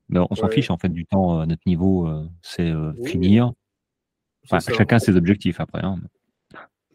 mais 0.10 0.20
on 0.30 0.36
s'en 0.36 0.48
fiche 0.48 0.70
en 0.70 0.78
fait 0.78 0.90
du 0.90 1.06
temps 1.06 1.40
à 1.40 1.46
notre 1.46 1.64
niveau, 1.66 2.08
euh, 2.08 2.28
c'est 2.42 2.70
euh, 2.70 2.94
finir. 3.06 3.52
chacun 4.50 5.00
ses 5.00 5.16
objectifs 5.16 5.60
après. 5.60 5.84
Hein. 5.84 6.00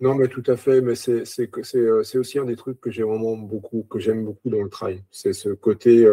Non, 0.03 0.15
mais 0.15 0.29
tout 0.29 0.43
à 0.47 0.57
fait. 0.57 0.83
Mais 0.83 0.95
c'est 0.95 1.25
c'est 1.25 2.19
aussi 2.19 2.39
un 2.39 2.45
des 2.45 2.57
trucs 2.57 2.81
que 2.81 2.91
j'ai 2.91 3.03
vraiment 3.03 3.37
beaucoup, 3.37 3.85
que 3.89 3.99
j'aime 3.99 4.25
beaucoup 4.25 4.51
dans 4.51 4.63
le 4.63 4.69
trail. 4.69 5.03
C'est 5.11 5.33
ce 5.33 5.49
côté 5.49 6.07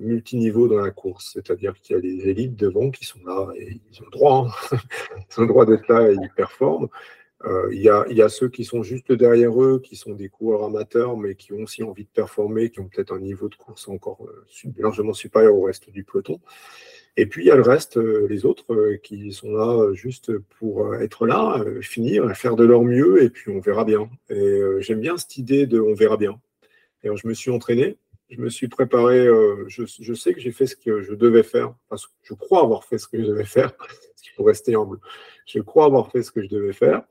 multiniveau 0.00 0.68
dans 0.68 0.80
la 0.80 0.90
course. 0.90 1.32
C'est-à-dire 1.34 1.74
qu'il 1.74 1.96
y 1.96 1.98
a 1.98 2.02
des 2.02 2.28
élites 2.28 2.56
devant 2.56 2.90
qui 2.90 3.04
sont 3.04 3.20
là 3.26 3.48
et 3.56 3.80
ils 3.90 4.00
ont 4.00 4.06
le 4.06 4.10
droit. 4.10 4.48
Hein. 4.48 4.76
ils 5.30 5.40
ont 5.40 5.42
le 5.42 5.48
droit 5.48 5.66
d'être 5.66 5.88
là 5.88 6.10
et 6.10 6.14
ils 6.14 6.30
performent. 6.34 6.88
Euh, 7.44 7.68
il 7.72 7.80
y, 7.80 7.88
a, 8.22 8.28
ceux 8.28 8.48
qui 8.48 8.64
sont 8.64 8.82
juste 8.82 9.10
derrière 9.10 9.60
eux, 9.60 9.80
qui 9.82 9.96
sont 9.96 10.12
des 10.12 10.28
coureurs 10.28 10.64
amateurs, 10.64 11.16
mais 11.16 11.34
qui 11.34 11.52
ont 11.52 11.62
aussi 11.62 11.82
envie 11.82 12.04
de 12.04 12.10
performer, 12.10 12.70
qui 12.70 12.78
ont 12.78 12.88
peut-être 12.88 13.12
un 13.12 13.18
niveau 13.18 13.48
de 13.48 13.56
course 13.56 13.88
encore 13.88 14.24
euh, 14.26 14.70
largement 14.78 15.12
supérieur 15.12 15.54
au 15.54 15.62
reste 15.62 15.90
du 15.90 16.04
peloton. 16.04 16.40
Et 17.16 17.26
puis 17.26 17.44
il 17.44 17.48
y 17.48 17.50
a 17.50 17.56
le 17.56 17.62
reste, 17.62 17.98
euh, 17.98 18.26
les 18.28 18.46
autres, 18.46 18.94
qui 19.02 19.32
sont 19.32 19.52
là 19.52 19.92
juste 19.92 20.36
pour 20.38 20.94
être 20.96 21.26
là, 21.26 21.62
finir, 21.82 22.34
faire 22.36 22.56
de 22.56 22.64
leur 22.64 22.82
mieux, 22.82 23.22
et 23.22 23.30
puis 23.30 23.50
on 23.50 23.60
verra 23.60 23.84
bien. 23.84 24.08
Et 24.30 24.60
j'aime 24.80 25.00
bien 25.00 25.16
cette 25.16 25.36
idée 25.36 25.66
de 25.66 25.80
on 25.80 25.94
verra 25.94 26.16
bien. 26.16 26.40
Et 27.04 27.10
je 27.14 27.26
me 27.26 27.34
suis 27.34 27.50
entraîné, 27.50 27.98
je 28.30 28.40
me 28.40 28.48
suis 28.48 28.68
préparé, 28.68 29.26
je, 29.66 30.14
sais 30.14 30.32
que 30.32 30.40
j'ai 30.40 30.52
fait 30.52 30.66
ce 30.66 30.76
que 30.76 31.02
je 31.02 31.14
devais 31.14 31.42
faire, 31.42 31.74
parce 31.88 32.06
que 32.06 32.12
je 32.22 32.34
crois 32.34 32.62
avoir 32.62 32.84
fait 32.84 32.98
ce 32.98 33.08
que 33.08 33.20
je 33.20 33.26
devais 33.26 33.44
faire, 33.44 33.72
ce 34.16 34.22
qu'il 34.22 34.32
faut 34.32 34.44
rester 34.44 34.74
humble. 34.74 34.98
Je 35.46 35.60
crois 35.60 35.84
avoir 35.84 36.10
fait 36.10 36.22
ce 36.22 36.30
que 36.30 36.42
je 36.42 36.48
devais 36.48 36.72
faire 36.72 37.02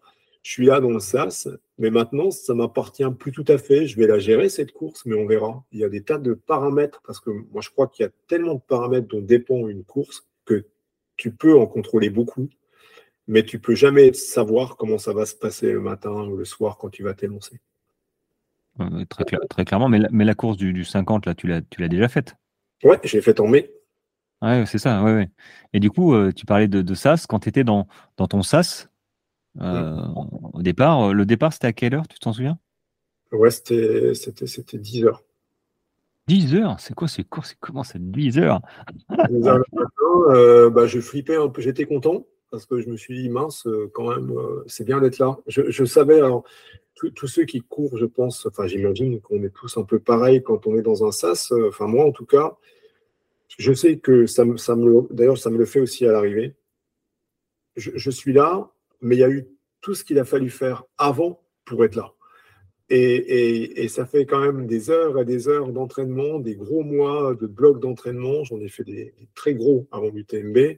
je 0.44 0.52
suis 0.52 0.66
là 0.66 0.80
dans 0.80 0.90
le 0.90 1.00
SAS, 1.00 1.48
mais 1.78 1.92
maintenant, 1.92 2.32
ça 2.32 2.54
m'appartient 2.54 3.10
plus 3.18 3.32
tout 3.32 3.46
à 3.48 3.58
fait. 3.58 3.86
Je 3.86 3.98
vais 3.98 4.08
la 4.08 4.20
gérer, 4.20 4.50
cette 4.50 4.72
course, 4.72 5.06
mais 5.06 5.16
on 5.16 5.28
verra. 5.28 5.64
Il 5.72 5.80
y 5.80 5.84
a 5.84 5.90
des 5.90 6.04
tas 6.04 6.18
de 6.18 6.34
paramètres, 6.34 7.02
parce 7.06 7.20
que 7.20 7.30
moi, 7.30 7.62
je 7.62 7.70
crois 7.70 7.88
qu'il 7.88 8.04
y 8.04 8.08
a 8.08 8.12
tellement 8.28 8.56
de 8.56 8.62
paramètres 8.62 9.08
dont 9.08 9.22
dépend 9.22 9.68
une 9.68 9.84
course 9.84 10.28
que 10.46 10.66
tu 11.18 11.32
peux 11.32 11.58
en 11.58 11.68
contrôler 11.68 12.10
beaucoup, 12.10 12.50
mais 13.28 13.44
tu 13.44 13.60
peux 13.60 13.76
jamais 13.76 14.14
savoir 14.14 14.78
comment 14.78 14.98
ça 14.98 15.14
va 15.14 15.26
se 15.26 15.36
passer 15.36 15.72
le 15.72 15.80
matin 15.80 16.12
ou 16.12 16.36
le 16.36 16.46
soir 16.46 16.78
quand 16.78 16.90
tu 16.90 17.04
vas 17.04 17.14
t'énoncer. 17.14 17.60
très, 19.10 19.26
très, 19.48 19.66
clairement, 19.66 19.90
mais 19.90 20.26
la, 20.26 20.34
course 20.34 20.58
du, 20.58 20.84
50, 20.84 21.28
là, 21.28 21.36
tu 21.36 21.48
l'as 21.48 21.88
déjà 21.88 22.10
faite? 22.10 22.36
Ouais, 22.84 23.00
j'ai 23.04 23.22
faite 23.22 23.40
en 23.40 23.48
mai. 23.48 23.72
Ouais, 24.42 24.66
c'est 24.66 24.80
ça, 24.80 25.04
ouais, 25.04 25.14
ouais. 25.14 25.30
Et 25.72 25.80
du 25.80 25.92
coup, 25.92 26.16
euh, 26.16 26.32
tu 26.32 26.48
parlais 26.48 26.68
de, 26.68 26.94
SAS, 26.96 27.28
quand 27.28 27.42
tu 27.42 27.50
étais 27.50 27.64
dans, 27.64 27.88
dans 28.18 28.28
ton 28.28 28.42
SAS, 28.42 28.91
euh, 29.60 29.98
au 30.54 30.62
départ. 30.62 31.10
Euh, 31.10 31.14
le 31.14 31.26
départ, 31.26 31.52
c'était 31.52 31.68
à 31.68 31.74
quelle 31.74 31.96
heure 31.96 32.08
Tu 32.08 32.20
t'en 32.20 32.34
souviens? 32.34 32.58
Ouais, 33.32 33.52
c'était 33.52 34.14
10 34.74 35.06
heures. 35.06 35.24
10 36.28 36.56
heures? 36.56 36.80
C'est 36.80 36.94
quoi 36.94 37.08
ces 37.08 37.24
courses 37.24 37.56
Comment 37.60 37.84
c'est 37.84 38.12
10 38.12 38.38
heures? 38.40 38.62
Euh, 40.30 40.70
bah, 40.70 40.86
Je 40.88 41.00
flippais 41.00 41.36
un 41.36 41.50
peu, 41.50 41.62
j'étais 41.62 41.86
content 41.86 42.26
parce 42.52 42.66
que 42.66 42.82
je 42.82 42.90
me 42.90 42.98
suis 42.98 43.16
dit, 43.16 43.30
mince, 43.30 43.66
quand 43.94 44.10
même, 44.10 44.34
c'est 44.68 44.84
bien 44.84 45.00
d'être 45.00 45.20
là. 45.20 45.38
Je, 45.48 45.86
savais, 45.86 46.18
alors, 46.18 46.44
tous 47.16 47.28
ceux 47.28 47.46
qui 47.46 47.62
courent, 47.62 47.98
je 47.98 48.06
pense, 48.06 48.46
enfin, 48.46 48.68
j'imagine 48.68 49.22
qu'on 49.22 49.42
est 49.42 49.52
tous 49.52 49.78
un 49.78 49.84
peu 49.84 50.00
pareil 50.00 50.44
quand 50.44 50.68
on 50.68 50.76
est 50.76 50.82
dans 50.82 51.08
un 51.08 51.12
sas. 51.12 51.54
Enfin, 51.70 51.88
moi, 51.88 52.04
en 52.04 52.12
tout 52.12 52.26
cas, 52.26 52.58
je 53.58 53.72
sais 53.72 54.00
que 54.00 54.26
ça 54.26 54.44
me, 54.44 54.58
ça 54.58 54.76
me 54.76 55.08
d'ailleurs, 55.12 55.38
ça 55.38 55.50
me 55.50 55.58
le 55.58 55.66
fait 55.66 55.80
aussi 55.80 56.06
à 56.06 56.12
l'arrivée. 56.12 56.54
je, 57.78 58.12
suis 58.12 58.34
là, 58.34 58.70
mais 59.02 59.16
il 59.16 59.20
y 59.20 59.24
a 59.24 59.30
eu 59.30 59.48
tout 59.82 59.96
ce 59.96 60.04
qu'il 60.04 60.20
a 60.20 60.26
fallu 60.26 60.50
faire 60.50 60.84
avant 60.98 61.42
pour 61.66 61.84
être 61.84 61.96
là. 61.96 62.14
Et, 62.94 63.88
ça 63.88 64.06
fait 64.06 64.26
quand 64.26 64.42
même 64.42 64.68
des 64.68 64.90
heures 64.90 65.18
et 65.18 65.24
des 65.24 65.48
heures 65.48 65.72
d'entraînement, 65.72 66.40
des 66.40 66.56
gros 66.56 66.84
mois 66.84 67.36
de 67.36 67.48
blocs 67.48 67.80
d'entraînement. 67.80 68.44
J'en 68.44 68.60
ai 68.60 68.68
fait 68.68 68.84
des, 68.84 69.14
très 69.34 69.54
gros 69.54 69.88
avant 69.92 70.10
l'UTMB. 70.10 70.78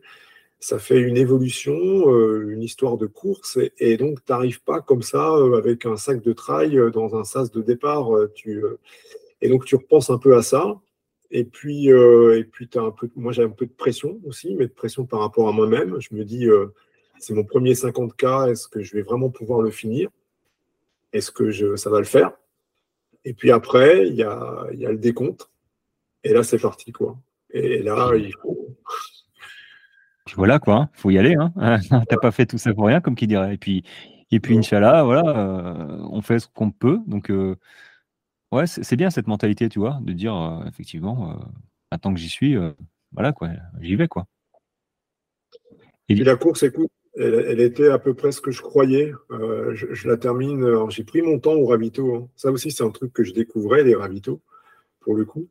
Ça 0.59 0.77
fait 0.77 0.99
une 0.99 1.17
évolution, 1.17 1.73
euh, 2.13 2.49
une 2.49 2.61
histoire 2.61 2.97
de 2.97 3.07
course. 3.07 3.57
Et, 3.79 3.97
donc, 3.97 4.23
tu 4.23 4.31
n'arrives 4.31 4.61
pas 4.63 4.79
comme 4.79 5.01
ça 5.01 5.31
euh, 5.33 5.57
avec 5.57 5.87
un 5.87 5.97
sac 5.97 6.21
de 6.21 6.33
trail 6.33 6.77
euh, 6.77 6.91
dans 6.91 7.15
un 7.15 7.23
sas 7.23 7.51
de 7.51 7.61
départ. 7.63 8.11
Et 9.41 9.49
donc, 9.49 9.65
tu 9.65 9.75
repenses 9.75 10.11
un 10.11 10.19
peu 10.19 10.37
à 10.37 10.43
ça. 10.43 10.79
Et 11.31 11.45
puis, 11.45 11.87
et 11.87 12.45
un 12.75 12.91
peu, 12.91 13.09
moi, 13.15 13.31
j'ai 13.31 13.41
un 13.41 13.49
peu 13.49 13.65
de 13.65 13.73
pression 13.73 14.21
aussi, 14.25 14.55
mais 14.55 14.67
de 14.67 14.71
pression 14.71 15.05
par 15.05 15.21
rapport 15.21 15.49
à 15.49 15.51
moi-même. 15.51 15.97
Je 15.99 16.15
me 16.15 16.23
dis, 16.23 16.47
c'est 17.23 17.33
mon 17.33 17.45
premier 17.45 17.73
50K, 17.73 18.51
est-ce 18.51 18.67
que 18.67 18.81
je 18.81 18.95
vais 18.95 19.01
vraiment 19.01 19.29
pouvoir 19.29 19.61
le 19.61 19.71
finir? 19.71 20.09
Est-ce 21.13 21.31
que 21.31 21.51
je, 21.51 21.77
ça 21.77 21.89
va 21.89 21.99
le 21.99 22.05
faire? 22.05 22.33
Et 23.23 23.33
puis 23.33 23.49
après, 23.49 24.09
il 24.09 24.15
y 24.15 24.23
a, 24.23 24.67
y 24.73 24.85
a, 24.85 24.91
le 24.91 24.97
décompte. 24.97 25.49
Et 26.25 26.33
là, 26.33 26.43
c'est 26.43 26.59
parti, 26.59 26.91
quoi. 26.91 27.17
Et 27.51 27.81
là, 27.81 28.11
il 28.17 28.33
faut. 28.41 28.75
Voilà, 30.35 30.59
quoi. 30.59 30.89
Il 30.95 30.99
faut 30.99 31.11
y 31.11 31.17
aller. 31.17 31.35
Hein. 31.35 31.53
T'as 32.09 32.17
pas 32.17 32.31
fait 32.31 32.45
tout 32.45 32.57
ça 32.57 32.73
pour 32.73 32.87
rien, 32.87 32.99
comme 32.99 33.15
qui 33.15 33.27
dirait. 33.27 33.53
Et 33.53 33.57
puis, 33.57 33.85
Et 34.31 34.41
puis, 34.41 34.57
Inch'Allah, 34.57 35.03
voilà, 35.03 35.23
on 36.11 36.21
fait 36.21 36.39
ce 36.39 36.49
qu'on 36.49 36.71
peut. 36.71 36.99
Donc, 37.07 37.31
ouais, 38.51 38.67
c'est 38.67 38.97
bien 38.97 39.11
cette 39.11 39.27
mentalité, 39.27 39.69
tu 39.69 39.79
vois, 39.79 39.99
de 40.01 40.11
dire, 40.11 40.61
effectivement, 40.67 41.39
tant 42.01 42.13
que 42.13 42.19
j'y 42.19 42.29
suis, 42.29 42.57
voilà, 43.13 43.31
quoi, 43.31 43.49
j'y 43.79 43.95
vais, 43.95 44.09
quoi. 44.09 44.25
Et, 46.09 46.15
la 46.15 46.35
course, 46.35 46.63
écoute, 46.63 46.91
elle, 47.15 47.59
était 47.59 47.89
à 47.89 47.99
peu 47.99 48.13
près 48.13 48.31
ce 48.31 48.41
que 48.41 48.51
je 48.51 48.61
croyais. 48.61 49.13
je, 49.29 50.07
la 50.07 50.17
termine. 50.17 50.89
J'ai 50.89 51.03
pris 51.03 51.21
mon 51.21 51.39
temps 51.39 51.53
au 51.53 51.65
ravito. 51.65 52.15
Hein. 52.15 52.29
Ça 52.35 52.51
aussi, 52.51 52.71
c'est 52.71 52.83
un 52.83 52.89
truc 52.89 53.13
que 53.13 53.23
je 53.23 53.33
découvrais, 53.33 53.83
les 53.83 53.95
ravitaux, 53.95 54.41
pour 55.01 55.15
le 55.15 55.25
coup 55.25 55.47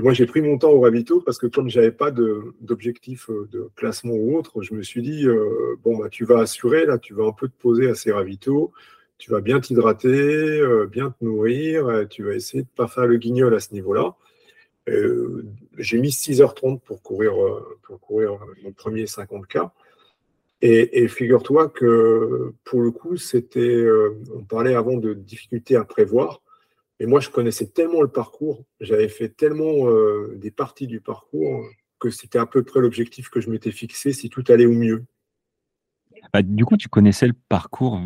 moi, 0.00 0.12
j'ai 0.12 0.26
pris 0.26 0.42
mon 0.42 0.58
temps 0.58 0.70
au 0.70 0.80
ravito 0.80 1.20
parce 1.20 1.38
que 1.38 1.46
comme 1.46 1.68
je 1.68 1.78
n'avais 1.78 1.92
pas 1.92 2.10
d'objectif 2.10 3.30
euh, 3.30 3.48
de, 3.50 3.68
classement 3.76 4.14
ou 4.14 4.36
autre, 4.36 4.62
je 4.62 4.74
me 4.74 4.82
suis 4.82 5.02
dit, 5.02 5.26
euh, 5.26 5.76
bon, 5.82 5.96
bah, 5.98 6.08
tu 6.08 6.24
vas 6.24 6.40
assurer, 6.40 6.84
là, 6.86 6.98
tu 6.98 7.14
vas 7.14 7.24
un 7.24 7.32
peu 7.32 7.48
te 7.48 7.58
poser 7.58 7.88
à 7.88 7.94
ces 7.94 8.12
ravitaux, 8.12 8.72
tu 9.18 9.30
vas 9.30 9.40
bien 9.40 9.60
t'hydrater, 9.60 10.08
euh, 10.60 10.86
bien 10.86 11.10
te 11.10 11.24
nourrir, 11.24 12.06
tu 12.10 12.24
vas 12.24 12.34
essayer 12.34 12.62
de 12.62 12.68
ne 12.68 12.76
pas 12.76 12.88
faire 12.88 13.06
le 13.06 13.16
guignol 13.16 13.54
à 13.54 13.60
ce 13.60 13.72
niveau-là. 13.72 14.14
j'ai 15.78 15.98
mis 15.98 16.10
6h30 16.10 16.80
pour 16.80 17.02
courir, 17.02 17.34
pour 17.82 17.98
courir 18.00 18.38
mon 18.62 18.72
premier 18.72 19.04
50K. 19.06 19.70
Et, 20.68 21.04
et 21.04 21.06
figure-toi 21.06 21.68
que 21.68 22.52
pour 22.64 22.80
le 22.80 22.90
coup, 22.90 23.16
c'était, 23.16 23.86
on 24.34 24.42
parlait 24.42 24.74
avant 24.74 24.96
de 24.96 25.14
difficultés 25.14 25.76
à 25.76 25.84
prévoir. 25.84 26.42
Et 26.98 27.06
moi, 27.06 27.20
je 27.20 27.30
connaissais 27.30 27.68
tellement 27.68 28.02
le 28.02 28.08
parcours, 28.08 28.64
j'avais 28.80 29.08
fait 29.08 29.28
tellement 29.28 29.88
euh, 29.88 30.34
des 30.36 30.50
parties 30.50 30.88
du 30.88 31.00
parcours 31.00 31.64
que 32.00 32.10
c'était 32.10 32.40
à 32.40 32.46
peu 32.46 32.64
près 32.64 32.80
l'objectif 32.80 33.28
que 33.28 33.40
je 33.40 33.48
m'étais 33.48 33.70
fixé 33.70 34.12
si 34.12 34.28
tout 34.28 34.42
allait 34.48 34.66
au 34.66 34.72
mieux. 34.72 35.04
Bah, 36.32 36.42
du 36.42 36.64
coup, 36.64 36.76
tu 36.76 36.88
connaissais 36.88 37.28
le 37.28 37.34
parcours, 37.48 38.00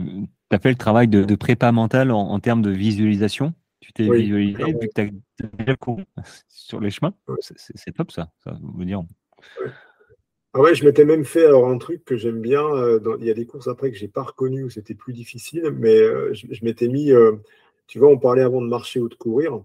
tu 0.51 0.57
as 0.57 0.59
fait 0.59 0.69
le 0.69 0.77
travail 0.77 1.09
de, 1.09 1.35
prépa 1.37 1.73
mentale 1.73 2.11
en, 2.11 2.39
termes 2.41 2.61
de 2.61 2.71
visualisation? 2.71 3.55
Tu 3.81 3.95
t'es 3.95 4.11
visualisé 4.11 4.65
vu 4.65 4.89
que 4.95 4.95
tu 4.95 5.45
as 5.47 6.45
sur 6.49 6.79
les 6.79 6.91
chemins? 6.91 7.15
C'est 7.41 7.93
top 7.93 8.11
ça, 8.13 8.31
ça 8.45 8.59
veut 8.77 8.85
dire. 8.85 9.03
Ah 10.53 10.61
ouais, 10.61 10.75
je 10.75 10.85
m'étais 10.85 11.05
même 11.05 11.25
fait 11.25 11.45
alors 11.45 11.69
un 11.69 11.79
truc 11.79 12.05
que 12.05 12.17
j'aime 12.17 12.41
bien. 12.41 12.65
Euh, 12.75 12.99
il 13.21 13.27
y 13.27 13.31
a 13.31 13.35
des 13.35 13.47
courses 13.47 13.69
après 13.69 13.91
que 13.91 13.97
j'ai 13.97 14.09
pas 14.09 14.23
reconnu 14.23 14.65
où 14.65 14.71
c'était 14.71 14.95
plus 14.95 15.13
difficile, 15.13 15.71
mais 15.77 15.97
euh, 15.97 16.33
je, 16.35 16.65
m'étais 16.65 16.89
mis 16.89 17.13
tu 17.91 17.99
vois, 17.99 18.09
on 18.09 18.19
parlait 18.19 18.43
avant 18.43 18.63
de 18.63 18.69
marcher 18.69 19.01
ou 19.01 19.09
de 19.09 19.17
courir. 19.17 19.65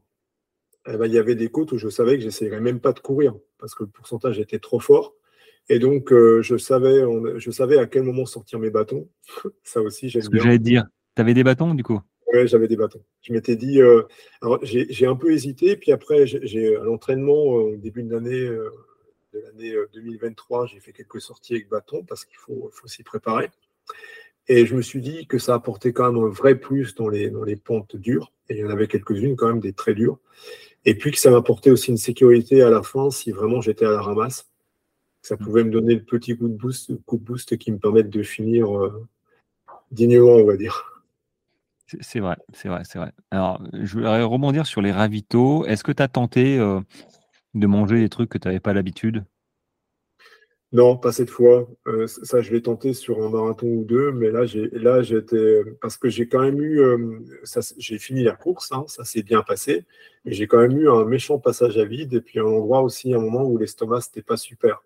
Eh 0.87 0.97
ben, 0.97 1.05
il 1.05 1.13
y 1.13 1.19
avait 1.19 1.35
des 1.35 1.49
côtes 1.49 1.71
où 1.73 1.77
je 1.77 1.89
savais 1.89 2.17
que 2.17 2.23
j'essayerais 2.23 2.59
même 2.59 2.79
pas 2.79 2.91
de 2.91 2.99
courir 2.99 3.35
parce 3.59 3.75
que 3.75 3.83
le 3.83 3.89
pourcentage 3.89 4.39
était 4.39 4.57
trop 4.57 4.79
fort. 4.79 5.13
Et 5.69 5.77
donc, 5.77 6.11
euh, 6.11 6.41
je, 6.41 6.57
savais, 6.57 7.03
je 7.37 7.51
savais 7.51 7.77
à 7.77 7.85
quel 7.85 8.01
moment 8.01 8.25
sortir 8.25 8.57
mes 8.57 8.71
bâtons. 8.71 9.07
Ça 9.63 9.79
aussi, 9.79 10.09
j'aime 10.09 10.21
bien. 10.21 10.29
Ce 10.29 10.35
que 10.35 10.39
j'allais 10.39 10.57
dire. 10.57 10.85
Tu 11.15 11.21
avais 11.21 11.35
des 11.35 11.43
bâtons, 11.43 11.75
du 11.75 11.83
coup? 11.83 12.01
Oui, 12.33 12.47
j'avais 12.47 12.67
des 12.67 12.77
bâtons. 12.77 13.03
Je 13.21 13.31
m'étais 13.31 13.55
dit. 13.55 13.79
Euh, 13.79 14.01
alors, 14.41 14.59
j'ai 14.63 15.05
un 15.05 15.15
peu 15.15 15.31
hésité. 15.31 15.75
Puis 15.75 15.91
après, 15.91 16.25
j'ai 16.25 16.75
à 16.75 16.83
l'entraînement, 16.83 17.59
euh, 17.59 17.73
au 17.73 17.77
début 17.77 18.01
de 18.01 18.11
l'année 18.11 18.49
de 19.35 19.41
l'année 19.41 19.75
2023, 19.93 20.67
j'ai 20.67 20.79
fait 20.79 20.93
quelques 20.93 21.21
sorties 21.21 21.53
avec 21.53 21.69
bâton 21.69 22.03
parce 22.03 22.25
qu'il 22.25 22.37
faut, 22.37 22.69
faut 22.73 22.87
s'y 22.87 23.03
préparer. 23.03 23.49
Et 24.47 24.65
je 24.65 24.75
me 24.75 24.81
suis 24.81 25.01
dit 25.01 25.25
que 25.27 25.37
ça 25.37 25.55
apportait 25.55 25.91
quand 25.91 26.11
même 26.11 26.23
un 26.23 26.29
vrai 26.29 26.55
plus 26.55 26.95
dans 26.95 27.09
les, 27.09 27.29
dans 27.29 27.43
les 27.43 27.55
pentes 27.55 27.95
dures. 27.95 28.31
Et 28.49 28.55
il 28.55 28.59
y 28.59 28.63
en 28.63 28.69
avait 28.69 28.87
quelques-unes 28.87 29.35
quand 29.35 29.47
même, 29.47 29.59
des 29.59 29.73
très 29.73 29.93
dures. 29.93 30.19
Et 30.85 30.95
puis 30.95 31.11
que 31.11 31.17
ça 31.17 31.31
m'apportait 31.31 31.71
aussi 31.71 31.91
une 31.91 31.97
sécurité 31.97 32.61
à 32.61 32.69
la 32.69 32.83
fin 32.83 33.09
si 33.09 33.31
vraiment 33.31 33.59
j'étais 33.59 33.85
à 33.85 33.91
la 33.91 34.01
ramasse. 34.01 34.47
Ça 35.23 35.35
pouvait 35.35 35.63
me 35.63 35.71
donner 35.71 35.95
le 35.95 36.03
petit 36.03 36.37
coup 36.37 36.47
de 36.47 36.53
boost, 36.53 36.91
coup 37.05 37.17
de 37.17 37.23
boost 37.23 37.57
qui 37.57 37.71
me 37.71 37.79
permette 37.79 38.11
de 38.11 38.21
finir 38.21 38.77
euh, 38.77 39.07
dignement, 39.91 40.35
on 40.35 40.45
va 40.45 40.55
dire. 40.55 41.03
C'est 42.01 42.19
vrai, 42.19 42.35
c'est 42.53 42.67
vrai, 42.67 42.81
c'est 42.83 42.99
vrai. 42.99 43.11
Alors, 43.31 43.61
je 43.73 43.97
voudrais 43.97 44.23
rebondir 44.23 44.65
sur 44.67 44.81
les 44.81 44.91
ravitaux. 44.91 45.65
Est-ce 45.65 45.83
que 45.83 45.91
tu 45.91 46.01
as 46.01 46.07
tenté 46.07 46.57
euh, 46.59 46.79
de 47.55 47.67
manger 47.67 47.99
des 47.99 48.09
trucs 48.09 48.29
que 48.29 48.37
tu 48.37 48.47
n'avais 48.47 48.59
pas 48.59 48.73
l'habitude? 48.73 49.23
Non, 50.71 50.97
pas 50.97 51.13
cette 51.13 51.29
fois. 51.29 51.69
Euh, 51.87 52.05
ça, 52.05 52.41
je 52.41 52.51
vais 52.51 52.59
tenter 52.59 52.93
sur 52.93 53.23
un 53.23 53.29
marathon 53.29 53.67
ou 53.67 53.85
deux, 53.85 54.11
mais 54.11 54.29
là, 54.29 54.45
j'ai, 54.45 54.69
là, 54.73 55.01
j'étais 55.01 55.63
parce 55.79 55.95
que 55.95 56.09
j'ai 56.09 56.27
quand 56.27 56.41
même 56.41 56.61
eu, 56.61 56.81
euh, 56.81 57.19
j'ai 57.77 57.97
fini 57.97 58.23
la 58.23 58.33
course, 58.33 58.73
hein, 58.73 58.83
ça 58.87 59.05
s'est 59.05 59.23
bien 59.23 59.41
passé, 59.41 59.85
mais 60.25 60.33
j'ai 60.33 60.47
quand 60.47 60.59
même 60.59 60.77
eu 60.77 60.89
un 60.89 61.05
méchant 61.05 61.39
passage 61.39 61.77
à 61.77 61.85
vide 61.85 62.13
et 62.13 62.19
puis 62.21 62.39
un 62.39 62.45
endroit 62.45 62.81
aussi, 62.81 63.13
un 63.13 63.21
moment 63.21 63.45
où 63.45 63.57
l'estomac 63.57 64.01
c'était 64.01 64.21
pas 64.21 64.35
super. 64.35 64.83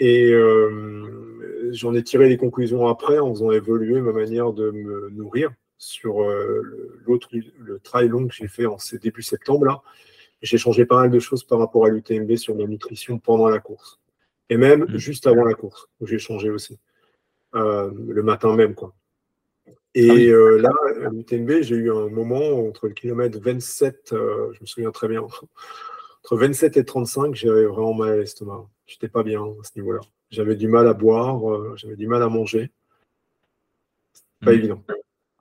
Et 0.00 0.32
euh, 0.32 1.70
j'en 1.72 1.94
ai 1.94 2.02
tiré 2.02 2.28
les 2.28 2.38
conclusions 2.38 2.86
après 2.88 3.18
en 3.18 3.30
faisant 3.34 3.50
évoluer 3.50 4.00
ma 4.00 4.12
manière 4.12 4.52
de 4.54 4.70
me 4.70 5.10
nourrir 5.10 5.52
sur 5.76 6.20
l'autre, 7.06 7.28
le 7.32 7.78
trail 7.80 8.08
long 8.08 8.26
que 8.26 8.34
j'ai 8.34 8.48
fait 8.48 8.66
en 8.66 8.78
début 9.02 9.22
septembre 9.22 9.66
là. 9.66 9.82
J'ai 10.44 10.58
changé 10.58 10.84
pas 10.84 10.96
mal 11.00 11.10
de 11.10 11.18
choses 11.18 11.42
par 11.42 11.58
rapport 11.58 11.86
à 11.86 11.88
l'UTMB 11.88 12.36
sur 12.36 12.54
la 12.54 12.66
nutrition 12.66 13.18
pendant 13.18 13.48
la 13.48 13.60
course. 13.60 13.98
Et 14.50 14.58
même 14.58 14.84
mm. 14.84 14.98
juste 14.98 15.26
avant 15.26 15.44
la 15.44 15.54
course, 15.54 15.88
où 16.00 16.06
j'ai 16.06 16.18
changé 16.18 16.50
aussi. 16.50 16.78
Euh, 17.54 17.90
le 18.08 18.22
matin 18.22 18.54
même, 18.54 18.74
quoi. 18.74 18.94
Et 19.94 20.10
ah 20.10 20.34
euh, 20.34 20.60
là, 20.60 20.70
à 21.06 21.08
l'UTMB, 21.08 21.62
j'ai 21.62 21.76
eu 21.76 21.90
un 21.90 22.08
moment 22.08 22.68
entre 22.68 22.88
le 22.88 22.94
kilomètre 22.94 23.38
27, 23.40 24.12
euh, 24.12 24.52
je 24.52 24.60
me 24.60 24.66
souviens 24.66 24.90
très 24.90 25.08
bien, 25.08 25.22
entre 25.22 26.36
27 26.36 26.76
et 26.76 26.84
35, 26.84 27.34
j'avais 27.34 27.64
vraiment 27.64 27.94
mal 27.94 28.10
à 28.10 28.16
l'estomac. 28.18 28.68
J'étais 28.86 29.08
pas 29.08 29.22
bien 29.22 29.42
à 29.42 29.62
ce 29.62 29.70
niveau-là. 29.76 30.00
J'avais 30.30 30.56
du 30.56 30.68
mal 30.68 30.86
à 30.88 30.92
boire, 30.92 31.76
j'avais 31.76 31.96
du 31.96 32.06
mal 32.06 32.22
à 32.22 32.28
manger. 32.28 32.70
Pas 34.42 34.50
mm. 34.50 34.54
évident. 34.54 34.82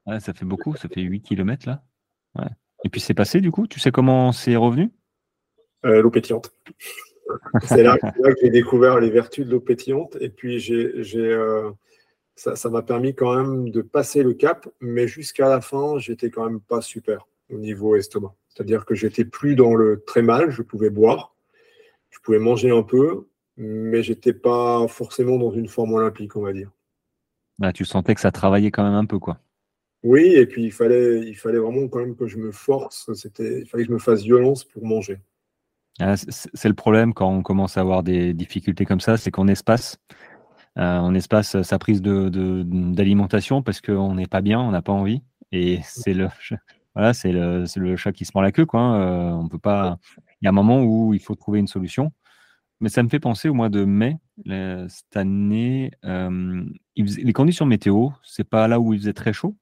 Ouais, 0.06 0.20
ça 0.22 0.34
fait 0.34 0.46
beaucoup, 0.46 0.78
ça 0.78 0.88
fait 0.88 1.02
8 1.02 1.22
km 1.24 1.68
là. 1.68 1.84
Et 2.84 2.90
puis 2.90 3.02
c'est 3.02 3.14
passé 3.14 3.42
du 3.42 3.52
coup 3.52 3.68
Tu 3.68 3.80
sais 3.80 3.92
comment 3.92 4.32
c'est 4.32 4.56
revenu? 4.56 4.92
L'eau 5.84 6.10
pétillante. 6.12 6.52
C'est 7.64 7.84
là, 7.84 7.98
que 7.98 8.36
j'ai 8.42 8.50
découvert 8.50 9.00
les 9.00 9.10
vertus 9.10 9.46
de 9.46 9.52
l'eau 9.52 9.60
pétillante. 9.60 10.18
Et 10.20 10.30
puis, 10.30 10.60
j'ai, 10.60 10.92
euh, 11.16 11.72
ça, 12.36 12.70
m'a 12.70 12.82
permis 12.82 13.16
quand 13.16 13.36
même 13.36 13.70
de 13.70 13.82
passer 13.82 14.24
le 14.24 14.34
cap. 14.34 14.68
Mais 14.82 15.08
jusqu'à 15.08 15.50
la 15.50 15.62
fin, 15.62 15.98
j'étais 16.00 16.30
quand 16.30 16.46
même 16.46 16.60
pas 16.60 16.82
super 16.82 17.28
au 17.50 17.58
niveau 17.58 17.96
estomac. 17.96 18.36
C'est-à-dire 18.50 18.86
que 18.86 18.96
j'étais 18.96 19.26
plus 19.26 19.56
dans 19.56 19.74
le 19.76 20.04
très 20.06 20.22
mal. 20.22 20.52
Je 20.52 20.62
pouvais 20.62 20.90
boire, 20.90 21.36
je 22.10 22.20
pouvais 22.20 22.40
manger 22.40 22.72
un 22.72 22.84
peu, 22.84 23.28
mais 23.58 24.04
j'étais 24.04 24.34
pas 24.34 24.88
forcément 24.88 25.38
dans 25.38 25.52
une 25.52 25.68
forme 25.68 25.94
olympique, 25.94 26.36
on 26.36 26.42
va 26.42 26.54
dire. 26.54 26.72
Bah, 27.60 27.72
tu 27.72 27.86
sentais 27.86 28.16
que 28.16 28.22
ça 28.22 28.32
travaillait 28.32 28.72
quand 28.72 28.84
même 28.84 28.94
un 28.94 29.06
peu, 29.06 29.20
quoi. 29.20 29.40
Oui, 30.04 30.34
et 30.36 30.46
puis 30.46 30.66
il 30.66 30.72
fallait, 30.72 31.22
il 31.22 31.36
fallait 31.36 31.60
vraiment 31.60 31.88
quand 31.88 32.00
même 32.00 32.16
que 32.16 32.28
je 32.28 32.38
me 32.38 32.52
force. 32.52 33.12
C'était, 33.14 33.62
il 33.62 33.68
fallait 33.68 33.84
que 33.84 33.90
je 33.90 33.94
me 33.94 34.00
fasse 34.00 34.22
violence 34.22 34.66
pour 34.66 34.86
manger. 34.86 35.20
Ah, 36.00 36.16
c'est 36.18 36.68
le 36.68 36.74
problème 36.74 37.14
quand 37.14 37.30
on 37.30 37.44
commence 37.44 37.78
à 37.78 37.82
avoir 37.82 38.04
des 38.04 38.34
difficultés 38.34 38.86
comme 38.86 39.00
ça, 39.00 39.16
c'est 39.18 39.32
qu'on 39.32 39.48
espace. 39.48 39.98
Euh, 40.80 41.00
on 41.00 41.14
espace 41.14 41.62
sa 41.62 41.78
prise 41.80 42.02
d'alimentation 42.02 43.60
de, 43.60 43.64
parce 43.64 43.80
qu'on 43.80 44.16
n'est 44.16 44.28
pas 44.28 44.42
bien, 44.42 44.60
on 44.60 44.72
n'a 44.72 44.82
pas 44.82 44.92
envie. 44.92 45.22
Et 45.52 45.80
c'est 45.84 46.16
le, 46.16 46.28
voilà, 46.96 47.12
le, 47.24 47.66
le, 47.76 47.96
chat 47.96 48.12
qui 48.12 48.26
se 48.26 48.32
prend 48.32 48.42
la 48.42 48.52
queue. 48.52 48.66
Quoi. 48.66 48.82
Hein. 48.82 49.02
Euh, 49.02 49.32
on 49.34 49.48
peut 49.48 49.60
pas. 49.60 50.00
Il 50.42 50.46
y 50.46 50.48
a 50.48 50.50
un 50.50 50.54
moment 50.54 50.84
où 50.84 51.14
il 51.14 51.22
faut 51.22 51.36
trouver 51.36 51.60
une 51.60 51.68
solution. 51.68 52.12
Mais 52.82 52.90
ça 52.90 53.04
me 53.04 53.08
fait 53.08 53.20
penser 53.20 53.48
au 53.48 53.54
mois 53.54 53.70
de 53.70 53.86
mai 53.86 54.18
cette 54.46 55.16
année. 55.16 55.92
Euh, 56.04 56.66
les 56.98 57.34
conditions 57.34 57.66
météo, 57.66 58.10
c'est 58.24 58.44
pas 58.44 58.68
là 58.68 58.80
où 58.80 58.94
il 58.94 59.00
faisait 59.00 59.14
très 59.14 59.32
chaud. 59.32 59.56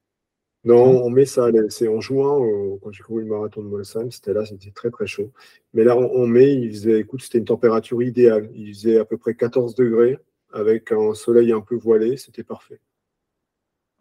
Non, 0.63 1.03
on 1.03 1.09
met 1.09 1.25
ça, 1.25 1.47
c'est 1.69 1.87
en 1.87 2.01
juin, 2.01 2.37
quand 2.81 2.91
j'ai 2.91 3.01
couru 3.01 3.23
le 3.23 3.27
marathon 3.27 3.63
de 3.63 3.67
Molsheim, 3.67 4.11
c'était 4.11 4.33
là, 4.33 4.45
c'était 4.45 4.69
très 4.69 4.91
très 4.91 5.07
chaud. 5.07 5.31
Mais 5.73 5.83
là, 5.83 5.97
en 5.97 6.27
mai, 6.27 6.53
il 6.53 6.69
faisait, 6.69 6.99
écoute, 6.99 7.23
c'était 7.23 7.39
une 7.39 7.45
température 7.45 8.01
idéale. 8.03 8.49
Il 8.53 8.71
faisait 8.73 8.99
à 8.99 9.05
peu 9.05 9.17
près 9.17 9.33
14 9.33 9.73
degrés, 9.73 10.19
avec 10.53 10.91
un 10.91 11.15
soleil 11.15 11.51
un 11.51 11.61
peu 11.61 11.75
voilé, 11.75 12.15
c'était 12.17 12.43
parfait. 12.43 12.79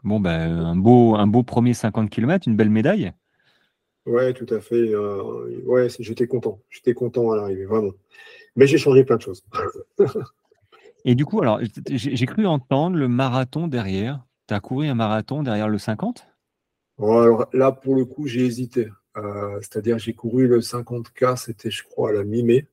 Bon, 0.04 0.20
ben, 0.20 0.58
un, 0.58 0.76
beau, 0.76 1.14
un 1.14 1.26
beau 1.26 1.42
premier 1.42 1.72
50 1.72 2.11
km, 2.11 2.46
une 2.46 2.56
belle 2.56 2.70
médaille. 2.70 3.12
Ouais, 4.04 4.34
tout 4.34 4.46
à 4.50 4.61
fait. 4.61 4.94
Euh, 4.94 5.62
ouais, 5.64 5.88
j'étais 5.98 6.26
content. 6.26 6.61
J'étais 6.68 6.94
content 6.94 7.30
à 7.30 7.36
l'arrivée, 7.36 7.64
vraiment. 7.64 7.92
Mais 8.56 8.66
j'ai 8.66 8.78
changé 8.78 9.04
plein 9.04 9.16
de 9.16 9.22
choses. 9.22 9.44
Et 11.04 11.14
du 11.14 11.24
coup, 11.24 11.40
alors, 11.40 11.61
j'ai 11.88 12.26
cru 12.26 12.46
entendre 12.46 12.96
le 12.96 13.08
marathon 13.08 13.68
derrière. 13.68 14.22
Tu 14.46 14.54
as 14.54 14.61
couru 14.61 14.88
un 14.88 14.94
marathon 14.94 15.42
derrière 15.42 15.68
le 15.68 15.78
50 15.78 16.30
alors 17.03 17.48
là, 17.53 17.72
pour 17.72 17.96
le 17.96 18.05
coup, 18.05 18.26
j'ai 18.26 18.44
hésité. 18.44 18.88
Euh, 19.16 19.59
c'est-à-dire, 19.61 19.98
j'ai 19.98 20.14
couru 20.14 20.46
le 20.46 20.61
50K, 20.61 21.36
c'était, 21.36 21.70
je 21.70 21.82
crois, 21.84 22.11
à 22.11 22.12
la 22.12 22.24
mi-mai. 22.24 22.66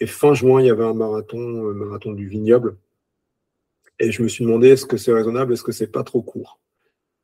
Et 0.00 0.06
fin 0.06 0.34
juin, 0.34 0.60
il 0.60 0.66
y 0.66 0.70
avait 0.70 0.84
un 0.84 0.94
marathon, 0.94 1.38
marathon 1.74 2.12
du 2.12 2.26
vignoble. 2.26 2.76
Et 3.98 4.10
je 4.10 4.22
me 4.22 4.28
suis 4.28 4.44
demandé, 4.44 4.68
est-ce 4.68 4.86
que 4.86 4.96
c'est 4.96 5.12
raisonnable, 5.12 5.52
est-ce 5.52 5.62
que 5.62 5.72
c'est 5.72 5.92
pas 5.92 6.04
trop 6.04 6.22
court? 6.22 6.58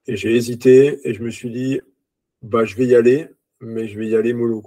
Et 0.06 0.16
j'ai 0.16 0.36
hésité 0.36 1.00
et 1.08 1.14
je 1.14 1.22
me 1.22 1.30
suis 1.30 1.50
dit, 1.50 1.80
bah, 2.42 2.64
je 2.64 2.76
vais 2.76 2.86
y 2.86 2.94
aller, 2.94 3.28
mais 3.60 3.88
je 3.88 3.98
vais 3.98 4.08
y 4.08 4.14
aller 4.14 4.34
mollo. 4.34 4.62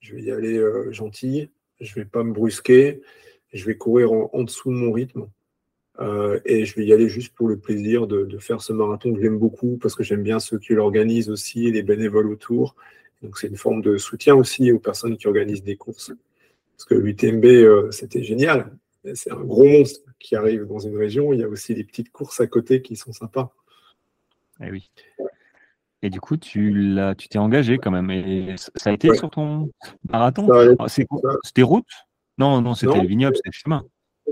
Je 0.00 0.14
vais 0.14 0.22
y 0.22 0.30
aller 0.30 0.58
euh, 0.58 0.92
gentil, 0.92 1.50
je 1.80 1.94
vais 1.94 2.04
pas 2.04 2.22
me 2.22 2.32
brusquer, 2.32 3.02
je 3.52 3.64
vais 3.64 3.76
courir 3.76 4.12
en, 4.12 4.42
dessous 4.42 4.70
de 4.70 4.76
mon 4.76 4.92
rythme. 4.92 5.28
Euh, 5.98 6.40
et 6.44 6.64
je 6.64 6.74
vais 6.74 6.84
y 6.84 6.92
aller 6.92 7.08
juste 7.08 7.34
pour 7.34 7.48
le 7.48 7.56
plaisir 7.56 8.06
de, 8.06 8.38
faire 8.38 8.60
ce 8.60 8.72
marathon 8.72 9.14
que 9.14 9.20
j'aime 9.20 9.38
beaucoup 9.38 9.78
parce 9.80 9.94
que 9.94 10.02
j'aime 10.02 10.22
bien 10.22 10.38
ceux 10.38 10.58
qui 10.58 10.74
l'organisent 10.74 11.30
aussi 11.30 11.66
et 11.66 11.70
les 11.70 11.82
bénévoles 11.82 12.30
autour. 12.30 12.76
Donc 13.22 13.38
c'est 13.38 13.48
une 13.48 13.56
forme 13.56 13.80
de 13.80 13.96
soutien 13.96 14.34
aussi 14.34 14.72
aux 14.72 14.78
personnes 14.78 15.16
qui 15.16 15.26
organisent 15.26 15.64
des 15.64 15.76
courses. 15.76 16.12
Parce 16.76 16.84
que 16.84 16.94
l'UTMB, 16.94 17.44
euh, 17.44 17.90
c'était 17.90 18.22
génial. 18.22 18.76
C'est 19.14 19.32
un 19.32 19.40
gros 19.40 19.64
monstre 19.64 20.00
qui 20.18 20.36
arrive 20.36 20.66
dans 20.66 20.80
une 20.80 20.96
région. 20.96 21.32
Il 21.32 21.40
y 21.40 21.44
a 21.44 21.48
aussi 21.48 21.74
des 21.74 21.84
petites 21.84 22.10
courses 22.10 22.40
à 22.40 22.46
côté 22.46 22.82
qui 22.82 22.96
sont 22.96 23.12
sympas. 23.12 23.52
Eh 24.60 24.70
oui. 24.70 24.90
Et 26.02 26.10
du 26.10 26.20
coup, 26.20 26.36
tu 26.36 26.94
tu 27.16 27.28
t'es 27.28 27.38
engagé 27.38 27.78
quand 27.78 27.90
même. 27.90 28.10
Et 28.10 28.54
ça 28.56 28.90
a 28.90 28.92
été 28.92 29.14
sur 29.14 29.30
ton 29.30 29.70
marathon? 30.08 30.48
Ah, 30.78 30.86
C'était 30.88 31.62
route? 31.62 31.86
Non, 32.38 32.60
non, 32.60 32.74
c'était 32.74 33.00
vignoble, 33.06 33.36
c'était 33.36 33.50
chemin. 33.52 33.84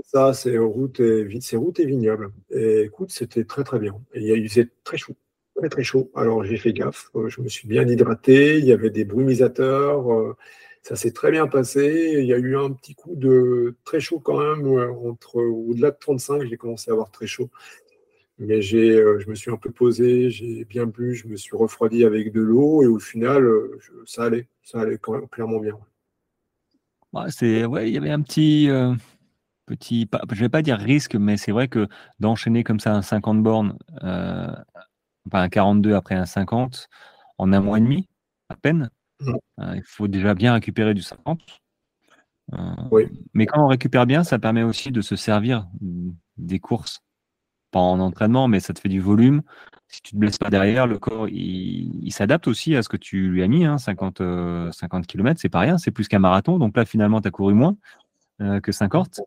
Ça, 0.03 0.33
c'est 0.33 0.57
route 0.57 0.99
et, 0.99 1.27
c'est 1.41 1.55
route 1.55 1.79
et 1.79 1.85
vignoble. 1.85 2.31
Et 2.51 2.81
écoute, 2.81 3.11
c'était 3.11 3.45
très 3.45 3.63
très 3.63 3.79
bien. 3.79 3.95
Il 4.13 4.47
faisait 4.49 4.69
très 4.83 4.97
chaud. 4.97 5.15
Très 5.55 5.69
très 5.69 5.83
chaud. 5.83 6.11
Alors 6.15 6.43
j'ai 6.43 6.57
fait 6.57 6.73
gaffe. 6.73 7.09
Euh, 7.15 7.29
je 7.29 7.41
me 7.41 7.47
suis 7.47 7.67
bien 7.67 7.87
hydraté. 7.87 8.59
Il 8.59 8.65
y 8.65 8.73
avait 8.73 8.89
des 8.89 9.05
brumisateurs. 9.05 10.11
Euh, 10.11 10.35
ça 10.81 10.95
s'est 10.95 11.11
très 11.11 11.31
bien 11.31 11.47
passé. 11.47 12.17
Il 12.19 12.25
y 12.25 12.33
a 12.33 12.37
eu 12.37 12.57
un 12.57 12.71
petit 12.71 12.93
coup 12.93 13.15
de 13.15 13.77
très 13.85 14.01
chaud 14.01 14.19
quand 14.19 14.39
même. 14.39 14.67
Entre 15.05 15.37
au-delà 15.37 15.91
de 15.91 15.97
35, 15.99 16.45
j'ai 16.45 16.57
commencé 16.57 16.91
à 16.91 16.93
avoir 16.93 17.09
très 17.09 17.27
chaud. 17.27 17.49
Mais 18.37 18.61
j'ai, 18.61 18.91
euh, 18.91 19.17
je 19.19 19.29
me 19.29 19.35
suis 19.35 19.49
un 19.49 19.55
peu 19.55 19.71
posé, 19.71 20.29
j'ai 20.29 20.65
bien 20.65 20.85
bu, 20.85 21.15
je 21.15 21.25
me 21.29 21.37
suis 21.37 21.55
refroidi 21.55 22.03
avec 22.03 22.33
de 22.33 22.41
l'eau 22.41 22.83
et 22.83 22.87
au 22.87 22.99
final, 22.99 23.49
ça 24.05 24.25
allait, 24.25 24.49
ça 24.61 24.81
allait 24.81 24.99
clairement 25.31 25.59
bien. 25.59 25.79
c'est, 27.29 27.63
ouais, 27.63 27.87
il 27.89 27.93
y 27.93 27.97
avait 27.97 28.09
un 28.09 28.21
petit, 28.21 28.69
petit, 29.65 30.09
je 30.31 30.39
vais 30.39 30.49
pas 30.49 30.61
dire 30.61 30.77
risque, 30.77 31.15
mais 31.15 31.37
c'est 31.37 31.51
vrai 31.51 31.67
que 31.67 31.87
d'enchaîner 32.19 32.63
comme 32.63 32.79
ça 32.79 32.93
un 32.93 33.01
50 33.01 33.41
bornes, 33.43 33.77
euh, 34.03 34.53
enfin 35.27 35.41
un 35.41 35.49
42 35.49 35.95
après 35.95 36.15
un 36.15 36.25
50, 36.25 36.87
en 37.37 37.53
un 37.53 37.59
mois 37.61 37.77
et 37.77 37.81
demi, 37.81 38.07
à 38.49 38.55
peine, 38.55 38.89
mmh. 39.19 39.33
euh, 39.61 39.73
il 39.75 39.83
faut 39.83 40.07
déjà 40.07 40.33
bien 40.33 40.53
récupérer 40.53 40.93
du 40.93 41.01
50. 41.01 41.41
Euh, 42.53 42.57
oui. 42.91 43.05
Mais 43.33 43.45
quand 43.45 43.63
on 43.63 43.67
récupère 43.67 44.05
bien, 44.05 44.23
ça 44.23 44.39
permet 44.39 44.63
aussi 44.63 44.91
de 44.91 45.01
se 45.01 45.15
servir 45.15 45.67
des 46.37 46.59
courses. 46.59 47.01
Pas 47.71 47.79
en 47.79 47.99
entraînement, 47.99 48.47
mais 48.47 48.59
ça 48.59 48.73
te 48.73 48.79
fait 48.79 48.89
du 48.89 49.01
volume. 49.01 49.41
Si 49.87 50.01
tu 50.01 50.13
te 50.13 50.17
blesses 50.17 50.37
pas 50.37 50.49
derrière, 50.49 50.87
le 50.87 50.97
corps, 50.99 51.27
il, 51.27 52.11
s'adapte 52.11 52.47
aussi 52.47 52.75
à 52.75 52.83
ce 52.83 52.89
que 52.89 52.97
tu 52.97 53.27
lui 53.29 53.43
as 53.43 53.47
mis. 53.47 53.65
50, 53.77 54.21
50 54.71 55.07
km, 55.07 55.39
c'est 55.39 55.49
pas 55.49 55.59
rien, 55.59 55.77
c'est 55.77 55.91
plus 55.91 56.07
qu'un 56.07 56.19
marathon. 56.19 56.57
Donc 56.57 56.77
là, 56.77 56.85
finalement, 56.85 57.19
tu 57.21 57.27
as 57.27 57.31
couru 57.31 57.53
moins 57.53 57.75
que 58.39 58.71
50. 58.71 59.21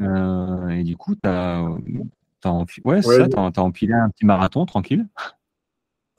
Euh, 0.00 0.68
et 0.68 0.82
du 0.82 0.96
coup, 0.96 1.14
tu 1.14 1.28
as, 1.28 1.64
ouais, 2.84 3.00
empilé 3.56 3.94
un 3.94 4.10
petit 4.10 4.26
marathon 4.26 4.66
tranquille. 4.66 5.06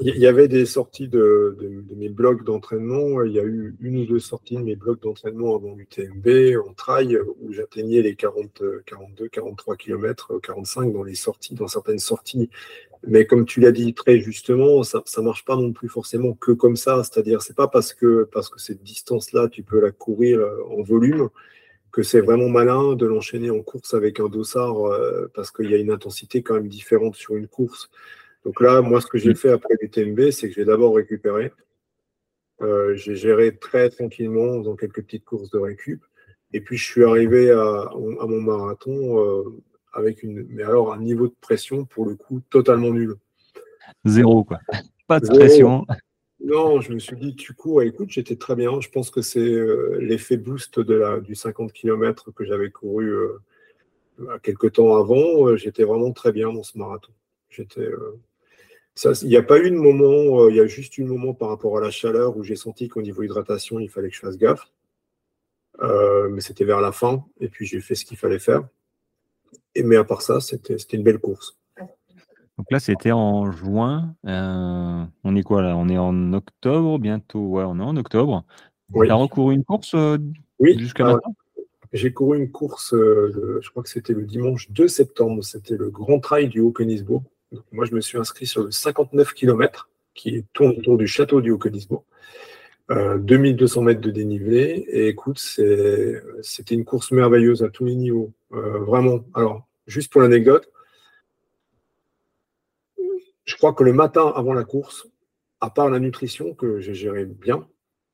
Il 0.01 0.15
y 0.15 0.27
avait 0.27 0.47
des 0.47 0.65
sorties 0.65 1.09
de, 1.09 1.57
mes 1.97 2.07
blocs 2.07 2.45
d'entraînement. 2.45 3.21
Il 3.23 3.33
y 3.33 3.39
a 3.39 3.43
eu 3.43 3.75
une 3.81 3.97
ou 3.97 4.05
deux 4.05 4.19
sorties 4.19 4.55
de 4.55 4.61
mes 4.61 4.77
blocs 4.77 5.01
d'entraînement 5.01 5.55
avant 5.57 5.75
l'UTMB 5.75 6.57
en 6.65 6.73
trail 6.73 7.19
où 7.41 7.51
j'atteignais 7.51 8.01
les 8.01 8.15
40, 8.15 8.63
42, 8.85 9.27
43 9.27 9.75
km, 9.75 10.39
45 10.41 10.93
dans 10.93 11.03
les 11.03 11.15
sorties, 11.15 11.53
dans 11.53 11.67
certaines 11.67 11.99
sorties. 11.99 12.49
Mais 13.05 13.25
comme 13.25 13.45
tu 13.45 13.59
l'as 13.59 13.73
dit 13.73 13.93
très 13.93 14.19
justement, 14.21 14.83
ça 14.83 15.01
ne 15.17 15.21
marche 15.21 15.43
pas 15.43 15.57
non 15.57 15.73
plus 15.73 15.89
forcément 15.89 16.33
que 16.33 16.53
comme 16.53 16.77
ça. 16.77 17.03
C'est-à-dire, 17.03 17.41
c'est 17.41 17.55
pas 17.55 17.67
parce 17.67 17.93
que, 17.93 18.23
parce 18.31 18.49
que 18.49 18.59
cette 18.59 18.81
distance-là, 18.81 19.49
tu 19.49 19.63
peux 19.63 19.81
la 19.81 19.91
courir 19.91 20.39
euh, 20.39 20.63
en 20.69 20.81
volume 20.81 21.29
que 21.99 22.03
c'est 22.03 22.21
vraiment 22.21 22.47
malin 22.47 22.95
de 22.95 23.05
l'enchaîner 23.05 23.49
en 23.49 23.61
course 23.61 23.93
avec 23.93 24.21
un 24.21 24.29
dossard 24.29 24.87
euh, 24.87 25.29
parce 25.33 25.51
qu'il 25.51 25.69
y 25.69 25.73
a 25.73 25.77
une 25.77 25.91
intensité 25.91 26.41
quand 26.41 26.53
même 26.53 26.69
différente 26.69 27.15
sur 27.17 27.35
une 27.35 27.49
course. 27.49 27.89
Donc 28.45 28.61
là, 28.61 28.79
moi, 28.81 29.01
ce 29.01 29.07
que 29.07 29.17
j'ai 29.17 29.35
fait 29.35 29.49
après 29.51 29.73
l'UTMB, 29.81 30.31
c'est 30.31 30.47
que 30.47 30.55
j'ai 30.55 30.63
d'abord 30.63 30.95
récupéré. 30.95 31.51
Euh, 32.61 32.95
j'ai 32.95 33.17
géré 33.17 33.57
très 33.57 33.89
tranquillement 33.89 34.59
dans 34.59 34.77
quelques 34.77 35.03
petites 35.03 35.25
courses 35.25 35.49
de 35.49 35.59
récup. 35.59 36.01
Et 36.53 36.61
puis, 36.61 36.77
je 36.77 36.85
suis 36.85 37.03
arrivé 37.03 37.51
à, 37.51 37.89
mon 37.97 38.41
marathon 38.41 39.19
euh, 39.19 39.43
avec 39.91 40.23
une, 40.23 40.47
mais 40.51 40.63
alors 40.63 40.93
un 40.93 41.01
niveau 41.01 41.27
de 41.27 41.35
pression, 41.41 41.83
pour 41.83 42.05
le 42.05 42.15
coup, 42.15 42.39
totalement 42.49 42.91
nul. 42.91 43.15
Zéro, 44.05 44.45
quoi. 44.45 44.59
Pas 45.05 45.19
de 45.19 45.27
pression. 45.27 45.85
Non, 46.41 46.79
je 46.79 46.93
me 46.93 46.99
suis 46.99 47.17
dit, 47.17 47.35
tu 47.35 47.53
cours, 47.53 47.81
écoute, 47.81 48.09
j'étais 48.11 48.37
très 48.37 48.55
bien. 48.55 48.79
Je 48.79 48.89
pense 48.89 49.09
que 49.09 49.21
c'est 49.21 49.39
euh, 49.39 49.97
l'effet 49.99 50.37
boost 50.37 50.79
de 50.79 50.93
la, 50.93 51.19
du 51.19 51.35
50 51.35 51.73
km 51.73 52.31
que 52.31 52.45
j'avais 52.45 52.71
couru 52.71 53.11
euh, 53.11 53.37
quelques 54.41 54.73
temps 54.73 54.95
avant. 54.95 55.47
Euh, 55.47 55.57
j'étais 55.57 55.83
vraiment 55.83 56.13
très 56.13 56.31
bien 56.31 56.53
dans 56.53 56.63
ce 56.63 56.77
marathon. 56.77 57.11
J'étais. 57.49 57.89
il 59.21 59.27
n'y 59.27 59.35
a 59.35 59.43
pas 59.43 59.59
eu 59.59 59.69
de 59.69 59.75
moment, 59.75 60.47
il 60.47 60.55
y 60.55 60.61
a 60.61 60.67
juste 60.67 60.97
eu 60.97 61.03
moment 61.03 61.33
par 61.33 61.49
rapport 61.49 61.77
à 61.77 61.81
la 61.81 61.91
chaleur 61.91 62.37
où 62.37 62.43
j'ai 62.43 62.55
senti 62.55 62.87
qu'au 62.87 63.01
niveau 63.01 63.23
hydratation, 63.23 63.79
il 63.79 63.89
fallait 63.89 64.09
que 64.09 64.15
je 64.15 64.21
fasse 64.21 64.37
gaffe. 64.37 64.71
mais 66.31 66.41
c'était 66.41 66.65
vers 66.65 66.79
la 66.79 66.91
fin, 66.91 67.25
et 67.39 67.49
puis 67.49 67.65
j'ai 67.65 67.81
fait 67.81 67.95
ce 67.95 68.05
qu'il 68.05 68.17
fallait 68.17 68.39
faire. 68.39 68.67
Et, 69.75 69.83
mais 69.83 69.97
à 69.97 70.03
part 70.03 70.21
ça, 70.21 70.39
c'était 70.39 70.75
une 70.93 71.03
belle 71.03 71.19
course. 71.19 71.58
Donc 72.59 72.71
là, 72.71 72.81
c'était 72.81 73.13
en 73.13 73.53
juin. 73.53 74.13
Euh, 74.27 75.05
on 75.23 75.35
est 75.37 75.43
quoi 75.43 75.61
là? 75.61 75.77
On 75.77 75.87
est 75.87 75.97
en 75.97 76.33
octobre 76.33 76.99
bientôt. 76.99 77.39
Ouais, 77.39 77.63
on 77.65 77.79
est 77.79 77.83
en 77.83 77.95
octobre. 77.95 78.43
Tu 78.93 79.09
as 79.09 79.15
recouru 79.15 79.55
une 79.55 79.63
course 79.63 79.95
euh, 79.95 80.17
oui, 80.59 80.77
jusqu'à 80.77 81.05
maintenant? 81.05 81.35
J'ai 81.93 82.11
couru 82.11 82.37
une 82.37 82.51
course, 82.51 82.93
euh, 82.93 83.61
je 83.63 83.69
crois 83.69 83.81
que 83.81 83.87
c'était 83.87 84.11
le 84.11 84.23
dimanche 84.23 84.69
2 84.71 84.89
septembre. 84.89 85.41
C'était 85.41 85.77
le 85.77 85.89
Grand 85.89 86.19
Trail 86.19 86.49
du 86.49 86.59
Haut-Königsbourg. 86.59 87.23
Moi, 87.71 87.85
je 87.85 87.95
me 87.95 88.01
suis 88.01 88.17
inscrit 88.17 88.45
sur 88.45 88.65
le 88.65 88.71
59 88.71 89.33
km 89.33 89.89
qui 90.13 90.43
tourne 90.51 90.71
autour 90.71 90.97
du 90.97 91.07
château 91.07 91.39
du 91.39 91.51
Haut-Königsbourg. 91.51 92.03
2200 92.89 93.83
mètres 93.83 94.01
de 94.01 94.11
dénivelé. 94.11 94.85
Et 94.89 95.07
écoute, 95.07 95.39
c'était 95.39 96.75
une 96.75 96.83
course 96.83 97.13
merveilleuse 97.13 97.63
à 97.63 97.69
tous 97.69 97.85
les 97.85 97.95
niveaux. 97.95 98.33
vraiment. 98.51 99.21
Alors, 99.33 99.65
juste 99.87 100.11
pour 100.11 100.21
l'anecdote, 100.21 100.69
je 103.49 103.57
crois 103.57 103.73
que 103.73 103.83
le 103.83 103.93
matin 103.93 104.31
avant 104.35 104.53
la 104.53 104.63
course, 104.63 105.07
à 105.59 105.71
part 105.71 105.89
la 105.89 105.97
nutrition 105.97 106.53
que 106.53 106.79
j'ai 106.79 106.93
géré 106.93 107.25
bien, 107.25 107.67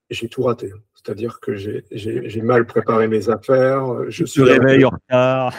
j'ai 0.09 0.29
tout 0.29 0.43
raté. 0.43 0.71
C'est-à-dire 0.93 1.41
que 1.41 1.55
j'ai 1.55 2.41
mal 2.41 2.65
préparé 2.65 3.09
mes 3.09 3.29
affaires. 3.29 4.09
Je 4.09 4.23
suis 4.23 4.43
réveille 4.43 4.85
en 4.85 4.91
retard. 4.91 5.53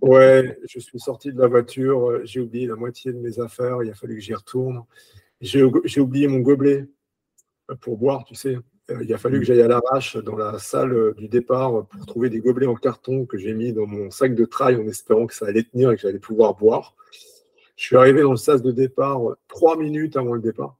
Ouais, 0.00 0.56
je 0.68 0.78
suis 0.78 1.00
sorti 1.00 1.32
de 1.32 1.40
la 1.40 1.48
voiture, 1.48 2.20
j'ai 2.24 2.38
oublié 2.38 2.68
la 2.68 2.76
moitié 2.76 3.12
de 3.12 3.18
mes 3.18 3.40
affaires, 3.40 3.82
il 3.82 3.90
a 3.90 3.94
fallu 3.94 4.14
que 4.14 4.20
j'y 4.20 4.34
retourne. 4.34 4.84
J'ai 5.40 5.64
oublié 6.00 6.28
mon 6.28 6.38
gobelet 6.38 6.86
pour 7.80 7.98
boire, 7.98 8.24
tu 8.24 8.36
sais. 8.36 8.56
Il 9.02 9.12
a 9.12 9.18
fallu 9.18 9.40
que 9.40 9.46
j'aille 9.46 9.62
à 9.62 9.68
l'arrache 9.68 10.16
dans 10.16 10.36
la 10.36 10.60
salle 10.60 11.14
du 11.16 11.26
départ 11.26 11.88
pour 11.88 12.06
trouver 12.06 12.30
des 12.30 12.38
gobelets 12.38 12.66
en 12.66 12.76
carton 12.76 13.26
que 13.26 13.36
j'ai 13.36 13.52
mis 13.52 13.72
dans 13.72 13.86
mon 13.86 14.12
sac 14.12 14.36
de 14.36 14.44
trail 14.44 14.76
en 14.76 14.86
espérant 14.86 15.26
que 15.26 15.34
ça 15.34 15.46
allait 15.46 15.64
tenir 15.64 15.90
et 15.90 15.96
que 15.96 16.02
j'allais 16.02 16.20
pouvoir 16.20 16.54
boire. 16.54 16.94
Je 17.78 17.84
suis 17.84 17.96
arrivé 17.96 18.22
dans 18.22 18.32
le 18.32 18.36
sas 18.36 18.60
de 18.60 18.72
départ 18.72 19.20
trois 19.46 19.76
minutes 19.76 20.16
avant 20.16 20.32
le 20.32 20.40
départ. 20.40 20.76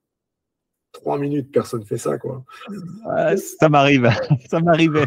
Trois 0.90 1.16
minutes, 1.16 1.52
personne 1.52 1.80
ne 1.80 1.84
fait 1.84 1.96
ça, 1.96 2.18
quoi. 2.18 2.44
ça 3.36 3.68
m'arrive, 3.68 4.10
ça 4.50 4.58
m'arrivait. 4.58 5.06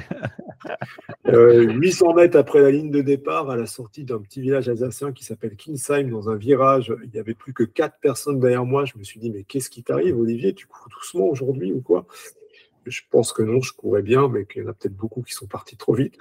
800 1.25 2.11
euh, 2.11 2.13
mètres 2.13 2.37
après 2.37 2.61
la 2.61 2.71
ligne 2.71 2.91
de 2.91 3.01
départ, 3.01 3.49
à 3.49 3.57
la 3.57 3.65
sortie 3.65 4.05
d'un 4.05 4.19
petit 4.19 4.39
village 4.39 4.69
alsacien 4.69 5.11
qui 5.11 5.25
s'appelle 5.25 5.57
Kinsheim, 5.57 6.09
dans 6.09 6.29
un 6.29 6.37
virage, 6.37 6.93
il 7.03 7.09
n'y 7.09 7.19
avait 7.19 7.33
plus 7.33 7.53
que 7.53 7.63
quatre 7.63 7.99
personnes 7.99 8.39
derrière 8.39 8.63
moi. 8.63 8.85
Je 8.85 8.97
me 8.97 9.03
suis 9.03 9.19
dit, 9.19 9.29
mais 9.29 9.43
qu'est-ce 9.43 9.69
qui 9.69 9.83
t'arrive, 9.83 10.17
Olivier? 10.17 10.53
Tu 10.53 10.67
cours 10.67 10.87
doucement 10.89 11.25
aujourd'hui 11.25 11.73
ou 11.73 11.81
quoi? 11.81 12.05
Je 12.85 13.01
pense 13.09 13.33
que 13.33 13.43
non, 13.43 13.59
je 13.59 13.73
courais 13.73 14.01
bien, 14.01 14.29
mais 14.29 14.45
qu'il 14.45 14.63
y 14.63 14.65
en 14.65 14.69
a 14.69 14.73
peut-être 14.73 14.95
beaucoup 14.95 15.23
qui 15.23 15.33
sont 15.33 15.47
partis 15.47 15.75
trop 15.75 15.93
vite 15.93 16.17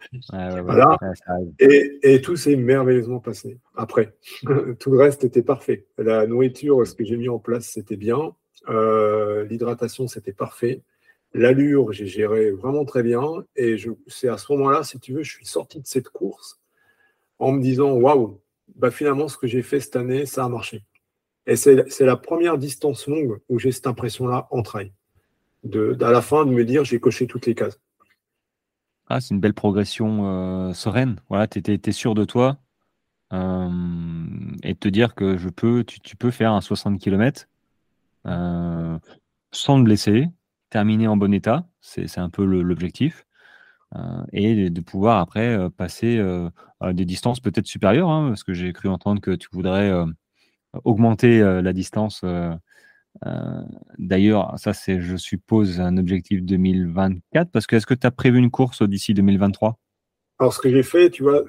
voilà. 0.30 0.98
et, 1.58 2.20
tout 2.22 2.36
s'est 2.36 2.56
merveilleusement 2.56 3.20
passé 3.20 3.58
après. 3.74 4.14
tout 4.78 4.90
le 4.90 4.98
reste 4.98 5.24
était 5.24 5.42
parfait. 5.42 5.86
La 5.98 6.26
nourriture, 6.26 6.86
ce 6.86 6.94
que 6.94 7.04
j'ai 7.04 7.16
mis 7.16 7.28
en 7.28 7.38
place, 7.38 7.66
c'était 7.66 7.96
bien. 7.96 8.34
Euh, 8.68 9.44
l'hydratation, 9.44 10.08
c'était 10.08 10.32
parfait. 10.32 10.82
L'allure, 11.34 11.92
j'ai 11.92 12.06
géré 12.06 12.50
vraiment 12.50 12.84
très 12.84 13.02
bien. 13.02 13.44
Et 13.56 13.76
c'est 14.06 14.28
à 14.28 14.38
ce 14.38 14.52
moment-là, 14.52 14.82
si 14.84 14.98
tu 14.98 15.12
veux, 15.12 15.22
je 15.22 15.32
suis 15.32 15.46
sorti 15.46 15.80
de 15.80 15.86
cette 15.86 16.08
course 16.08 16.60
en 17.38 17.52
me 17.52 17.60
disant 17.60 17.92
waouh, 17.92 18.40
bah 18.74 18.90
finalement, 18.90 19.28
ce 19.28 19.36
que 19.36 19.46
j'ai 19.46 19.62
fait 19.62 19.80
cette 19.80 19.96
année, 19.96 20.26
ça 20.26 20.44
a 20.44 20.48
marché. 20.48 20.82
Et 21.46 21.54
c'est 21.56 22.00
la 22.00 22.16
première 22.16 22.58
distance 22.58 23.06
longue 23.06 23.38
où 23.48 23.58
j'ai 23.58 23.70
cette 23.70 23.86
impression-là 23.86 24.48
en 24.50 24.62
trail. 24.62 24.92
De, 25.62 25.96
à 26.00 26.10
la 26.10 26.22
fin, 26.22 26.44
de 26.44 26.50
me 26.50 26.64
dire 26.64 26.84
j'ai 26.84 26.98
coché 26.98 27.26
toutes 27.26 27.46
les 27.46 27.54
cases. 27.54 27.80
Ah, 29.08 29.20
c'est 29.20 29.34
une 29.34 29.40
belle 29.40 29.54
progression 29.54 30.26
euh, 30.26 30.72
sereine. 30.72 31.20
Voilà, 31.28 31.46
tu 31.46 31.58
étais, 31.58 31.92
sûr 31.92 32.14
de 32.14 32.24
toi. 32.24 32.58
Euh, 33.32 33.70
et 34.62 34.74
te 34.74 34.88
dire 34.88 35.14
que 35.14 35.36
je 35.36 35.48
peux, 35.48 35.84
tu, 35.84 36.16
peux 36.16 36.30
faire 36.30 36.52
un 36.52 36.60
60 36.60 37.00
km 37.00 37.48
euh, 38.26 38.98
sans 39.52 39.78
te 39.78 39.84
blesser, 39.84 40.28
terminer 40.70 41.08
en 41.08 41.16
bon 41.16 41.32
état. 41.34 41.68
C'est 41.80 42.18
un 42.18 42.30
peu 42.30 42.44
l'objectif. 42.44 43.26
et 44.32 44.70
de 44.70 44.80
pouvoir 44.80 45.20
après 45.20 45.70
passer 45.70 46.20
à 46.80 46.92
des 46.92 47.04
distances 47.04 47.40
peut-être 47.40 47.66
supérieures, 47.66 48.10
hein, 48.10 48.28
parce 48.28 48.44
que 48.44 48.54
j'ai 48.54 48.72
cru 48.72 48.88
entendre 48.88 49.20
que 49.20 49.32
tu 49.32 49.48
voudrais 49.52 49.92
augmenter 50.84 51.40
la 51.40 51.72
distance. 51.72 52.24
D'ailleurs, 53.98 54.54
ça 54.58 54.72
c'est, 54.72 55.00
je 55.00 55.16
suppose, 55.16 55.80
un 55.80 55.96
objectif 55.96 56.42
2024, 56.42 57.50
parce 57.50 57.66
que 57.66 57.76
est-ce 57.76 57.86
que 57.86 57.94
tu 57.94 58.06
as 58.06 58.10
prévu 58.10 58.38
une 58.38 58.50
course 58.50 58.82
d'ici 58.82 59.14
2023 59.14 59.78
Alors, 60.38 60.52
ce 60.52 60.60
que 60.60 60.70
j'ai 60.70 60.82
fait, 60.82 61.10
tu 61.10 61.22
vois, 61.22 61.42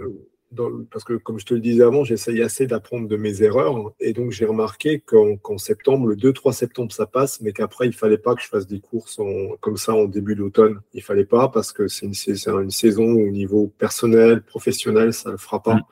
parce 0.92 1.04
que 1.04 1.14
comme 1.14 1.40
je 1.40 1.46
te 1.46 1.54
le 1.54 1.60
disais 1.60 1.84
avant, 1.84 2.04
j'essaye 2.04 2.42
assez 2.42 2.68
d'apprendre 2.68 3.08
de 3.08 3.18
mes 3.18 3.44
erreurs. 3.44 3.92
Et 4.00 4.14
donc, 4.14 4.32
j'ai 4.32 4.46
remarqué 4.46 5.00
qu'en 5.00 5.58
septembre, 5.58 6.08
le 6.08 6.16
2-3 6.16 6.54
septembre, 6.54 6.92
ça 6.92 7.06
passe, 7.06 7.42
mais 7.42 7.52
qu'après, 7.52 7.88
il 7.88 7.94
fallait 7.94 8.18
pas 8.18 8.36
que 8.36 8.42
je 8.42 8.48
fasse 8.48 8.68
des 8.68 8.80
courses 8.80 9.20
comme 9.60 9.78
ça 9.78 9.94
en 9.94 10.06
début 10.06 10.36
d'automne. 10.36 10.80
Il 10.94 11.04
fallait 11.04 11.26
pas 11.26 11.50
parce 11.50 11.74
que 11.74 11.88
c'est 11.88 12.06
une, 12.06 12.14
une, 12.62 12.72
saison 12.72 13.12
au 13.12 13.30
niveau 13.30 13.68
personnel, 13.78 14.42
professionnel, 14.42 15.14
ça 15.14 15.30
ne 15.30 15.34
le 15.34 15.38
fera 15.38 15.62
pas. 15.62 15.76
Mm. 15.76 15.84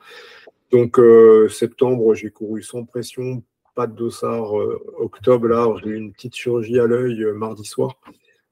Donc, 0.72 0.98
euh, 0.98 1.48
septembre, 1.48 2.14
j'ai 2.14 2.30
couru 2.30 2.62
sans 2.62 2.84
pression, 2.84 3.42
pas 3.76 3.86
de 3.86 3.94
dossard. 3.94 4.58
Euh, 4.58 4.82
octobre, 4.96 5.46
là, 5.46 5.72
j'ai 5.84 5.90
eu 5.90 5.96
une 5.96 6.12
petite 6.12 6.34
chirurgie 6.34 6.80
à 6.80 6.86
l'œil 6.86 7.22
euh, 7.22 7.34
mardi 7.34 7.64
soir. 7.64 8.00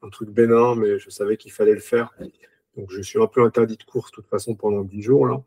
Un 0.02 0.10
truc 0.10 0.28
bénin, 0.28 0.76
mais 0.76 0.98
je 0.98 1.10
savais 1.10 1.36
qu'il 1.36 1.50
fallait 1.50 1.74
le 1.74 1.80
faire. 1.80 2.14
Donc, 2.76 2.90
je 2.92 3.00
suis 3.00 3.20
un 3.20 3.26
peu 3.26 3.42
interdit 3.42 3.76
de 3.76 3.82
course, 3.84 4.10
de 4.12 4.16
toute 4.16 4.28
façon, 4.28 4.54
pendant 4.54 4.82
10 4.82 5.02
jours, 5.02 5.26
là. 5.26 5.42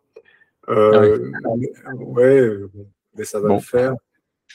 Euh, 0.70 1.32
ah 1.46 1.96
ouais, 1.96 2.52
mais 3.16 3.24
ça 3.24 3.40
va 3.40 3.54
le 3.54 3.62
faire. 3.62 3.94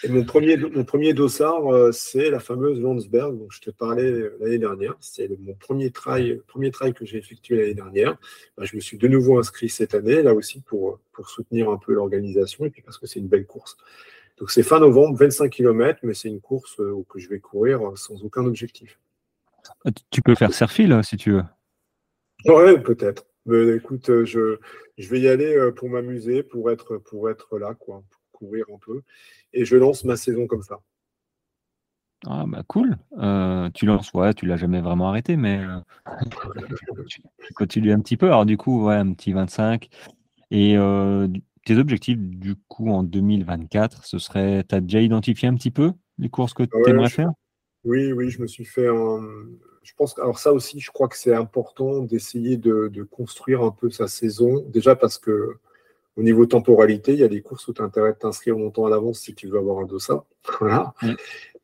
Et 0.05 0.09
mon 0.09 0.25
premier, 0.25 0.57
mon 0.57 0.85
premier 0.85 1.15
dossard, 1.15 1.63
c'est 1.93 2.31
la 2.31 2.41
fameuse 2.41 2.81
Landsberg 2.81 3.39
dont 3.39 3.49
je 3.51 3.61
te 3.61 3.71
parlais 3.71 4.31
l'année 4.41 4.59
dernière. 4.59 4.97
C'est 5.01 5.31
mon 5.39 5.55
premier 5.55 5.91
trail, 5.91 6.41
premier 6.49 6.71
trail 6.71 6.93
que 6.93 7.07
j'ai 7.07 7.19
effectué 7.19 7.57
l'année 7.57 7.75
dernière. 7.75 8.19
Bah, 8.59 8.65
je 8.65 8.75
me 8.75 8.81
suis 8.81 8.99
de 8.99 9.07
nouveau 9.09 9.39
inscrit 9.39 9.69
cette 9.69 9.95
année, 9.95 10.23
là 10.23 10.35
aussi, 10.35 10.61
pour, 10.61 10.99
pour 11.13 11.31
soutenir 11.31 11.71
un 11.71 11.79
peu 11.79 11.95
l'organisation 11.95 12.65
et 12.65 12.71
puis 12.71 12.83
parce 12.83 12.99
que 12.99 13.07
c'est 13.07 13.21
une 13.21 13.29
belle 13.29 13.47
course. 13.47 13.77
Donc 14.43 14.51
c'est 14.51 14.65
fin 14.65 14.81
novembre, 14.81 15.17
25 15.17 15.51
km, 15.51 16.01
mais 16.03 16.15
c'est 16.15 16.27
une 16.27 16.41
course 16.41 16.81
que 17.09 17.21
je 17.21 17.29
vais 17.29 17.39
courir 17.39 17.93
sans 17.95 18.25
aucun 18.25 18.45
objectif. 18.45 18.99
Tu 20.11 20.21
peux 20.21 20.35
faire 20.35 20.53
Serfil 20.53 20.99
si 21.05 21.17
tu 21.17 21.31
veux. 21.31 21.45
Ouais, 22.47 22.77
peut-être. 22.81 23.25
Mais 23.47 23.77
écoute, 23.77 24.11
euh, 24.11 24.25
je, 24.25 24.59
je 24.99 25.09
vais 25.09 25.21
y 25.21 25.29
aller 25.29 25.57
euh, 25.57 25.71
pour 25.71 25.89
m'amuser, 25.89 26.43
pour 26.43 26.73
être, 26.73 26.97
pour 26.97 27.31
être 27.31 27.57
là, 27.57 27.75
quoi, 27.75 28.03
pour 28.11 28.41
courir 28.41 28.65
un 28.75 28.79
peu. 28.85 29.03
Et 29.53 29.65
je 29.65 29.77
lance 29.77 30.03
ma 30.03 30.17
saison 30.17 30.49
comme 30.49 30.63
ça. 30.63 30.81
Ah 32.27 32.43
bah 32.49 32.65
cool. 32.67 32.97
Euh, 33.19 33.71
tu 33.75 33.87
lances, 33.87 34.13
ouais, 34.13 34.35
tu 34.35 34.47
l'as 34.47 34.57
jamais 34.57 34.81
vraiment 34.81 35.09
arrêté, 35.09 35.37
mais 35.37 35.61
tu, 37.09 37.23
continues 37.55 37.93
un 37.93 38.01
petit 38.01 38.17
peu. 38.17 38.27
Alors 38.27 38.45
du 38.45 38.57
coup, 38.57 38.87
ouais, 38.87 38.97
un 38.97 39.13
petit 39.13 39.33
25. 39.33 39.89
Et 40.51 40.77
tes 41.65 41.77
objectifs, 41.77 42.19
du 42.19 42.57
coup, 42.69 42.89
en 42.91 43.03
2024, 43.03 44.05
ce 44.05 44.19
serait, 44.19 44.65
tu 44.69 44.75
as 44.75 44.81
déjà 44.81 45.01
identifié 45.01 45.49
un 45.49 45.55
petit 45.55 45.71
peu 45.71 45.93
les 46.19 46.29
courses 46.29 46.55
que 46.55 46.65
tu 46.65 46.91
aimerais 46.91 47.11
faire? 47.11 47.31
Oui, 47.85 48.13
oui, 48.13 48.31
je 48.31 48.41
me 48.41 48.47
suis 48.47 48.65
fait 48.65 48.87
un, 48.87 49.21
je 49.83 49.93
pense 49.97 50.19
alors 50.19 50.39
ça 50.39 50.53
aussi, 50.53 50.81
je 50.81 50.91
crois 50.91 51.09
que 51.09 51.17
c'est 51.17 51.35
important 51.35 52.01
d'essayer 52.01 52.57
de, 52.57 52.91
construire 53.11 53.63
un 53.63 53.71
peu 53.71 53.91
sa 53.91 54.07
saison. 54.07 54.65
Déjà 54.69 54.97
parce 54.97 55.19
que 55.19 55.57
au 56.17 56.23
niveau 56.23 56.47
temporalité, 56.47 57.15
il 57.15 57.21
y 57.21 57.25
a 57.25 57.29
des 57.29 57.41
courses 57.41 57.67
où 57.69 57.73
tu 57.73 57.81
as 57.81 57.85
intérêt 57.85 58.13
de 58.13 58.19
t'inscrire 58.19 58.57
longtemps 58.57 58.87
à 58.87 58.91
l'avance 58.91 59.21
si 59.21 59.35
tu 59.35 59.49
veux 59.49 59.59
avoir 59.59 59.79
un 59.79 59.87
dossard. 59.87 60.25
Voilà. 60.61 60.95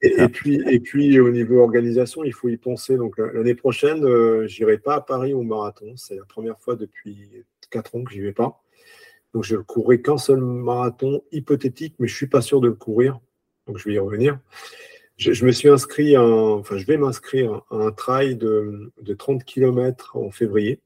Et, 0.01 0.29
puis, 0.29 0.63
et 0.71 0.79
puis 0.79 1.19
au 1.19 1.31
niveau 1.31 1.61
organisation, 1.61 2.23
il 2.23 2.33
faut 2.33 2.49
y 2.49 2.57
penser. 2.57 2.97
Donc 2.97 3.19
l'année 3.19 3.57
prochaine, 3.57 4.01
je 4.01 4.07
euh, 4.07 4.47
j'irai 4.47 4.79
pas 4.79 4.95
à 4.95 5.01
Paris 5.01 5.35
au 5.35 5.43
marathon. 5.43 5.93
C'est 5.97 6.15
la 6.15 6.25
première 6.25 6.59
fois 6.61 6.77
depuis 6.77 7.45
quatre 7.71 7.97
ans 7.97 8.05
que 8.05 8.13
j'y 8.13 8.21
vais 8.21 8.33
pas. 8.33 8.63
Donc 9.35 9.45
je 9.45 9.57
ne 9.57 9.63
courrai 9.63 10.01
qu'un 10.01 10.19
seul 10.19 10.41
marathon 10.41 11.23
hypothétique, 11.33 11.95
mais 11.99 12.09
je 12.09 12.15
suis 12.15 12.29
pas 12.29 12.41
sûr 12.41 12.61
de 12.61 12.69
le 12.69 12.75
courir. 12.75 13.21
Donc 13.67 13.79
je 13.79 13.85
vais 13.89 13.95
y 13.95 13.99
revenir 13.99 14.39
je, 15.19 15.45
me 15.45 15.51
suis 15.51 15.69
inscrit, 15.69 16.17
enfin, 16.17 16.79
je 16.79 16.87
vais 16.87 16.97
m'inscrire 16.97 17.63
à 17.71 17.77
un 17.77 17.91
trail 17.91 18.37
de, 18.37 18.93
30 19.19 19.45
km 19.45 20.17
en 20.17 20.31
février. 20.31 20.81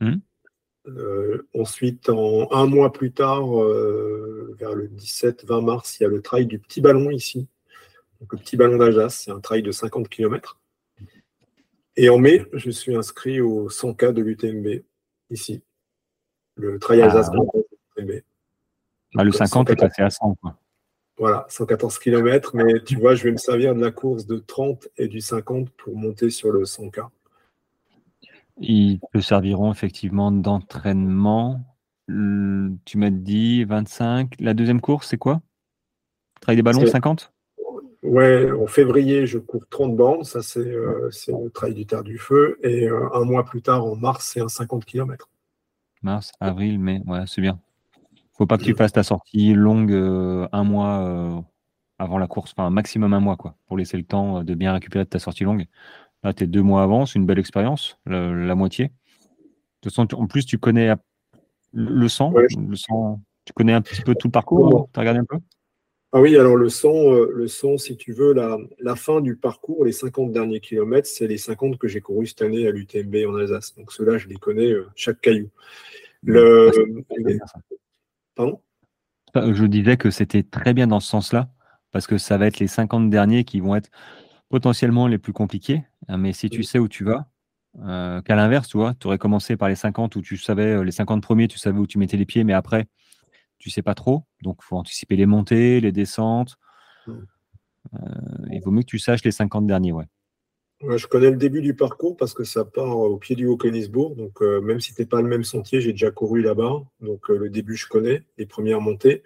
Hmm. 0.00 0.16
Euh, 0.86 1.46
ensuite, 1.54 2.08
en, 2.08 2.50
un 2.52 2.66
mois 2.66 2.92
plus 2.92 3.12
tard, 3.12 3.60
euh, 3.62 4.54
vers 4.58 4.74
le 4.74 4.88
17-20 4.88 5.64
mars, 5.64 5.98
il 5.98 6.04
y 6.04 6.06
a 6.06 6.08
le 6.08 6.22
trail 6.22 6.46
du 6.46 6.58
Petit 6.58 6.80
Ballon 6.80 7.10
ici. 7.10 7.48
Donc, 8.20 8.32
le 8.32 8.38
Petit 8.38 8.56
Ballon 8.56 8.78
d'Ajas, 8.78 9.10
c'est 9.10 9.30
un 9.32 9.40
trail 9.40 9.62
de 9.62 9.72
50 9.72 10.08
km. 10.08 10.60
Et 11.96 12.08
en 12.08 12.18
mai, 12.18 12.46
je 12.52 12.70
suis 12.70 12.94
inscrit 12.94 13.40
au 13.40 13.68
100K 13.68 14.12
de 14.12 14.22
l'UTMB, 14.22 14.84
ici. 15.30 15.60
Le 16.58 16.78
trail 16.78 17.02
Alsace. 17.02 17.30
Ah, 17.32 18.02
bah, 19.14 19.24
le 19.24 19.32
50 19.32 19.70
est 19.70 19.76
passé 19.76 20.02
à 20.02 20.10
100. 20.10 20.34
Quoi. 20.42 20.56
Voilà, 21.16 21.46
114 21.48 21.98
km, 21.98 22.54
mais 22.54 22.82
tu 22.84 22.96
vois, 22.96 23.14
je 23.14 23.24
vais 23.24 23.32
me 23.32 23.36
servir 23.36 23.74
de 23.74 23.80
la 23.80 23.90
course 23.90 24.26
de 24.26 24.38
30 24.38 24.88
et 24.98 25.08
du 25.08 25.20
50 25.20 25.70
pour 25.70 25.96
monter 25.96 26.30
sur 26.30 26.52
le 26.52 26.64
100K. 26.64 27.08
Ils 28.58 29.00
te 29.12 29.20
serviront 29.20 29.72
effectivement 29.72 30.30
d'entraînement. 30.30 31.60
Tu 32.06 32.98
m'as 32.98 33.10
dit 33.10 33.64
25. 33.64 34.34
La 34.40 34.54
deuxième 34.54 34.80
course, 34.80 35.08
c'est 35.08 35.18
quoi? 35.18 35.40
Trail 36.40 36.56
des 36.56 36.62
ballons, 36.62 36.86
50 36.86 37.32
Ouais, 38.02 38.50
en 38.52 38.66
février, 38.66 39.26
je 39.26 39.38
cours 39.38 39.64
30 39.68 39.96
bandes. 39.96 40.24
Ça, 40.24 40.40
c'est 40.40 40.60
euh, 40.60 41.10
le 41.28 41.50
trail 41.50 41.74
du 41.74 41.84
Terre 41.84 42.04
du 42.04 42.16
Feu. 42.16 42.58
Et 42.62 42.88
euh, 42.88 43.08
un 43.12 43.24
mois 43.24 43.44
plus 43.44 43.60
tard, 43.60 43.84
en 43.84 43.96
mars, 43.96 44.30
c'est 44.32 44.40
un 44.40 44.48
50 44.48 44.84
km. 44.84 45.28
Mars, 46.02 46.32
avril, 46.40 46.78
mai. 46.78 47.02
Ouais, 47.06 47.24
c'est 47.26 47.40
bien 47.40 47.58
faut 48.38 48.46
pas 48.46 48.56
que 48.56 48.62
tu 48.62 48.74
fasses 48.74 48.92
ta 48.92 49.02
sortie 49.02 49.52
longue 49.52 49.92
euh, 49.92 50.48
un 50.52 50.62
mois 50.62 51.00
euh, 51.00 51.40
avant 51.98 52.18
la 52.18 52.28
course, 52.28 52.54
enfin 52.56 52.70
maximum 52.70 53.12
un 53.12 53.20
mois, 53.20 53.36
quoi, 53.36 53.56
pour 53.66 53.76
laisser 53.76 53.96
le 53.96 54.04
temps 54.04 54.38
euh, 54.38 54.42
de 54.44 54.54
bien 54.54 54.72
récupérer 54.72 55.04
de 55.04 55.10
ta 55.10 55.18
sortie 55.18 55.42
longue. 55.42 55.66
Là, 56.22 56.32
tu 56.32 56.44
es 56.44 56.46
deux 56.46 56.62
mois 56.62 56.82
avant, 56.82 57.04
c'est 57.04 57.18
une 57.18 57.26
belle 57.26 57.40
expérience, 57.40 57.98
la, 58.06 58.54
moitié. 58.54 58.86
De 58.86 58.90
toute 59.82 59.92
façon, 59.92 60.08
en 60.14 60.26
plus, 60.26 60.46
tu 60.46 60.58
connais 60.58 60.94
le 61.72 62.08
sang, 62.08 62.32
le 62.32 62.76
sang, 62.76 63.20
tu 63.44 63.52
connais 63.52 63.72
un 63.72 63.82
petit 63.82 64.02
peu 64.02 64.14
tout 64.14 64.28
le 64.28 64.32
parcours, 64.32 64.88
tu 64.92 64.98
as 64.98 65.02
regardé 65.02 65.20
un 65.20 65.24
peu? 65.24 65.38
Ah 66.12 66.20
oui, 66.20 66.36
alors 66.36 66.56
le 66.56 66.68
sang, 66.68 67.12
le 67.12 67.48
sang, 67.48 67.76
si 67.76 67.96
tu 67.96 68.12
veux, 68.12 68.32
la, 68.32 68.56
la, 68.78 68.96
fin 68.96 69.20
du 69.20 69.36
parcours, 69.36 69.84
les 69.84 69.92
50 69.92 70.32
derniers 70.32 70.60
kilomètres, 70.60 71.08
c'est 71.08 71.26
les 71.26 71.36
50 71.36 71.78
que 71.78 71.86
j'ai 71.86 72.00
couru 72.00 72.26
cette 72.26 72.42
année 72.42 72.66
à 72.66 72.70
l'UTMB 72.70 73.16
en 73.28 73.36
Alsace. 73.36 73.74
Donc 73.76 73.92
ceux-là, 73.92 74.16
je 74.16 74.26
les 74.28 74.36
connais, 74.36 74.72
chaque 74.94 75.20
caillou. 75.20 75.50
Le, 76.22 76.70
je 79.34 79.64
disais 79.66 79.96
que 79.96 80.10
c'était 80.10 80.42
très 80.42 80.74
bien 80.74 80.86
dans 80.86 81.00
ce 81.00 81.08
sens-là, 81.08 81.50
parce 81.92 82.06
que 82.06 82.18
ça 82.18 82.38
va 82.38 82.46
être 82.46 82.58
les 82.58 82.66
50 82.66 83.10
derniers 83.10 83.44
qui 83.44 83.60
vont 83.60 83.76
être 83.76 83.90
potentiellement 84.48 85.06
les 85.06 85.18
plus 85.18 85.32
compliqués. 85.32 85.84
Hein, 86.08 86.18
mais 86.18 86.32
si 86.32 86.50
tu 86.50 86.62
sais 86.62 86.78
où 86.78 86.88
tu 86.88 87.04
vas, 87.04 87.28
euh, 87.80 88.22
qu'à 88.22 88.34
l'inverse, 88.34 88.68
tu 88.68 88.76
vois, 88.76 88.94
tu 88.94 89.06
aurais 89.06 89.18
commencé 89.18 89.56
par 89.56 89.68
les 89.68 89.74
50 89.74 90.16
où 90.16 90.22
tu 90.22 90.36
savais, 90.36 90.76
euh, 90.76 90.84
les 90.84 90.92
50 90.92 91.22
premiers, 91.22 91.48
tu 91.48 91.58
savais 91.58 91.78
où 91.78 91.86
tu 91.86 91.98
mettais 91.98 92.16
les 92.16 92.26
pieds, 92.26 92.44
mais 92.44 92.54
après, 92.54 92.86
tu 93.58 93.70
sais 93.70 93.82
pas 93.82 93.94
trop. 93.94 94.24
Donc, 94.42 94.58
il 94.62 94.64
faut 94.64 94.76
anticiper 94.76 95.16
les 95.16 95.26
montées, 95.26 95.80
les 95.80 95.92
descentes. 95.92 96.56
Euh, 97.08 97.16
il 98.50 98.60
vaut 98.60 98.70
mieux 98.70 98.82
que 98.82 98.86
tu 98.86 98.98
saches 98.98 99.24
les 99.24 99.32
50 99.32 99.66
derniers, 99.66 99.92
ouais 99.92 100.06
je 100.96 101.06
connais 101.06 101.30
le 101.30 101.36
début 101.36 101.60
du 101.60 101.74
parcours 101.74 102.16
parce 102.16 102.34
que 102.34 102.44
ça 102.44 102.64
part 102.64 102.98
au 102.98 103.16
pied 103.16 103.34
du 103.34 103.46
Haut-Königsbourg. 103.46 104.14
Donc, 104.14 104.40
euh, 104.42 104.60
même 104.60 104.80
si 104.80 104.92
ce 104.92 105.02
n'est 105.02 105.08
pas 105.08 105.20
le 105.20 105.28
même 105.28 105.44
sentier, 105.44 105.80
j'ai 105.80 105.92
déjà 105.92 106.10
couru 106.10 106.40
là-bas. 106.40 106.82
Donc, 107.00 107.30
euh, 107.30 107.36
le 107.36 107.50
début, 107.50 107.76
je 107.76 107.88
connais, 107.88 108.22
les 108.36 108.46
premières 108.46 108.80
montées. 108.80 109.22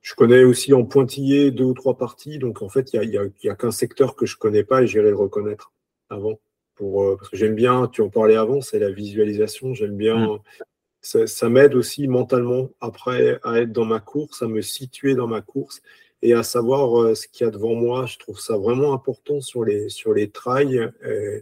Je 0.00 0.14
connais 0.14 0.44
aussi 0.44 0.72
en 0.72 0.84
pointillé 0.84 1.50
deux 1.50 1.64
ou 1.64 1.74
trois 1.74 1.98
parties. 1.98 2.38
Donc, 2.38 2.62
en 2.62 2.70
fait, 2.70 2.94
il 2.94 3.10
n'y 3.10 3.18
a, 3.18 3.52
a, 3.52 3.54
qu'un 3.54 3.70
secteur 3.70 4.16
que 4.16 4.24
je 4.24 4.36
ne 4.36 4.38
connais 4.38 4.64
pas 4.64 4.82
et 4.82 4.86
j'irai 4.86 5.10
le 5.10 5.16
reconnaître 5.16 5.72
avant. 6.08 6.40
Pour, 6.76 7.02
euh, 7.02 7.16
parce 7.18 7.28
que 7.28 7.36
j'aime 7.36 7.54
bien, 7.54 7.86
tu 7.88 8.00
en 8.00 8.08
parlais 8.08 8.36
avant, 8.36 8.62
c'est 8.62 8.78
la 8.78 8.90
visualisation. 8.90 9.74
J'aime 9.74 9.96
bien. 9.96 10.16
Mm. 10.16 10.38
Ça, 11.02 11.48
m'aide 11.48 11.74
aussi 11.74 12.08
mentalement 12.08 12.68
après 12.80 13.40
à 13.42 13.60
être 13.60 13.72
dans 13.72 13.86
ma 13.86 14.00
course, 14.00 14.42
à 14.42 14.48
me 14.48 14.60
situer 14.60 15.14
dans 15.14 15.26
ma 15.26 15.40
course 15.40 15.80
et 16.22 16.34
à 16.34 16.42
savoir 16.42 17.00
euh, 17.00 17.14
ce 17.14 17.26
qu'il 17.26 17.46
y 17.46 17.48
a 17.48 17.50
devant 17.50 17.74
moi. 17.74 18.04
Je 18.04 18.18
trouve 18.18 18.38
ça 18.38 18.58
vraiment 18.58 18.92
important 18.92 19.40
sur 19.40 19.64
les, 19.64 19.88
sur 19.88 20.12
les 20.12 20.28
trails. 20.28 20.90
Euh, 21.04 21.40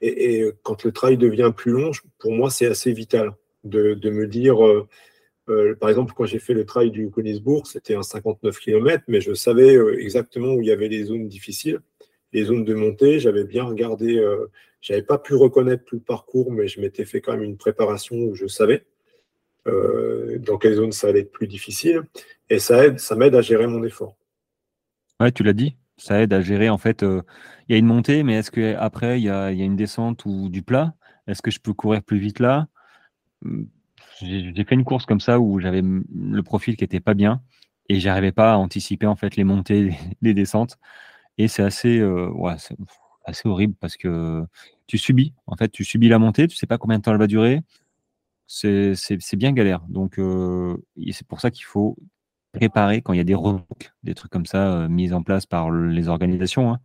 et, 0.00 0.40
et, 0.40 0.52
quand 0.62 0.84
le 0.84 0.92
trail 0.92 1.18
devient 1.18 1.52
plus 1.54 1.72
long, 1.72 1.90
pour 2.18 2.32
moi, 2.32 2.50
c'est 2.50 2.66
assez 2.66 2.92
vital 2.92 3.34
de, 3.64 3.92
de 3.92 4.10
me 4.10 4.26
dire, 4.26 4.64
euh, 4.64 5.74
par 5.74 5.90
exemple, 5.90 6.14
quand 6.16 6.24
j'ai 6.24 6.38
fait 6.38 6.54
le 6.54 6.64
trail 6.64 6.90
du 6.90 7.10
Königsbourg, 7.10 7.66
c'était 7.66 7.94
un 7.94 8.02
59 8.02 8.58
km, 8.58 9.04
mais 9.08 9.20
je 9.20 9.34
savais 9.34 9.76
exactement 9.98 10.54
où 10.54 10.62
il 10.62 10.68
y 10.68 10.72
avait 10.72 10.88
les 10.88 11.04
zones 11.04 11.28
difficiles, 11.28 11.80
les 12.32 12.44
zones 12.44 12.64
de 12.64 12.74
montée. 12.74 13.18
J'avais 13.18 13.44
bien 13.44 13.64
regardé, 13.64 14.22
j'avais 14.80 15.02
pas 15.02 15.18
pu 15.18 15.34
reconnaître 15.34 15.84
tout 15.84 15.96
le 15.96 16.02
parcours, 16.02 16.52
mais 16.52 16.68
je 16.68 16.80
m'étais 16.80 17.04
fait 17.04 17.20
quand 17.20 17.32
même 17.32 17.42
une 17.42 17.56
préparation 17.56 18.16
où 18.16 18.34
je 18.34 18.46
savais. 18.46 18.86
Euh, 19.66 20.38
dans 20.38 20.56
quelle 20.56 20.74
zone 20.74 20.92
ça 20.92 21.08
allait 21.08 21.20
être 21.20 21.32
plus 21.32 21.48
difficile. 21.48 22.02
Et 22.48 22.58
ça 22.58 22.86
aide, 22.86 22.98
ça 23.00 23.16
m'aide 23.16 23.34
à 23.34 23.42
gérer 23.42 23.66
mon 23.66 23.82
effort. 23.84 24.16
Ouais, 25.20 25.32
tu 25.32 25.42
l'as 25.42 25.52
dit. 25.52 25.76
Ça 25.96 26.22
aide 26.22 26.32
à 26.32 26.40
gérer. 26.40 26.70
En 26.70 26.78
fait, 26.78 27.02
euh, 27.02 27.22
il 27.68 27.72
y 27.72 27.74
a 27.74 27.78
une 27.78 27.86
montée, 27.86 28.22
mais 28.22 28.34
est-ce 28.34 28.50
qu'après, 28.50 29.20
il 29.20 29.24
y 29.24 29.30
a, 29.30 29.52
y 29.52 29.60
a 29.60 29.64
une 29.64 29.76
descente 29.76 30.24
ou 30.24 30.48
du 30.48 30.62
plat? 30.62 30.94
Est-ce 31.26 31.42
que 31.42 31.50
je 31.50 31.58
peux 31.58 31.74
courir 31.74 32.02
plus 32.02 32.18
vite 32.18 32.38
là? 32.38 32.68
J'ai 34.20 34.64
fait 34.64 34.74
une 34.74 34.84
course 34.84 35.06
comme 35.06 35.20
ça 35.20 35.38
où 35.38 35.60
j'avais 35.60 35.82
le 35.82 36.42
profil 36.42 36.76
qui 36.76 36.84
était 36.84 37.00
pas 37.00 37.14
bien 37.14 37.42
et 37.88 38.00
j'arrivais 38.00 38.32
pas 38.32 38.54
à 38.54 38.56
anticiper 38.56 39.06
en 39.06 39.16
fait 39.16 39.36
les 39.36 39.44
montées, 39.44 39.90
les 40.22 40.34
descentes. 40.34 40.78
Et 41.36 41.48
c'est 41.48 41.62
assez, 41.62 41.98
euh, 41.98 42.28
assez 43.28 43.48
horrible 43.48 43.74
parce 43.80 43.96
que 43.96 44.44
tu 44.86 44.98
subis. 44.98 45.34
En 45.46 45.56
fait, 45.56 45.68
tu 45.68 45.84
subis 45.84 46.08
la 46.08 46.18
montée, 46.18 46.48
tu 46.48 46.56
sais 46.56 46.66
pas 46.66 46.78
combien 46.78 46.98
de 46.98 47.02
temps 47.02 47.12
elle 47.12 47.18
va 47.18 47.26
durer. 47.26 47.60
C'est 48.46 49.36
bien 49.36 49.52
galère. 49.52 49.80
Donc, 49.88 50.18
euh, 50.18 50.76
c'est 51.12 51.26
pour 51.26 51.40
ça 51.40 51.50
qu'il 51.50 51.64
faut 51.64 51.96
préparer 52.52 53.02
quand 53.02 53.12
il 53.12 53.18
y 53.18 53.20
a 53.20 53.24
des 53.24 53.36
des 54.02 54.14
trucs 54.14 54.32
comme 54.32 54.46
ça 54.46 54.72
euh, 54.72 54.88
mis 54.88 55.12
en 55.12 55.22
place 55.22 55.46
par 55.46 55.70
les 55.70 56.08
organisations. 56.08 56.72
Hein. 56.72 56.78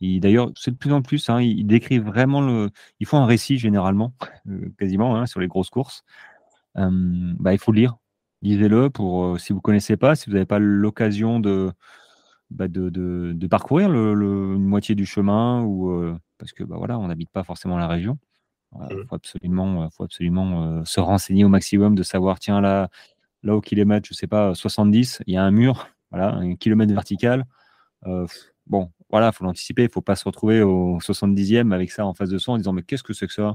D'ailleurs, 0.00 0.50
c'est 0.56 0.72
de 0.72 0.76
plus 0.76 0.92
en 0.92 1.00
plus, 1.00 1.30
hein, 1.30 1.40
ils 1.40 1.66
décrivent 1.66 2.04
vraiment 2.04 2.42
le. 2.42 2.70
Ils 3.00 3.06
font 3.06 3.18
un 3.18 3.26
récit 3.26 3.56
généralement, 3.58 4.12
quasiment, 4.78 5.16
hein, 5.16 5.24
sur 5.26 5.40
les 5.40 5.46
grosses 5.46 5.70
courses. 5.70 6.02
bah, 6.74 7.54
il 7.54 7.58
faut 7.58 7.72
lire. 7.72 7.96
Lisez-le 8.42 8.90
pour 8.90 9.40
si 9.40 9.54
vous 9.54 9.62
connaissez 9.62 9.96
pas, 9.96 10.14
si 10.16 10.26
vous 10.26 10.34
n'avez 10.34 10.44
pas 10.46 10.58
l'occasion 10.58 11.40
de, 11.40 11.72
bah, 12.54 12.68
de, 12.68 12.88
de, 12.88 13.46
parcourir 13.46 13.88
le, 13.88 14.14
une 14.54 14.64
moitié 14.64 14.94
du 14.94 15.06
chemin 15.06 15.62
ou 15.62 16.16
parce 16.38 16.52
que 16.52 16.64
bah, 16.64 16.76
voilà, 16.78 16.98
on 16.98 17.08
n'habite 17.08 17.30
pas 17.30 17.44
forcément 17.44 17.76
la 17.76 17.88
région. 17.88 18.18
Il 18.90 18.96
mmh. 18.96 19.06
faut 19.08 19.14
absolument, 19.14 19.90
faut 19.90 20.04
absolument 20.04 20.84
se 20.84 21.00
renseigner 21.00 21.44
au 21.44 21.48
maximum, 21.48 21.94
de 21.94 22.02
savoir 22.02 22.40
tiens 22.40 22.60
là, 22.60 22.88
là 23.42 23.54
au 23.54 23.60
kilomètre, 23.60 24.08
je 24.08 24.14
sais 24.14 24.26
pas, 24.26 24.54
70, 24.54 25.22
il 25.26 25.34
y 25.34 25.36
a 25.36 25.44
un 25.44 25.50
mur, 25.50 25.88
voilà, 26.10 26.34
un 26.34 26.56
kilomètre 26.56 26.92
vertical. 26.92 27.44
bon, 28.66 28.90
voilà, 29.10 29.30
faut 29.30 29.44
l'anticiper, 29.44 29.84
il 29.84 29.90
faut 29.90 30.00
pas 30.00 30.16
se 30.16 30.24
retrouver 30.24 30.62
au 30.62 30.98
70e 30.98 31.72
avec 31.72 31.92
ça 31.92 32.04
en 32.04 32.14
face 32.14 32.30
de 32.30 32.38
soi 32.38 32.54
en 32.54 32.56
disant 32.56 32.72
mais 32.72 32.82
qu'est-ce 32.82 33.04
que 33.04 33.12
c'est 33.12 33.28
que 33.28 33.32
ça? 33.32 33.54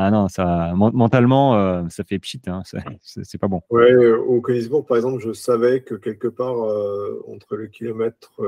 Ah 0.00 0.12
non, 0.12 0.28
ça 0.28 0.70
mentalement, 0.76 1.56
euh, 1.56 1.82
ça 1.88 2.04
fait 2.04 2.20
pchit, 2.20 2.40
hein, 2.46 2.62
c'est 3.02 3.38
pas 3.38 3.48
bon. 3.48 3.62
Ouais, 3.68 3.96
au 4.06 4.40
Königsbourg, 4.40 4.86
par 4.86 4.96
exemple, 4.96 5.20
je 5.20 5.32
savais 5.32 5.80
que 5.80 5.96
quelque 5.96 6.28
part 6.28 6.62
euh, 6.62 7.20
entre 7.26 7.56
le 7.56 7.66
kilomètre 7.66 8.40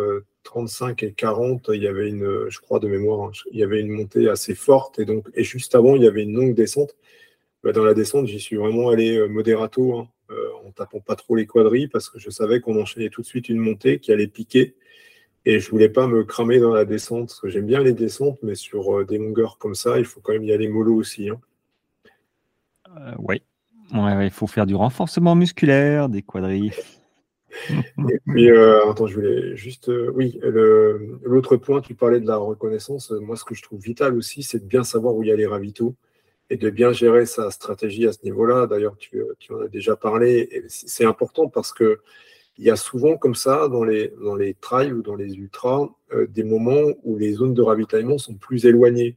35 0.44 1.02
euh, 1.02 1.06
et 1.08 1.12
40, 1.12 1.70
il 1.74 1.82
y 1.82 1.88
avait 1.88 2.08
une, 2.08 2.46
je 2.48 2.60
crois 2.60 2.78
de 2.78 2.86
mémoire, 2.86 3.22
hein, 3.22 3.32
il 3.50 3.58
y 3.58 3.64
avait 3.64 3.80
une 3.80 3.90
montée 3.90 4.28
assez 4.28 4.54
forte 4.54 5.00
et 5.00 5.04
donc 5.04 5.28
et 5.34 5.42
juste 5.42 5.74
avant, 5.74 5.96
il 5.96 6.04
y 6.04 6.06
avait 6.06 6.22
une 6.22 6.34
longue 6.34 6.54
descente. 6.54 6.94
Bah, 7.64 7.72
dans 7.72 7.82
la 7.82 7.94
descente, 7.94 8.28
j'y 8.28 8.38
suis 8.38 8.54
vraiment 8.54 8.90
allé 8.90 9.26
modérato, 9.26 9.98
hein, 9.98 10.08
en 10.64 10.70
tapant 10.70 11.00
pas 11.00 11.16
trop 11.16 11.34
les 11.34 11.46
quadrilles 11.46 11.88
parce 11.88 12.08
que 12.08 12.20
je 12.20 12.30
savais 12.30 12.60
qu'on 12.60 12.80
enchaînait 12.80 13.10
tout 13.10 13.22
de 13.22 13.26
suite 13.26 13.48
une 13.48 13.58
montée 13.58 13.98
qui 13.98 14.12
allait 14.12 14.28
piquer 14.28 14.76
et 15.46 15.58
je 15.58 15.70
voulais 15.70 15.88
pas 15.88 16.06
me 16.06 16.24
cramer 16.24 16.58
dans 16.58 16.72
la 16.72 16.84
descente, 16.84 17.28
parce 17.28 17.40
que 17.40 17.48
j'aime 17.48 17.66
bien 17.66 17.80
les 17.80 17.92
descentes, 17.92 18.38
mais 18.42 18.54
sur 18.54 18.98
euh, 18.98 19.04
des 19.04 19.18
longueurs 19.18 19.58
comme 19.58 19.74
ça, 19.74 19.98
il 19.98 20.04
faut 20.04 20.20
quand 20.20 20.32
même 20.32 20.44
y 20.44 20.52
aller 20.52 20.68
mollo 20.68 20.94
aussi. 20.94 21.30
Hein. 21.30 21.40
Euh, 22.96 23.14
oui, 23.18 23.42
il 23.92 24.30
faut 24.30 24.46
faire 24.46 24.66
du 24.66 24.74
renforcement 24.74 25.34
musculaire, 25.34 26.08
des 26.08 26.22
quadrilles. 26.22 26.72
Et 27.70 28.20
puis, 28.26 28.50
euh, 28.50 28.88
attends, 28.88 29.06
je 29.06 29.14
voulais 29.14 29.56
juste. 29.56 29.90
oui, 30.14 30.38
l'autre 31.22 31.56
point, 31.56 31.80
tu 31.80 31.94
parlais 31.94 32.20
de 32.20 32.26
la 32.26 32.36
reconnaissance. 32.36 33.10
Moi, 33.10 33.36
ce 33.36 33.44
que 33.44 33.54
je 33.54 33.62
trouve 33.62 33.80
vital 33.80 34.14
aussi, 34.14 34.42
c'est 34.42 34.60
de 34.60 34.66
bien 34.66 34.84
savoir 34.84 35.14
où 35.16 35.24
il 35.24 35.30
y 35.30 35.32
a 35.32 35.36
les 35.36 35.46
ravitaux 35.46 35.96
et 36.48 36.56
de 36.56 36.70
bien 36.70 36.92
gérer 36.92 37.26
sa 37.26 37.50
stratégie 37.50 38.06
à 38.06 38.12
ce 38.12 38.22
niveau-là. 38.22 38.66
D'ailleurs, 38.66 38.96
tu, 38.96 39.22
tu, 39.40 39.52
en 39.52 39.60
as 39.62 39.68
déjà 39.68 39.96
parlé. 39.96 40.64
C'est 40.68 41.04
important 41.04 41.48
parce 41.48 41.72
que 41.72 42.00
il 42.58 42.64
y 42.64 42.70
a 42.70 42.76
souvent 42.76 43.16
comme 43.16 43.34
ça 43.34 43.68
dans 43.68 43.84
les, 43.84 44.12
dans 44.22 44.34
les 44.34 44.54
trails 44.54 44.92
ou 44.92 45.02
dans 45.02 45.14
les 45.14 45.34
ultras 45.34 45.88
euh, 46.12 46.26
des 46.26 46.44
moments 46.44 46.92
où 47.04 47.16
les 47.16 47.32
zones 47.32 47.54
de 47.54 47.62
ravitaillement 47.62 48.18
sont 48.18 48.34
plus 48.34 48.66
éloignées. 48.66 49.16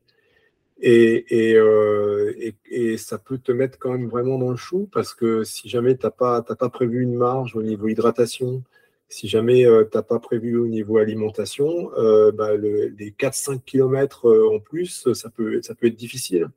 Et, 0.79 1.49
et, 1.49 1.55
euh, 1.55 2.33
et, 2.69 2.97
ça 2.97 3.17
peut 3.17 3.37
te 3.37 3.51
mettre 3.51 3.77
quand 3.79 3.91
même 3.91 4.07
vraiment 4.09 4.37
dans 4.37 4.49
le 4.49 4.57
chou 4.57 4.89
parce 4.91 5.13
que 5.13 5.43
si 5.43 5.69
jamais 5.69 5.95
tu 5.97 6.05
n'as 6.05 6.11
pas, 6.11 6.41
pas 6.41 6.69
prévu 6.69 7.03
une 7.03 7.15
marge 7.15 7.55
au 7.55 7.63
niveau 7.63 7.87
hydratation, 7.87 8.63
si 9.09 9.27
jamais 9.27 9.65
euh, 9.65 9.85
tu 9.89 9.97
n'as 9.97 10.03
pas 10.03 10.19
prévu 10.19 10.57
au 10.57 10.67
niveau 10.67 10.97
alimentation, 10.97 11.89
bah, 12.33 12.55
les 12.57 13.11
4-5 13.11 13.61
km 13.65 14.29
en 14.51 14.59
plus, 14.59 15.11
ça 15.13 15.29
peut, 15.29 15.61
ça 15.61 15.75
peut 15.75 15.87
être 15.87 15.95
difficile. 15.95 16.49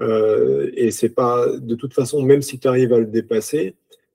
et 0.00 0.90
c'est 0.90 1.10
pas, 1.14 1.46
de 1.58 1.74
toute 1.74 1.94
façon, 1.94 2.22
même 2.22 2.42
si 2.42 2.58
tu 2.58 2.68
arrives 2.68 2.92
à 2.92 2.98
le 2.98 3.06
dépasser, 3.06 3.74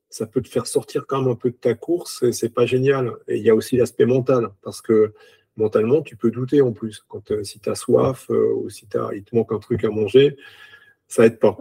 ça 0.09 0.25
peut 0.25 0.41
te 0.41 0.47
faire 0.47 0.67
sortir 0.67 1.05
quand 1.07 1.21
même 1.21 1.31
un 1.31 1.35
peu 1.35 1.51
de 1.51 1.55
ta 1.55 1.73
course 1.73 2.23
et 2.23 2.31
c'est 2.31 2.53
pas 2.53 2.65
génial. 2.65 3.13
Et 3.27 3.37
il 3.37 3.43
y 3.43 3.49
a 3.49 3.55
aussi 3.55 3.77
l'aspect 3.77 4.05
mental 4.05 4.49
parce 4.63 4.81
que 4.81 5.13
mentalement, 5.57 6.01
tu 6.01 6.15
peux 6.15 6.31
douter 6.31 6.61
en 6.61 6.71
plus. 6.71 7.03
Quand, 7.07 7.31
euh, 7.31 7.43
si 7.43 7.59
tu 7.59 7.69
as 7.69 7.75
soif 7.75 8.29
euh, 8.29 8.53
ou 8.55 8.69
si 8.69 8.87
as, 8.95 9.09
il 9.13 9.23
te 9.23 9.35
manque 9.35 9.51
un 9.51 9.59
truc 9.59 9.83
à 9.83 9.89
manger, 9.89 10.37
ça 11.07 11.25
aide 11.25 11.39
pas. 11.39 11.57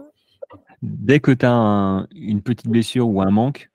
Dès 0.81 1.19
que 1.19 1.31
tu 1.31 1.45
as 1.45 2.07
une 2.15 2.41
petite 2.41 2.67
blessure 2.67 3.07
ou 3.07 3.21
un 3.21 3.31
manque, 3.31 3.69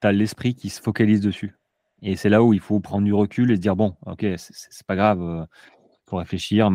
tu 0.00 0.06
as 0.06 0.12
l'esprit 0.12 0.54
qui 0.54 0.70
se 0.70 0.80
focalise 0.80 1.20
dessus. 1.20 1.54
Et 2.02 2.16
c'est 2.16 2.28
là 2.28 2.42
où 2.42 2.52
il 2.52 2.60
faut 2.60 2.80
prendre 2.80 3.04
du 3.04 3.14
recul 3.14 3.50
et 3.50 3.56
se 3.56 3.60
dire 3.60 3.76
bon, 3.76 3.96
ok, 4.06 4.24
c'est 4.36 4.86
pas 4.86 4.96
grave, 4.96 5.22
euh, 5.22 5.44
pour 6.06 6.18
réfléchir. 6.18 6.70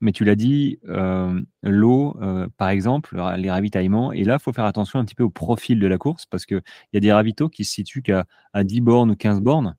Mais 0.00 0.12
tu 0.12 0.24
l'as 0.24 0.34
dit, 0.34 0.78
euh, 0.88 1.40
l'eau, 1.62 2.16
euh, 2.20 2.48
par 2.56 2.70
exemple, 2.70 3.20
les 3.36 3.50
ravitaillements. 3.50 4.12
Et 4.12 4.24
là, 4.24 4.38
il 4.40 4.42
faut 4.42 4.52
faire 4.52 4.64
attention 4.64 4.98
un 4.98 5.04
petit 5.04 5.14
peu 5.14 5.24
au 5.24 5.30
profil 5.30 5.78
de 5.78 5.86
la 5.86 5.98
course 5.98 6.26
parce 6.26 6.46
qu'il 6.46 6.62
y 6.92 6.96
a 6.96 7.00
des 7.00 7.12
ravitaux 7.12 7.48
qui 7.48 7.64
se 7.64 7.72
situent 7.72 8.02
qu'à 8.02 8.26
à 8.52 8.64
10 8.64 8.80
bornes 8.80 9.10
ou 9.10 9.16
15 9.16 9.40
bornes. 9.40 9.76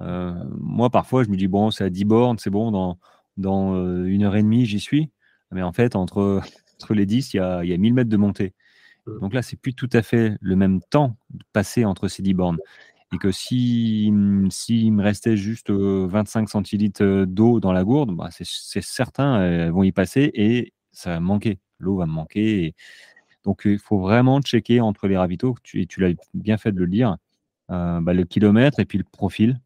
Euh, 0.00 0.34
moi, 0.58 0.90
parfois, 0.90 1.24
je 1.24 1.28
me 1.28 1.36
dis, 1.36 1.48
bon, 1.48 1.70
c'est 1.70 1.84
à 1.84 1.90
10 1.90 2.04
bornes, 2.04 2.38
c'est 2.38 2.50
bon, 2.50 2.70
dans, 2.70 2.98
dans 3.36 4.04
une 4.04 4.24
heure 4.24 4.36
et 4.36 4.42
demie, 4.42 4.66
j'y 4.66 4.80
suis. 4.80 5.10
Mais 5.52 5.62
en 5.62 5.72
fait, 5.72 5.96
entre, 5.96 6.40
entre 6.80 6.94
les 6.94 7.06
10, 7.06 7.34
il 7.34 7.36
y 7.38 7.40
a, 7.40 7.64
y 7.64 7.72
a 7.72 7.76
1000 7.76 7.94
mètres 7.94 8.10
de 8.10 8.16
montée. 8.16 8.54
Mmh. 9.06 9.20
Donc 9.20 9.34
là, 9.34 9.42
c'est 9.42 9.56
plus 9.56 9.74
tout 9.74 9.90
à 9.92 10.02
fait 10.02 10.36
le 10.40 10.56
même 10.56 10.80
temps 10.90 11.16
passé 11.52 11.84
entre 11.84 12.08
ces 12.08 12.22
10 12.22 12.34
bornes 12.34 12.58
et 13.12 13.18
que 13.18 13.30
si 13.30 14.12
s'il 14.50 14.92
me 14.92 15.02
restait 15.02 15.36
juste 15.36 15.70
25 15.70 16.48
centilitres 16.48 17.24
d'eau 17.26 17.60
dans 17.60 17.72
la 17.72 17.84
gourde, 17.84 18.14
bah 18.16 18.28
c'est 18.30 18.82
certain, 18.82 19.42
elles 19.42 19.70
vont 19.70 19.84
y 19.84 19.92
passer 19.92 20.30
et 20.34 20.72
ça 20.92 21.10
va 21.10 21.20
me 21.20 21.26
manquer. 21.26 21.58
L'eau 21.78 21.96
va 21.96 22.06
me 22.06 22.12
manquer. 22.12 22.74
Donc, 23.44 23.62
il 23.64 23.78
faut 23.78 24.00
vraiment 24.00 24.40
checker 24.40 24.80
entre 24.80 25.06
les 25.06 25.16
ravitaux, 25.16 25.54
et 25.74 25.86
tu 25.86 26.00
l'as 26.00 26.12
bien 26.34 26.56
fait 26.56 26.72
de 26.72 26.80
le 26.80 26.88
dire, 26.88 27.16
bah, 27.68 28.12
le 28.12 28.24
kilomètre 28.24 28.80
et 28.80 28.84
puis 28.84 28.98
le 28.98 29.04
profil 29.04 29.60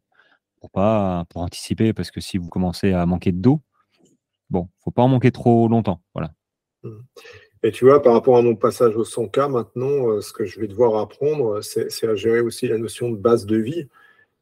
pour, 0.59 0.69
pas, 0.69 1.25
pour 1.29 1.41
anticiper, 1.41 1.93
parce 1.93 2.11
que 2.11 2.21
si 2.21 2.37
vous 2.37 2.47
commencez 2.47 2.93
à 2.93 3.05
manquer 3.07 3.31
d'eau, 3.31 3.61
bon, 4.51 4.69
faut 4.83 4.91
pas 4.91 5.01
en 5.01 5.07
manquer 5.07 5.31
trop 5.31 5.67
longtemps. 5.67 6.01
Voilà. 6.13 6.33
Et 7.63 7.71
tu 7.71 7.85
vois, 7.85 8.01
par 8.01 8.13
rapport 8.13 8.37
à 8.37 8.41
mon 8.41 8.55
passage 8.55 8.95
au 8.95 9.03
100K, 9.03 9.51
maintenant, 9.51 10.09
euh, 10.09 10.21
ce 10.21 10.33
que 10.33 10.45
je 10.45 10.59
vais 10.59 10.67
devoir 10.67 10.97
apprendre, 10.97 11.61
c'est 11.61 12.07
à 12.07 12.15
gérer 12.15 12.41
aussi 12.41 12.67
la 12.67 12.79
notion 12.79 13.11
de 13.11 13.17
base 13.17 13.45
de 13.45 13.57
vie 13.57 13.87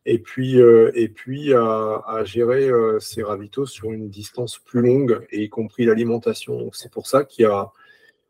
et 0.06 0.20
puis, 0.20 0.62
euh, 0.62 0.91
et 0.96 1.10
puis 1.10 1.54
à, 1.54 2.24
gérer 2.24 2.70
euh, 2.70 3.00
ces 3.00 3.22
ravitaux 3.22 3.66
sur 3.66 3.91
une 3.91 4.10
distance 4.10 4.58
plus 4.58 4.82
longue, 4.82 5.26
et 5.32 5.44
y 5.44 5.50
compris 5.50 5.86
l'alimentation. 5.86 6.72
C'est 6.74 6.91
pour 6.91 7.08
ça 7.08 7.26
qu'il 7.26 7.44
y 7.44 7.46
a, 7.46 7.72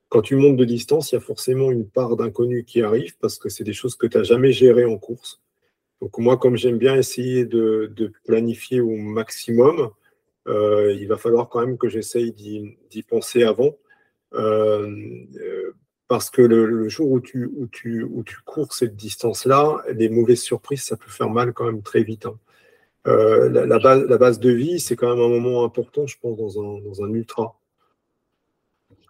quand 0.10 0.22
tu 0.24 0.36
montes 0.36 0.58
de 0.58 0.66
distance, 0.66 1.12
il 1.12 1.16
y 1.16 1.18
a 1.20 1.22
forcément 1.22 1.72
une 1.72 1.88
part 1.88 2.16
d'inconnu 2.16 2.64
qui 2.66 2.82
arrive 2.82 3.16
parce 3.20 3.38
que 3.38 3.50
c'est 3.50 3.64
des 3.64 3.74
choses 3.74 3.96
que 3.96 4.08
tu 4.08 4.18
n'as 4.18 4.24
jamais 4.24 4.52
gérées 4.52 4.86
en 4.86 4.98
course. 4.98 5.40
Donc 6.02 6.18
moi, 6.18 6.38
comme 6.38 6.58
j'aime 6.58 6.80
bien 6.80 6.96
essayer 6.96 7.46
de, 7.46 7.94
planifier 8.26 8.82
au 8.82 8.96
maximum, 8.96 9.92
il 10.48 11.06
va 11.08 11.18
falloir 11.18 11.48
quand 11.50 11.60
même 11.60 11.78
que 11.78 11.90
j'essaye 11.90 12.32
d'y 12.34 13.04
penser 13.04 13.44
avant. 13.44 13.76
Euh, 14.34 15.26
euh, 15.36 15.76
parce 16.08 16.30
que 16.30 16.42
le, 16.42 16.90
jour 16.90 17.12
où 17.12 17.20
tu, 17.20 17.46
où, 17.46 17.68
tu, 17.68 18.04
où 18.04 18.24
tu 18.24 18.38
cours 18.46 18.74
cette 18.74 18.96
distance-là, 18.96 19.78
les 19.94 20.10
mauvaises 20.10 20.42
surprises, 20.42 20.84
ça 20.84 20.98
peut 20.98 21.10
faire 21.10 21.30
mal 21.30 21.54
quand 21.54 21.66
même 21.66 21.84
très 21.84 22.04
vite. 22.04 22.26
Hein. 22.26 22.38
Euh, 23.08 23.50
la, 23.50 23.80
base, 23.80 24.04
la, 24.06 24.18
base, 24.18 24.40
de 24.40 24.50
vie, 24.50 24.80
c'est 24.80 24.96
quand 24.96 25.16
même 25.16 25.24
un 25.24 25.30
moment 25.30 25.64
important, 25.64 26.08
je 26.08 26.18
pense, 26.20 26.38
dans 26.38 26.60
un, 26.62 26.82
dans 26.82 27.04
un 27.04 27.14
ultra. 27.14 27.60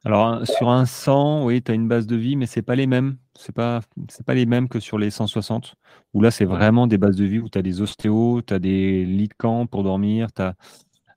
Alors, 0.05 0.45
sur 0.47 0.69
un 0.69 0.85
100, 0.85 1.45
oui, 1.45 1.61
tu 1.61 1.71
as 1.71 1.75
une 1.75 1.87
base 1.87 2.07
de 2.07 2.15
vie, 2.15 2.35
mais 2.35 2.45
ce 2.45 2.59
n'est 2.59 2.63
pas 2.63 2.75
les 2.75 2.87
mêmes. 2.87 3.17
Ce 3.35 3.49
n'est 3.49 3.53
pas, 3.53 3.81
pas 4.25 4.33
les 4.33 4.45
mêmes 4.45 4.69
que 4.69 4.79
sur 4.79 4.97
les 4.97 5.09
160, 5.09 5.75
où 6.13 6.21
là, 6.21 6.31
c'est 6.31 6.45
vraiment 6.45 6.87
des 6.87 6.97
bases 6.97 7.15
de 7.15 7.25
vie 7.25 7.39
où 7.39 7.49
tu 7.49 7.57
as 7.57 7.61
des 7.61 7.81
ostéos, 7.81 8.41
tu 8.41 8.53
as 8.53 8.59
des 8.59 9.05
lits 9.05 9.27
de 9.27 9.33
camp 9.33 9.65
pour 9.65 9.83
dormir. 9.83 10.27
As... 10.37 10.53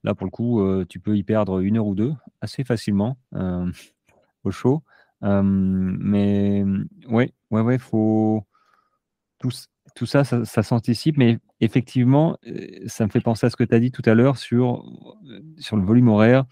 Là, 0.04 0.14
pour 0.14 0.26
le 0.26 0.30
coup, 0.30 0.62
tu 0.88 1.00
peux 1.00 1.16
y 1.16 1.22
perdre 1.22 1.60
une 1.60 1.76
heure 1.76 1.86
ou 1.86 1.94
deux 1.94 2.12
assez 2.40 2.64
facilement 2.64 3.16
au 4.44 4.50
chaud. 4.50 4.82
mais 5.22 6.64
ouais, 7.08 7.32
ouais, 7.50 7.60
ouais, 7.60 7.78
faut 7.78 8.44
tout, 9.38 9.50
tout 9.94 10.06
ça, 10.06 10.24
ça, 10.24 10.62
s'anticipe, 10.62 11.18
mais 11.18 11.38
effectivement, 11.60 12.36
ça 12.86 13.04
me 13.04 13.10
fait 13.10 13.20
penser 13.20 13.46
à 13.46 13.50
ce 13.50 13.56
que 13.56 13.64
tu 13.64 13.74
as 13.74 13.80
dit 13.80 13.90
tout 13.90 14.02
à 14.06 14.14
l'heure 14.14 14.38
sur, 14.38 14.84
sur 15.58 15.76
le 15.76 15.84
volume 15.84 16.08
horaire. 16.08 16.44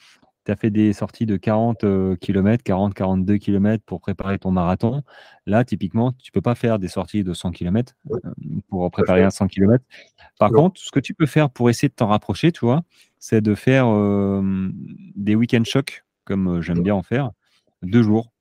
Tu 0.46 0.52
as 0.52 0.56
fait 0.56 0.70
des 0.70 0.92
sorties 0.92 1.26
de 1.26 1.36
40 1.36 1.84
km, 2.18 2.62
40, 2.64 2.94
42 2.94 3.36
km 3.36 3.84
pour 3.84 4.00
préparer 4.00 4.38
ton 4.38 4.50
marathon. 4.50 5.02
Là, 5.46 5.64
typiquement, 5.64 6.12
tu 6.12 6.32
peux 6.32 6.40
pas 6.40 6.54
faire 6.54 6.78
des 6.78 6.88
sorties 6.88 7.24
de 7.24 7.34
100 7.34 7.52
km 7.52 7.94
pour 8.68 8.90
préparer 8.90 9.22
un 9.22 9.30
100 9.30 9.48
km. 9.48 9.84
Par 10.38 10.50
contre, 10.50 10.80
ce 10.80 10.90
que 10.90 11.00
tu 11.00 11.14
peux 11.14 11.26
faire 11.26 11.50
pour 11.50 11.70
essayer 11.70 11.88
de 11.88 11.94
t'en 11.94 12.08
rapprocher, 12.08 12.52
tu 12.52 12.64
vois, 12.64 12.82
c'est 13.20 13.40
de 13.40 13.54
faire 13.54 13.86
des 15.14 15.34
week-end 15.36 15.62
chocs 15.64 16.04
comme 16.24 16.60
j'aime 16.60 16.82
bien 16.82 16.94
en 16.94 17.02
faire, 17.02 17.30
deux 17.82 18.02
jours. 18.02 18.32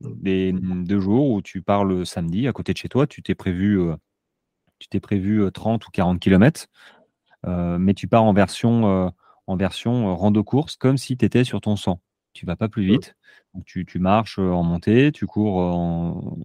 Des, 0.00 0.52
deux 0.52 0.98
jours 0.98 1.30
où 1.30 1.42
tu 1.42 1.62
pars 1.62 1.84
le 1.84 2.04
samedi 2.04 2.48
à 2.48 2.52
côté 2.52 2.72
de 2.72 2.78
chez 2.78 2.88
toi, 2.88 3.06
tu 3.06 3.22
t'es 3.22 3.36
prévu, 3.36 3.80
tu 4.80 4.88
t'es 4.88 4.98
prévu 4.98 5.48
30 5.52 5.86
ou 5.86 5.90
40 5.92 6.18
km, 6.18 6.66
mais 7.46 7.94
tu 7.94 8.08
pars 8.08 8.24
en 8.24 8.32
version, 8.32 9.12
en 9.46 9.56
version 9.56 10.16
rando 10.16 10.42
course 10.42 10.76
comme 10.76 10.98
si 10.98 11.16
tu 11.16 11.24
étais 11.24 11.44
sur 11.44 11.60
ton 11.60 11.76
sang. 11.76 12.00
Tu 12.32 12.46
vas 12.46 12.56
pas 12.56 12.68
plus 12.68 12.84
vite. 12.84 13.14
tu, 13.66 13.86
marches 13.98 14.38
en 14.38 14.62
montée, 14.62 15.12
tu 15.12 15.26
cours 15.26 15.62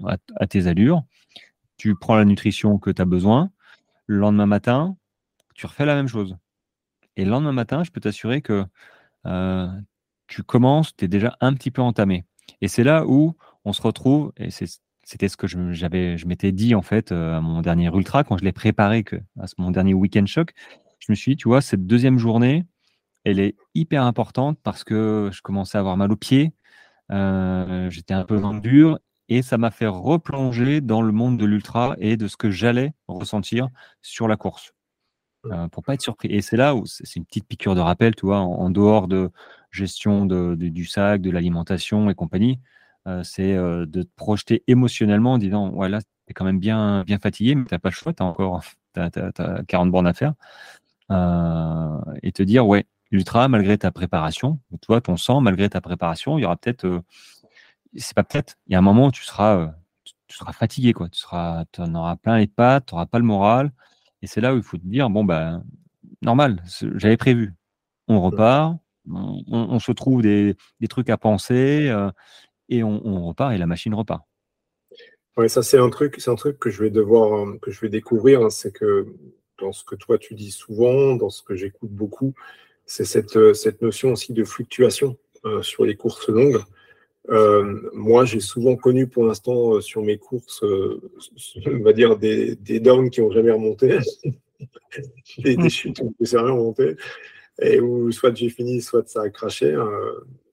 à, 0.06 0.48
tes 0.48 0.68
allures, 0.68 1.04
tu 1.78 1.96
prends 1.96 2.16
la 2.16 2.26
nutrition 2.26 2.78
que 2.78 2.92
tu 2.92 3.02
as 3.02 3.06
besoin. 3.06 3.52
Le 4.06 4.20
lendemain 4.20 4.46
matin, 4.46 4.96
tu 5.56 5.66
refais 5.66 5.86
la 5.86 5.96
même 5.96 6.08
chose. 6.08 6.38
Et 7.18 7.26
le 7.26 7.32
lendemain 7.32 7.52
matin, 7.52 7.84
je 7.84 7.92
peux 7.92 8.00
t'assurer 8.00 8.42
que 8.42 8.66
tu 10.28 10.44
commences, 10.44 10.96
tu 10.96 11.06
es 11.06 11.08
déjà 11.10 11.36
un 11.42 11.54
petit 11.54 11.72
peu 11.72 11.82
entamé. 11.82 12.26
Et 12.62 12.70
c'est 12.70 12.84
là 12.84 13.06
où 13.06 13.36
on 13.66 13.74
se 13.74 13.82
retrouve, 13.82 14.32
et 14.38 14.50
c'était 14.52 15.28
ce 15.28 15.36
que 15.36 15.48
je, 15.48 15.74
je 15.74 16.28
m'étais 16.28 16.54
dit 16.54 16.76
en 16.76 16.82
fait 16.82 17.12
à 17.12 17.42
mon 17.42 17.62
dernier 17.62 17.90
ultra, 17.94 18.24
quand 18.24 18.38
je 18.38 18.46
l'ai 18.46 18.54
préparé, 18.54 19.04
à 19.40 19.46
mon 19.58 19.72
dernier 19.72 19.94
week-end 19.94 20.26
choc, 20.26 20.54
je 21.00 21.12
me 21.12 21.16
suis 21.16 21.32
dit, 21.34 21.38
tu 21.38 21.50
vois, 21.50 21.62
cette 21.62 21.86
deuxième 21.86 22.18
journée, 22.18 22.66
elle 23.24 23.40
est 23.40 23.56
hyper 23.76 24.04
importante 24.04 24.58
parce 24.64 24.84
que 24.84 25.30
je 25.34 25.42
commençais 25.42 25.78
à 25.78 25.82
avoir 25.82 25.98
mal 25.98 26.12
aux 26.12 26.18
pieds, 26.18 26.54
euh, 27.12 27.90
j'étais 27.90 28.14
un 28.14 28.26
peu 28.26 28.40
dans 28.40 28.54
le 28.54 28.62
dur 28.62 29.00
et 29.30 29.42
ça 29.42 29.58
m'a 29.58 29.72
fait 29.72 29.88
replonger 29.88 30.82
dans 30.82 31.02
le 31.02 31.12
monde 31.12 31.38
de 31.38 31.46
l'ultra 31.46 31.96
et 32.00 32.18
de 32.18 32.28
ce 32.28 32.38
que 32.38 32.50
j'allais 32.50 32.94
ressentir 33.08 33.70
sur 34.02 34.28
la 34.28 34.38
course. 34.38 34.74
Euh, 35.52 35.68
pour 35.68 35.84
pas 35.84 35.94
être 35.94 36.02
surpris. 36.02 36.30
Et 36.30 36.42
c'est 36.42 36.58
là 36.58 36.76
où 36.76 36.86
c'est 36.86 37.16
une 37.16 37.26
petite 37.26 37.48
piqûre 37.48 37.76
de 37.76 37.80
rappel, 37.82 38.16
tu 38.16 38.26
vois, 38.26 38.40
en, 38.40 38.70
dehors 38.70 39.08
de 39.08 39.32
gestion 39.72 40.26
de, 40.26 40.56
du 40.56 40.86
sac, 40.86 41.22
de 41.22 41.32
l'alimentation 41.32 42.10
et 42.10 42.16
compagnie, 42.16 42.60
euh, 43.08 43.24
c'est 43.24 43.54
de 43.56 44.04
te 44.04 44.10
projeter 44.16 44.64
émotionnellement 44.68 45.34
en 45.34 45.38
disant, 45.38 45.70
ouais, 45.72 45.90
là, 45.90 46.02
tu 46.02 46.08
es 46.30 46.34
quand 46.34 46.46
même 46.46 46.60
bien, 46.60 47.04
bien 47.06 47.20
fatigué, 47.20 47.56
mais 47.56 47.66
tu 47.66 47.74
n'as 47.74 47.80
pas 47.80 47.90
le 47.90 47.94
choix, 47.94 48.14
tu 48.14 48.24
as 48.24 48.26
encore 48.26 48.62
as, 48.96 49.64
40 49.68 49.92
bornes 49.92 50.08
à 50.08 50.14
faire. 50.14 50.34
et 52.24 52.32
te 52.32 52.44
dire, 52.44 52.68
ouais, 52.68 52.86
ultra, 53.12 53.48
malgré 53.48 53.78
ta 53.78 53.92
préparation, 53.92 54.60
toi, 54.82 55.02
ton 55.02 55.18
sang, 55.18 55.42
malgré 55.42 55.70
ta 55.70 55.82
préparation, 55.82 56.38
il 56.38 56.42
y 56.42 56.46
aura 56.46 56.58
peut-être, 56.58 56.86
euh, 56.86 57.02
c'est 57.96 58.16
pas 58.16 58.24
peut-être, 58.24 58.58
il 58.68 58.74
y 58.74 58.76
a 58.76 58.80
un 58.80 58.82
moment 58.82 59.08
où 59.08 59.12
tu 59.12 59.24
seras, 59.24 59.58
euh, 59.58 59.68
tu 60.28 60.38
seras 60.38 60.54
fatigué, 60.54 60.94
quoi. 60.94 61.10
Tu 61.10 61.20
seras, 61.20 61.66
en 61.78 61.96
auras 61.96 62.16
plein 62.18 62.38
les 62.38 62.48
pattes, 62.48 62.88
tu 62.88 62.96
n'auras 62.96 63.06
pas 63.06 63.20
le 63.20 63.26
moral. 63.26 63.72
Et 64.22 64.28
c'est 64.28 64.42
là 64.42 64.54
où 64.54 64.58
il 64.58 64.64
faut 64.64 64.78
te 64.78 64.86
dire, 64.86 65.10
bon, 65.10 65.24
ben, 65.24 65.64
normal, 66.22 66.64
j'avais 66.96 67.18
prévu. 67.18 67.54
On 68.08 68.22
repart, 68.22 68.78
on, 69.10 69.80
se 69.80 69.92
trouve 69.92 70.22
des, 70.22 70.56
trucs 70.90 71.10
à 71.10 71.18
penser 71.18 71.90
euh, 71.90 72.10
et 72.70 72.84
on, 72.84 73.28
repart 73.28 73.54
et 73.54 73.58
la 73.58 73.66
machine 73.66 73.94
repart. 73.94 74.24
Ouais, 75.36 75.50
ça 75.50 75.62
c'est 75.62 75.78
un 75.78 75.90
truc, 75.90 76.16
c'est 76.18 76.32
un 76.32 76.36
truc 76.36 76.58
que 76.58 76.70
je 76.70 76.82
vais 76.82 76.90
devoir, 76.90 77.60
que 77.62 77.70
je 77.70 77.80
vais 77.82 77.90
découvrir, 77.90 78.42
hein, 78.42 78.50
c'est 78.50 78.72
que 78.72 79.06
dans 79.60 79.72
ce 79.72 79.84
que 79.84 79.96
toi 79.96 80.18
tu 80.18 80.34
dis 80.34 80.52
souvent, 80.52 81.16
dans 81.16 81.30
ce 81.30 81.44
que 81.44 81.56
j'écoute 81.56 81.92
beaucoup, 81.92 82.34
c'est 82.86 83.06
cette, 83.06 83.36
euh, 83.36 83.54
cette, 83.54 83.82
notion 83.82 84.14
aussi 84.14 84.34
de 84.34 84.44
fluctuation 84.44 85.18
euh, 85.46 85.62
sur 85.62 85.86
les 85.86 85.96
courses 85.96 86.28
longues. 86.30 86.62
Euh, 87.30 87.90
moi, 87.94 88.26
j'ai 88.26 88.40
souvent 88.40 88.76
connu 88.76 89.08
pour 89.08 89.26
l'instant 89.26 89.82
sur 89.82 90.02
mes 90.02 90.18
courses, 90.18 90.64
on 91.66 91.80
va 91.80 91.94
dire, 91.94 92.18
des, 92.18 92.80
downs 92.80 93.10
qui 93.10 93.22
n'ont 93.22 93.32
jamais 93.32 93.52
remonté, 93.52 94.00
des, 95.38 95.56
des, 95.56 95.70
chutes 95.70 95.98
qui 95.98 96.04
n'ont 96.04 96.14
jamais 96.22 96.52
remonté, 96.52 96.96
et 97.62 97.80
où 97.80 98.12
soit 98.12 98.34
j'ai 98.34 98.50
fini, 98.50 98.82
soit 98.82 99.08
ça 99.08 99.22
a 99.24 99.30
craché, 99.30 99.76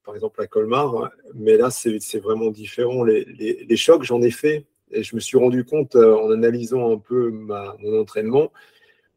par 0.05 0.15
exemple 0.15 0.43
à 0.43 0.47
Colmar. 0.47 1.11
Mais 1.35 1.57
là, 1.57 1.71
c'est 1.71 2.19
vraiment 2.19 2.51
différent. 2.51 3.05
Les, 3.05 3.77
chocs, 3.77 4.03
j'en 4.03 4.21
ai 4.23 4.31
fait, 4.31 4.65
et 4.91 5.03
je 5.03 5.15
me 5.15 5.21
suis 5.21 5.39
rendu 5.39 5.65
compte 5.65 5.97
en 5.97 6.31
analysant 6.31 6.93
un 6.93 6.99
peu 6.99 7.31
mon 7.31 8.01
entraînement 8.01 8.51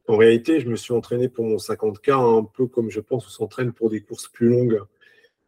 en 0.08 0.16
réalité, 0.16 0.62
je 0.62 0.70
me 0.70 0.76
suis 0.76 0.94
entraîné 0.94 1.28
pour 1.28 1.46
mon 1.46 1.58
50K 1.58 2.40
un 2.40 2.44
peu 2.44 2.68
comme 2.68 2.90
je 2.90 3.02
pense 3.02 3.28
on 3.28 3.30
s'entraîne 3.30 3.74
pour 3.74 3.90
des 3.90 4.02
courses 4.02 4.28
plus 4.28 4.50
longues. 4.50 4.82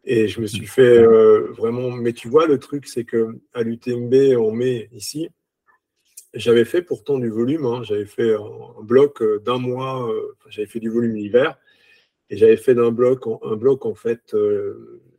Et 0.06 0.28
je 0.28 0.42
me 0.42 0.48
suis 0.48 0.66
fait 0.66 0.98
euh, 0.98 1.52
vraiment. 1.52 1.92
Mais 1.92 2.14
tu 2.14 2.30
vois, 2.30 2.48
le 2.48 2.58
truc, 2.58 2.88
c'est 2.88 3.04
que 3.04 3.40
à 3.54 3.64
l'UTMB 3.64 4.38
en 4.38 4.52
mai, 4.52 4.90
ici, 4.94 5.30
j'avais 6.34 6.66
fait 6.66 6.82
pourtant 6.82 7.20
du 7.20 7.30
volume. 7.30 7.66
Hein. 7.66 7.84
J'avais 7.84 8.06
fait 8.06 8.36
un 8.36 8.82
bloc 8.82 9.22
euh, 9.22 9.40
d'un 9.40 9.58
mois. 9.58 10.10
Euh, 10.10 10.36
j'avais 10.50 10.68
fait 10.68 10.80
du 10.80 10.90
volume 10.90 11.16
l'hiver. 11.16 11.58
Et 12.30 12.38
j'avais 12.38 12.58
fait 12.58 12.76
d'un 12.76 12.92
bloc, 12.92 13.24
un 13.44 13.56
bloc 13.56 13.88
en 13.88 13.96
fait 13.96 14.36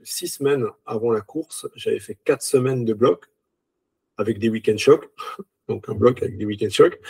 six 0.04 0.28
semaines 0.28 0.66
avant 0.86 1.10
la 1.10 1.20
course. 1.20 1.68
J'avais 1.74 1.98
fait 1.98 2.16
quatre 2.24 2.42
semaines 2.42 2.84
de 2.84 2.94
bloc 2.94 3.26
avec 4.16 4.38
des 4.38 4.48
week-end 4.48 4.76
shocks. 4.76 5.10
Donc 5.68 5.88
un 5.88 5.94
bloc 5.94 6.22
avec 6.22 6.38
des 6.38 6.44
week-end 6.44 6.70
shocks 6.70 7.00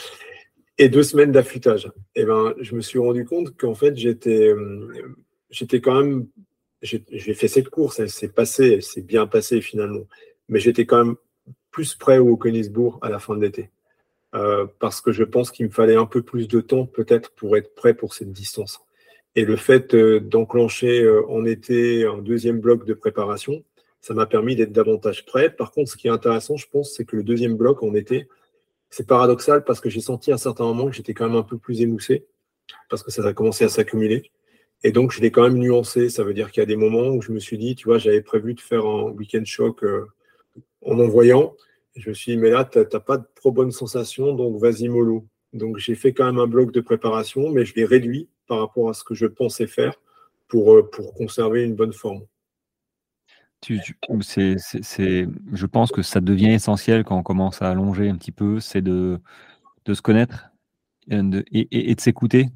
et 0.78 0.88
deux 0.88 1.02
semaines 1.02 1.32
d'affûtage. 1.32 1.92
Et 2.14 2.22
eh 2.22 2.24
ben, 2.24 2.54
je 2.58 2.74
me 2.74 2.80
suis 2.80 2.98
rendu 2.98 3.26
compte 3.26 3.54
qu'en 3.58 3.74
fait, 3.74 3.94
j'étais, 3.94 4.54
j'étais 5.50 5.82
quand 5.82 6.02
même, 6.02 6.26
j'ai 6.82 7.34
fait 7.34 7.48
cette 7.48 7.68
course, 7.68 8.00
elle 8.00 8.10
s'est 8.10 8.28
passée, 8.28 8.72
elle 8.72 8.82
s'est 8.82 9.02
bien 9.02 9.26
passée 9.26 9.60
finalement, 9.60 10.06
mais 10.48 10.60
j'étais 10.60 10.86
quand 10.86 11.04
même 11.04 11.16
plus 11.70 11.94
prêt 11.94 12.18
au 12.18 12.36
Königsbourg 12.36 12.98
à 13.02 13.10
la 13.10 13.18
fin 13.18 13.36
de 13.36 13.42
l'été. 13.42 13.70
Euh, 14.34 14.66
parce 14.78 15.00
que 15.00 15.12
je 15.12 15.24
pense 15.24 15.50
qu'il 15.50 15.66
me 15.66 15.70
fallait 15.70 15.96
un 15.96 16.06
peu 16.06 16.22
plus 16.22 16.46
de 16.46 16.60
temps 16.60 16.86
peut-être 16.86 17.32
pour 17.32 17.56
être 17.56 17.74
prêt 17.74 17.94
pour 17.94 18.14
cette 18.14 18.32
distance. 18.32 18.80
Et 19.34 19.44
le 19.44 19.56
fait 19.56 19.94
euh, 19.94 20.20
d'enclencher 20.20 21.08
en 21.28 21.44
été 21.44 22.04
un 22.06 22.18
deuxième 22.18 22.60
bloc 22.60 22.84
de 22.84 22.94
préparation, 22.94 23.64
ça 24.00 24.14
m'a 24.14 24.26
permis 24.26 24.56
d'être 24.56 24.72
davantage 24.72 25.26
prêt. 25.26 25.50
Par 25.50 25.72
contre, 25.72 25.90
ce 25.90 25.96
qui 25.96 26.06
est 26.08 26.10
intéressant, 26.10 26.56
je 26.56 26.66
pense, 26.68 26.94
c'est 26.94 27.04
que 27.04 27.16
le 27.16 27.22
deuxième 27.22 27.56
bloc 27.56 27.82
en 27.82 27.94
été, 27.94 28.28
c'est 28.88 29.06
paradoxal 29.06 29.64
parce 29.64 29.80
que 29.80 29.90
j'ai 29.90 30.00
senti 30.00 30.32
à 30.32 30.38
certains 30.38 30.64
moments 30.64 30.86
que 30.86 30.96
j'étais 30.96 31.14
quand 31.14 31.28
même 31.28 31.36
un 31.36 31.42
peu 31.42 31.58
plus 31.58 31.80
émoussé 31.80 32.26
parce 32.88 33.02
que 33.02 33.10
ça 33.10 33.24
a 33.24 33.32
commencé 33.32 33.64
à 33.64 33.68
s'accumuler. 33.68 34.30
Et 34.82 34.92
donc, 34.92 35.12
je 35.12 35.20
l'ai 35.20 35.30
quand 35.30 35.42
même 35.42 35.58
nuancé. 35.58 36.08
Ça 36.08 36.24
veut 36.24 36.34
dire 36.34 36.50
qu'il 36.50 36.60
y 36.60 36.64
a 36.64 36.66
des 36.66 36.76
moments 36.76 37.08
où 37.08 37.20
je 37.20 37.32
me 37.32 37.38
suis 37.38 37.58
dit, 37.58 37.74
tu 37.74 37.86
vois, 37.86 37.98
j'avais 37.98 38.22
prévu 38.22 38.54
de 38.54 38.60
faire 38.60 38.84
un 38.86 39.10
week-end 39.10 39.44
choc 39.44 39.84
euh, 39.84 40.06
en 40.82 40.98
envoyant. 40.98 41.54
Je 41.96 42.08
me 42.08 42.14
suis 42.14 42.32
dit, 42.32 42.38
mais 42.38 42.50
là, 42.50 42.64
tu 42.64 42.78
n'as 42.78 43.00
pas 43.00 43.18
de 43.18 43.26
trop 43.34 43.52
bonne 43.52 43.72
sensation, 43.72 44.34
donc 44.34 44.60
vas-y 44.60 44.88
mollo. 44.88 45.26
Donc, 45.52 45.78
j'ai 45.78 45.94
fait 45.94 46.12
quand 46.12 46.24
même 46.24 46.38
un 46.38 46.46
bloc 46.46 46.72
de 46.72 46.80
préparation, 46.80 47.50
mais 47.50 47.64
je 47.64 47.74
l'ai 47.74 47.84
réduit 47.84 48.28
par 48.46 48.60
rapport 48.60 48.88
à 48.88 48.94
ce 48.94 49.04
que 49.04 49.14
je 49.14 49.26
pensais 49.26 49.66
faire 49.66 50.00
pour, 50.48 50.74
euh, 50.74 50.88
pour 50.88 51.14
conserver 51.14 51.64
une 51.64 51.74
bonne 51.74 51.92
forme. 51.92 52.22
Tu, 53.60 53.78
je 53.78 55.66
pense 55.66 55.92
que 55.92 56.00
ça 56.00 56.20
devient 56.22 56.52
essentiel 56.52 57.04
quand 57.04 57.18
on 57.18 57.22
commence 57.22 57.60
à 57.60 57.68
allonger 57.68 58.08
un 58.08 58.16
petit 58.16 58.32
peu, 58.32 58.58
c'est 58.58 58.80
de, 58.80 59.20
de 59.84 59.94
se 59.94 60.00
connaître 60.00 60.50
et 61.10 61.90
et, 61.90 61.94
de 61.94 62.00
s'écouter. 62.00 62.48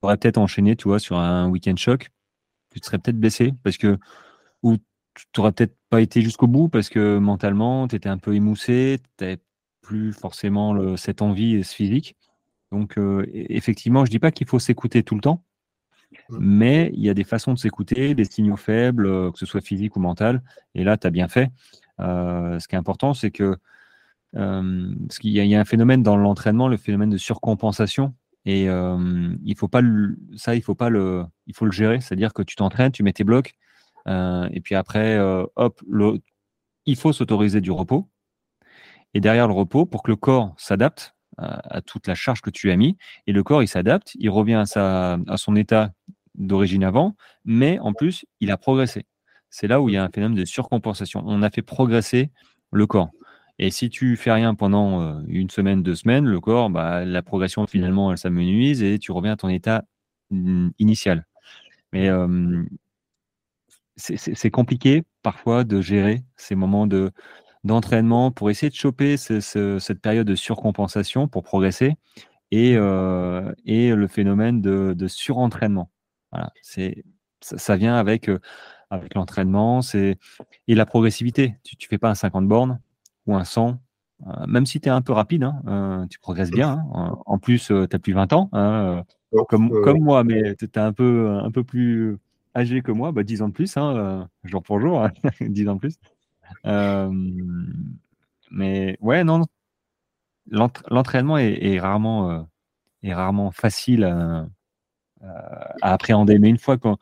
Tu 0.00 0.06
aurais 0.06 0.16
peut-être 0.16 0.38
enchaîné, 0.38 0.76
tu 0.76 0.88
vois, 0.88 0.98
sur 0.98 1.18
un 1.18 1.48
week-end 1.48 1.76
choc. 1.76 2.10
Tu 2.72 2.80
te 2.80 2.86
serais 2.86 2.98
peut-être 2.98 3.18
blessé 3.18 3.54
parce 3.62 3.78
que, 3.78 3.98
ou 4.62 4.76
tu 5.14 5.24
n'aurais 5.36 5.52
peut-être 5.52 5.76
pas 5.90 6.00
été 6.00 6.22
jusqu'au 6.22 6.46
bout 6.46 6.68
parce 6.68 6.88
que 6.88 7.18
mentalement, 7.18 7.88
tu 7.88 7.96
étais 7.96 8.08
un 8.08 8.18
peu 8.18 8.34
émoussé, 8.34 9.00
tu 9.18 9.24
n'avais 9.24 9.38
plus 9.82 10.12
forcément 10.12 10.72
le, 10.72 10.96
cette 10.96 11.22
envie 11.22 11.56
et 11.56 11.62
ce 11.62 11.74
physique. 11.74 12.16
Donc, 12.72 12.98
euh, 12.98 13.22
e, 13.22 13.46
effectivement, 13.50 14.04
je 14.04 14.10
dis 14.10 14.18
pas 14.18 14.30
qu'il 14.30 14.46
faut 14.46 14.58
s'écouter 14.58 15.02
tout 15.02 15.14
le 15.14 15.22
temps. 15.22 15.42
Mais 16.30 16.90
il 16.94 17.00
y 17.00 17.10
a 17.10 17.14
des 17.14 17.24
façons 17.24 17.52
de 17.52 17.58
s'écouter, 17.58 18.14
des 18.14 18.24
signaux 18.24 18.56
faibles, 18.56 19.06
euh, 19.06 19.30
que 19.30 19.38
ce 19.38 19.46
soit 19.46 19.60
physique 19.60 19.96
ou 19.96 20.00
mental. 20.00 20.42
Et 20.74 20.84
là, 20.84 20.96
tu 20.96 21.06
as 21.06 21.10
bien 21.10 21.28
fait. 21.28 21.50
Euh, 22.00 22.58
ce 22.58 22.68
qui 22.68 22.74
est 22.74 22.78
important, 22.78 23.14
c'est 23.14 23.30
que 23.30 23.56
euh, 24.36 24.94
qu'il 25.20 25.30
y, 25.30 25.54
a 25.54 25.60
un 25.60 25.64
phénomène 25.64 26.02
dans 26.02 26.16
l'entraînement, 26.16 26.68
le 26.68 26.76
phénomène 26.76 27.10
de 27.10 27.16
surcompensation. 27.16 28.14
Et 28.50 28.62
il 28.62 29.56
faut 29.56 29.68
ça, 30.36 30.54
il 30.54 30.62
faut 30.62 30.74
pas 30.74 30.88
le, 30.88 31.26
gérer. 31.70 32.00
C'est-à-dire 32.00 32.32
que 32.32 32.42
tu 32.42 32.56
t'entraînes, 32.56 32.92
tu 32.92 33.02
mets 33.02 33.12
tes 33.12 33.24
blocs, 33.24 33.52
et 34.06 34.60
puis 34.62 34.74
après, 34.74 35.18
hop, 35.56 35.82
il 36.86 36.96
faut 36.96 37.12
s'autoriser 37.12 37.60
du 37.60 37.70
repos. 37.70 38.08
Et 39.12 39.20
derrière 39.20 39.48
le 39.48 39.52
repos, 39.54 39.84
pour 39.84 40.02
que 40.02 40.10
le 40.10 40.16
corps 40.16 40.54
s'adapte, 40.56 41.14
à, 41.38 41.80
toute 41.82 42.06
la 42.06 42.14
charge 42.14 42.40
que 42.40 42.50
tu 42.50 42.70
as 42.70 42.76
mis. 42.76 42.96
Et 43.26 43.32
le 43.32 43.42
corps, 43.42 43.62
il 43.62 43.68
s'adapte, 43.68 44.12
il 44.18 44.30
revient 44.30 44.54
à, 44.54 44.66
sa, 44.66 45.18
à 45.28 45.36
son 45.36 45.56
état 45.56 45.92
d'origine 46.34 46.84
avant, 46.84 47.16
mais 47.44 47.78
en 47.80 47.92
plus, 47.92 48.24
il 48.40 48.50
a 48.50 48.56
progressé. 48.56 49.06
C'est 49.50 49.66
là 49.66 49.80
où 49.80 49.88
il 49.88 49.94
y 49.94 49.96
a 49.96 50.04
un 50.04 50.10
phénomène 50.10 50.36
de 50.36 50.44
surcompensation. 50.44 51.22
On 51.26 51.42
a 51.42 51.50
fait 51.50 51.62
progresser 51.62 52.30
le 52.70 52.86
corps. 52.86 53.10
Et 53.58 53.70
si 53.70 53.90
tu 53.90 54.16
fais 54.16 54.32
rien 54.32 54.54
pendant 54.54 55.02
euh, 55.02 55.20
une 55.26 55.50
semaine, 55.50 55.82
deux 55.82 55.96
semaines, 55.96 56.26
le 56.26 56.40
corps, 56.40 56.70
bah, 56.70 57.04
la 57.04 57.22
progression 57.22 57.66
finalement, 57.66 58.12
elle 58.12 58.18
s'amenuise 58.18 58.82
et 58.82 58.98
tu 58.98 59.10
reviens 59.12 59.32
à 59.32 59.36
ton 59.36 59.48
état 59.48 59.84
mm, 60.30 60.70
initial. 60.78 61.26
Mais 61.92 62.08
euh, 62.08 62.62
c'est 63.96 64.50
compliqué 64.50 65.02
parfois 65.22 65.64
de 65.64 65.80
gérer 65.80 66.22
ces 66.36 66.54
moments 66.54 66.86
de, 66.86 67.10
d'entraînement 67.64 68.30
pour 68.30 68.50
essayer 68.50 68.70
de 68.70 68.74
choper 68.74 69.16
cette 69.16 70.00
période 70.00 70.26
de 70.26 70.36
surcompensation 70.36 71.26
pour 71.26 71.42
progresser 71.42 71.96
et, 72.52 72.76
mmh. 72.76 72.80
euh, 72.80 73.52
et 73.64 73.94
le 73.94 74.06
phénomène 74.06 74.62
de, 74.62 75.08
surentraînement. 75.08 75.90
Voilà, 76.30 76.52
c'est 76.62 77.04
ça, 77.40 77.76
vient 77.76 77.96
avec, 77.96 78.30
avec 78.90 79.14
l'entraînement 79.14 79.80
et 79.94 80.16
la 80.68 80.86
progressivité. 80.86 81.56
Tu 81.64 81.74
ne 81.80 81.88
fais 81.88 81.98
pas 81.98 82.10
un 82.10 82.14
50 82.14 82.46
bornes 82.46 82.78
ou 83.28 83.36
un 83.36 83.44
100 83.44 83.78
même 84.46 84.66
si 84.66 84.80
tu 84.80 84.88
es 84.88 84.90
un 84.90 85.02
peu 85.02 85.12
rapide, 85.12 85.44
hein, 85.44 86.06
tu 86.10 86.18
progresses 86.18 86.50
bien. 86.50 86.84
Hein. 86.92 87.16
En 87.26 87.38
plus, 87.38 87.66
tu 87.66 87.74
as 87.74 87.98
plus 87.98 88.12
20 88.12 88.32
ans, 88.32 88.48
hein, 88.52 89.04
comme, 89.48 89.70
comme 89.82 90.00
moi, 90.00 90.24
mais 90.24 90.56
tu 90.56 90.64
es 90.64 90.78
un 90.78 90.92
peu, 90.92 91.30
un 91.30 91.50
peu 91.50 91.62
plus 91.62 92.18
âgé 92.54 92.82
que 92.82 92.90
moi, 92.90 93.12
bah, 93.12 93.22
10 93.22 93.42
ans 93.42 93.48
de 93.48 93.52
plus, 93.52 93.76
jour 94.44 94.62
pour 94.62 94.80
jour, 94.80 95.06
10 95.40 95.68
ans 95.68 95.76
de 95.76 95.80
plus. 95.80 95.94
mais 98.50 98.98
ouais, 99.00 99.24
non, 99.24 99.44
l'entraînement 100.50 101.38
est, 101.38 101.78
rarement, 101.78 102.48
est 103.02 103.14
rarement 103.14 103.50
facile 103.50 104.04
à, 104.04 104.48
appréhender. 105.82 106.38
Mais 106.38 106.48
une 106.48 106.58
fois 106.58 106.76
qu'on 106.76 106.96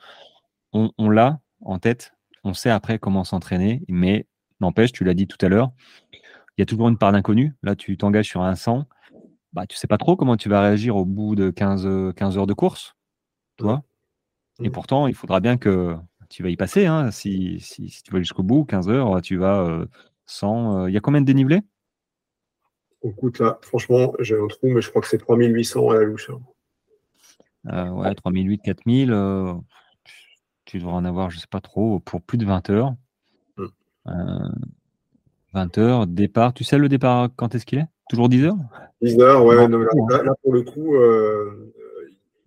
on, 0.73 1.09
l'a 1.09 1.41
en 1.63 1.79
tête, 1.79 2.13
on 2.45 2.53
sait 2.53 2.71
après 2.71 2.99
comment 2.99 3.25
s'entraîner. 3.25 3.83
Mais 3.89 4.27
n'empêche, 4.61 4.93
tu 4.93 5.05
l'as 5.05 5.15
dit 5.15 5.27
tout 5.27 5.45
à 5.45 5.49
l'heure, 5.49 5.73
il 6.13 6.61
y 6.61 6.63
a 6.63 6.67
toujours 6.67 6.89
une 6.89 6.99
part 6.99 7.13
d'inconnu. 7.13 7.55
Là, 7.63 7.77
tu 7.77 7.97
t'engages 7.97 8.29
sur 8.29 8.43
un 8.43 8.55
100. 8.55 8.87
Bah, 9.53 9.67
tu 9.67 9.77
sais 9.77 9.87
pas 9.87 9.99
trop 9.99 10.17
comment 10.17 10.37
tu 10.37 10.49
vas 10.49 10.61
réagir 10.61 10.97
au 10.97 11.05
bout 11.05 11.35
de 11.35 11.51
15, 11.51 12.15
15 12.15 12.39
heures 12.39 12.47
de 12.47 12.55
course. 12.55 12.95
Toi. 13.57 13.83
Et 14.63 14.71
pourtant, 14.71 15.07
il 15.07 15.15
faudra 15.15 15.41
bien 15.41 15.57
que 15.57 15.97
tu 16.29 16.43
vas 16.43 16.49
y 16.49 16.57
passer. 16.57 16.87
Hein. 16.87 17.11
Si, 17.11 17.63
tu 18.05 18.11
vas 18.11 18.19
jusqu'au 18.19 18.43
bout, 18.43 18.65
15 18.65 18.89
heures, 18.89 19.21
tu 19.23 19.37
vas 19.37 19.87
sans. 20.27 20.83
Euh, 20.83 20.91
il 20.91 20.95
y 20.95 20.97
a 20.97 21.01
combien 21.01 21.21
de 21.21 21.27
dénivelé 21.27 21.63
Écoute, 23.03 23.39
là, 23.39 23.59
franchement, 23.63 24.13
j'ai 24.19 24.37
un 24.37 24.47
trou, 24.49 24.69
mais 24.69 24.81
je 24.81 24.91
crois 24.91 25.01
que 25.01 25.09
c'est 25.09 25.19
3800 25.19 25.91
à 25.91 25.95
la 25.95 26.03
louche. 26.03 26.31
Hein. 26.31 26.41
Euh, 27.73 27.91
ouais, 27.91 28.15
3008, 28.15 28.63
4000. 28.63 29.13
Euh, 29.13 29.55
tu 30.65 30.79
devras 30.79 30.95
en 30.95 31.05
avoir, 31.05 31.31
je 31.31 31.39
sais 31.39 31.47
pas 31.49 31.61
trop, 31.61 32.01
pour 32.01 32.21
plus 32.21 32.39
de 32.39 32.45
20 32.45 32.71
heures. 32.71 32.95
20 35.53 35.79
heures, 35.79 36.07
départ. 36.07 36.55
Tu 36.55 36.65
sais 36.65 36.79
le 36.79 36.89
départ, 36.89 37.29
quand 37.37 37.55
est-ce 37.55 37.67
qu'il 37.67 37.79
est? 37.79 37.87
Toujours 38.09 38.29
10 38.29 38.45
heures? 38.45 38.57
10 39.03 39.21
heures, 39.21 39.45
ouais. 39.45 39.57
là, 39.57 40.35
pour 40.43 40.53
le 40.53 40.63
coup, 40.63 40.97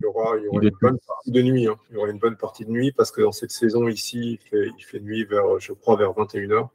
il 0.00 0.04
y 0.04 0.06
aura, 0.06 0.36
une 0.36 0.70
bonne 0.80 0.98
partie 1.06 1.30
de 1.30 1.42
nuit. 1.42 1.66
Hein. 1.66 1.76
Il 1.90 1.94
y 1.94 1.98
aura 1.98 2.08
une 2.08 2.18
bonne 2.18 2.36
partie 2.36 2.64
de 2.64 2.70
nuit 2.70 2.92
parce 2.92 3.10
que 3.10 3.20
dans 3.20 3.32
cette 3.32 3.50
saison 3.50 3.86
ici, 3.88 4.38
il 4.52 4.84
fait, 4.84 5.00
nuit 5.00 5.24
vers, 5.24 5.58
je 5.58 5.72
crois, 5.72 5.96
vers 5.96 6.12
21h. 6.12 6.68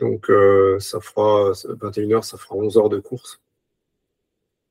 Donc 0.00 0.28
euh, 0.28 0.78
ça 0.80 1.00
fera 1.00 1.52
21h, 1.52 2.22
ça 2.22 2.36
fera 2.36 2.56
11 2.56 2.78
heures 2.78 2.88
de 2.88 2.98
course. 2.98 3.40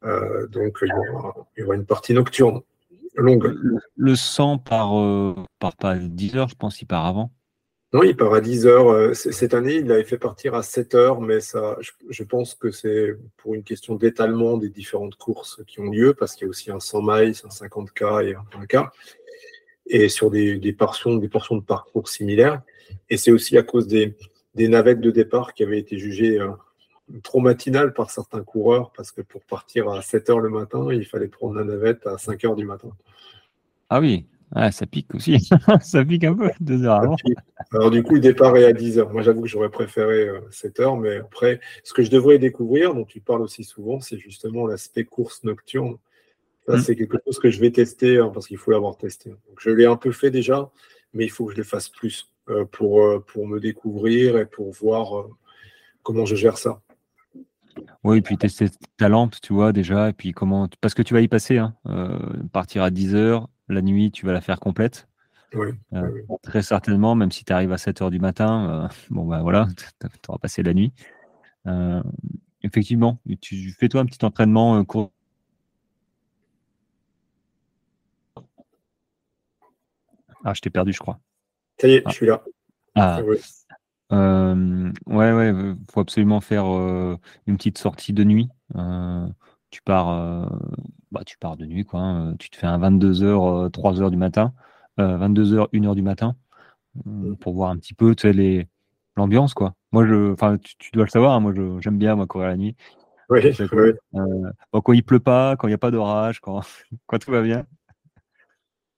Euh, 0.03 0.47
donc 0.47 0.79
il 0.81 0.89
y, 1.57 1.63
aura, 1.63 1.75
une 1.75 1.85
partie 1.85 2.13
nocturne 2.13 2.61
longue. 3.15 3.55
Le, 3.95 4.15
100 4.15 4.59
par, 4.59 4.99
euh, 4.99 5.33
par 5.59 5.75
pas 5.75 5.95
10 5.95 6.35
heures, 6.35 6.49
je 6.49 6.55
pense, 6.55 6.81
il 6.81 6.85
part 6.85 7.05
avant. 7.05 7.31
Non, 7.95 8.03
il 8.03 8.17
part 8.17 8.33
à 8.33 8.41
10 8.41 8.67
heures. 8.67 8.89
Euh, 8.89 9.13
cette 9.13 9.53
année, 9.53 9.75
il 9.75 9.89
avait 9.89 10.03
fait 10.03 10.17
partir 10.17 10.53
à 10.53 10.63
7 10.63 10.95
heures, 10.95 11.21
mais 11.21 11.39
ça, 11.39 11.77
je, 12.09 12.23
pense 12.23 12.53
que 12.53 12.69
c'est 12.69 13.15
pour 13.37 13.55
une 13.55 13.63
question 13.63 13.95
d'étalement 13.95 14.57
des 14.57 14.67
différentes 14.67 15.15
courses 15.15 15.63
qui 15.65 15.79
ont 15.79 15.89
lieu, 15.89 16.13
parce 16.13 16.35
qu'il 16.35 16.43
y 16.43 16.47
a 16.47 16.49
aussi 16.49 16.71
un 16.71 16.81
100 16.81 17.01
miles, 17.01 17.33
un 17.45 17.47
50K 17.47 18.27
et 18.27 18.35
un 18.35 18.43
20K, 18.51 18.89
et 19.87 20.09
sur 20.09 20.29
des, 20.29 20.75
portions, 20.77 21.15
des 21.15 21.29
portions 21.29 21.55
de 21.55 21.63
parcours 21.63 22.09
similaires. 22.09 22.61
Et 23.09 23.15
c'est 23.15 23.31
aussi 23.31 23.57
à 23.57 23.63
cause 23.63 23.87
des, 23.87 24.13
navettes 24.55 24.99
de 24.99 25.11
départ 25.11 25.53
qui 25.53 25.63
avaient 25.63 25.79
été 25.79 25.97
jugées 25.97 26.37
euh, 26.37 26.51
trop 27.23 27.39
matinales 27.39 27.93
par 27.93 28.11
certains 28.11 28.43
coureurs, 28.43 28.91
parce 28.91 29.13
que 29.13 29.21
pour 29.21 29.41
partir 29.45 29.87
à 29.87 30.01
7 30.01 30.31
heures 30.31 30.41
le 30.41 30.49
matin, 30.49 30.85
il 30.91 31.05
fallait 31.05 31.29
prendre 31.29 31.55
la 31.55 31.63
navette 31.63 32.05
à 32.07 32.17
5 32.17 32.43
heures 32.43 32.57
du 32.57 32.65
matin. 32.65 32.89
Ah 33.89 34.01
oui, 34.01 34.25
ah, 34.57 34.71
ça 34.71 34.85
pique 34.85 35.13
aussi. 35.13 35.49
ça 35.81 36.05
pique 36.05 36.23
un 36.23 36.33
peu, 36.33 36.49
deux 36.61 36.85
heures 36.85 37.01
avant. 37.01 37.17
Alors, 37.73 37.91
du 37.91 38.03
coup, 38.03 38.13
le 38.13 38.21
départ 38.21 38.55
est 38.55 38.63
à 38.63 38.71
10 38.71 38.99
heures. 38.99 39.11
Moi, 39.11 39.21
j'avoue 39.21 39.41
que 39.41 39.49
j'aurais 39.49 39.69
préféré 39.69 40.29
7 40.49 40.79
euh, 40.79 40.83
heures, 40.83 40.97
mais 40.97 41.17
après, 41.17 41.59
ce 41.83 41.91
que 41.91 42.03
je 42.03 42.09
devrais 42.09 42.39
découvrir, 42.39 42.93
dont 42.93 43.03
tu 43.03 43.19
parles 43.19 43.41
aussi 43.41 43.65
souvent, 43.65 43.99
c'est 43.99 44.17
justement 44.17 44.65
l'aspect 44.65 45.03
course 45.03 45.43
nocturne. 45.43 45.97
Ça, 46.67 46.77
mm. 46.77 46.79
c'est 46.79 46.95
quelque 46.95 47.17
chose 47.25 47.37
que 47.37 47.49
je 47.49 47.59
vais 47.59 47.69
tester 47.69 48.17
hein, 48.17 48.31
parce 48.33 48.47
qu'il 48.47 48.55
faut 48.55 48.71
l'avoir 48.71 48.95
testé. 48.95 49.29
Donc, 49.29 49.59
je 49.59 49.71
l'ai 49.71 49.85
un 49.85 49.97
peu 49.97 50.13
fait 50.13 50.31
déjà, 50.31 50.71
mais 51.13 51.25
il 51.25 51.29
faut 51.29 51.47
que 51.47 51.51
je 51.51 51.57
le 51.57 51.65
fasse 51.65 51.89
plus 51.89 52.31
euh, 52.49 52.63
pour, 52.63 53.03
euh, 53.03 53.19
pour 53.19 53.45
me 53.47 53.59
découvrir 53.59 54.37
et 54.37 54.45
pour 54.45 54.71
voir 54.71 55.25
comment 56.01 56.25
je 56.25 56.35
gère 56.35 56.57
ça. 56.57 56.79
Oui, 58.05 58.19
et 58.19 58.21
puis 58.21 58.37
tester 58.37 58.67
ta 58.95 59.09
lampe, 59.09 59.35
tu 59.41 59.51
vois, 59.51 59.73
déjà, 59.73 60.07
et 60.09 60.13
puis 60.13 60.31
comment. 60.31 60.69
Parce 60.79 60.93
que 60.93 61.01
tu 61.01 61.13
vas 61.13 61.19
y 61.19 61.27
passer, 61.27 61.57
hein, 61.57 61.75
partir 62.53 62.83
à 62.83 62.89
10 62.89 63.15
heures, 63.15 63.49
la 63.69 63.81
nuit, 63.81 64.11
tu 64.11 64.25
vas 64.25 64.33
la 64.33 64.41
faire 64.41 64.59
complète. 64.59 65.07
Oui, 65.53 65.69
euh, 65.93 66.21
Très 66.43 66.61
certainement, 66.61 67.15
même 67.15 67.31
si 67.31 67.45
tu 67.45 67.53
arrives 67.53 67.71
à 67.71 67.77
7 67.77 68.01
heures 68.01 68.11
du 68.11 68.19
matin, 68.19 68.69
euh, 68.69 68.87
bon, 69.09 69.25
bah 69.25 69.41
voilà, 69.41 69.67
tu 69.75 70.07
auras 70.27 70.37
passé 70.37 70.63
la 70.63 70.73
nuit. 70.73 70.93
Euh, 71.67 72.03
effectivement, 72.63 73.19
tu 73.41 73.71
fais-toi 73.71 74.01
un 74.01 74.05
petit 74.05 74.23
entraînement 74.25 74.83
court. 74.83 75.11
Ah, 80.43 80.53
je 80.53 80.61
t'ai 80.61 80.69
perdu, 80.69 80.93
je 80.93 80.99
crois. 80.99 81.19
Ça 81.79 81.87
y 81.87 81.95
est, 81.95 82.03
je 82.07 82.13
suis 82.13 82.25
là. 82.27 82.43
Ah. 82.93 83.21
Ouais. 83.23 83.39
ouais, 85.07 85.33
ouais, 85.33 85.73
faut 85.91 86.01
absolument 86.01 86.39
faire 86.39 86.65
une 86.65 87.57
petite 87.57 87.79
sortie 87.79 88.13
de 88.13 88.23
nuit. 88.23 88.49
Tu 89.75 89.81
pars 89.81 90.49
bah, 91.11 91.21
tu 91.25 91.37
pars 91.37 91.57
de 91.57 91.65
nuit, 91.65 91.83
quoi. 91.83 91.99
Hein. 91.99 92.35
Tu 92.39 92.49
te 92.49 92.57
fais 92.57 92.67
un 92.67 92.79
22h, 92.79 93.69
3h 93.69 94.09
du 94.09 94.17
matin, 94.17 94.53
22h, 94.97 95.69
1h 95.71 95.95
du 95.95 96.01
matin, 96.01 96.35
mmh. 97.05 97.35
pour 97.35 97.53
voir 97.53 97.71
un 97.71 97.77
petit 97.77 97.93
peu 97.93 98.15
les, 98.23 98.67
l'ambiance, 99.15 99.53
quoi. 99.53 99.73
Moi, 99.91 100.05
je, 100.05 100.31
enfin, 100.33 100.57
tu, 100.57 100.91
dois 100.91 101.05
le 101.05 101.09
savoir, 101.09 101.33
hein, 101.33 101.39
moi, 101.39 101.53
j'aime 101.79 101.97
bien 101.97 102.15
moi, 102.15 102.27
courir 102.27 102.47
la 102.47 102.57
nuit. 102.57 102.75
Oui, 103.29 103.39
euh, 103.43 104.51
quand 104.71 104.93
il 104.93 105.03
pleut 105.03 105.19
pas, 105.19 105.55
quand 105.55 105.67
il 105.67 105.71
n'y 105.71 105.75
a 105.75 105.79
pas 105.79 105.91
d'orage, 105.91 106.39
quand, 106.41 106.61
quand 107.07 107.19
tout 107.19 107.31
va 107.31 107.41
bien. 107.41 107.65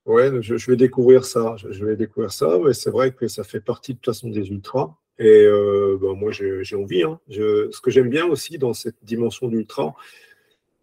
Ouais, 0.05 0.31
je, 0.41 0.71
vais 0.71 0.77
découvrir 0.77 1.25
ça. 1.25 1.55
Je, 1.57 1.85
vais 1.85 1.95
découvrir 1.95 2.31
ça. 2.31 2.57
Mais 2.63 2.73
c'est 2.73 2.89
vrai 2.89 3.11
que 3.11 3.27
ça 3.27 3.43
fait 3.43 3.59
partie 3.59 3.93
de 3.93 3.99
toute 3.99 4.13
façon 4.13 4.29
des 4.29 4.49
ultras. 4.49 4.95
Et 5.19 5.45
euh, 5.45 5.97
bah, 6.01 6.13
moi, 6.15 6.31
j'ai 6.31 6.75
envie. 6.75 7.03
Hein. 7.03 7.19
ce 7.29 7.81
que 7.81 7.91
j'aime 7.91 8.09
bien 8.09 8.25
aussi 8.25 8.57
dans 8.57 8.73
cette 8.73 9.03
dimension 9.03 9.47
d'ultra, 9.47 9.87
euh, 9.87 9.91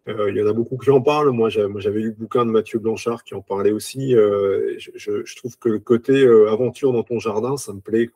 il 0.07 0.35
y 0.35 0.41
en 0.41 0.47
a 0.47 0.53
beaucoup 0.53 0.77
qui 0.77 0.89
en 0.89 1.01
parlent. 1.01 1.31
Moi, 1.31 1.49
j'avais 1.49 1.99
lu 1.99 2.09
le 2.09 2.11
bouquin 2.11 2.45
de 2.45 2.51
Mathieu 2.51 2.79
Blanchard 2.79 3.23
qui 3.23 3.33
en 3.33 3.41
parlait 3.41 3.71
aussi. 3.71 4.15
Euh, 4.15 4.77
je, 4.77 5.35
trouve 5.35 5.57
que 5.57 5.69
le 5.69 5.79
côté 5.79 6.13
euh, 6.23 6.51
aventure 6.51 6.93
dans 6.93 7.03
ton 7.03 7.19
jardin, 7.19 7.57
ça 7.57 7.73
me 7.73 7.79
plaît. 7.79 8.09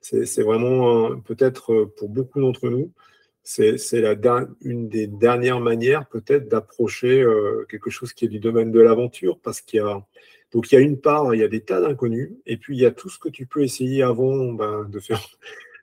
C'est 0.00 0.42
vraiment, 0.42 1.18
peut-être 1.20 1.90
pour 1.96 2.08
beaucoup 2.08 2.40
d'entre 2.40 2.68
nous, 2.68 2.92
c'est 3.42 3.76
une 4.60 4.88
des 4.88 5.06
dernières 5.06 5.60
manières 5.60 6.06
peut-être 6.06 6.48
d'approcher 6.48 7.24
quelque 7.68 7.90
chose 7.90 8.12
qui 8.12 8.24
est 8.24 8.28
du 8.28 8.38
domaine 8.38 8.70
de 8.70 8.80
l'aventure 8.80 9.38
parce 9.40 9.60
qu'il 9.60 9.78
y 9.78 9.82
a 9.82 10.04
donc 10.52 10.70
il 10.70 10.74
y 10.76 10.78
a 10.78 10.80
une 10.80 10.98
part, 10.98 11.34
il 11.34 11.40
y 11.40 11.44
a 11.44 11.48
des 11.48 11.60
tas 11.60 11.80
d'inconnus, 11.80 12.30
et 12.46 12.56
puis 12.56 12.76
il 12.76 12.80
y 12.80 12.86
a 12.86 12.90
tout 12.90 13.08
ce 13.08 13.18
que 13.18 13.28
tu 13.28 13.46
peux 13.46 13.62
essayer 13.62 14.02
avant 14.02 14.52
ben, 14.52 14.84
de 14.88 15.00
faire 15.00 15.20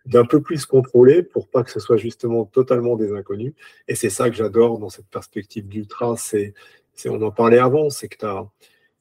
d'un 0.06 0.26
peu 0.26 0.42
plus 0.42 0.66
contrôler 0.66 1.24
pour 1.24 1.48
pas 1.48 1.64
que 1.64 1.72
ce 1.72 1.80
soit 1.80 1.98
justement 1.98 2.46
totalement 2.46 2.96
des 2.96 3.14
inconnus. 3.14 3.54
Et 3.88 3.96
c'est 3.96 4.10
ça 4.10 4.30
que 4.30 4.36
j'adore 4.36 4.80
dans 4.80 4.90
cette 4.90 5.08
perspective 5.08 5.68
d'ultra. 5.68 6.16
C'est, 6.18 6.54
on 7.06 7.22
en 7.22 7.32
parlait 7.32 7.60
avant, 7.60 7.90
c'est 7.90 8.08
que 8.08 8.26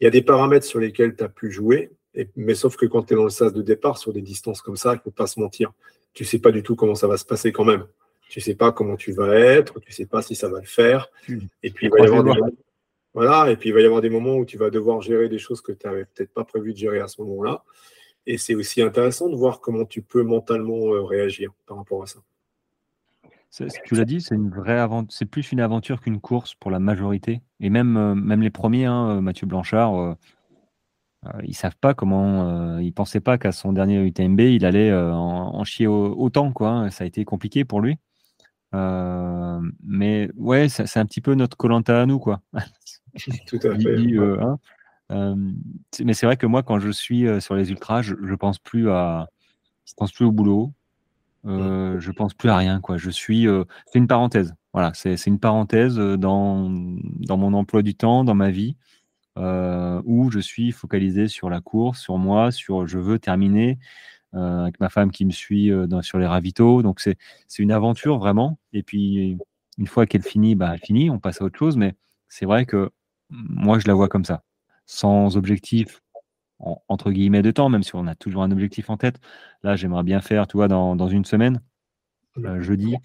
il 0.00 0.04
y 0.04 0.06
a 0.06 0.10
des 0.10 0.22
paramètres 0.22 0.66
sur 0.66 0.80
lesquels 0.80 1.14
tu 1.14 1.24
as 1.24 1.28
pu 1.28 1.50
jouer, 1.50 1.90
et, 2.14 2.28
mais 2.36 2.54
sauf 2.54 2.76
que 2.76 2.86
quand 2.86 3.04
tu 3.04 3.14
es 3.14 3.16
dans 3.16 3.24
le 3.24 3.30
sas 3.30 3.52
de 3.52 3.62
départ 3.62 3.98
sur 3.98 4.12
des 4.12 4.20
distances 4.20 4.60
comme 4.60 4.76
ça, 4.76 4.94
il 4.94 5.00
faut 5.00 5.10
pas 5.10 5.26
se 5.26 5.40
mentir. 5.40 5.72
Tu 6.12 6.24
sais 6.24 6.38
pas 6.38 6.50
du 6.50 6.62
tout 6.62 6.76
comment 6.76 6.94
ça 6.94 7.06
va 7.06 7.16
se 7.16 7.24
passer 7.24 7.52
quand 7.52 7.64
même. 7.64 7.86
Tu 8.28 8.40
sais 8.40 8.54
pas 8.54 8.72
comment 8.72 8.96
tu 8.96 9.12
vas 9.12 9.34
être, 9.34 9.80
tu 9.80 9.92
sais 9.92 10.06
pas 10.06 10.22
si 10.22 10.34
ça 10.34 10.48
va 10.48 10.60
le 10.60 10.66
faire. 10.66 11.08
Et 11.62 11.70
puis 11.70 11.86
il 11.86 11.90
va 11.90 12.00
y 12.00 12.06
avoir 12.06 12.24
des 12.24 12.40
voilà, 13.14 13.50
et 13.50 13.56
puis 13.56 13.68
il 13.68 13.72
va 13.74 13.80
y 13.82 13.84
avoir 13.84 14.00
des 14.00 14.08
moments 14.08 14.36
où 14.36 14.46
tu 14.46 14.56
vas 14.56 14.70
devoir 14.70 15.02
gérer 15.02 15.28
des 15.28 15.38
choses 15.38 15.60
que 15.60 15.72
tu 15.72 15.86
n'avais 15.86 16.06
peut-être 16.06 16.32
pas 16.32 16.44
prévu 16.44 16.72
de 16.72 16.78
gérer 16.78 17.00
à 17.00 17.08
ce 17.08 17.20
moment-là. 17.20 17.62
Et 18.26 18.38
c'est 18.38 18.54
aussi 18.54 18.82
intéressant 18.82 19.28
de 19.28 19.36
voir 19.36 19.60
comment 19.60 19.84
tu 19.84 20.02
peux 20.02 20.22
mentalement 20.22 20.94
euh, 20.94 21.02
réagir 21.02 21.52
par 21.66 21.76
rapport 21.76 22.02
à 22.02 22.06
ça. 22.06 22.20
Tu 23.84 23.94
l'as 23.94 24.06
dit, 24.06 24.22
c'est 24.22 24.34
une 24.34 24.48
vraie 24.48 24.82
c'est 25.10 25.26
plus 25.26 25.52
une 25.52 25.60
aventure 25.60 26.00
qu'une 26.00 26.20
course 26.20 26.54
pour 26.54 26.70
la 26.70 26.78
majorité. 26.78 27.42
Et 27.60 27.68
même, 27.68 27.96
euh, 27.98 28.14
même 28.14 28.40
les 28.40 28.50
premiers, 28.50 28.86
hein, 28.86 29.16
euh, 29.16 29.20
Mathieu 29.20 29.46
Blanchard, 29.46 30.16
ils 31.42 31.50
ils 31.50 31.54
savent 31.54 31.76
pas 31.78 31.92
comment, 31.92 32.78
ils 32.78 32.92
pensaient 32.92 33.20
pas 33.20 33.38
qu'à 33.38 33.52
son 33.52 33.72
dernier 33.72 34.02
UTMB, 34.02 34.40
il 34.40 34.64
allait 34.64 34.92
en, 34.92 35.62
chier 35.64 35.86
autant, 35.86 36.52
quoi. 36.52 36.70
Hein. 36.70 36.90
Ça 36.90 37.04
a 37.04 37.06
été 37.06 37.24
compliqué 37.24 37.64
pour 37.64 37.80
lui. 37.80 37.98
mais 38.72 40.30
ouais, 40.36 40.68
c'est 40.68 40.98
un 40.98 41.06
petit 41.06 41.20
peu 41.20 41.34
notre 41.34 41.56
Colanta 41.56 42.00
à 42.00 42.06
nous, 42.06 42.18
quoi. 42.18 42.40
Tout 43.46 43.58
à 43.64 43.78
fait. 43.78 43.94
Hein, 43.94 44.06
euh, 44.18 44.56
mais 46.04 46.14
c'est 46.14 46.26
vrai 46.26 46.36
que 46.36 46.46
moi, 46.46 46.62
quand 46.62 46.78
je 46.78 46.90
suis 46.90 47.26
euh, 47.26 47.40
sur 47.40 47.54
les 47.54 47.70
ultras, 47.70 48.02
je, 48.02 48.14
je 48.22 48.34
pense 48.34 48.58
plus 48.58 48.90
à, 48.90 49.28
je 49.86 49.92
pense 49.96 50.12
plus 50.12 50.24
au 50.24 50.32
boulot. 50.32 50.72
Euh, 51.46 51.98
je 52.00 52.12
pense 52.12 52.34
plus 52.34 52.48
à 52.50 52.56
rien, 52.56 52.80
quoi. 52.80 52.96
Je 52.98 53.10
suis, 53.10 53.46
c'est 53.86 53.98
une 53.98 54.06
parenthèse. 54.06 54.54
Voilà, 54.72 54.92
c'est 54.94 55.26
une 55.26 55.40
parenthèse 55.40 55.96
dans, 55.96 56.70
dans 56.70 57.36
mon 57.36 57.52
emploi 57.54 57.82
du 57.82 57.94
temps, 57.94 58.24
dans 58.24 58.34
ma 58.34 58.50
vie. 58.50 58.76
où 59.36 60.30
je 60.30 60.38
suis 60.40 60.72
focalisé 60.72 61.28
sur 61.28 61.50
la 61.50 61.60
course, 61.60 62.00
sur 62.00 62.18
moi, 62.18 62.52
sur 62.52 62.86
je 62.86 62.98
veux 62.98 63.18
terminer 63.18 63.78
avec 64.32 64.80
ma 64.80 64.88
femme 64.88 65.10
qui 65.10 65.24
me 65.26 65.30
suit 65.30 65.70
sur 66.02 66.18
les 66.18 66.26
ravitaux. 66.26 66.82
Donc 66.82 67.00
c'est 67.00 67.18
une 67.58 67.72
aventure 67.72 68.18
vraiment. 68.18 68.58
Et 68.72 68.82
puis 68.82 69.36
une 69.78 69.86
fois 69.86 70.06
qu'elle 70.06 70.22
finit, 70.22 70.54
bah, 70.54 70.70
elle 70.74 70.80
finit, 70.80 71.10
on 71.10 71.18
passe 71.18 71.40
à 71.42 71.44
autre 71.44 71.58
chose. 71.58 71.76
Mais 71.76 71.94
c'est 72.28 72.46
vrai 72.46 72.66
que 72.66 72.90
moi, 73.30 73.78
je 73.78 73.88
la 73.88 73.94
vois 73.94 74.08
comme 74.08 74.24
ça, 74.24 74.42
sans 74.86 75.36
objectif 75.36 76.02
entre 76.88 77.10
guillemets 77.10 77.42
de 77.42 77.50
temps, 77.50 77.68
même 77.68 77.82
si 77.82 77.94
on 77.94 78.06
a 78.06 78.14
toujours 78.14 78.42
un 78.42 78.50
objectif 78.50 78.90
en 78.90 78.96
tête. 78.96 79.16
Là, 79.62 79.76
j'aimerais 79.76 80.04
bien 80.04 80.20
faire, 80.20 80.46
tu 80.46 80.56
vois, 80.56 80.68
dans, 80.68 80.96
dans 80.96 81.08
une 81.08 81.24
semaine, 81.24 81.60
euh, 82.38 82.60
jeudi, 82.62 82.96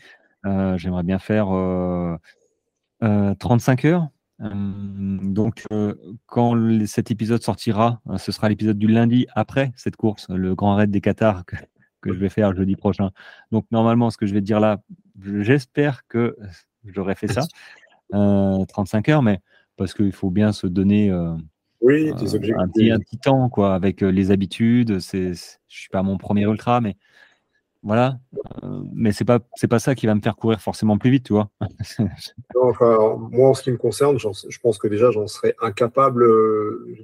euh, 0.46 0.78
j'aimerais 0.78 1.04
bien 1.04 1.20
faire 1.20 1.48
35 3.00 3.86
euh, 3.86 3.90
heures. 3.90 4.10
donc, 4.40 5.64
quand 6.28 6.56
cet 6.86 7.12
épisode 7.12 7.42
sortira, 7.42 8.02
ce 8.18 8.32
sera 8.32 8.50
l'épisode 8.50 8.78
du 8.78 8.88
lundi 8.88 9.28
après 9.34 9.72
cette 9.76 9.96
course, 9.96 10.28
le 10.30 10.56
grand 10.56 10.76
raid 10.76 10.92
des 10.92 11.02
Qatars 11.02 11.46
que, 11.46 11.56
que 12.02 12.14
je 12.14 12.20
vais 12.20 12.30
faire 12.30 12.56
jeudi 12.56 12.76
prochain. 12.76 13.12
Donc, 13.52 13.66
normalement, 13.72 14.10
ce 14.10 14.18
que 14.18 14.26
je 14.26 14.34
vais 14.34 14.42
te 14.42 14.46
dire 14.46 14.60
là, 14.60 14.82
j'espère 15.20 16.06
que 16.08 16.38
j'aurai 16.86 17.16
fait 17.16 17.28
ça, 17.28 17.42
35 18.12 19.10
heures, 19.10 19.24
mais 19.24 19.40
parce 19.76 19.94
qu'il 19.94 20.12
faut 20.12 20.30
bien 20.30 20.52
se 20.54 20.66
donner 20.68 21.12
oui, 21.82 22.10
euh, 22.10 22.14
un, 22.58 22.68
petit, 22.68 22.92
un 22.92 23.00
petit 23.00 23.18
temps, 23.18 23.50
quoi, 23.50 23.76
avec 23.76 24.04
euh, 24.04 24.10
les 24.10 24.32
habitudes. 24.32 25.00
C'est, 25.00 25.34
je 25.34 25.56
suis 25.68 25.90
pas 25.90 26.02
mon 26.02 26.18
premier 26.18 26.44
ultra, 26.44 26.82
mais 26.82 26.98
voilà. 27.84 28.20
Euh, 28.64 28.82
mais 28.94 29.12
c'est 29.12 29.26
pas, 29.26 29.40
c'est 29.56 29.68
pas 29.68 29.78
ça 29.78 29.94
qui 29.94 30.08
va 30.08 30.16
me 30.16 30.22
faire 30.22 30.36
courir 30.36 30.60
forcément 30.60 30.98
plus 30.98 31.12
vite, 31.12 31.26
tu 31.26 31.34
vois. 31.34 31.50
enfin, 32.62 33.16
moi, 33.32 33.50
en 33.50 33.54
ce 33.54 33.62
qui 33.62 33.72
me 33.72 33.78
concerne, 33.78 34.18
je 34.18 34.60
pense 34.60 34.80
que 34.80 34.88
déjà, 34.88 35.12
j'en 35.12 35.28
serais 35.28 35.56
incapable 35.62 36.26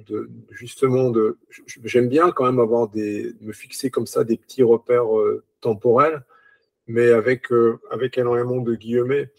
de, 0.06 0.28
justement, 0.50 1.10
de. 1.10 1.38
J'aime 1.84 2.08
bien 2.08 2.32
quand 2.32 2.44
même 2.44 2.58
avoir 2.58 2.88
des, 2.88 3.32
me 3.40 3.52
fixer 3.52 3.90
comme 3.90 4.06
ça 4.06 4.24
des 4.24 4.36
petits 4.36 4.64
repères 4.64 5.06
temporels, 5.60 6.24
mais 6.88 7.10
avec, 7.10 7.46
avec 7.92 8.18
énormément 8.18 8.60
de 8.60 8.74
guillemets. 8.74 9.30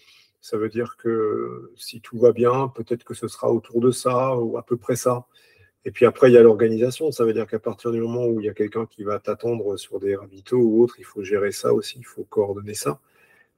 Ça 0.46 0.58
veut 0.58 0.70
dire 0.70 0.96
que 0.96 1.72
si 1.76 2.02
tout 2.02 2.20
va 2.20 2.32
bien, 2.32 2.68
peut-être 2.68 3.04
que 3.04 3.16
ce 3.16 3.28
sera 3.28 3.52
autour 3.52 3.82
de 3.82 3.90
ça 3.90 4.36
ou 4.38 4.60
à 4.60 4.64
peu 4.64 4.78
près 4.78 4.96
ça. 4.96 5.26
Et 5.86 5.90
puis 5.90 6.06
après, 6.06 6.30
il 6.30 6.36
y 6.36 6.38
a 6.38 6.44
l'organisation. 6.44 7.12
Ça 7.12 7.26
veut 7.26 7.34
dire 7.34 7.48
qu'à 7.48 7.58
partir 7.58 7.92
du 7.92 8.00
moment 8.00 8.28
où 8.28 8.40
il 8.40 8.46
y 8.46 8.50
a 8.50 8.54
quelqu'un 8.54 8.86
qui 8.86 9.04
va 9.04 9.18
t'attendre 9.18 9.76
sur 9.76 10.00
des 10.00 10.16
ravitaux 10.16 10.60
ou 10.60 10.84
autre, 10.84 10.98
il 11.00 11.04
faut 11.04 11.24
gérer 11.24 11.52
ça 11.52 11.74
aussi, 11.74 11.98
il 11.98 12.06
faut 12.06 12.26
coordonner 12.26 12.76
ça. 12.76 13.00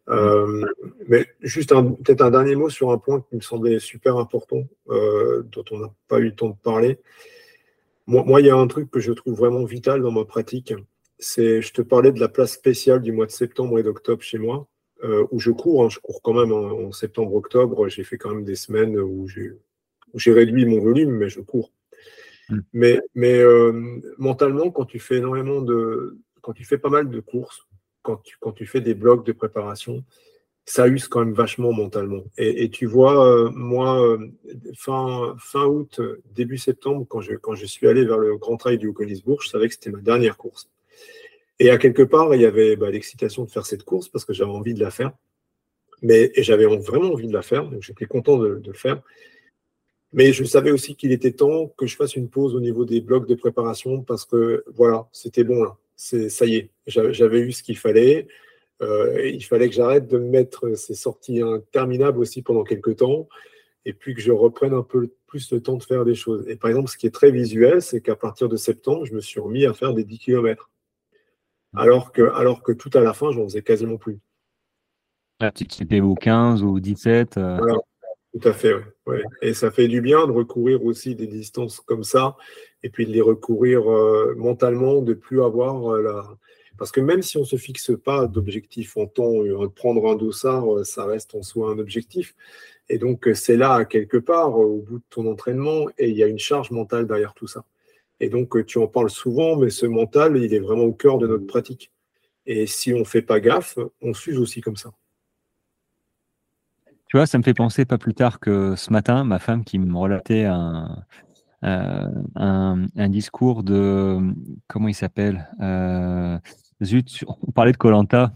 Euh, 0.08 0.66
mais 1.10 1.28
juste 1.42 1.72
peut-être 1.72 2.22
un 2.22 2.32
dernier 2.32 2.56
mot 2.56 2.70
sur 2.70 2.92
un 2.92 2.98
point 2.98 3.20
qui 3.20 3.36
me 3.36 3.42
semblait 3.42 3.80
super 3.80 4.16
important, 4.16 4.64
euh, 4.88 5.44
dont 5.44 5.66
on 5.72 5.80
n'a 5.80 5.94
pas 6.08 6.20
eu 6.20 6.28
le 6.28 6.36
temps 6.36 6.52
de 6.52 6.56
parler. 6.64 7.00
Moi, 8.06 8.24
moi, 8.24 8.40
il 8.40 8.48
y 8.48 8.50
a 8.50 8.56
un 8.56 8.68
truc 8.68 8.90
que 8.90 9.02
je 9.02 9.12
trouve 9.12 9.36
vraiment 9.38 9.66
vital 9.66 10.02
dans 10.02 10.12
ma 10.12 10.24
pratique. 10.24 10.74
C'est, 11.20 11.62
je 11.62 11.74
te 11.74 11.82
parlais 11.82 12.14
de 12.14 12.22
la 12.22 12.30
place 12.30 12.54
spéciale 12.54 13.02
du 13.02 13.12
mois 13.12 13.26
de 13.26 13.32
septembre 13.32 13.78
et 13.78 13.84
d'octobre 13.84 14.22
chez 14.22 14.38
moi. 14.38 14.70
Euh, 15.04 15.28
où 15.32 15.40
je 15.40 15.52
cours. 15.52 15.84
Hein. 15.84 15.90
je 15.90 16.00
cours 16.00 16.22
quand 16.22 16.34
même 16.34 16.52
en, 16.52 16.92
septembre-octobre. 16.92 17.88
J'ai 17.88 18.04
fait 18.04 18.18
quand 18.18 18.34
même 18.34 18.44
des 18.44 18.56
semaines 18.56 18.98
où 18.98 19.28
j'ai 19.28 20.32
réduit 20.32 20.66
mon 20.66 20.80
volume, 20.80 21.12
mais 21.12 21.30
je 21.30 21.42
cours. 21.42 21.72
Hmm. 22.50 22.62
Mais, 22.74 23.00
mais 23.14 23.38
euh, 23.38 24.02
mentalement, 24.18 24.72
quand 24.72 24.86
tu 24.86 25.00
fais 25.00 25.18
énormément 25.18 25.62
de, 25.62 26.18
quand 26.42 26.54
tu 26.54 26.64
fais 26.64 26.78
pas 26.78 26.90
mal 26.90 27.10
de 27.10 27.20
courses, 27.20 27.68
quand 28.02 28.18
tu, 28.18 28.38
quand 28.40 28.54
tu 28.54 28.66
fais 28.66 28.82
des 28.82 28.96
blocs 28.96 29.26
de 29.26 29.34
préparation, 29.34 30.04
ça 30.66 30.88
use 30.88 31.08
quand 31.08 31.20
même 31.20 31.34
vachement 31.34 31.72
mentalement. 31.72 32.24
Et, 32.38 32.70
tu 32.70 32.88
vois, 32.88 33.26
euh, 33.26 33.50
moi, 33.52 34.18
fin, 34.76 35.36
fin 35.40 35.66
août, 35.66 36.02
début 36.34 36.58
septembre, 36.58 37.06
quand 37.08 37.22
je, 37.22 37.36
quand 37.36 37.56
je 37.56 37.66
suis 37.66 37.88
allé 37.88 38.04
vers 38.04 38.18
le 38.18 38.38
Grand 38.38 38.58
Trail 38.58 38.78
du 38.78 38.88
Haut-Königsbourg, 38.88 39.42
je 39.44 39.50
savais 39.50 39.68
que 39.68 39.76
c'était 39.76 39.92
ma 39.92 40.02
dernière 40.02 40.38
course. 40.38 40.70
Et 41.60 41.70
à 41.70 41.78
quelque 41.78 42.04
part, 42.04 42.34
il 42.36 42.42
y 42.42 42.46
avait 42.46 42.76
bah, 42.76 42.92
l'excitation 42.92 43.44
de 43.44 43.50
faire 43.50 43.66
cette 43.66 43.84
course 43.84 44.10
parce 44.10 44.26
que 44.26 44.34
j'avais 44.34 44.52
envie 44.52 44.74
de 44.74 44.80
la 44.80 44.92
faire. 44.92 45.12
Mais, 46.04 46.32
et 46.36 46.44
j'avais 46.44 46.66
vraiment 46.66 47.14
envie 47.14 47.28
de 47.28 47.34
la 47.34 47.42
faire, 47.42 47.68
donc 47.68 47.82
j'étais 47.82 48.06
content 48.06 48.38
de, 48.38 48.62
le 48.64 48.74
faire. 48.74 49.02
Mais 50.14 50.32
je 50.32 50.44
savais 50.44 50.72
aussi 50.72 50.96
qu'il 50.96 51.12
était 51.12 51.32
temps 51.32 51.74
que 51.76 51.88
je 51.88 51.96
fasse 51.96 52.16
une 52.16 52.30
pause 52.30 52.56
au 52.56 52.60
niveau 52.60 52.86
des 52.86 53.02
blocs 53.02 53.28
de 53.28 53.36
préparation 53.36 54.04
parce 54.04 54.26
que 54.26 54.64
voilà, 54.76 55.08
c'était 55.12 55.44
bon 55.44 55.64
là. 55.64 55.78
Ça 55.96 56.46
y 56.46 56.56
est, 56.56 56.70
j'avais 56.86 57.40
eu 57.40 57.52
ce 57.52 57.64
qu'il 57.64 57.78
fallait. 57.78 58.28
Euh, 58.84 59.28
il 59.28 59.44
fallait 59.44 59.68
que 59.68 59.74
j'arrête 59.74 60.08
de 60.08 60.20
me 60.20 60.30
mettre 60.30 60.76
ces 60.76 60.94
sorties 60.94 61.42
interminables 61.42 62.20
aussi 62.20 62.44
pendant 62.44 62.64
quelques 62.64 62.98
temps 62.98 63.28
et 63.86 63.94
puis 63.94 64.14
que 64.14 64.22
je 64.22 64.32
reprenne 64.32 64.74
un 64.74 64.84
peu 64.84 65.10
plus 65.26 65.52
le 65.52 65.62
temps 65.62 65.78
de 65.78 65.84
faire 65.84 66.06
des 66.06 66.14
choses. 66.14 66.48
Et 66.48 66.56
par 66.56 66.70
exemple, 66.70 66.90
ce 66.90 66.98
qui 66.98 67.08
est 67.08 67.14
très 67.14 67.32
visuel, 67.32 67.82
c'est 67.82 68.02
qu'à 68.02 68.16
partir 68.16 68.48
de 68.50 68.56
septembre, 68.56 69.06
je 69.06 69.14
me 69.14 69.22
suis 69.22 69.40
remis 69.40 69.66
à 69.66 69.74
faire 69.74 69.94
des 69.94 70.04
10 70.04 70.20
km 70.20 70.70
alors 71.76 72.12
que, 72.12 72.22
alors 72.34 72.64
que 72.64 72.72
tout 72.72 72.90
à 72.94 73.02
la 73.02 73.14
fin, 73.14 73.32
j'en 73.32 73.44
faisais 73.44 73.62
quasiment 73.62 73.98
plus. 73.98 74.20
Ah, 75.40 75.52
tu 75.52 75.64
étais 75.64 76.02
au 76.02 76.16
15 76.16 76.64
ou 76.64 76.80
17 76.80 77.38
euh. 77.38 77.60
Tout 78.34 78.50
à 78.50 78.54
fait, 78.54 78.74
Et 79.42 79.54
ça 79.54 79.72
fait 79.72 79.88
du 79.88 80.02
bien 80.02 80.28
de 80.28 80.32
recourir 80.32 80.84
aussi 80.84 81.16
des 81.16 81.28
distances 81.28 81.80
comme 81.80 82.04
ça, 82.04 82.36
et 82.84 82.90
puis 82.90 83.06
de 83.06 83.12
les 83.12 83.22
recourir 83.22 83.92
euh, 83.92 84.36
mentalement, 84.36 85.02
de 85.02 85.14
plus 85.14 85.44
avoir 85.44 85.94
euh, 85.94 86.02
la. 86.02 86.38
Parce 86.78 86.92
que 86.92 87.02
même 87.02 87.24
si 87.24 87.38
on 87.38 87.42
ne 87.42 87.46
se 87.46 87.56
fixe 87.56 87.92
pas 88.04 88.28
d'objectif 88.28 88.98
en 88.98 89.08
temps, 89.08 89.34
prendre 89.76 90.12
un 90.12 90.16
dossard, 90.16 90.86
ça 90.86 91.06
reste 91.06 91.34
en 91.34 91.42
soi 91.42 91.72
un 91.72 91.80
objectif. 91.80 92.36
Et 92.90 93.00
donc, 93.00 93.28
c'est 93.34 93.58
là, 93.58 93.84
quelque 93.86 94.18
part, 94.18 94.60
au 94.60 94.82
bout 94.82 95.00
de 95.00 95.04
ton 95.10 95.26
entraînement, 95.26 95.88
et 95.98 96.10
il 96.10 96.16
y 96.16 96.24
a 96.24 96.28
une 96.28 96.38
charge 96.38 96.70
mentale 96.70 97.08
derrière 97.08 97.34
tout 97.34 97.48
ça. 97.48 97.66
Et 98.20 98.30
donc, 98.30 98.56
euh, 98.56 98.64
tu 98.64 98.80
en 98.80 98.88
parles 98.88 99.10
souvent, 99.10 99.58
mais 99.58 99.70
ce 99.70 99.86
mental, 99.86 100.38
il 100.38 100.54
est 100.54 100.60
vraiment 100.60 100.84
au 100.84 100.94
cœur 100.94 101.18
de 101.18 101.28
notre 101.28 101.46
pratique. 101.46 101.92
Et 102.46 102.66
si 102.66 102.94
on 102.94 103.00
ne 103.00 103.04
fait 103.04 103.22
pas 103.22 103.40
gaffe, 103.40 103.78
on 104.02 104.14
s'use 104.14 104.40
aussi 104.40 104.62
comme 104.62 104.78
ça. 104.78 104.92
Tu 107.08 107.18
vois, 107.18 107.26
ça 107.26 107.38
me 107.38 107.44
fait 107.44 107.54
penser 107.54 107.86
pas 107.86 107.98
plus 107.98 108.14
tard 108.14 108.40
que 108.40 108.76
ce 108.76 108.92
matin, 108.92 109.24
ma 109.24 109.40
femme 109.40 109.64
qui 109.64 109.80
me 109.80 109.98
relatait 109.98 110.46
un, 110.46 111.06
euh, 111.64 112.08
un, 112.36 113.10
discours 113.10 113.64
de. 113.64 114.20
Comment 114.68 114.88
il 114.90 114.94
s'appelle 114.94 115.50
euh, 115.62 116.38
Zut, 116.84 117.24
on 117.28 117.52
parlait 117.52 117.72
de 117.72 117.78
Colanta. 117.78 118.34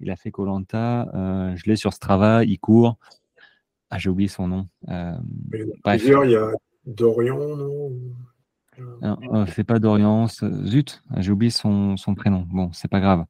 il 0.00 0.10
a 0.10 0.16
fait 0.16 0.30
Colanta. 0.30 1.06
je 1.54 1.62
l'ai 1.66 1.76
sur 1.76 1.92
Strava, 1.92 2.44
il 2.44 2.58
court. 2.58 2.96
Ah, 3.90 3.98
j'ai 3.98 4.10
oublié 4.10 4.28
son 4.28 4.48
nom. 4.48 4.68
il 4.88 6.30
y 6.30 6.36
a 6.36 6.52
Dorian, 6.88 7.56
non 7.56 7.92
euh, 9.02 9.46
c'est 9.54 9.64
pas 9.64 9.78
Dorian, 9.78 10.26
zut, 10.64 11.02
j'ai 11.16 11.32
oublié 11.32 11.50
son, 11.50 11.96
prénom. 12.16 12.46
Bon, 12.48 12.70
c'est 12.72 12.88
pas 12.88 13.00
grave. 13.00 13.24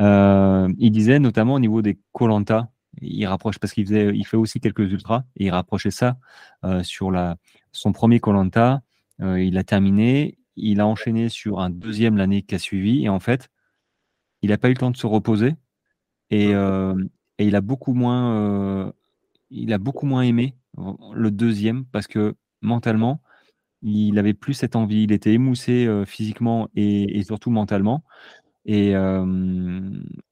Euh, 0.00 0.72
il 0.78 0.90
disait 0.90 1.18
notamment 1.18 1.54
au 1.54 1.60
niveau 1.60 1.82
des 1.82 1.98
Colanta, 2.12 2.70
il 3.00 3.24
rapproche 3.26 3.58
parce 3.58 3.72
qu'il 3.72 3.86
faisait, 3.86 4.14
il 4.14 4.26
fait 4.26 4.36
aussi 4.36 4.60
quelques 4.60 4.90
ultras 4.92 5.24
et 5.36 5.46
il 5.46 5.50
rapprochait 5.50 5.90
ça 5.90 6.18
euh, 6.64 6.82
sur 6.82 7.10
la, 7.10 7.36
son 7.72 7.92
premier 7.92 8.20
Colanta. 8.20 8.82
il 9.20 9.56
a 9.56 9.64
terminé, 9.64 10.38
il 10.56 10.80
a 10.80 10.86
enchaîné 10.86 11.28
sur 11.28 11.60
un 11.60 11.70
deuxième 11.70 12.16
l'année 12.16 12.42
qui 12.42 12.54
a 12.54 12.58
suivi 12.58 13.04
et 13.04 13.08
en 13.08 13.20
fait, 13.20 13.48
il 14.42 14.50
n'a 14.50 14.58
pas 14.58 14.68
eu 14.68 14.72
le 14.72 14.78
temps 14.78 14.90
de 14.90 14.96
se 14.96 15.06
reposer 15.06 15.54
et, 16.30 16.50
et 16.50 17.44
il 17.46 17.56
a 17.56 17.60
beaucoup 17.60 17.94
moins, 17.94 18.92
il 19.50 19.72
a 19.72 19.78
beaucoup 19.78 20.06
moins 20.06 20.22
aimé 20.22 20.54
le 21.12 21.30
deuxième 21.30 21.84
parce 21.86 22.06
que 22.06 22.36
mentalement, 22.62 23.20
il 23.82 24.18
avait 24.18 24.34
plus 24.34 24.54
cette 24.54 24.76
envie. 24.76 25.04
Il 25.04 25.12
était 25.12 25.32
émoussé 25.32 25.86
euh, 25.86 26.04
physiquement 26.04 26.68
et, 26.74 27.22
surtout 27.24 27.50
mentalement. 27.50 28.04
Et, 28.64 28.92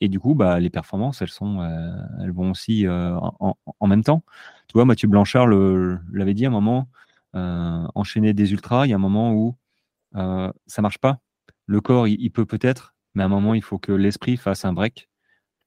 et, 0.01 0.09
du 0.09 0.20
coup, 0.20 0.35
bah, 0.35 0.61
les 0.61 0.69
performances, 0.69 1.23
elles, 1.23 1.28
sont, 1.28 1.62
euh, 1.62 1.97
elles 2.20 2.32
vont 2.32 2.51
aussi 2.51 2.86
euh, 2.86 3.16
en, 3.19 3.86
même 3.86 4.05
temps. 4.05 4.23
Tu 4.69 4.74
vois, 4.74 4.85
Mathieu 4.85 5.09
Blanchard 5.09 5.47
l'avait 5.47 6.35
dit 6.35 6.44
à 6.44 6.48
un 6.48 6.53
moment, 6.53 6.89
enchaîner 7.32 8.35
des 8.35 8.53
ultras, 8.53 8.86
il 8.86 8.90
y 8.90 8.93
a 8.93 8.97
un 8.97 8.98
moment 8.98 9.32
où 9.32 9.57
ça 10.15 10.82
marche 10.82 10.98
pas. 10.98 11.20
Le 11.66 11.81
corps, 11.81 12.09
il, 12.09 12.31
peut 12.31 12.44
peut-être, 12.44 12.94
mais 13.15 13.23
à 13.23 13.27
un 13.27 13.31
moment, 13.31 13.55
il 13.55 13.62
faut 13.62 13.78
que 13.78 13.93
l'esprit 13.93 14.36
fasse 14.36 14.66
un 14.66 14.74
break 14.74 15.09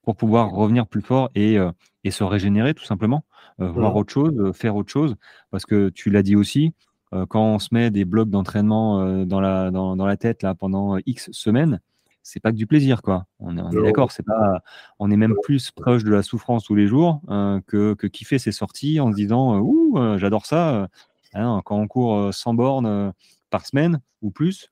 pour 0.02 0.16
pouvoir 0.16 0.50
revenir 0.50 0.86
plus 0.86 1.02
fort 1.02 1.30
et, 1.34 1.58
et 2.04 2.10
se 2.10 2.24
régénérer 2.24 2.74
tout 2.74 2.84
simplement. 2.84 3.24
Euh, 3.60 3.70
voir 3.70 3.94
autre 3.96 4.12
chose, 4.12 4.32
euh, 4.38 4.52
faire 4.52 4.76
autre 4.76 4.90
chose. 4.90 5.16
Parce 5.50 5.66
que 5.66 5.90
tu 5.90 6.10
l'as 6.10 6.22
dit 6.22 6.36
aussi, 6.36 6.72
euh, 7.12 7.26
quand 7.26 7.42
on 7.42 7.58
se 7.58 7.68
met 7.72 7.90
des 7.90 8.04
blocs 8.04 8.30
d'entraînement 8.30 9.24
dans, 9.26 9.40
la, 9.40 9.70
dans, 9.70 10.06
la 10.06 10.16
tête 10.16 10.42
là, 10.42 10.54
pendant 10.54 10.96
X 11.06 11.30
semaines, 11.32 11.80
c'est 12.22 12.40
pas 12.40 12.52
que 12.52 12.56
du 12.56 12.66
plaisir, 12.66 13.02
quoi. 13.02 13.26
On 13.38 13.56
est, 13.56 13.82
d'accord, 13.82 14.12
c'est 14.12 14.22
pas, 14.22 14.60
on 14.98 15.10
est 15.10 15.16
même 15.16 15.34
plus 15.42 15.70
proche 15.70 16.04
de 16.04 16.10
la 16.10 16.22
souffrance 16.22 16.64
tous 16.64 16.74
les 16.74 16.86
jours 16.86 17.20
que, 17.66 17.94
que 17.94 18.06
kiffer 18.06 18.38
ses 18.38 18.52
sorties 18.52 19.00
en 19.00 19.10
se 19.10 19.16
disant, 19.16 19.58
ouh, 19.58 19.98
j'adore 20.18 20.44
ça. 20.44 20.88
Hein, 21.32 21.62
quand 21.64 21.76
on 21.76 21.88
court 21.88 22.32
100 22.32 22.54
bornes 22.54 23.12
par 23.48 23.64
semaine 23.66 24.00
ou 24.20 24.30
plus, 24.30 24.70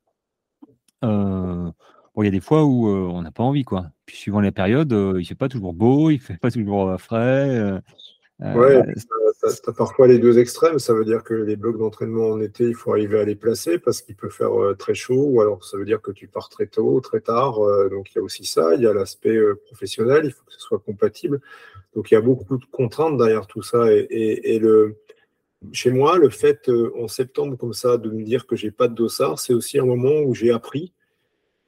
bon, 2.19 2.25
il 2.25 2.27
y 2.27 2.29
a 2.29 2.33
des 2.33 2.41
fois 2.41 2.65
où 2.65 2.89
on 2.89 3.23
n'a 3.23 3.31
pas 3.31 3.45
envie, 3.45 3.63
quoi. 3.63 3.93
Puis 4.05 4.17
suivant 4.17 4.41
les 4.41 4.51
périodes, 4.51 4.93
il 5.19 5.25
fait 5.25 5.37
pas 5.37 5.49
toujours 5.49 5.73
beau, 5.73 6.11
il 6.11 6.19
fait 6.19 6.37
pas 6.37 6.51
toujours 6.51 7.01
frais. 7.01 7.81
ouais, 8.41 8.83
tu 8.91 9.71
as, 9.71 9.73
parfois 9.73 10.09
les 10.09 10.19
deux 10.19 10.41
extrêmes? 10.41 10.81
Ça 10.81 10.95
veut 10.95 11.05
dire 11.05 11.23
que 11.23 11.35
les 11.35 11.55
blocs 11.55 11.79
d'entraînement 11.79 12.31
en 12.31 12.41
été, 12.41 12.65
il 12.65 12.75
faut 12.75 12.91
arriver 12.91 13.21
à 13.21 13.25
les 13.25 13.37
placer 13.37 13.79
parce 13.79 14.03
qu'il 14.03 14.17
peut 14.17 14.31
faire 14.31 14.51
très 14.77 14.95
chaud, 14.95 15.27
ou 15.29 15.41
alors 15.41 15.63
ça 15.63 15.77
veut 15.77 15.85
dire 15.85 16.03
que 16.03 16.11
tu 16.11 16.27
pars 16.27 16.49
très 16.49 16.67
tôt, 16.67 17.01
très 17.01 17.21
tard. 17.21 17.61
donc 17.89 18.11
il 18.13 18.17
y 18.17 18.19
a 18.19 18.23
aussi 18.23 18.45
ça. 18.45 18.75
Il 18.75 18.83
y 18.83 18.87
a 18.89 18.93
l'aspect 18.93 19.39
professionnel, 19.67 20.23
il 20.25 20.33
faut 20.33 20.45
que 20.45 20.53
ce 20.53 20.61
soit 20.61 20.81
compatible. 20.81 21.41
Donc 21.95 22.11
il 22.11 22.15
y 22.15 22.17
a 22.17 22.21
beaucoup 22.21 22.59
de 22.59 22.65
contraintes 22.65 23.17
derrière 23.17 23.47
tout 23.47 23.63
ça. 23.63 23.93
Et, 23.93 24.59
le, 24.59 24.97
chez 25.71 25.93
moi, 25.93 26.19
le 26.19 26.31
fait 26.31 26.69
en 26.97 27.07
septembre 27.07 27.57
comme 27.57 27.75
ça 27.75 27.97
de 27.97 28.11
me 28.11 28.25
dire 28.25 28.49
que 28.49 28.57
j'ai 28.57 28.73
pas 28.73 28.89
de 28.89 28.95
dossard, 28.95 29.39
c'est 29.39 29.55
aussi 29.55 29.79
un 29.79 29.87
moment 29.87 30.19
où 30.25 30.35
j'ai 30.35 30.51
appris 30.51 30.93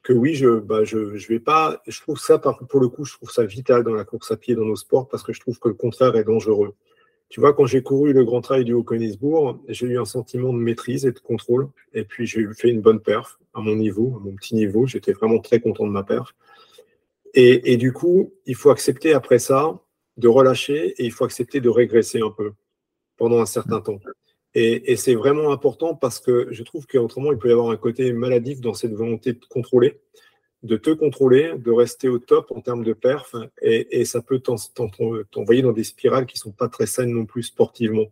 que 0.03 0.13
oui, 0.13 0.33
je 0.35 0.59
bah 0.59 0.83
je, 0.83 1.15
je 1.15 1.27
vais 1.27 1.39
pas. 1.39 1.81
Je 1.87 1.99
trouve 2.01 2.19
ça, 2.19 2.39
pour 2.39 2.79
le 2.79 2.87
coup, 2.89 3.05
je 3.05 3.13
trouve 3.13 3.31
ça 3.31 3.45
vital 3.45 3.83
dans 3.83 3.93
la 3.93 4.03
course 4.03 4.31
à 4.31 4.37
pied, 4.37 4.55
dans 4.55 4.65
nos 4.65 4.75
sports, 4.75 5.07
parce 5.07 5.23
que 5.23 5.33
je 5.33 5.39
trouve 5.39 5.59
que 5.59 5.69
le 5.69 5.75
contraire 5.75 6.15
est 6.15 6.23
dangereux. 6.23 6.73
Tu 7.29 7.39
vois, 7.39 7.53
quand 7.53 7.65
j'ai 7.65 7.81
couru 7.81 8.11
le 8.11 8.25
Grand 8.25 8.41
Trail 8.41 8.65
du 8.65 8.73
Haut-Königsbourg, 8.73 9.61
j'ai 9.69 9.87
eu 9.87 9.97
un 9.97 10.05
sentiment 10.05 10.51
de 10.51 10.57
maîtrise 10.57 11.05
et 11.05 11.13
de 11.13 11.19
contrôle. 11.19 11.69
Et 11.93 12.03
puis, 12.03 12.25
j'ai 12.27 12.45
fait 12.53 12.69
une 12.69 12.81
bonne 12.81 12.99
perf 12.99 13.39
à 13.53 13.61
mon 13.61 13.75
niveau, 13.77 14.17
à 14.17 14.19
mon 14.19 14.35
petit 14.35 14.53
niveau. 14.53 14.85
J'étais 14.85 15.13
vraiment 15.13 15.39
très 15.39 15.61
content 15.61 15.87
de 15.87 15.91
ma 15.91 16.03
perf. 16.03 16.35
Et, 17.33 17.71
et, 17.71 17.77
du 17.77 17.93
coup, 17.93 18.33
il 18.45 18.55
faut 18.55 18.69
accepter 18.69 19.13
après 19.13 19.39
ça 19.39 19.79
de 20.17 20.27
relâcher 20.27 20.89
et 20.97 21.05
il 21.05 21.11
faut 21.11 21.23
accepter 21.23 21.61
de 21.61 21.69
régresser 21.69 22.19
un 22.19 22.31
peu 22.31 22.51
pendant 23.15 23.39
un 23.39 23.45
certain 23.45 23.79
temps. 23.79 23.99
Et, 24.53 24.95
c'est 24.97 25.15
vraiment 25.15 25.51
important 25.51 25.95
parce 25.95 26.19
que 26.19 26.47
je 26.51 26.63
trouve 26.63 26.85
qu'autrement, 26.85 27.31
il 27.31 27.37
peut 27.37 27.49
y 27.49 27.53
avoir 27.53 27.69
un 27.69 27.77
côté 27.77 28.11
maladif 28.11 28.59
dans 28.59 28.73
cette 28.73 28.93
volonté 28.93 29.33
de 29.33 29.45
contrôler, 29.49 30.01
de 30.63 30.75
te 30.75 30.89
contrôler, 30.89 31.53
de 31.57 31.71
rester 31.71 32.09
au 32.09 32.19
top 32.19 32.51
en 32.51 32.61
termes 32.61 32.83
de 32.83 32.93
perf, 32.93 33.35
et, 33.61 34.03
ça 34.05 34.21
peut 34.21 34.39
t'envoyer 34.39 35.61
dans 35.61 35.71
des 35.71 35.85
spirales 35.85 36.25
qui 36.25 36.37
sont 36.37 36.51
pas 36.51 36.67
très 36.67 36.85
saines 36.85 37.13
non 37.13 37.25
plus 37.25 37.43
sportivement. 37.43 38.07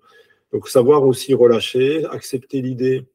Donc 0.53 0.67
savoir 0.69 1.03
aussi 1.05 1.33
relâcher, 1.33 2.05
accepter 2.05 2.61
l'idée 2.61 3.05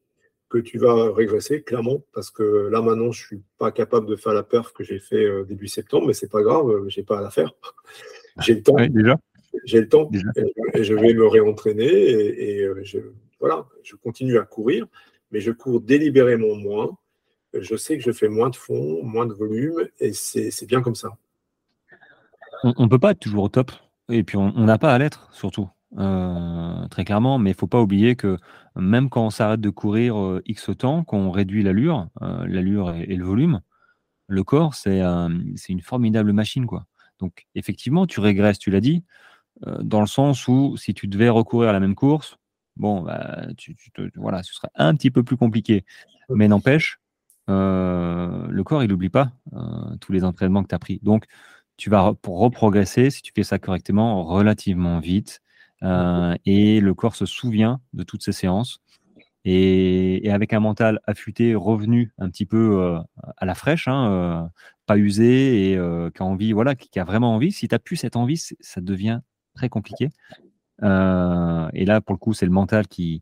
que 0.47 0.59
tu 0.59 0.77
vas 0.77 1.11
régresser, 1.11 1.63
clairement, 1.63 2.03
parce 2.13 2.29
que 2.29 2.69
là 2.71 2.81
maintenant, 2.81 3.11
je 3.11 3.25
suis 3.25 3.41
pas 3.57 3.71
capable 3.71 4.05
de 4.05 4.15
faire 4.15 4.33
la 4.33 4.43
perf 4.43 4.71
que 4.71 4.83
j'ai 4.83 4.99
fait 4.99 5.25
euh, 5.25 5.43
début 5.43 5.67
septembre, 5.67 6.07
mais 6.07 6.13
c'est 6.13 6.31
pas 6.31 6.43
grave, 6.43 6.69
euh, 6.69 6.85
j'ai 6.87 7.03
pas 7.03 7.17
à 7.17 7.21
la 7.21 7.31
faire. 7.31 7.51
j'ai 8.41 8.53
le 8.53 8.63
temps. 8.63 8.75
déjà 8.87 9.17
j'ai 9.63 9.81
le 9.81 9.89
temps 9.89 10.09
et, 10.75 10.83
je 10.83 10.93
vais 10.93 11.13
me 11.13 11.27
réentraîner 11.27 11.85
et, 11.85 12.61
euh, 12.63 12.81
je, 12.83 12.99
voilà, 13.39 13.65
je 13.83 13.95
continue 13.95 14.37
à 14.37 14.43
courir, 14.43 14.87
mais 15.31 15.39
je 15.39 15.51
cours 15.51 15.81
délibérément 15.81 16.55
moins. 16.55 16.97
Je 17.53 17.75
sais 17.75 17.97
que 17.97 18.03
je 18.03 18.11
fais 18.11 18.27
moins 18.27 18.49
de 18.49 18.55
fond, 18.55 19.01
moins 19.03 19.25
de 19.25 19.33
volume 19.33 19.87
et 19.99 20.11
c'est 20.13 20.65
bien 20.67 20.81
comme 20.81 20.95
ça. 20.95 21.17
On 22.63 22.83
ne 22.83 22.89
peut 22.89 22.99
pas 22.99 23.11
être 23.11 23.19
toujours 23.19 23.43
au 23.43 23.49
top 23.49 23.71
et 24.09 24.23
puis 24.23 24.37
on 24.37 24.51
n'a 24.51 24.77
pas 24.77 24.93
à 24.93 24.97
l'être 24.97 25.29
surtout. 25.31 25.69
Euh, 25.97 26.87
très 26.89 27.05
clairement, 27.05 27.37
mais 27.37 27.51
il 27.51 27.55
faut 27.55 27.67
pas 27.67 27.81
oublier 27.81 28.17
que 28.17 28.37
même 28.75 29.09
quand 29.09 29.25
on 29.25 29.29
s'arrête 29.29 29.61
de 29.61 29.69
courir 29.69 30.19
euh, 30.19 30.41
X 30.45 30.71
temps, 30.77 31.05
qu'on 31.05 31.31
réduit 31.31 31.63
l'allure, 31.63 32.09
l'allure 32.19 32.93
et, 32.93 33.15
le 33.15 33.23
volume, 33.23 33.61
le 34.27 34.43
corps, 34.43 34.75
c'est 34.75 34.99
une 35.69 35.81
formidable 35.81 36.33
machine. 36.33 36.65
quoi. 36.65 36.85
Donc 37.19 37.45
effectivement, 37.55 38.05
tu 38.07 38.19
régresses, 38.19 38.59
tu 38.59 38.71
l'as 38.71 38.81
dit, 38.81 39.03
euh, 39.65 39.77
dans 39.81 40.01
le 40.01 40.07
sens 40.07 40.47
où 40.47 40.75
si 40.77 40.93
tu 40.93 41.07
devais 41.07 41.29
recourir 41.29 41.69
à 41.69 41.73
la 41.73 41.79
même 41.79 41.95
course, 41.95 42.37
bon, 42.75 43.01
bah, 43.01 43.47
tu, 43.57 43.75
voilà, 44.15 44.43
ce 44.43 44.53
serait 44.53 44.69
un 44.75 44.95
petit 44.95 45.11
peu 45.11 45.23
plus 45.23 45.37
compliqué. 45.37 45.85
Mais 46.29 46.47
n'empêche, 46.47 46.99
euh, 47.49 48.47
le 48.49 48.63
corps, 48.63 48.83
il 48.83 48.89
n'oublie 48.89 49.09
pas 49.09 49.31
euh, 49.53 49.95
tous 50.01 50.11
les 50.11 50.23
entraînements 50.23 50.63
que 50.63 50.69
tu 50.69 50.75
as 50.75 50.79
pris. 50.79 50.99
Donc, 51.03 51.25
tu 51.77 51.89
vas 51.89 52.13
pour 52.21 52.39
reprogresser, 52.39 53.09
si 53.09 53.21
tu 53.21 53.31
fais 53.35 53.43
ça 53.43 53.59
correctement, 53.59 54.23
relativement 54.23 54.99
vite. 54.99 55.41
et 56.45 56.79
le 56.81 56.93
corps 56.93 57.15
se 57.15 57.25
souvient 57.25 57.81
de 57.93 58.03
toutes 58.03 58.23
ces 58.23 58.31
séances. 58.31 58.79
Et, 59.45 60.29
avec 60.31 60.53
un 60.53 60.59
mental 60.59 60.99
affûté, 61.05 61.53
revenu 61.55 62.13
un 62.17 62.29
petit 62.29 62.45
peu 62.45 62.97
à 63.37 63.45
la 63.45 63.55
fraîche, 63.55 63.87
hein, 63.87 64.49
pas 64.85 64.97
usé 64.97 65.73
et 65.73 65.79
qui 66.15 66.23
a 66.23 66.25
envie, 66.25 66.53
voilà, 66.53 66.75
qui, 66.75 66.99
a 66.99 67.03
vraiment 67.03 67.35
envie. 67.35 67.51
Si 67.51 67.67
tu 67.67 67.75
n'as 67.75 67.79
plus 67.79 67.97
cette 67.97 68.15
envie, 68.15 68.37
ça 68.37 68.81
devient 68.81 69.19
très 69.55 69.69
compliqué. 69.69 70.09
Euh, 70.83 71.69
et 71.73 71.85
là, 71.85 72.01
pour 72.01 72.13
le 72.13 72.19
coup, 72.19 72.33
c'est 72.33 72.45
le 72.45 72.51
mental 72.51 72.87
qui, 72.87 73.21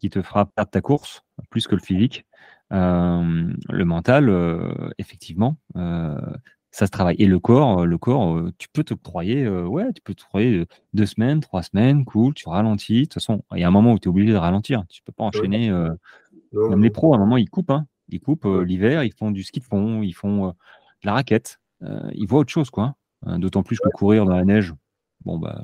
qui 0.00 0.10
te 0.10 0.22
fera 0.22 0.46
perdre 0.46 0.70
ta 0.70 0.80
course, 0.80 1.22
plus 1.50 1.66
que 1.66 1.74
le 1.74 1.80
physique. 1.80 2.26
Euh, 2.72 3.52
le 3.70 3.84
mental, 3.84 4.28
euh, 4.28 4.90
effectivement, 4.98 5.56
ça 6.70 6.84
se 6.86 6.90
travaille. 6.90 7.16
Et 7.18 7.26
le 7.26 7.38
corps, 7.38 7.86
le 7.86 7.98
corps, 7.98 8.42
tu 8.58 8.68
peux 8.72 8.84
te 8.84 8.94
croyer, 8.94 9.48
ouais, 9.48 9.92
tu 9.94 10.02
peux 10.02 10.14
te 10.14 10.22
croyer 10.22 10.66
deux 10.92 11.06
semaines, 11.06 11.40
trois 11.40 11.62
semaines, 11.62 12.04
cool, 12.04 12.34
tu 12.34 12.48
ralentis. 12.48 13.00
De 13.00 13.04
toute 13.04 13.14
façon, 13.14 13.42
il 13.54 13.60
y 13.60 13.64
a 13.64 13.68
un 13.68 13.72
moment 13.72 13.92
où 13.92 13.98
tu 13.98 14.08
es 14.08 14.10
obligé 14.10 14.32
de 14.32 14.38
ralentir. 14.38 14.84
Tu 14.88 15.02
peux 15.02 15.12
pas 15.12 15.24
enchaîner. 15.24 15.70
même 15.70 16.82
les 16.82 16.90
pros, 16.90 17.14
à 17.14 17.16
un 17.16 17.20
moment, 17.20 17.38
ils 17.38 17.48
coupent. 17.48 17.70
Hein. 17.70 17.86
Ils 18.08 18.20
coupent 18.20 18.46
l'hiver, 18.46 19.02
ils 19.04 19.12
font 19.12 19.30
du 19.30 19.42
ski 19.42 19.60
de 19.60 19.64
fond, 19.64 20.02
ils 20.02 20.12
font 20.12 20.48
de 20.48 20.52
la 21.04 21.14
raquette. 21.14 21.60
ils 22.12 22.26
voient 22.26 22.40
autre 22.40 22.52
chose, 22.52 22.68
quoi. 22.68 22.94
D'autant 23.24 23.62
plus 23.62 23.78
que 23.78 23.88
courir 23.88 24.26
dans 24.26 24.36
la 24.36 24.44
neige, 24.44 24.74
bon, 25.26 25.38
bah, 25.38 25.60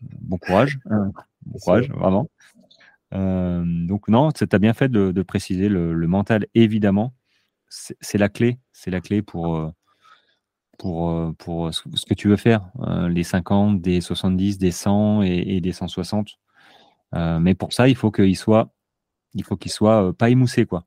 bon 0.00 0.38
courage. 0.38 0.78
Hein. 0.88 1.10
bon 1.44 1.58
courage, 1.58 1.90
vraiment. 1.90 2.30
Euh, 3.12 3.64
donc, 3.66 4.08
non, 4.08 4.30
tu 4.30 4.46
as 4.50 4.58
bien 4.58 4.72
fait 4.72 4.88
de, 4.88 5.22
préciser 5.22 5.68
le, 5.68 5.94
mental, 6.06 6.46
évidemment. 6.54 7.12
C'est 7.68 8.18
la 8.18 8.28
clé. 8.28 8.58
C'est 8.72 8.90
la 8.90 9.00
clé 9.00 9.20
pour, 9.22 9.56
euh, 9.56 9.70
pour, 10.78 11.10
euh, 11.10 11.32
pour 11.38 11.74
ce 11.74 12.06
que 12.06 12.14
tu 12.14 12.28
veux 12.28 12.36
faire. 12.36 12.70
les 13.08 13.24
50, 13.24 13.80
des 13.82 14.00
70, 14.00 14.58
des 14.58 14.70
100 14.70 15.22
et, 15.22 15.60
des 15.60 15.72
160. 15.72 16.38
mais 17.40 17.54
pour 17.54 17.72
ça, 17.72 17.88
il 17.88 17.96
faut 17.96 18.10
qu'il 18.10 18.36
soit, 18.36 18.72
il 19.34 19.44
faut 19.44 19.56
qu'il 19.56 19.72
soit 19.72 20.16
pas 20.16 20.30
émoussé, 20.30 20.66
quoi. 20.66 20.84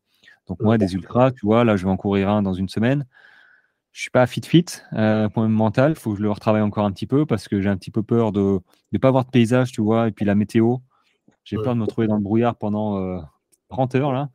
Donc, 0.47 0.61
moi, 0.61 0.77
des 0.77 0.93
ultras, 0.93 1.31
tu 1.31 1.45
vois, 1.45 1.63
là, 1.63 1.77
je 1.77 1.85
vais 1.85 1.91
en 1.91 1.97
courir 1.97 2.29
un 2.29 2.41
dans 2.41 2.53
une 2.53 2.69
semaine 2.69 3.05
je 3.93 4.01
suis 4.01 4.11
pas 4.11 4.27
fit 4.27 4.41
fit 4.43 4.65
euh, 4.93 5.29
point 5.29 5.47
mental. 5.47 5.91
Il 5.91 5.95
faut 5.95 6.11
que 6.11 6.17
je 6.17 6.23
le 6.23 6.31
retravaille 6.31 6.61
encore 6.61 6.85
un 6.85 6.91
petit 6.91 7.07
peu 7.07 7.25
parce 7.25 7.47
que 7.47 7.61
j'ai 7.61 7.69
un 7.69 7.77
petit 7.77 7.91
peu 7.91 8.03
peur 8.03 8.31
de 8.31 8.59
ne 8.91 8.97
pas 8.97 9.07
avoir 9.07 9.23
de 9.23 9.29
paysage, 9.29 9.71
tu 9.71 9.81
vois, 9.81 10.07
et 10.07 10.11
puis 10.11 10.25
la 10.25 10.35
météo. 10.35 10.77
J'ai 11.45 11.57
peur 11.57 11.73
de 11.73 11.79
me 11.79 11.83
retrouver 11.83 12.07
dans 12.07 12.15
le 12.15 12.21
brouillard 12.21 12.55
pendant 12.55 12.97
euh, 12.97 13.19
30 13.69 13.95
heures 13.95 14.13
là. 14.13 14.29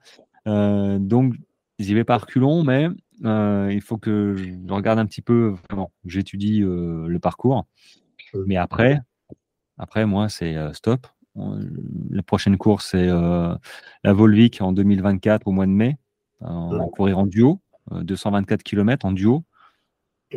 Euh, 0.46 0.98
donc 0.98 1.34
j'y 1.78 1.94
vais 1.94 2.04
par 2.04 2.22
reculons, 2.22 2.64
mais 2.64 2.88
euh, 3.24 3.70
il 3.72 3.80
faut 3.80 3.98
que 3.98 4.36
je 4.36 4.72
regarde 4.72 4.98
un 4.98 5.06
petit 5.06 5.22
peu 5.22 5.54
vraiment. 5.68 5.92
J'étudie 6.04 6.62
euh, 6.62 7.06
le 7.06 7.18
parcours. 7.18 7.66
Mais 8.46 8.56
après, 8.56 9.00
après 9.78 10.06
moi 10.06 10.28
c'est 10.28 10.56
stop. 10.74 11.06
La 12.10 12.22
prochaine 12.22 12.56
course 12.58 12.88
c'est 12.90 13.06
la 13.06 14.12
Volvic 14.12 14.60
en 14.60 14.72
2024 14.72 15.46
au 15.46 15.52
mois 15.52 15.66
de 15.66 15.72
mai. 15.72 15.96
On 16.40 16.76
va 16.76 16.84
courir 16.86 17.18
en 17.18 17.26
duo. 17.26 17.60
224 17.90 18.62
km 18.62 19.06
en 19.06 19.12
duo. 19.12 19.44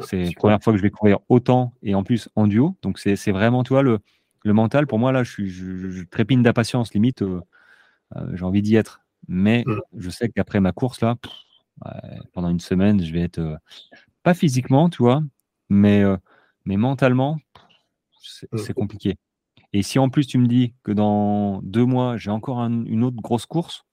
C'est 0.03 0.23
la 0.23 0.31
première 0.31 0.63
fois 0.63 0.73
que 0.73 0.77
je 0.77 0.83
vais 0.83 0.89
courir 0.89 1.19
autant 1.27 1.73
et 1.83 1.95
en 1.95 2.03
plus 2.03 2.29
en 2.35 2.47
duo. 2.47 2.77
Donc 2.81 2.99
c'est 2.99 3.31
vraiment, 3.31 3.63
toi 3.63 3.81
le, 3.81 3.99
le 4.43 4.53
mental, 4.53 4.87
pour 4.87 4.99
moi, 4.99 5.11
là, 5.11 5.23
je, 5.23 5.31
suis, 5.31 5.49
je, 5.49 6.03
trépine 6.05 6.43
d'impatience, 6.43 6.93
limite, 6.93 7.21
euh, 7.21 7.41
euh, 8.15 8.35
j'ai 8.35 8.43
envie 8.43 8.61
d'y 8.61 8.75
être. 8.75 9.01
Mais 9.27 9.63
mm. 9.65 9.79
je 9.97 10.09
sais 10.09 10.29
qu'après 10.29 10.59
ma 10.59 10.71
course, 10.71 11.01
là, 11.01 11.15
pendant 12.33 12.49
une 12.49 12.59
semaine, 12.59 13.03
je 13.03 13.11
vais 13.13 13.21
être, 13.21 13.39
euh, 13.39 13.55
pas 14.23 14.33
physiquement, 14.33 14.89
tu 14.89 15.03
vois, 15.03 15.23
mais, 15.69 16.03
mais 16.65 16.77
mentalement, 16.77 17.37
mm. 18.51 18.57
c'est 18.57 18.73
compliqué. 18.73 19.17
Et 19.73 19.83
si 19.83 19.99
en 19.99 20.09
plus 20.09 20.27
tu 20.27 20.37
me 20.37 20.47
dis 20.47 20.73
que 20.83 20.91
dans 20.91 21.61
deux 21.61 21.85
mois, 21.85 22.17
j'ai 22.17 22.31
encore 22.31 22.59
une 22.59 23.03
autre 23.03 23.17
grosse 23.17 23.45
course, 23.45 23.85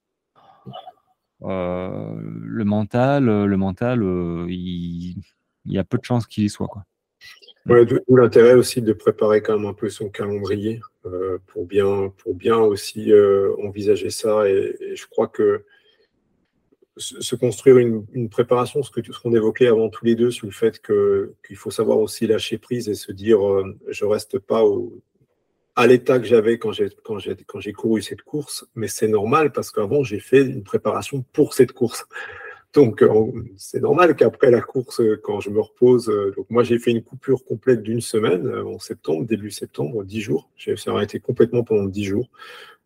le 1.41 2.65
mental, 2.65 3.27
le 3.27 3.57
mental, 3.57 4.03
il, 4.49 5.23
il 5.69 5.75
y 5.75 5.79
a 5.79 5.85
peu 5.85 5.99
de 5.99 6.05
chances 6.05 6.27
qu'il 6.27 6.45
y 6.45 6.49
soit. 6.49 6.67
Quoi. 6.69 6.85
Ouais, 7.69 7.85
d'où 7.85 8.17
l'intérêt 8.17 8.55
aussi 8.55 8.81
de 8.81 8.93
préparer 8.95 9.43
quand 9.43 9.59
même 9.59 9.69
un 9.69 9.75
peu 9.75 9.91
son 9.91 10.09
calendrier 10.09 10.81
euh, 11.05 11.39
pour, 11.49 11.67
bien, 11.67 12.13
pour 12.17 12.35
bien 12.35 12.57
aussi 12.57 13.13
euh, 13.13 13.55
envisager 13.63 14.09
ça. 14.09 14.49
Et, 14.49 14.95
je 14.95 15.07
crois 15.07 15.29
que 15.29 15.65
se 16.97 17.37
construire 17.37 17.79
une, 17.79 18.29
préparation, 18.29 18.83
ce 18.83 18.91
qu'on 18.91 19.33
évoquait 19.33 19.69
avant 19.69 19.89
tous 19.89 20.05
les 20.05 20.17
deux 20.17 20.33
sur 20.33 20.47
le 20.47 20.53
fait 20.53 20.81
qu'il 20.83 21.57
faut 21.57 21.71
savoir 21.71 21.99
aussi 21.99 22.27
lâcher 22.27 22.59
prise 22.59 22.89
et 22.89 22.95
se 22.95 23.13
dire 23.13 23.47
euh, 23.47 23.79
je 23.87 24.05
reste 24.05 24.41
pas 24.41 24.65
à 25.77 25.87
l'état 25.87 26.19
que 26.19 26.25
j'avais 26.25 26.59
quand 26.59 26.73
j'ai 26.73 27.73
couru 27.73 28.03
cette 28.03 28.23
course, 28.23 28.67
mais 28.75 28.89
c'est 28.89 29.07
normal 29.07 29.53
parce 29.53 29.71
qu'avant 29.71 30.03
j'ai 30.03 30.19
fait 30.19 30.41
une 30.41 30.65
préparation 30.65 31.23
pour 31.33 31.55
cette 31.55 31.73
course. 31.73 32.05
Donc, 32.75 33.03
euh, 33.03 33.33
c'est 33.57 33.81
normal 33.81 34.15
qu'après 34.15 34.51
la 34.51 34.61
course, 34.61 35.01
euh, 35.01 35.19
quand 35.23 35.41
je 35.41 35.49
me 35.49 35.61
repose, 35.61 36.11
euh, 36.11 36.33
donc 36.37 36.51
moi 36.51 36.63
j'ai 36.65 36.79
fait 36.79 36.91
une 36.91 37.03
coupure 37.03 37.45
complète 37.45 37.83
d'une 37.83 38.03
semaine 38.03 38.47
en 38.47 38.79
septembre, 38.79 39.25
début 39.25 39.51
septembre, 39.51 40.05
dix 40.05 40.21
jours. 40.21 40.51
J'ai 40.57 40.75
arrêté 40.87 41.19
complètement 41.19 41.65
pendant 41.65 41.87
dix 41.87 42.05
jours. 42.05 42.29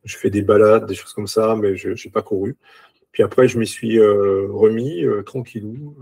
Je 0.05 0.17
fais 0.17 0.31
des 0.31 0.43
balades, 0.43 0.87
des 0.87 0.95
choses 0.95 1.13
comme 1.13 1.27
ça, 1.27 1.57
mais 1.57 1.77
je 1.77 1.91
n'ai 1.91 2.13
pas 2.13 2.23
couru. 2.23 2.57
Puis 3.11 3.23
après, 3.23 3.49
je 3.49 3.59
m'y 3.59 3.67
suis 3.67 4.01
remis 4.01 5.05
tranquillou, 5.27 5.95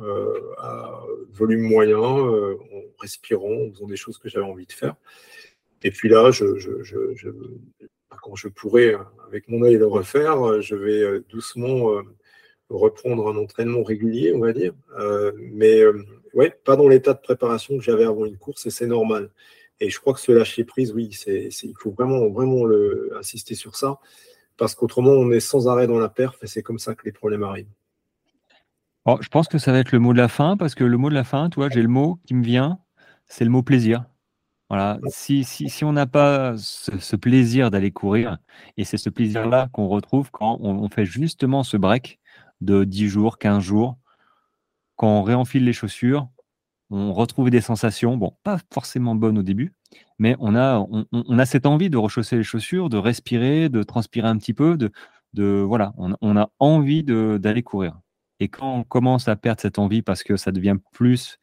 à 0.59 1.02
volume 1.32 1.62
moyen, 1.62 1.98
en 1.98 2.57
respirant, 3.01 3.52
en 3.52 3.73
faisant 3.73 3.86
des 3.86 3.97
choses 3.97 4.16
que 4.19 4.28
j'avais 4.28 4.47
envie 4.47 4.66
de 4.66 4.73
faire. 4.73 4.94
Et 5.82 5.90
puis 5.90 6.09
là, 6.09 6.31
quand 8.23 8.36
je 8.36 8.48
pourrais, 8.48 8.94
avec 9.27 9.48
mon 9.48 9.65
œil, 9.65 9.77
le 9.77 9.86
refaire, 9.86 10.62
je 10.62 10.77
vais 10.77 11.20
doucement 11.28 12.01
reprendre 12.71 13.29
un 13.29 13.37
entraînement 13.37 13.83
régulier, 13.83 14.33
on 14.35 14.41
va 14.41 14.53
dire. 14.53 14.73
mais 15.37 15.83
ouais, 16.35 16.51
pas 16.65 16.77
dans 16.77 16.89
l'état 16.89 17.15
de 17.15 17.21
préparation 17.21 17.77
que 17.77 17.85
j'avais 17.85 18.05
avant 18.05 18.27
une 18.27 18.39
course, 18.39 18.67
et 18.67 18.71
c'est 18.71 18.87
normal. 18.87 19.31
Et 19.81 19.89
je 19.89 19.99
crois 19.99 20.13
que 20.13 20.21
ce 20.21 20.33
lâcher 20.33 20.65
prise, 20.65 20.93
oui, 20.93 21.13
c'est, 21.13 21.49
il 21.63 21.75
faut 21.79 21.91
vraiment, 21.91 22.69
insister 23.19 23.55
sur 23.55 23.77
ça, 23.77 23.99
parce 24.57 24.75
qu'autrement, 24.75 25.13
on 25.13 25.31
est 25.31 25.41
sans 25.41 25.69
arrêt 25.69 25.87
dans 25.87 25.99
la 25.99 26.09
perf, 26.09 26.37
et 26.43 26.47
c'est 26.47 26.63
comme 26.63 26.79
ça 26.79 26.95
que 26.95 27.05
les 27.05 27.13
problèmes 27.13 27.43
arrivent. 27.43 27.73
je 29.21 29.29
pense 29.29 29.49
que 29.49 29.59
ça 29.59 29.73
va 29.73 29.79
être 29.79 29.93
le 29.93 29.99
mot 29.99 30.13
de 30.13 30.19
la 30.19 30.29
fin, 30.29 30.57
parce 30.57 30.75
que 30.75 30.85
le 30.85 30.97
mot 30.99 31.09
de 31.09 31.15
la 31.15 31.25
fin, 31.25 31.49
toi, 31.51 31.69
j'ai 31.71 31.83
le 31.83 31.89
mot 31.89 32.19
qui 32.27 32.35
me 32.35 32.45
vient, 32.45 32.79
c'est 33.27 33.45
le 33.45 33.51
mot 33.51 33.63
plaisir. 33.63 34.05
Voilà. 34.69 35.01
Si, 35.09 35.43
si, 35.43 35.69
si 35.69 35.85
on 35.85 35.93
n'a 35.93 36.07
pas 36.07 36.55
ce, 36.57 37.17
plaisir 37.17 37.73
d'aller 37.73 37.91
courir, 37.91 38.39
et 38.77 38.85
c'est 38.85 38.99
ce 38.99 39.11
plaisir-là 39.11 39.69
qu'on 39.73 39.89
retrouve 39.89 40.31
quand 40.31 40.59
on, 40.61 40.89
fait 40.89 41.05
justement 41.05 41.65
ce 41.65 41.77
break 41.77 42.20
de 42.61 42.85
10 42.85 43.09
jours, 43.09 43.39
15 43.39 43.62
jours, 43.62 43.99
quand 44.97 45.09
on 45.09 45.23
réenfile 45.23 45.65
les 45.65 45.73
chaussures, 45.73 46.28
on 46.91 47.12
retrouve 47.12 47.51
des 47.51 47.61
sensations, 47.61 48.16
bon, 48.16 48.37
pas 48.43 48.59
forcément 48.73 49.15
bonnes 49.15 49.39
au 49.39 49.43
début, 49.43 49.73
mais 50.19 50.37
on 50.41 50.55
a, 50.55 50.87
on, 50.91 51.39
a 51.39 51.47
cette 51.47 51.66
envie 51.66 51.89
de 51.89 51.97
rechausser 51.97 52.37
les 52.37 52.43
chaussures, 52.43 52.91
de 52.91 52.99
respirer, 52.99 53.69
de 53.69 53.82
transpirer 53.82 54.28
un 54.28 54.37
petit 54.37 54.53
peu, 54.53 54.77
de, 54.77 54.93
de 55.32 55.65
voilà, 55.66 55.95
on, 55.97 56.37
a 56.37 56.51
envie 56.59 57.05
d'aller 57.05 57.62
courir. 57.62 57.99
Et 58.41 58.49
quand 58.49 58.74
on 58.74 58.85
commence 58.85 59.28
à 59.28 59.37
perdre 59.37 59.61
cette 59.61 59.78
envie 59.78 60.03
parce 60.03 60.23
que 60.23 60.37
ça 60.37 60.51
devient 60.51 60.77
plus 60.93 61.39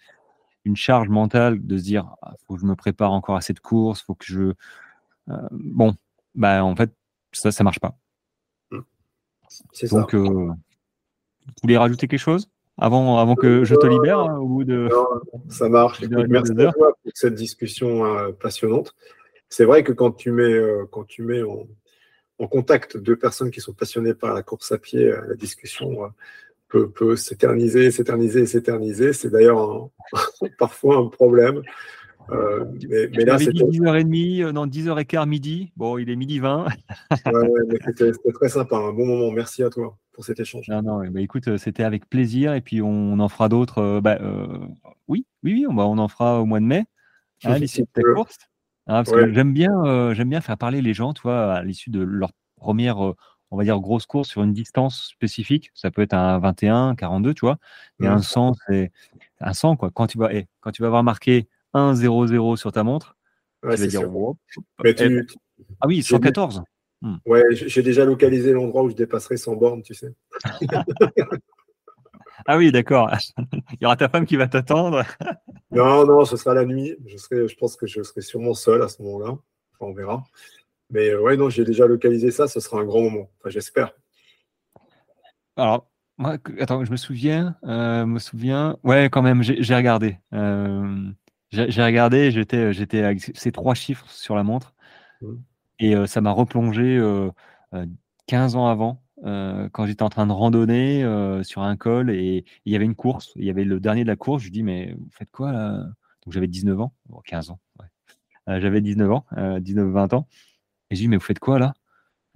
une 0.65 0.75
charge 0.75 1.09
mentale 1.09 1.65
de 1.65 1.77
se 1.77 1.83
dire 1.83 2.05
il 2.05 2.17
ah, 2.23 2.33
faut 2.45 2.55
que 2.55 2.61
je 2.61 2.65
me 2.65 2.75
prépare 2.75 3.13
encore 3.13 3.37
à 3.37 3.41
cette 3.41 3.61
course, 3.61 4.01
faut 4.01 4.15
que 4.15 4.25
je 4.25 4.53
euh, 5.29 5.47
bon 5.51 5.95
bah 6.35 6.63
en 6.63 6.75
fait 6.75 6.91
ça 7.31 7.51
ça 7.51 7.63
marche 7.63 7.79
pas. 7.79 7.97
Mmh. 8.71 8.81
Donc 9.91 10.13
euh, 10.13 10.51
vous 11.47 11.53
voulez 11.63 11.77
rajouter 11.77 12.07
quelque 12.07 12.19
chose 12.19 12.49
avant, 12.77 13.17
avant 13.17 13.35
que 13.35 13.63
je 13.63 13.75
te 13.75 13.87
libère 13.87 14.19
hein, 14.19 14.37
au 14.37 14.47
bout 14.47 14.63
de. 14.63 14.89
ça 15.49 15.67
marche. 15.67 16.01
merci 16.29 16.51
à 16.51 16.71
toi 16.71 16.93
pour 17.01 17.11
cette 17.13 17.35
discussion 17.35 18.05
euh, 18.05 18.31
passionnante. 18.31 18.95
C'est 19.49 19.65
vrai 19.65 19.83
que 19.83 19.93
quand 19.93 20.11
tu 20.11 20.31
mets, 20.31 20.59
quand 20.91 21.05
tu 21.05 21.23
mets 21.23 21.41
en, 21.41 21.65
en, 22.39 22.47
contact 22.47 22.97
deux 22.97 23.15
personnes 23.15 23.49
qui 23.49 23.61
sont 23.61 23.73
passionnées 23.73 24.13
par 24.13 24.33
la 24.33 24.43
course 24.43 24.71
à 24.71 24.77
pied, 24.77 25.09
la 25.27 25.35
discussion 25.35 26.11
peut, 26.67 27.15
s'éterniser, 27.15 27.91
s'éterniser, 27.91 28.45
s'éterniser. 28.45 29.13
C'est 29.13 29.29
d'ailleurs 29.29 29.89
parfois 30.57 30.97
un 30.97 31.07
problème. 31.07 31.61
Euh, 32.29 32.65
mais, 32.89 33.09
mais 33.15 33.25
là, 33.25 33.37
c'était 33.37 33.63
10h30, 33.63 34.51
non, 34.51 34.67
10h15 34.67 35.27
midi. 35.27 35.71
Bon, 35.77 35.97
il 35.97 36.09
est 36.09 36.15
midi 36.15 36.39
20. 36.39 36.67
c'était 37.85 38.11
très 38.33 38.49
sympa, 38.49 38.75
un 38.77 38.93
bon 38.93 39.05
moment. 39.05 39.31
Merci 39.31 39.63
à 39.63 39.69
toi 39.69 39.97
pour 40.13 40.25
cet 40.25 40.39
échange. 40.39 40.67
Non, 40.67 40.81
non, 40.81 41.07
bah, 41.09 41.21
écoute, 41.21 41.47
euh, 41.47 41.57
c'était 41.57 41.83
avec 41.83 42.09
plaisir. 42.09 42.53
Et 42.53 42.61
puis, 42.61 42.81
on 42.81 43.19
en 43.19 43.29
fera 43.29 43.49
d'autres. 43.49 43.79
Euh, 43.79 44.01
bah, 44.01 44.19
oui, 45.07 45.25
oui, 45.43 45.53
oui, 45.53 45.65
on, 45.69 45.77
en 45.77 46.07
fera 46.07 46.41
au 46.41 46.45
mois 46.45 46.59
de 46.59 46.65
mai, 46.65 46.85
hein, 47.43 47.53
à 47.53 47.59
l'issue 47.59 47.81
de 47.81 47.87
ta 47.93 48.01
course. 48.01 48.37
Hein, 48.87 49.03
parce 49.03 49.11
que 49.11 49.33
j'aime 49.33 49.53
bien, 49.53 50.13
j'aime 50.13 50.29
bien 50.29 50.41
faire 50.41 50.57
parler 50.57 50.81
les 50.81 50.93
gens, 50.93 51.13
toi, 51.13 51.53
à 51.53 51.63
l'issue 51.63 51.89
de 51.89 52.01
leur 52.01 52.31
première 52.55 53.13
on 53.51 53.57
va 53.57 53.63
dire, 53.63 53.79
grosse 53.79 54.05
course 54.05 54.29
sur 54.29 54.43
une 54.43 54.53
distance 54.53 55.07
spécifique. 55.07 55.71
Ça 55.73 55.91
peut 55.91 56.01
être 56.01 56.13
un 56.13 56.39
21, 56.39 56.95
42, 56.95 57.33
tu 57.33 57.41
vois. 57.41 57.57
Mais 57.99 58.07
un 58.07 58.21
100, 58.21 58.53
c'est 58.67 58.91
un 59.39 59.53
100, 59.53 59.77
quoi. 59.77 59.89
Quand 59.93 60.07
tu 60.07 60.17
vas, 60.17 60.33
eh, 60.33 60.47
quand 60.59 60.71
tu 60.71 60.81
vas 60.81 60.87
avoir 60.87 61.03
marqué 61.03 61.47
1, 61.73 61.95
0, 61.95 62.27
0 62.27 62.55
sur 62.55 62.71
ta 62.71 62.83
montre, 62.83 63.17
tu 63.61 63.69
vas 63.69 63.75
dire, 63.75 64.01
eh, 64.83 65.21
ah 65.81 65.87
oui, 65.87 66.03
114. 66.03 66.63
Hmm. 67.01 67.17
Ouais, 67.25 67.43
j'ai 67.51 67.83
déjà 67.83 68.05
localisé 68.05 68.53
l'endroit 68.53 68.83
où 68.83 68.89
je 68.89 68.95
dépasserai 68.95 69.37
100 69.37 69.55
bornes, 69.55 69.83
tu 69.83 69.93
sais. 69.93 70.13
ah 72.47 72.57
oui, 72.57 72.71
d'accord. 72.71 73.11
Il 73.71 73.77
y 73.81 73.85
aura 73.85 73.95
ta 73.95 74.09
femme 74.09 74.25
qui 74.25 74.35
va 74.35 74.47
t'attendre. 74.47 75.03
non, 75.71 76.05
non, 76.05 76.25
ce 76.25 76.37
sera 76.37 76.55
la 76.55 76.65
nuit. 76.65 76.95
Je, 77.05 77.17
serai, 77.17 77.47
je 77.47 77.55
pense 77.55 77.75
que 77.75 77.85
je 77.85 78.01
serai 78.01 78.21
sûrement 78.21 78.55
seul 78.55 78.81
à 78.81 78.87
ce 78.87 79.01
moment-là. 79.03 79.37
on 79.79 79.93
verra. 79.93 80.23
Mais 80.89 81.09
euh, 81.09 81.21
ouais, 81.21 81.37
non, 81.37 81.49
j'ai 81.49 81.65
déjà 81.65 81.85
localisé 81.85 82.31
ça, 82.31 82.47
ce 82.47 82.59
sera 82.59 82.79
un 82.79 82.85
grand 82.85 83.01
moment. 83.01 83.29
Enfin, 83.39 83.49
j'espère. 83.49 83.91
Alors, 85.55 85.87
moi, 86.17 86.37
attends, 86.59 86.83
je 86.83 86.91
me 86.91 86.97
souviens, 86.97 87.57
euh, 87.65 88.05
me 88.05 88.19
souviens, 88.19 88.77
ouais, 88.83 89.09
quand 89.11 89.21
même, 89.21 89.43
j'ai 89.43 89.75
regardé. 89.75 90.17
Euh, 90.33 91.11
j'ai 91.51 91.83
regardé, 91.83 92.31
j'étais, 92.31 92.73
j'étais 92.73 93.03
avec 93.03 93.21
ces 93.21 93.51
trois 93.51 93.73
chiffres 93.73 94.09
sur 94.09 94.35
la 94.35 94.43
montre, 94.43 94.73
mmh. 95.21 95.33
et 95.79 96.07
ça 96.07 96.21
m'a 96.21 96.31
replongé 96.31 97.01
15 98.27 98.55
ans 98.55 98.67
avant, 98.67 99.01
quand 99.23 99.85
j'étais 99.85 100.03
en 100.03 100.09
train 100.09 100.27
de 100.27 100.31
randonner 100.31 101.03
sur 101.43 101.61
un 101.61 101.75
col, 101.77 102.09
et 102.09 102.45
il 102.65 102.73
y 102.73 102.75
avait 102.75 102.85
une 102.85 102.95
course, 102.95 103.31
il 103.35 103.45
y 103.45 103.49
avait 103.49 103.63
le 103.63 103.79
dernier 103.79 104.03
de 104.03 104.09
la 104.09 104.15
course. 104.15 104.43
Je 104.43 104.49
dis, 104.49 104.63
mais 104.63 104.93
vous 104.99 105.09
faites 105.11 105.31
quoi 105.31 105.51
là? 105.51 105.87
Donc 106.25 106.33
j'avais 106.33 106.47
19 106.47 106.79
ans, 106.81 106.93
15 107.25 107.51
ans, 107.51 107.59
ouais. 107.79 108.59
j'avais 108.59 108.81
19 108.81 109.11
ans, 109.11 109.25
19-20 109.31 110.15
ans. 110.15 110.27
Et 110.89 110.95
je 110.95 111.01
dis, 111.01 111.07
mais 111.07 111.17
vous 111.17 111.23
faites 111.23 111.39
quoi 111.39 111.59
là? 111.59 111.73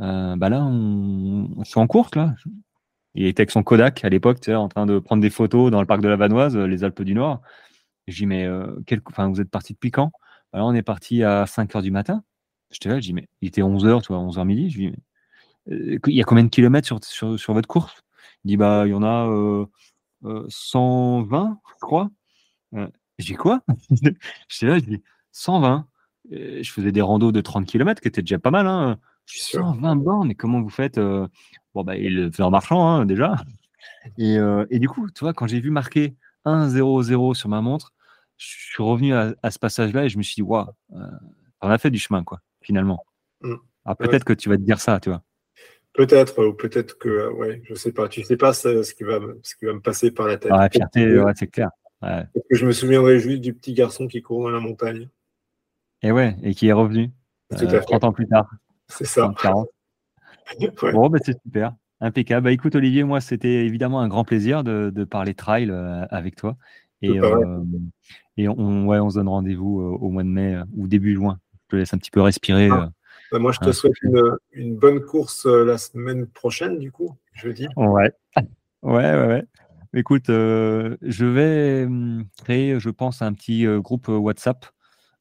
Euh, 0.02 0.36
Bah 0.36 0.50
là, 0.50 0.64
on, 0.64 1.50
on 1.58 1.64
suis 1.64 1.80
en 1.80 1.88
course 1.88 2.16
là. 2.16 2.36
Il 3.14 3.26
était 3.26 3.42
avec 3.42 3.52
son 3.52 3.64
Kodak 3.64 4.04
à 4.06 4.10
l'époque, 4.10 4.40
tu 4.40 4.46
sais, 4.46 4.56
en 4.56 4.70
train 4.70 4.86
de 4.86 5.00
prendre 5.00 5.22
des 5.22 5.30
photos 5.30 5.70
dans 5.72 5.82
le 5.82 5.88
parc 5.88 6.02
de 6.02 6.08
la 6.08 6.16
Vanoise, 6.16 6.56
euh, 6.56 6.66
les 6.66 6.84
Alpes 6.84 7.02
du 7.02 7.14
Nord. 7.14 7.42
Je 8.12 8.18
dis, 8.18 8.26
mais 8.26 8.46
euh, 8.46 8.76
enfin, 9.06 9.30
vous 9.30 9.42
êtes 9.42 9.50
parti 9.50 9.74
depuis 9.74 9.92
quand? 9.92 10.12
Là, 10.54 10.66
on 10.66 10.74
est 10.74 10.82
parti 10.84 11.24
à 11.24 11.46
5 11.46 11.74
h 11.74 11.82
du 11.82 11.92
matin. 11.92 12.24
J'étais 12.72 12.90
là, 12.90 13.00
je 13.00 13.02
dis, 13.02 13.14
mais 13.14 13.28
il 13.42 13.48
était 13.50 13.62
11 13.62 13.86
h 13.86 14.02
tu 14.02 14.08
vois, 14.10 14.20
11 14.20 14.38
h 14.38 14.46
midi. 14.46 14.70
Je 14.70 14.78
dis, 14.78 14.88
mais, 14.88 16.00
il 16.08 16.16
y 16.16 16.22
a 16.22 16.24
combien 16.26 16.44
de 16.44 16.50
kilomètres 16.50 16.88
sur, 16.88 17.04
sur, 17.04 17.40
sur 17.40 17.54
votre 17.54 17.68
course? 17.68 18.04
Il 18.46 18.50
dit, 18.50 18.58
bah, 18.58 18.84
il 18.86 18.92
y 18.92 18.94
en 18.94 19.04
a 19.04 19.28
euh, 19.28 19.66
120, 20.50 21.60
je 21.68 21.80
crois. 21.80 22.10
je 22.74 23.26
dis, 23.26 23.36
quoi? 23.36 23.62
J'étais 24.50 24.68
là, 24.68 24.80
je 24.80 24.86
dis, 24.86 25.04
120 25.32 25.88
je 26.30 26.72
faisais 26.72 26.92
des 26.92 27.02
randos 27.02 27.32
de 27.32 27.42
30 27.42 27.66
km, 27.66 28.02
qui 28.02 28.08
étaient 28.08 28.22
déjà 28.22 28.40
pas 28.40 28.52
mal. 28.52 28.68
Hein. 28.68 29.00
Je 29.26 29.40
suis 29.40 29.58
120 29.58 29.96
bornes, 29.98 30.28
mais 30.28 30.36
comment 30.36 30.62
vous 30.62 30.70
faites 30.70 30.98
euh? 30.98 31.28
Bon, 31.74 31.84
bah, 31.84 31.96
il 31.96 32.16
le 32.16 32.32
fait 32.32 32.44
en 32.44 32.52
marchant, 32.52 32.88
hein, 32.88 33.06
déjà. 33.06 33.36
Et, 34.18 34.38
euh, 34.38 34.66
et, 34.70 34.80
du 34.80 34.90
coup, 34.90 35.10
tu 35.10 35.22
vois, 35.22 35.34
quand 35.34 35.48
j'ai 35.48 35.60
vu 35.60 35.70
marquer 35.70 36.16
1-0-0 36.46 37.34
sur 37.34 37.50
ma 37.50 37.62
montre, 37.62 37.94
je 38.42 38.74
suis 38.74 38.84
revenu 38.84 39.14
à, 39.14 39.52
ce 39.52 39.60
passage-là 39.60 40.06
et 40.06 40.10
je 40.10 40.18
me 40.18 40.24
suis 40.24 40.36
dit, 40.36 40.42
waouh, 40.42 40.68
euh, 40.94 41.06
on 41.62 41.70
a 41.70 41.78
fait 41.78 41.92
du 41.92 42.00
chemin, 42.00 42.24
quoi, 42.24 42.40
finalement. 42.62 43.06
Mmh. 43.42 43.56
peut-être 44.00 44.24
que 44.24 44.34
tu 44.34 44.50
vas 44.50 44.58
te 44.58 44.64
dire 44.64 44.80
ça, 44.80 45.00
tu 45.00 45.10
vois. 45.10 45.22
Peut-être, 45.94 46.44
ou 46.44 46.54
peut-être 46.54 46.98
que, 46.98 47.30
ouais, 47.34 47.62
je 47.66 47.76
sais 47.76 47.92
pas. 47.92 48.08
Tu 48.08 48.24
sais 48.24 48.38
pas 48.38 48.54
ce, 48.54 48.94
qui 48.94 49.04
va, 49.04 49.20
ce 49.44 49.56
qui 49.56 49.66
va 49.66 49.74
me 49.74 49.82
passer 49.82 50.10
par 50.10 50.28
la 50.28 50.38
tête. 50.38 50.52
Ah, 50.54 50.70
fierté, 50.70 51.20
ouais, 51.20 51.34
c'est 51.36 51.48
clair. 51.48 51.70
Ouais. 52.02 52.26
Que 52.50 52.56
je 52.56 52.66
me 52.66 52.72
souviendrai 52.72 53.20
juste 53.20 53.42
du 53.42 53.54
petit 53.54 53.74
garçon 53.74 54.08
qui 54.08 54.22
court 54.22 54.44
dans 54.44 54.50
la 54.50 54.60
montagne. 54.60 55.10
Et 56.02 56.12
ouais, 56.12 56.36
et 56.42 56.56
qui 56.56 56.68
est 56.68 56.74
revenu 56.74 57.12
euh, 57.54 57.82
30 57.82 58.06
ans 58.06 58.14
plus 58.14 58.28
tard. 58.28 58.50
C'est 58.88 59.06
ça. 59.06 59.34
Bon, 60.82 61.08
bah, 61.08 61.20
c'est 61.24 61.40
super. 61.46 61.76
Impeccable. 62.02 62.44
Bah, 62.46 62.52
écoute, 62.52 62.76
Olivier, 62.76 63.06
moi, 63.06 63.22
c'était 63.22 63.66
évidemment 63.66 64.02
un 64.02 64.10
grand 64.10 64.26
plaisir 64.26 64.66
de, 64.66 64.92
de 64.94 65.04
parler 65.06 65.34
trail 65.34 65.70
euh, 65.70 66.06
avec 66.10 66.36
toi. 66.36 66.58
Et, 67.02 67.20
euh, 67.20 67.64
et 68.38 68.48
on, 68.48 68.88
ouais, 68.88 69.00
on 69.00 69.10
se 69.10 69.16
donne 69.16 69.28
rendez-vous 69.28 69.82
euh, 69.82 69.98
au 70.00 70.10
mois 70.10 70.24
de 70.24 70.30
mai 70.30 70.58
ou 70.76 70.88
début 70.88 71.16
juin. 71.16 71.40
Je 71.54 71.68
te 71.70 71.76
laisse 71.76 71.94
un 71.94 71.98
petit 71.98 72.12
peu 72.12 72.22
respirer. 72.22 72.70
Ah. 72.72 72.92
Bah, 73.32 73.40
moi, 73.40 73.52
je 73.52 73.60
te 73.60 73.72
souhaite 73.72 73.94
une, 74.02 74.22
une, 74.52 74.76
bonne 74.76 75.00
course 75.02 75.46
la 75.46 75.78
semaine 75.78 76.28
prochaine, 76.28 76.80
du 76.80 76.92
coup, 76.92 77.16
jeudi. 77.34 77.68
Ouais. 77.76 78.12
Ouais, 78.84 79.14
ouais, 79.14 79.28
ouais. 79.28 79.44
Écoute, 79.94 80.24
je 80.30 81.24
vais 81.24 81.86
hum, 81.86 82.26
créer, 82.44 82.80
je 82.80 82.90
pense, 82.90 83.22
un 83.22 83.32
petit 83.32 83.64
groupe 83.80 84.08
WhatsApp 84.08 84.66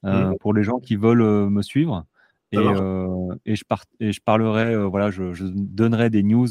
euh, 0.07 0.31
mmh. 0.31 0.39
pour 0.39 0.55
les 0.55 0.63
gens 0.63 0.79
qui 0.79 0.97
veulent 0.97 1.21
euh, 1.21 1.51
me 1.51 1.61
suivre. 1.61 2.07
Et, 2.53 2.59
euh, 2.59 3.35
et, 3.45 3.55
je 3.55 3.65
et 4.01 4.13
je 4.13 4.21
parlerai, 4.21 4.75
voilà, 4.87 5.11
je, 5.11 5.35
je, 5.35 5.45
donnerai 5.47 6.11
des 6.11 6.23
news 6.23 6.49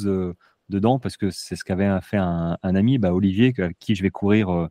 dedans 0.70 0.98
parce 0.98 1.18
que 1.18 1.30
c'est 1.30 1.58
ce 1.58 1.66
qu'avait 1.66 1.90
fait 2.02 2.18
un, 2.18 2.58
un 2.62 2.76
ami, 2.76 3.00
bah, 3.00 3.14
Olivier, 3.14 3.54
avec 3.58 3.78
qui 3.80 3.96
je 3.96 4.04
vais 4.04 4.10
courir, 4.10 4.70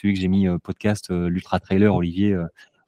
celui 0.00 0.14
que 0.14 0.20
j'ai 0.20 0.28
mis 0.28 0.46
podcast, 0.62 1.10
l'Ultra 1.10 1.60
Trailer, 1.60 1.94
Olivier. 1.94 2.36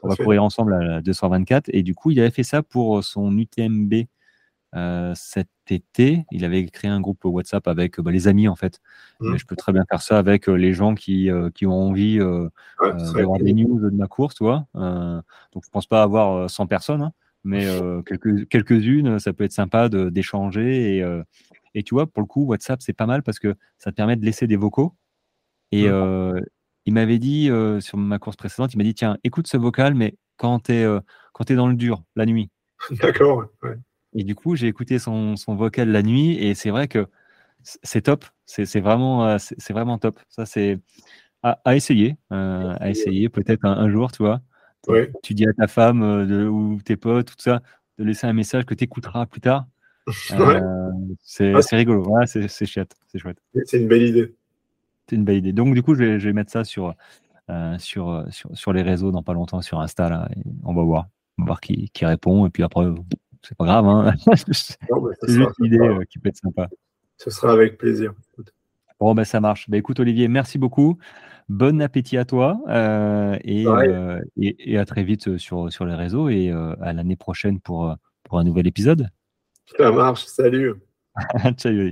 on 0.03 0.09
va 0.09 0.17
courir 0.17 0.45
ensemble 0.45 0.75
à 0.75 0.83
la 0.83 1.01
224. 1.01 1.71
Et 1.73 1.83
du 1.83 1.95
coup, 1.95 2.11
il 2.11 2.21
avait 2.21 2.31
fait 2.31 2.43
ça 2.43 2.63
pour 2.63 3.03
son 3.05 3.37
UTMB 3.37 4.07
euh, 4.77 5.13
cet 5.17 5.49
été, 5.69 6.25
il 6.31 6.45
avait 6.45 6.65
créé 6.67 6.89
un 6.91 7.01
groupe 7.01 7.25
WhatsApp 7.25 7.67
avec 7.67 8.01
bah, 8.01 8.13
les 8.13 8.29
amis 8.29 8.47
en 8.47 8.55
fait. 8.55 8.81
Mmh. 9.19 9.37
Je 9.37 9.45
peux 9.45 9.57
très 9.57 9.73
bien 9.73 9.85
faire 9.89 10.01
ça 10.01 10.19
avec 10.19 10.49
euh, 10.49 10.55
les 10.55 10.73
gens 10.73 10.95
qui, 10.95 11.29
euh, 11.29 11.51
qui 11.51 11.67
ont 11.67 11.89
envie 11.89 12.19
d'avoir 12.19 13.39
des 13.41 13.53
news 13.53 13.81
de 13.81 13.97
ma 13.97 14.07
course, 14.07 14.37
tu 14.37 14.45
vois. 14.45 14.67
donc 14.75 15.65
je 15.65 15.71
pense 15.71 15.87
pas 15.87 16.03
avoir 16.03 16.49
100 16.49 16.67
personnes, 16.67 17.03
hein, 17.03 17.13
mais 17.43 17.67
quelques, 18.07 18.49
quelques-unes, 18.49 19.19
ça 19.19 19.33
peut 19.33 19.45
être 19.45 19.53
sympa 19.53 19.89
d'échanger. 19.89 20.99
Et, 20.99 21.21
et 21.75 21.83
tu 21.83 21.95
vois, 21.95 22.07
pour 22.07 22.23
le 22.23 22.27
coup, 22.27 22.45
WhatsApp, 22.45 22.81
c'est 22.81 22.93
pas 22.93 23.07
mal 23.07 23.23
parce 23.23 23.39
que 23.39 23.55
ça 23.79 23.91
te 23.91 23.97
permet 23.97 24.17
de 24.17 24.25
laisser 24.25 24.47
des 24.47 24.57
vocaux. 24.57 24.95
Et, 25.73 25.89
mmh. 25.89 26.45
Il 26.87 26.95
m'avait 26.95 27.19
dit 27.19 27.51
sur 27.81 27.99
ma 27.99 28.19
course 28.19 28.37
précédente, 28.37 28.75
il 28.75 28.79
m'a 28.79 28.85
dit 28.85 28.95
tiens, 28.95 29.19
écoute 29.25 29.47
ce 29.47 29.57
vocal, 29.57 29.95
mais 29.95 30.17
quand 30.37 30.61
tu 30.61 30.73
es, 30.73 30.83
es, 30.85 31.55
dans 31.55 31.69
le 31.69 31.75
dur, 31.75 32.03
la 32.17 32.27
nuit. 32.27 32.51
D'accord. 33.03 33.47
Et 34.15 34.25
du 34.25 34.35
coup, 34.35 34.57
j'ai 34.57 34.67
écouté 34.67 34.99
son, 34.99 35.37
son, 35.37 35.55
vocal 35.55 35.91
la 35.91 36.03
nuit 36.03 36.37
et 36.43 36.55
c'est 36.55 36.71
vrai 36.71 36.89
que 36.89 37.07
c'est 37.63 38.03
top. 38.03 38.25
C'est 38.47 38.81
vraiment, 38.81 39.39
c'est 39.39 39.73
vraiment 39.73 39.99
top. 39.99 40.19
Ça, 40.29 40.47
c'est 40.47 40.81
à, 41.43 41.77
essayer, 41.77 42.17
à 42.31 42.91
essayer 42.91 43.29
peut-être 43.29 43.65
un, 43.65 43.91
jour, 43.91 44.13
tu 44.13 44.23
vois. 44.23 44.41
Tu 45.23 45.35
dis 45.35 45.47
à 45.47 45.53
ta 45.53 45.69
femme 45.69 46.03
ou 46.03 46.81
tes 46.83 46.97
potes, 46.97 47.29
tout 47.29 47.35
ça, 47.39 47.63
de 47.99 48.05
laisser 48.05 48.27
un 48.27 48.33
message 48.33 48.65
que 48.65 48.75
tu 48.75 48.85
écouteras 48.85 49.27
plus 49.27 49.41
tard. 49.41 49.67
c'est 51.23 51.53
rigolo, 51.73 52.05
c'est 52.27 52.67
chouette, 52.67 52.97
c'est 53.07 53.19
chouette. 53.19 53.39
C'est 53.65 53.79
une 53.79 53.89
belle 53.89 54.03
idée. 54.03 54.35
C'est 55.11 55.17
une 55.17 55.25
belle 55.25 55.39
idée. 55.39 55.53
Donc 55.53 55.75
du 55.75 55.83
coup, 55.83 55.95
je 55.95 56.05
vais, 56.05 56.33
mettre 56.33 56.53
ça 56.53 56.65
sur, 56.65 56.95
sur, 57.79 58.25
sur, 58.31 58.57
sur, 58.57 58.73
les 58.73 58.83
réseaux 58.83 59.11
dans 59.11 59.23
pas 59.23 59.35
longtemps, 59.35 59.61
sur 59.61 59.81
Insta, 59.81 60.09
là, 60.09 60.29
et 60.37 60.41
on 60.65 60.73
va 60.73 60.83
voir. 60.83 61.09
On 61.39 61.43
va 61.43 61.47
voir 61.47 61.61
qui, 61.61 61.91
qui 61.91 62.07
répond, 62.07 62.47
et 62.47 62.51
puis 62.51 62.63
après, 62.63 62.87
c'est 63.43 63.57
pas 63.57 63.65
grave. 63.65 63.87
Hein. 63.87 64.15
c'est 64.45 64.77
juste 65.29 65.59
une 65.59 65.67
idée 65.67 65.79
qui 66.09 66.19
peut 66.21 66.29
être 66.29 66.37
sympa. 66.37 66.69
Ce 67.17 67.31
sera 67.31 67.53
avec 67.53 67.77
plaisir. 67.77 68.15
Bon, 69.01 69.15
ben, 69.15 69.25
ça 69.25 69.41
marche. 69.41 69.69
Ben, 69.69 69.79
écoute, 69.79 69.99
Olivier, 69.99 70.29
merci 70.29 70.59
beaucoup. 70.59 70.99
Bon 71.51 71.83
appétit 71.83 72.17
à 72.17 72.25
toi 72.25 72.61
euh, 72.69 73.37
euh, 73.45 74.21
et, 74.37 74.73
et, 74.73 74.79
à 74.79 74.85
très 74.85 75.03
vite 75.03 75.37
sur, 75.37 75.73
sur 75.73 75.85
les 75.85 75.97
réseaux 75.97 76.29
et 76.29 76.49
euh, 76.49 76.77
à 76.81 76.93
l'année 76.93 77.17
prochaine 77.17 77.59
pour, 77.59 77.93
pour 78.23 78.39
un 78.39 78.45
nouvel 78.45 78.69
épisode. 78.69 79.09
Ça 79.77 79.91
marche. 79.91 80.27
Salut. 80.27 80.75
Ciao. 81.57 81.91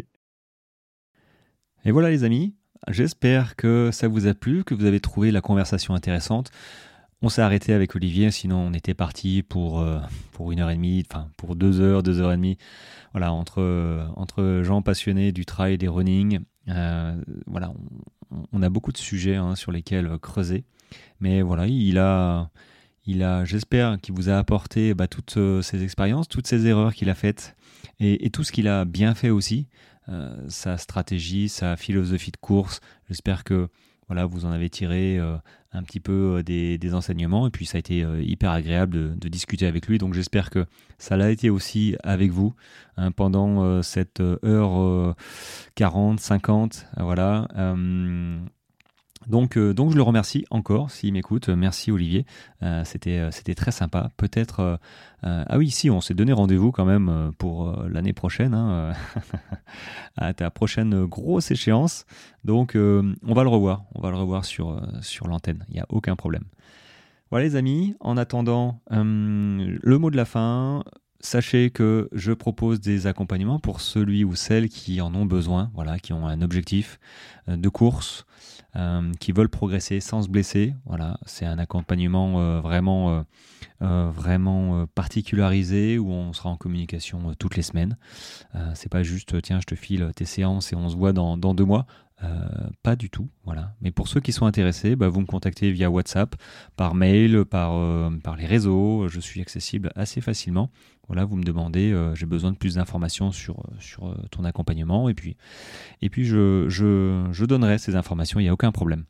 Et 1.85 1.91
voilà, 1.91 2.11
les 2.11 2.23
amis. 2.23 2.58
J'espère 2.87 3.57
que 3.57 3.91
ça 3.93 4.09
vous 4.09 4.27
a 4.27 4.35
plu, 4.35 4.65
que 4.65 4.75
vous 4.75 4.85
avez 4.85 5.01
trouvé 5.01 5.31
la 5.31 5.41
conversation 5.41 5.95
intéressante. 5.95 6.51
On 7.21 7.29
s'est 7.29 7.43
arrêté 7.43 7.73
avec 7.73 7.97
Olivier, 7.97 8.31
sinon 8.31 8.59
on 8.59 8.73
était 8.73 8.95
parti 8.95 9.43
pour, 9.43 9.81
euh, 9.81 9.99
pour 10.33 10.53
une 10.53 10.61
heure 10.61 10.71
et 10.71 10.77
demie, 10.77 11.05
enfin 11.11 11.29
pour 11.37 11.57
deux 11.57 11.81
heures, 11.81 12.05
deux 12.05 12.21
heures 12.21 12.33
et 12.33 12.37
demie. 12.37 12.59
Voilà, 13.13 13.33
entre, 13.33 14.07
entre 14.15 14.61
gens 14.63 14.83
passionnés 14.83 15.33
du 15.33 15.45
trail 15.45 15.75
et 15.75 15.79
des 15.79 15.89
running. 15.89 16.41
Euh, 16.69 17.21
voilà, 17.47 17.73
on, 18.53 18.63
a 18.63 18.69
beaucoup 18.69 18.93
de 18.93 18.99
sujets 18.99 19.35
hein, 19.35 19.57
sur 19.57 19.73
lesquels 19.73 20.17
creuser. 20.23 20.65
Mais 21.19 21.43
voilà, 21.43 21.67
il 21.67 21.99
a, 21.99 22.51
il 23.05 23.25
a 23.25 23.45
j'espère 23.45 24.01
qu'il 24.01 24.15
vous 24.15 24.29
a 24.29 24.39
apporté 24.39 24.95
bah, 24.95 25.09
toutes 25.09 25.39
euh, 25.39 25.61
ces 25.61 25.83
expériences, 25.83 26.29
toutes 26.29 26.47
ces 26.47 26.67
erreurs 26.67 26.95
qu'il 26.95 27.11
a 27.11 27.15
faites 27.15 27.57
et 28.01 28.31
tout 28.31 28.45
ce 28.45 28.53
qu'il 28.53 28.69
a 28.69 28.85
bien 28.85 29.17
fait 29.17 29.31
aussi. 29.31 29.67
Sa 30.49 30.79
stratégie, 30.79 31.49
sa 31.49 31.77
philosophie 31.77 32.31
de 32.31 32.37
course. 32.39 32.81
J'espère 33.09 33.45
que 33.45 33.69
voilà, 34.09 34.25
vous 34.25 34.47
en 34.47 34.51
avez 34.51 34.71
tiré 34.71 35.19
euh, 35.19 35.37
un 35.73 35.83
petit 35.83 36.01
peu 36.01 36.39
euh, 36.39 36.43
des, 36.43 36.95
enseignements 36.95 37.47
et 37.47 37.51
puis 37.51 37.67
ça 37.67 37.77
a 37.77 37.79
été 37.79 38.03
euh, 38.03 38.23
hyper 38.23 38.51
agréable 38.51 39.19
de, 39.19 39.29
discuter 39.29 39.67
avec 39.67 39.87
lui. 39.87 39.99
Donc 39.99 40.15
j'espère 40.15 40.49
que 40.49 40.65
ça 40.97 41.17
l'a 41.17 41.31
été 41.31 41.51
aussi 41.51 41.95
avec 42.03 42.31
vous 42.31 42.55
hein, 42.97 43.13
pendant 43.13 43.83
cette 43.83 44.21
heure 44.21 45.15
40, 45.75 46.21
50. 46.21 46.87
Voilà. 46.97 47.47
Donc, 49.29 49.57
euh, 49.57 49.75
donc 49.75 49.91
je 49.91 49.97
le 49.97 50.03
remercie 50.03 50.47
encore 50.51 50.91
s'il 50.91 51.13
m'écoute. 51.13 51.49
Merci 51.49 51.93
Olivier, 51.93 52.25
euh, 52.63 52.83
c'était 52.85 53.19
euh, 53.19 53.55
très 53.55 53.71
sympa. 53.71 54.11
Peut-être 54.17 54.79
ah 55.25 55.59
oui 55.59 55.71
si 55.71 55.91
on 55.91 56.01
s'est 56.01 56.15
donné 56.15 56.33
rendez-vous 56.33 56.71
quand 56.71 56.85
même 56.85 57.33
pour 57.39 57.75
l'année 57.89 58.13
prochaine, 58.13 58.55
hein, 58.55 58.93
à 60.17 60.33
ta 60.33 60.49
prochaine 60.49 61.07
grosse 61.07 61.51
échéance. 61.51 62.05
Donc 62.45 62.77
on 62.77 63.35
va 63.35 63.43
le 63.43 63.49
revoir, 63.49 63.85
on 63.97 64.01
va 64.01 64.11
le 64.11 64.17
revoir 64.17 64.45
sur 64.45 64.81
l'antenne. 65.27 65.65
Il 65.69 65.75
n'y 65.75 65.81
a 65.81 65.87
aucun 65.89 66.15
problème. 66.15 66.45
Voilà 67.31 67.47
les 67.47 67.57
amis. 67.57 67.97
En 67.99 68.17
attendant, 68.17 68.81
le 68.91 69.97
mot 69.99 70.11
de 70.11 70.17
la 70.17 70.25
fin. 70.25 70.85
Sachez 71.21 71.71
que 71.71 72.09
je 72.13 72.31
propose 72.31 72.81
des 72.81 73.09
accompagnements 73.09 73.59
pour 73.59 73.81
celui 73.81 74.23
ou 74.23 74.37
celle 74.37 74.69
qui 74.69 75.01
en 75.01 75.13
ont 75.17 75.27
besoin, 75.27 75.73
voilà, 75.75 75.99
qui 75.99 76.13
ont 76.13 76.29
un 76.29 76.43
objectif 76.43 77.01
de 77.49 77.69
course, 77.69 78.25
euh, 78.79 79.13
qui 79.19 79.33
veulent 79.33 79.49
progresser 79.49 79.99
sans 79.99 80.23
se 80.23 80.29
blesser. 80.29 80.73
Voilà, 80.87 81.19
c'est 81.27 81.45
un 81.45 81.59
accompagnement 81.59 82.41
euh, 82.41 82.61
vraiment, 82.61 83.25
euh, 83.81 84.11
vraiment 84.11 84.87
particularisé 84.95 85.99
où 85.99 86.13
on 86.13 86.33
sera 86.33 86.51
en 86.51 86.57
communication 86.57 87.35
toutes 87.39 87.57
les 87.57 87.63
semaines. 87.63 87.97
c'est 88.75 88.89
pas 88.89 89.03
juste 89.03 89.43
tiens, 89.43 89.61
je 89.61 89.67
te 89.67 89.75
file 89.75 90.13
tes 90.15 90.25
séances 90.25 90.73
et 90.73 90.77
on 90.77 90.89
se 90.89 90.97
voit 90.97 91.13
dans, 91.13 91.37
dans 91.37 91.55
deux 91.55 91.65
mois. 91.65 91.87
pas 92.83 92.95
du 92.95 93.11
tout, 93.11 93.29
voilà. 93.45 93.75
Mais 93.81 93.91
pour 93.91 94.07
ceux 94.07 94.21
qui 94.21 94.33
sont 94.33 94.47
intéressés, 94.47 94.95
bah, 94.95 95.09
vous 95.09 95.21
me 95.21 95.27
contactez 95.27 95.73
via 95.73 95.91
WhatsApp, 95.91 96.37
par 96.77 96.95
mail, 96.95 97.45
par, 97.45 97.73
par 98.23 98.37
les 98.37 98.47
réseaux. 98.47 99.09
Je 99.09 99.19
suis 99.19 99.41
accessible 99.41 99.91
assez 99.97 100.21
facilement. 100.21 100.71
Voilà, 101.09 101.25
vous 101.25 101.37
me 101.37 101.43
demandez, 101.43 101.91
euh, 101.91 102.15
j'ai 102.15 102.27
besoin 102.27 102.53
de 102.53 102.57
plus 102.57 102.75
d'informations 102.75 103.33
sur, 103.33 103.61
euh, 103.61 103.75
sur 103.81 104.09
euh, 104.09 104.15
ton 104.31 104.45
accompagnement, 104.45 105.09
et 105.09 105.15
puis, 105.15 105.37
et 106.03 106.11
puis 106.11 106.25
je, 106.25 106.67
je, 106.69 107.45
donnerai 107.47 107.79
ces 107.79 107.97
informations, 107.97 108.41
il 108.41 108.43
n'y 108.43 108.51
a 108.51 108.53
aucun 108.53 108.73
problème. 108.73 109.05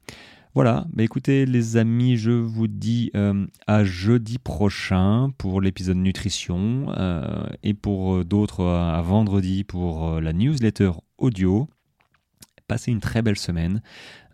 Voilà, 0.55 0.87
bah 0.93 1.03
écoutez 1.03 1.45
les 1.45 1.77
amis, 1.77 2.17
je 2.17 2.31
vous 2.31 2.69
dis 2.69 3.13
à 3.67 3.85
jeudi 3.85 4.39
prochain 4.39 5.31
pour 5.37 5.61
l'épisode 5.61 5.99
nutrition 5.99 6.87
et 7.63 7.75
pour 7.75 8.25
d'autres 8.25 8.65
à 8.65 9.01
vendredi 9.03 9.63
pour 9.63 10.21
la 10.21 10.33
newsletter 10.33 10.93
audio. 11.19 11.69
Passez 12.67 12.91
une 12.91 13.01
très 13.01 13.23
belle 13.23 13.39
semaine. 13.39 13.83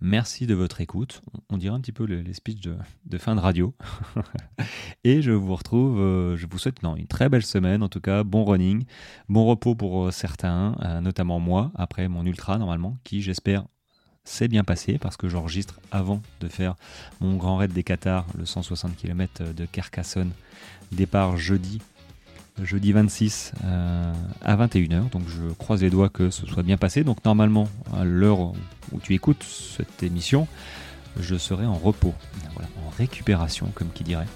Merci 0.06 0.46
de 0.46 0.52
votre 0.52 0.82
écoute. 0.82 1.22
On 1.48 1.56
dirait 1.56 1.74
un 1.74 1.80
petit 1.80 1.90
peu 1.90 2.04
les 2.04 2.34
speeches 2.34 2.60
de, 2.60 3.16
fin 3.16 3.34
de 3.34 3.40
radio. 3.40 3.74
Et 5.04 5.22
je 5.22 5.30
vous 5.30 5.56
retrouve, 5.56 5.98
euh, 5.98 6.36
je 6.36 6.46
vous 6.46 6.58
souhaite 6.58 6.82
une 6.82 7.06
très 7.06 7.30
belle 7.30 7.42
semaine. 7.42 7.82
En 7.82 7.88
tout 7.88 8.02
cas, 8.02 8.22
bon 8.22 8.44
running, 8.44 8.84
bon 9.30 9.46
repos 9.46 9.74
pour 9.74 10.04
euh, 10.04 10.10
certains, 10.10 10.76
euh, 10.82 11.00
notamment 11.00 11.40
moi, 11.40 11.72
après 11.74 12.06
mon 12.08 12.26
ultra 12.26 12.58
normalement, 12.58 12.98
qui 13.02 13.22
j'espère 13.22 13.64
s'est 14.24 14.46
bien 14.46 14.62
passé 14.62 14.98
parce 14.98 15.16
que 15.16 15.30
j'enregistre 15.30 15.80
avant 15.90 16.20
de 16.40 16.48
faire 16.48 16.74
mon 17.22 17.36
grand 17.36 17.56
raid 17.56 17.72
des 17.72 17.82
Qatars, 17.82 18.26
le 18.36 18.44
160 18.44 18.96
km 18.96 19.54
de 19.54 19.64
Carcassonne, 19.64 20.32
départ 20.92 21.38
jeudi 21.38 21.80
jeudi 22.62 22.92
26 22.92 23.52
euh, 23.64 24.12
à 24.42 24.56
21h. 24.56 25.10
Donc 25.10 25.22
je 25.28 25.52
croise 25.54 25.82
les 25.82 25.90
doigts 25.90 26.08
que 26.08 26.30
ce 26.30 26.46
soit 26.46 26.62
bien 26.62 26.76
passé. 26.76 27.04
Donc 27.04 27.24
normalement, 27.24 27.68
à 27.96 28.04
l'heure 28.04 28.40
où 28.40 29.00
tu 29.02 29.14
écoutes 29.14 29.44
cette 29.44 30.02
émission, 30.02 30.46
je 31.18 31.36
serai 31.36 31.66
en 31.66 31.74
repos, 31.74 32.14
en 32.56 32.90
récupération 32.96 33.70
comme 33.74 33.88
qui 33.92 34.04
dirait. 34.04 34.26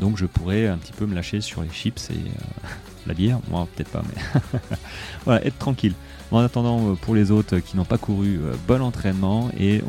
Donc 0.00 0.16
je 0.16 0.26
pourrais 0.26 0.66
un 0.66 0.78
petit 0.78 0.92
peu 0.92 1.06
me 1.06 1.14
lâcher 1.14 1.40
sur 1.40 1.62
les 1.62 1.70
chips 1.70 2.10
et 2.10 2.14
euh, 2.14 2.68
la 3.06 3.14
bière. 3.14 3.38
Moi 3.50 3.66
peut-être 3.74 3.90
pas, 3.90 4.02
mais 4.08 4.40
voilà, 5.24 5.44
être 5.44 5.58
tranquille. 5.58 5.94
En 6.30 6.38
attendant, 6.38 6.92
euh, 6.92 6.94
pour 6.94 7.14
les 7.14 7.30
autres 7.30 7.58
qui 7.58 7.76
n'ont 7.76 7.84
pas 7.84 7.98
couru, 7.98 8.40
bon 8.66 8.80
entraînement 8.80 9.50
et 9.58 9.82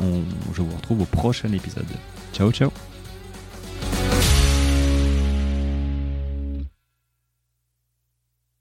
je 0.54 0.62
vous 0.62 0.76
retrouve 0.76 1.02
au 1.02 1.06
prochain 1.06 1.52
épisode. 1.52 1.86
Ciao 2.32 2.52
ciao 2.52 2.72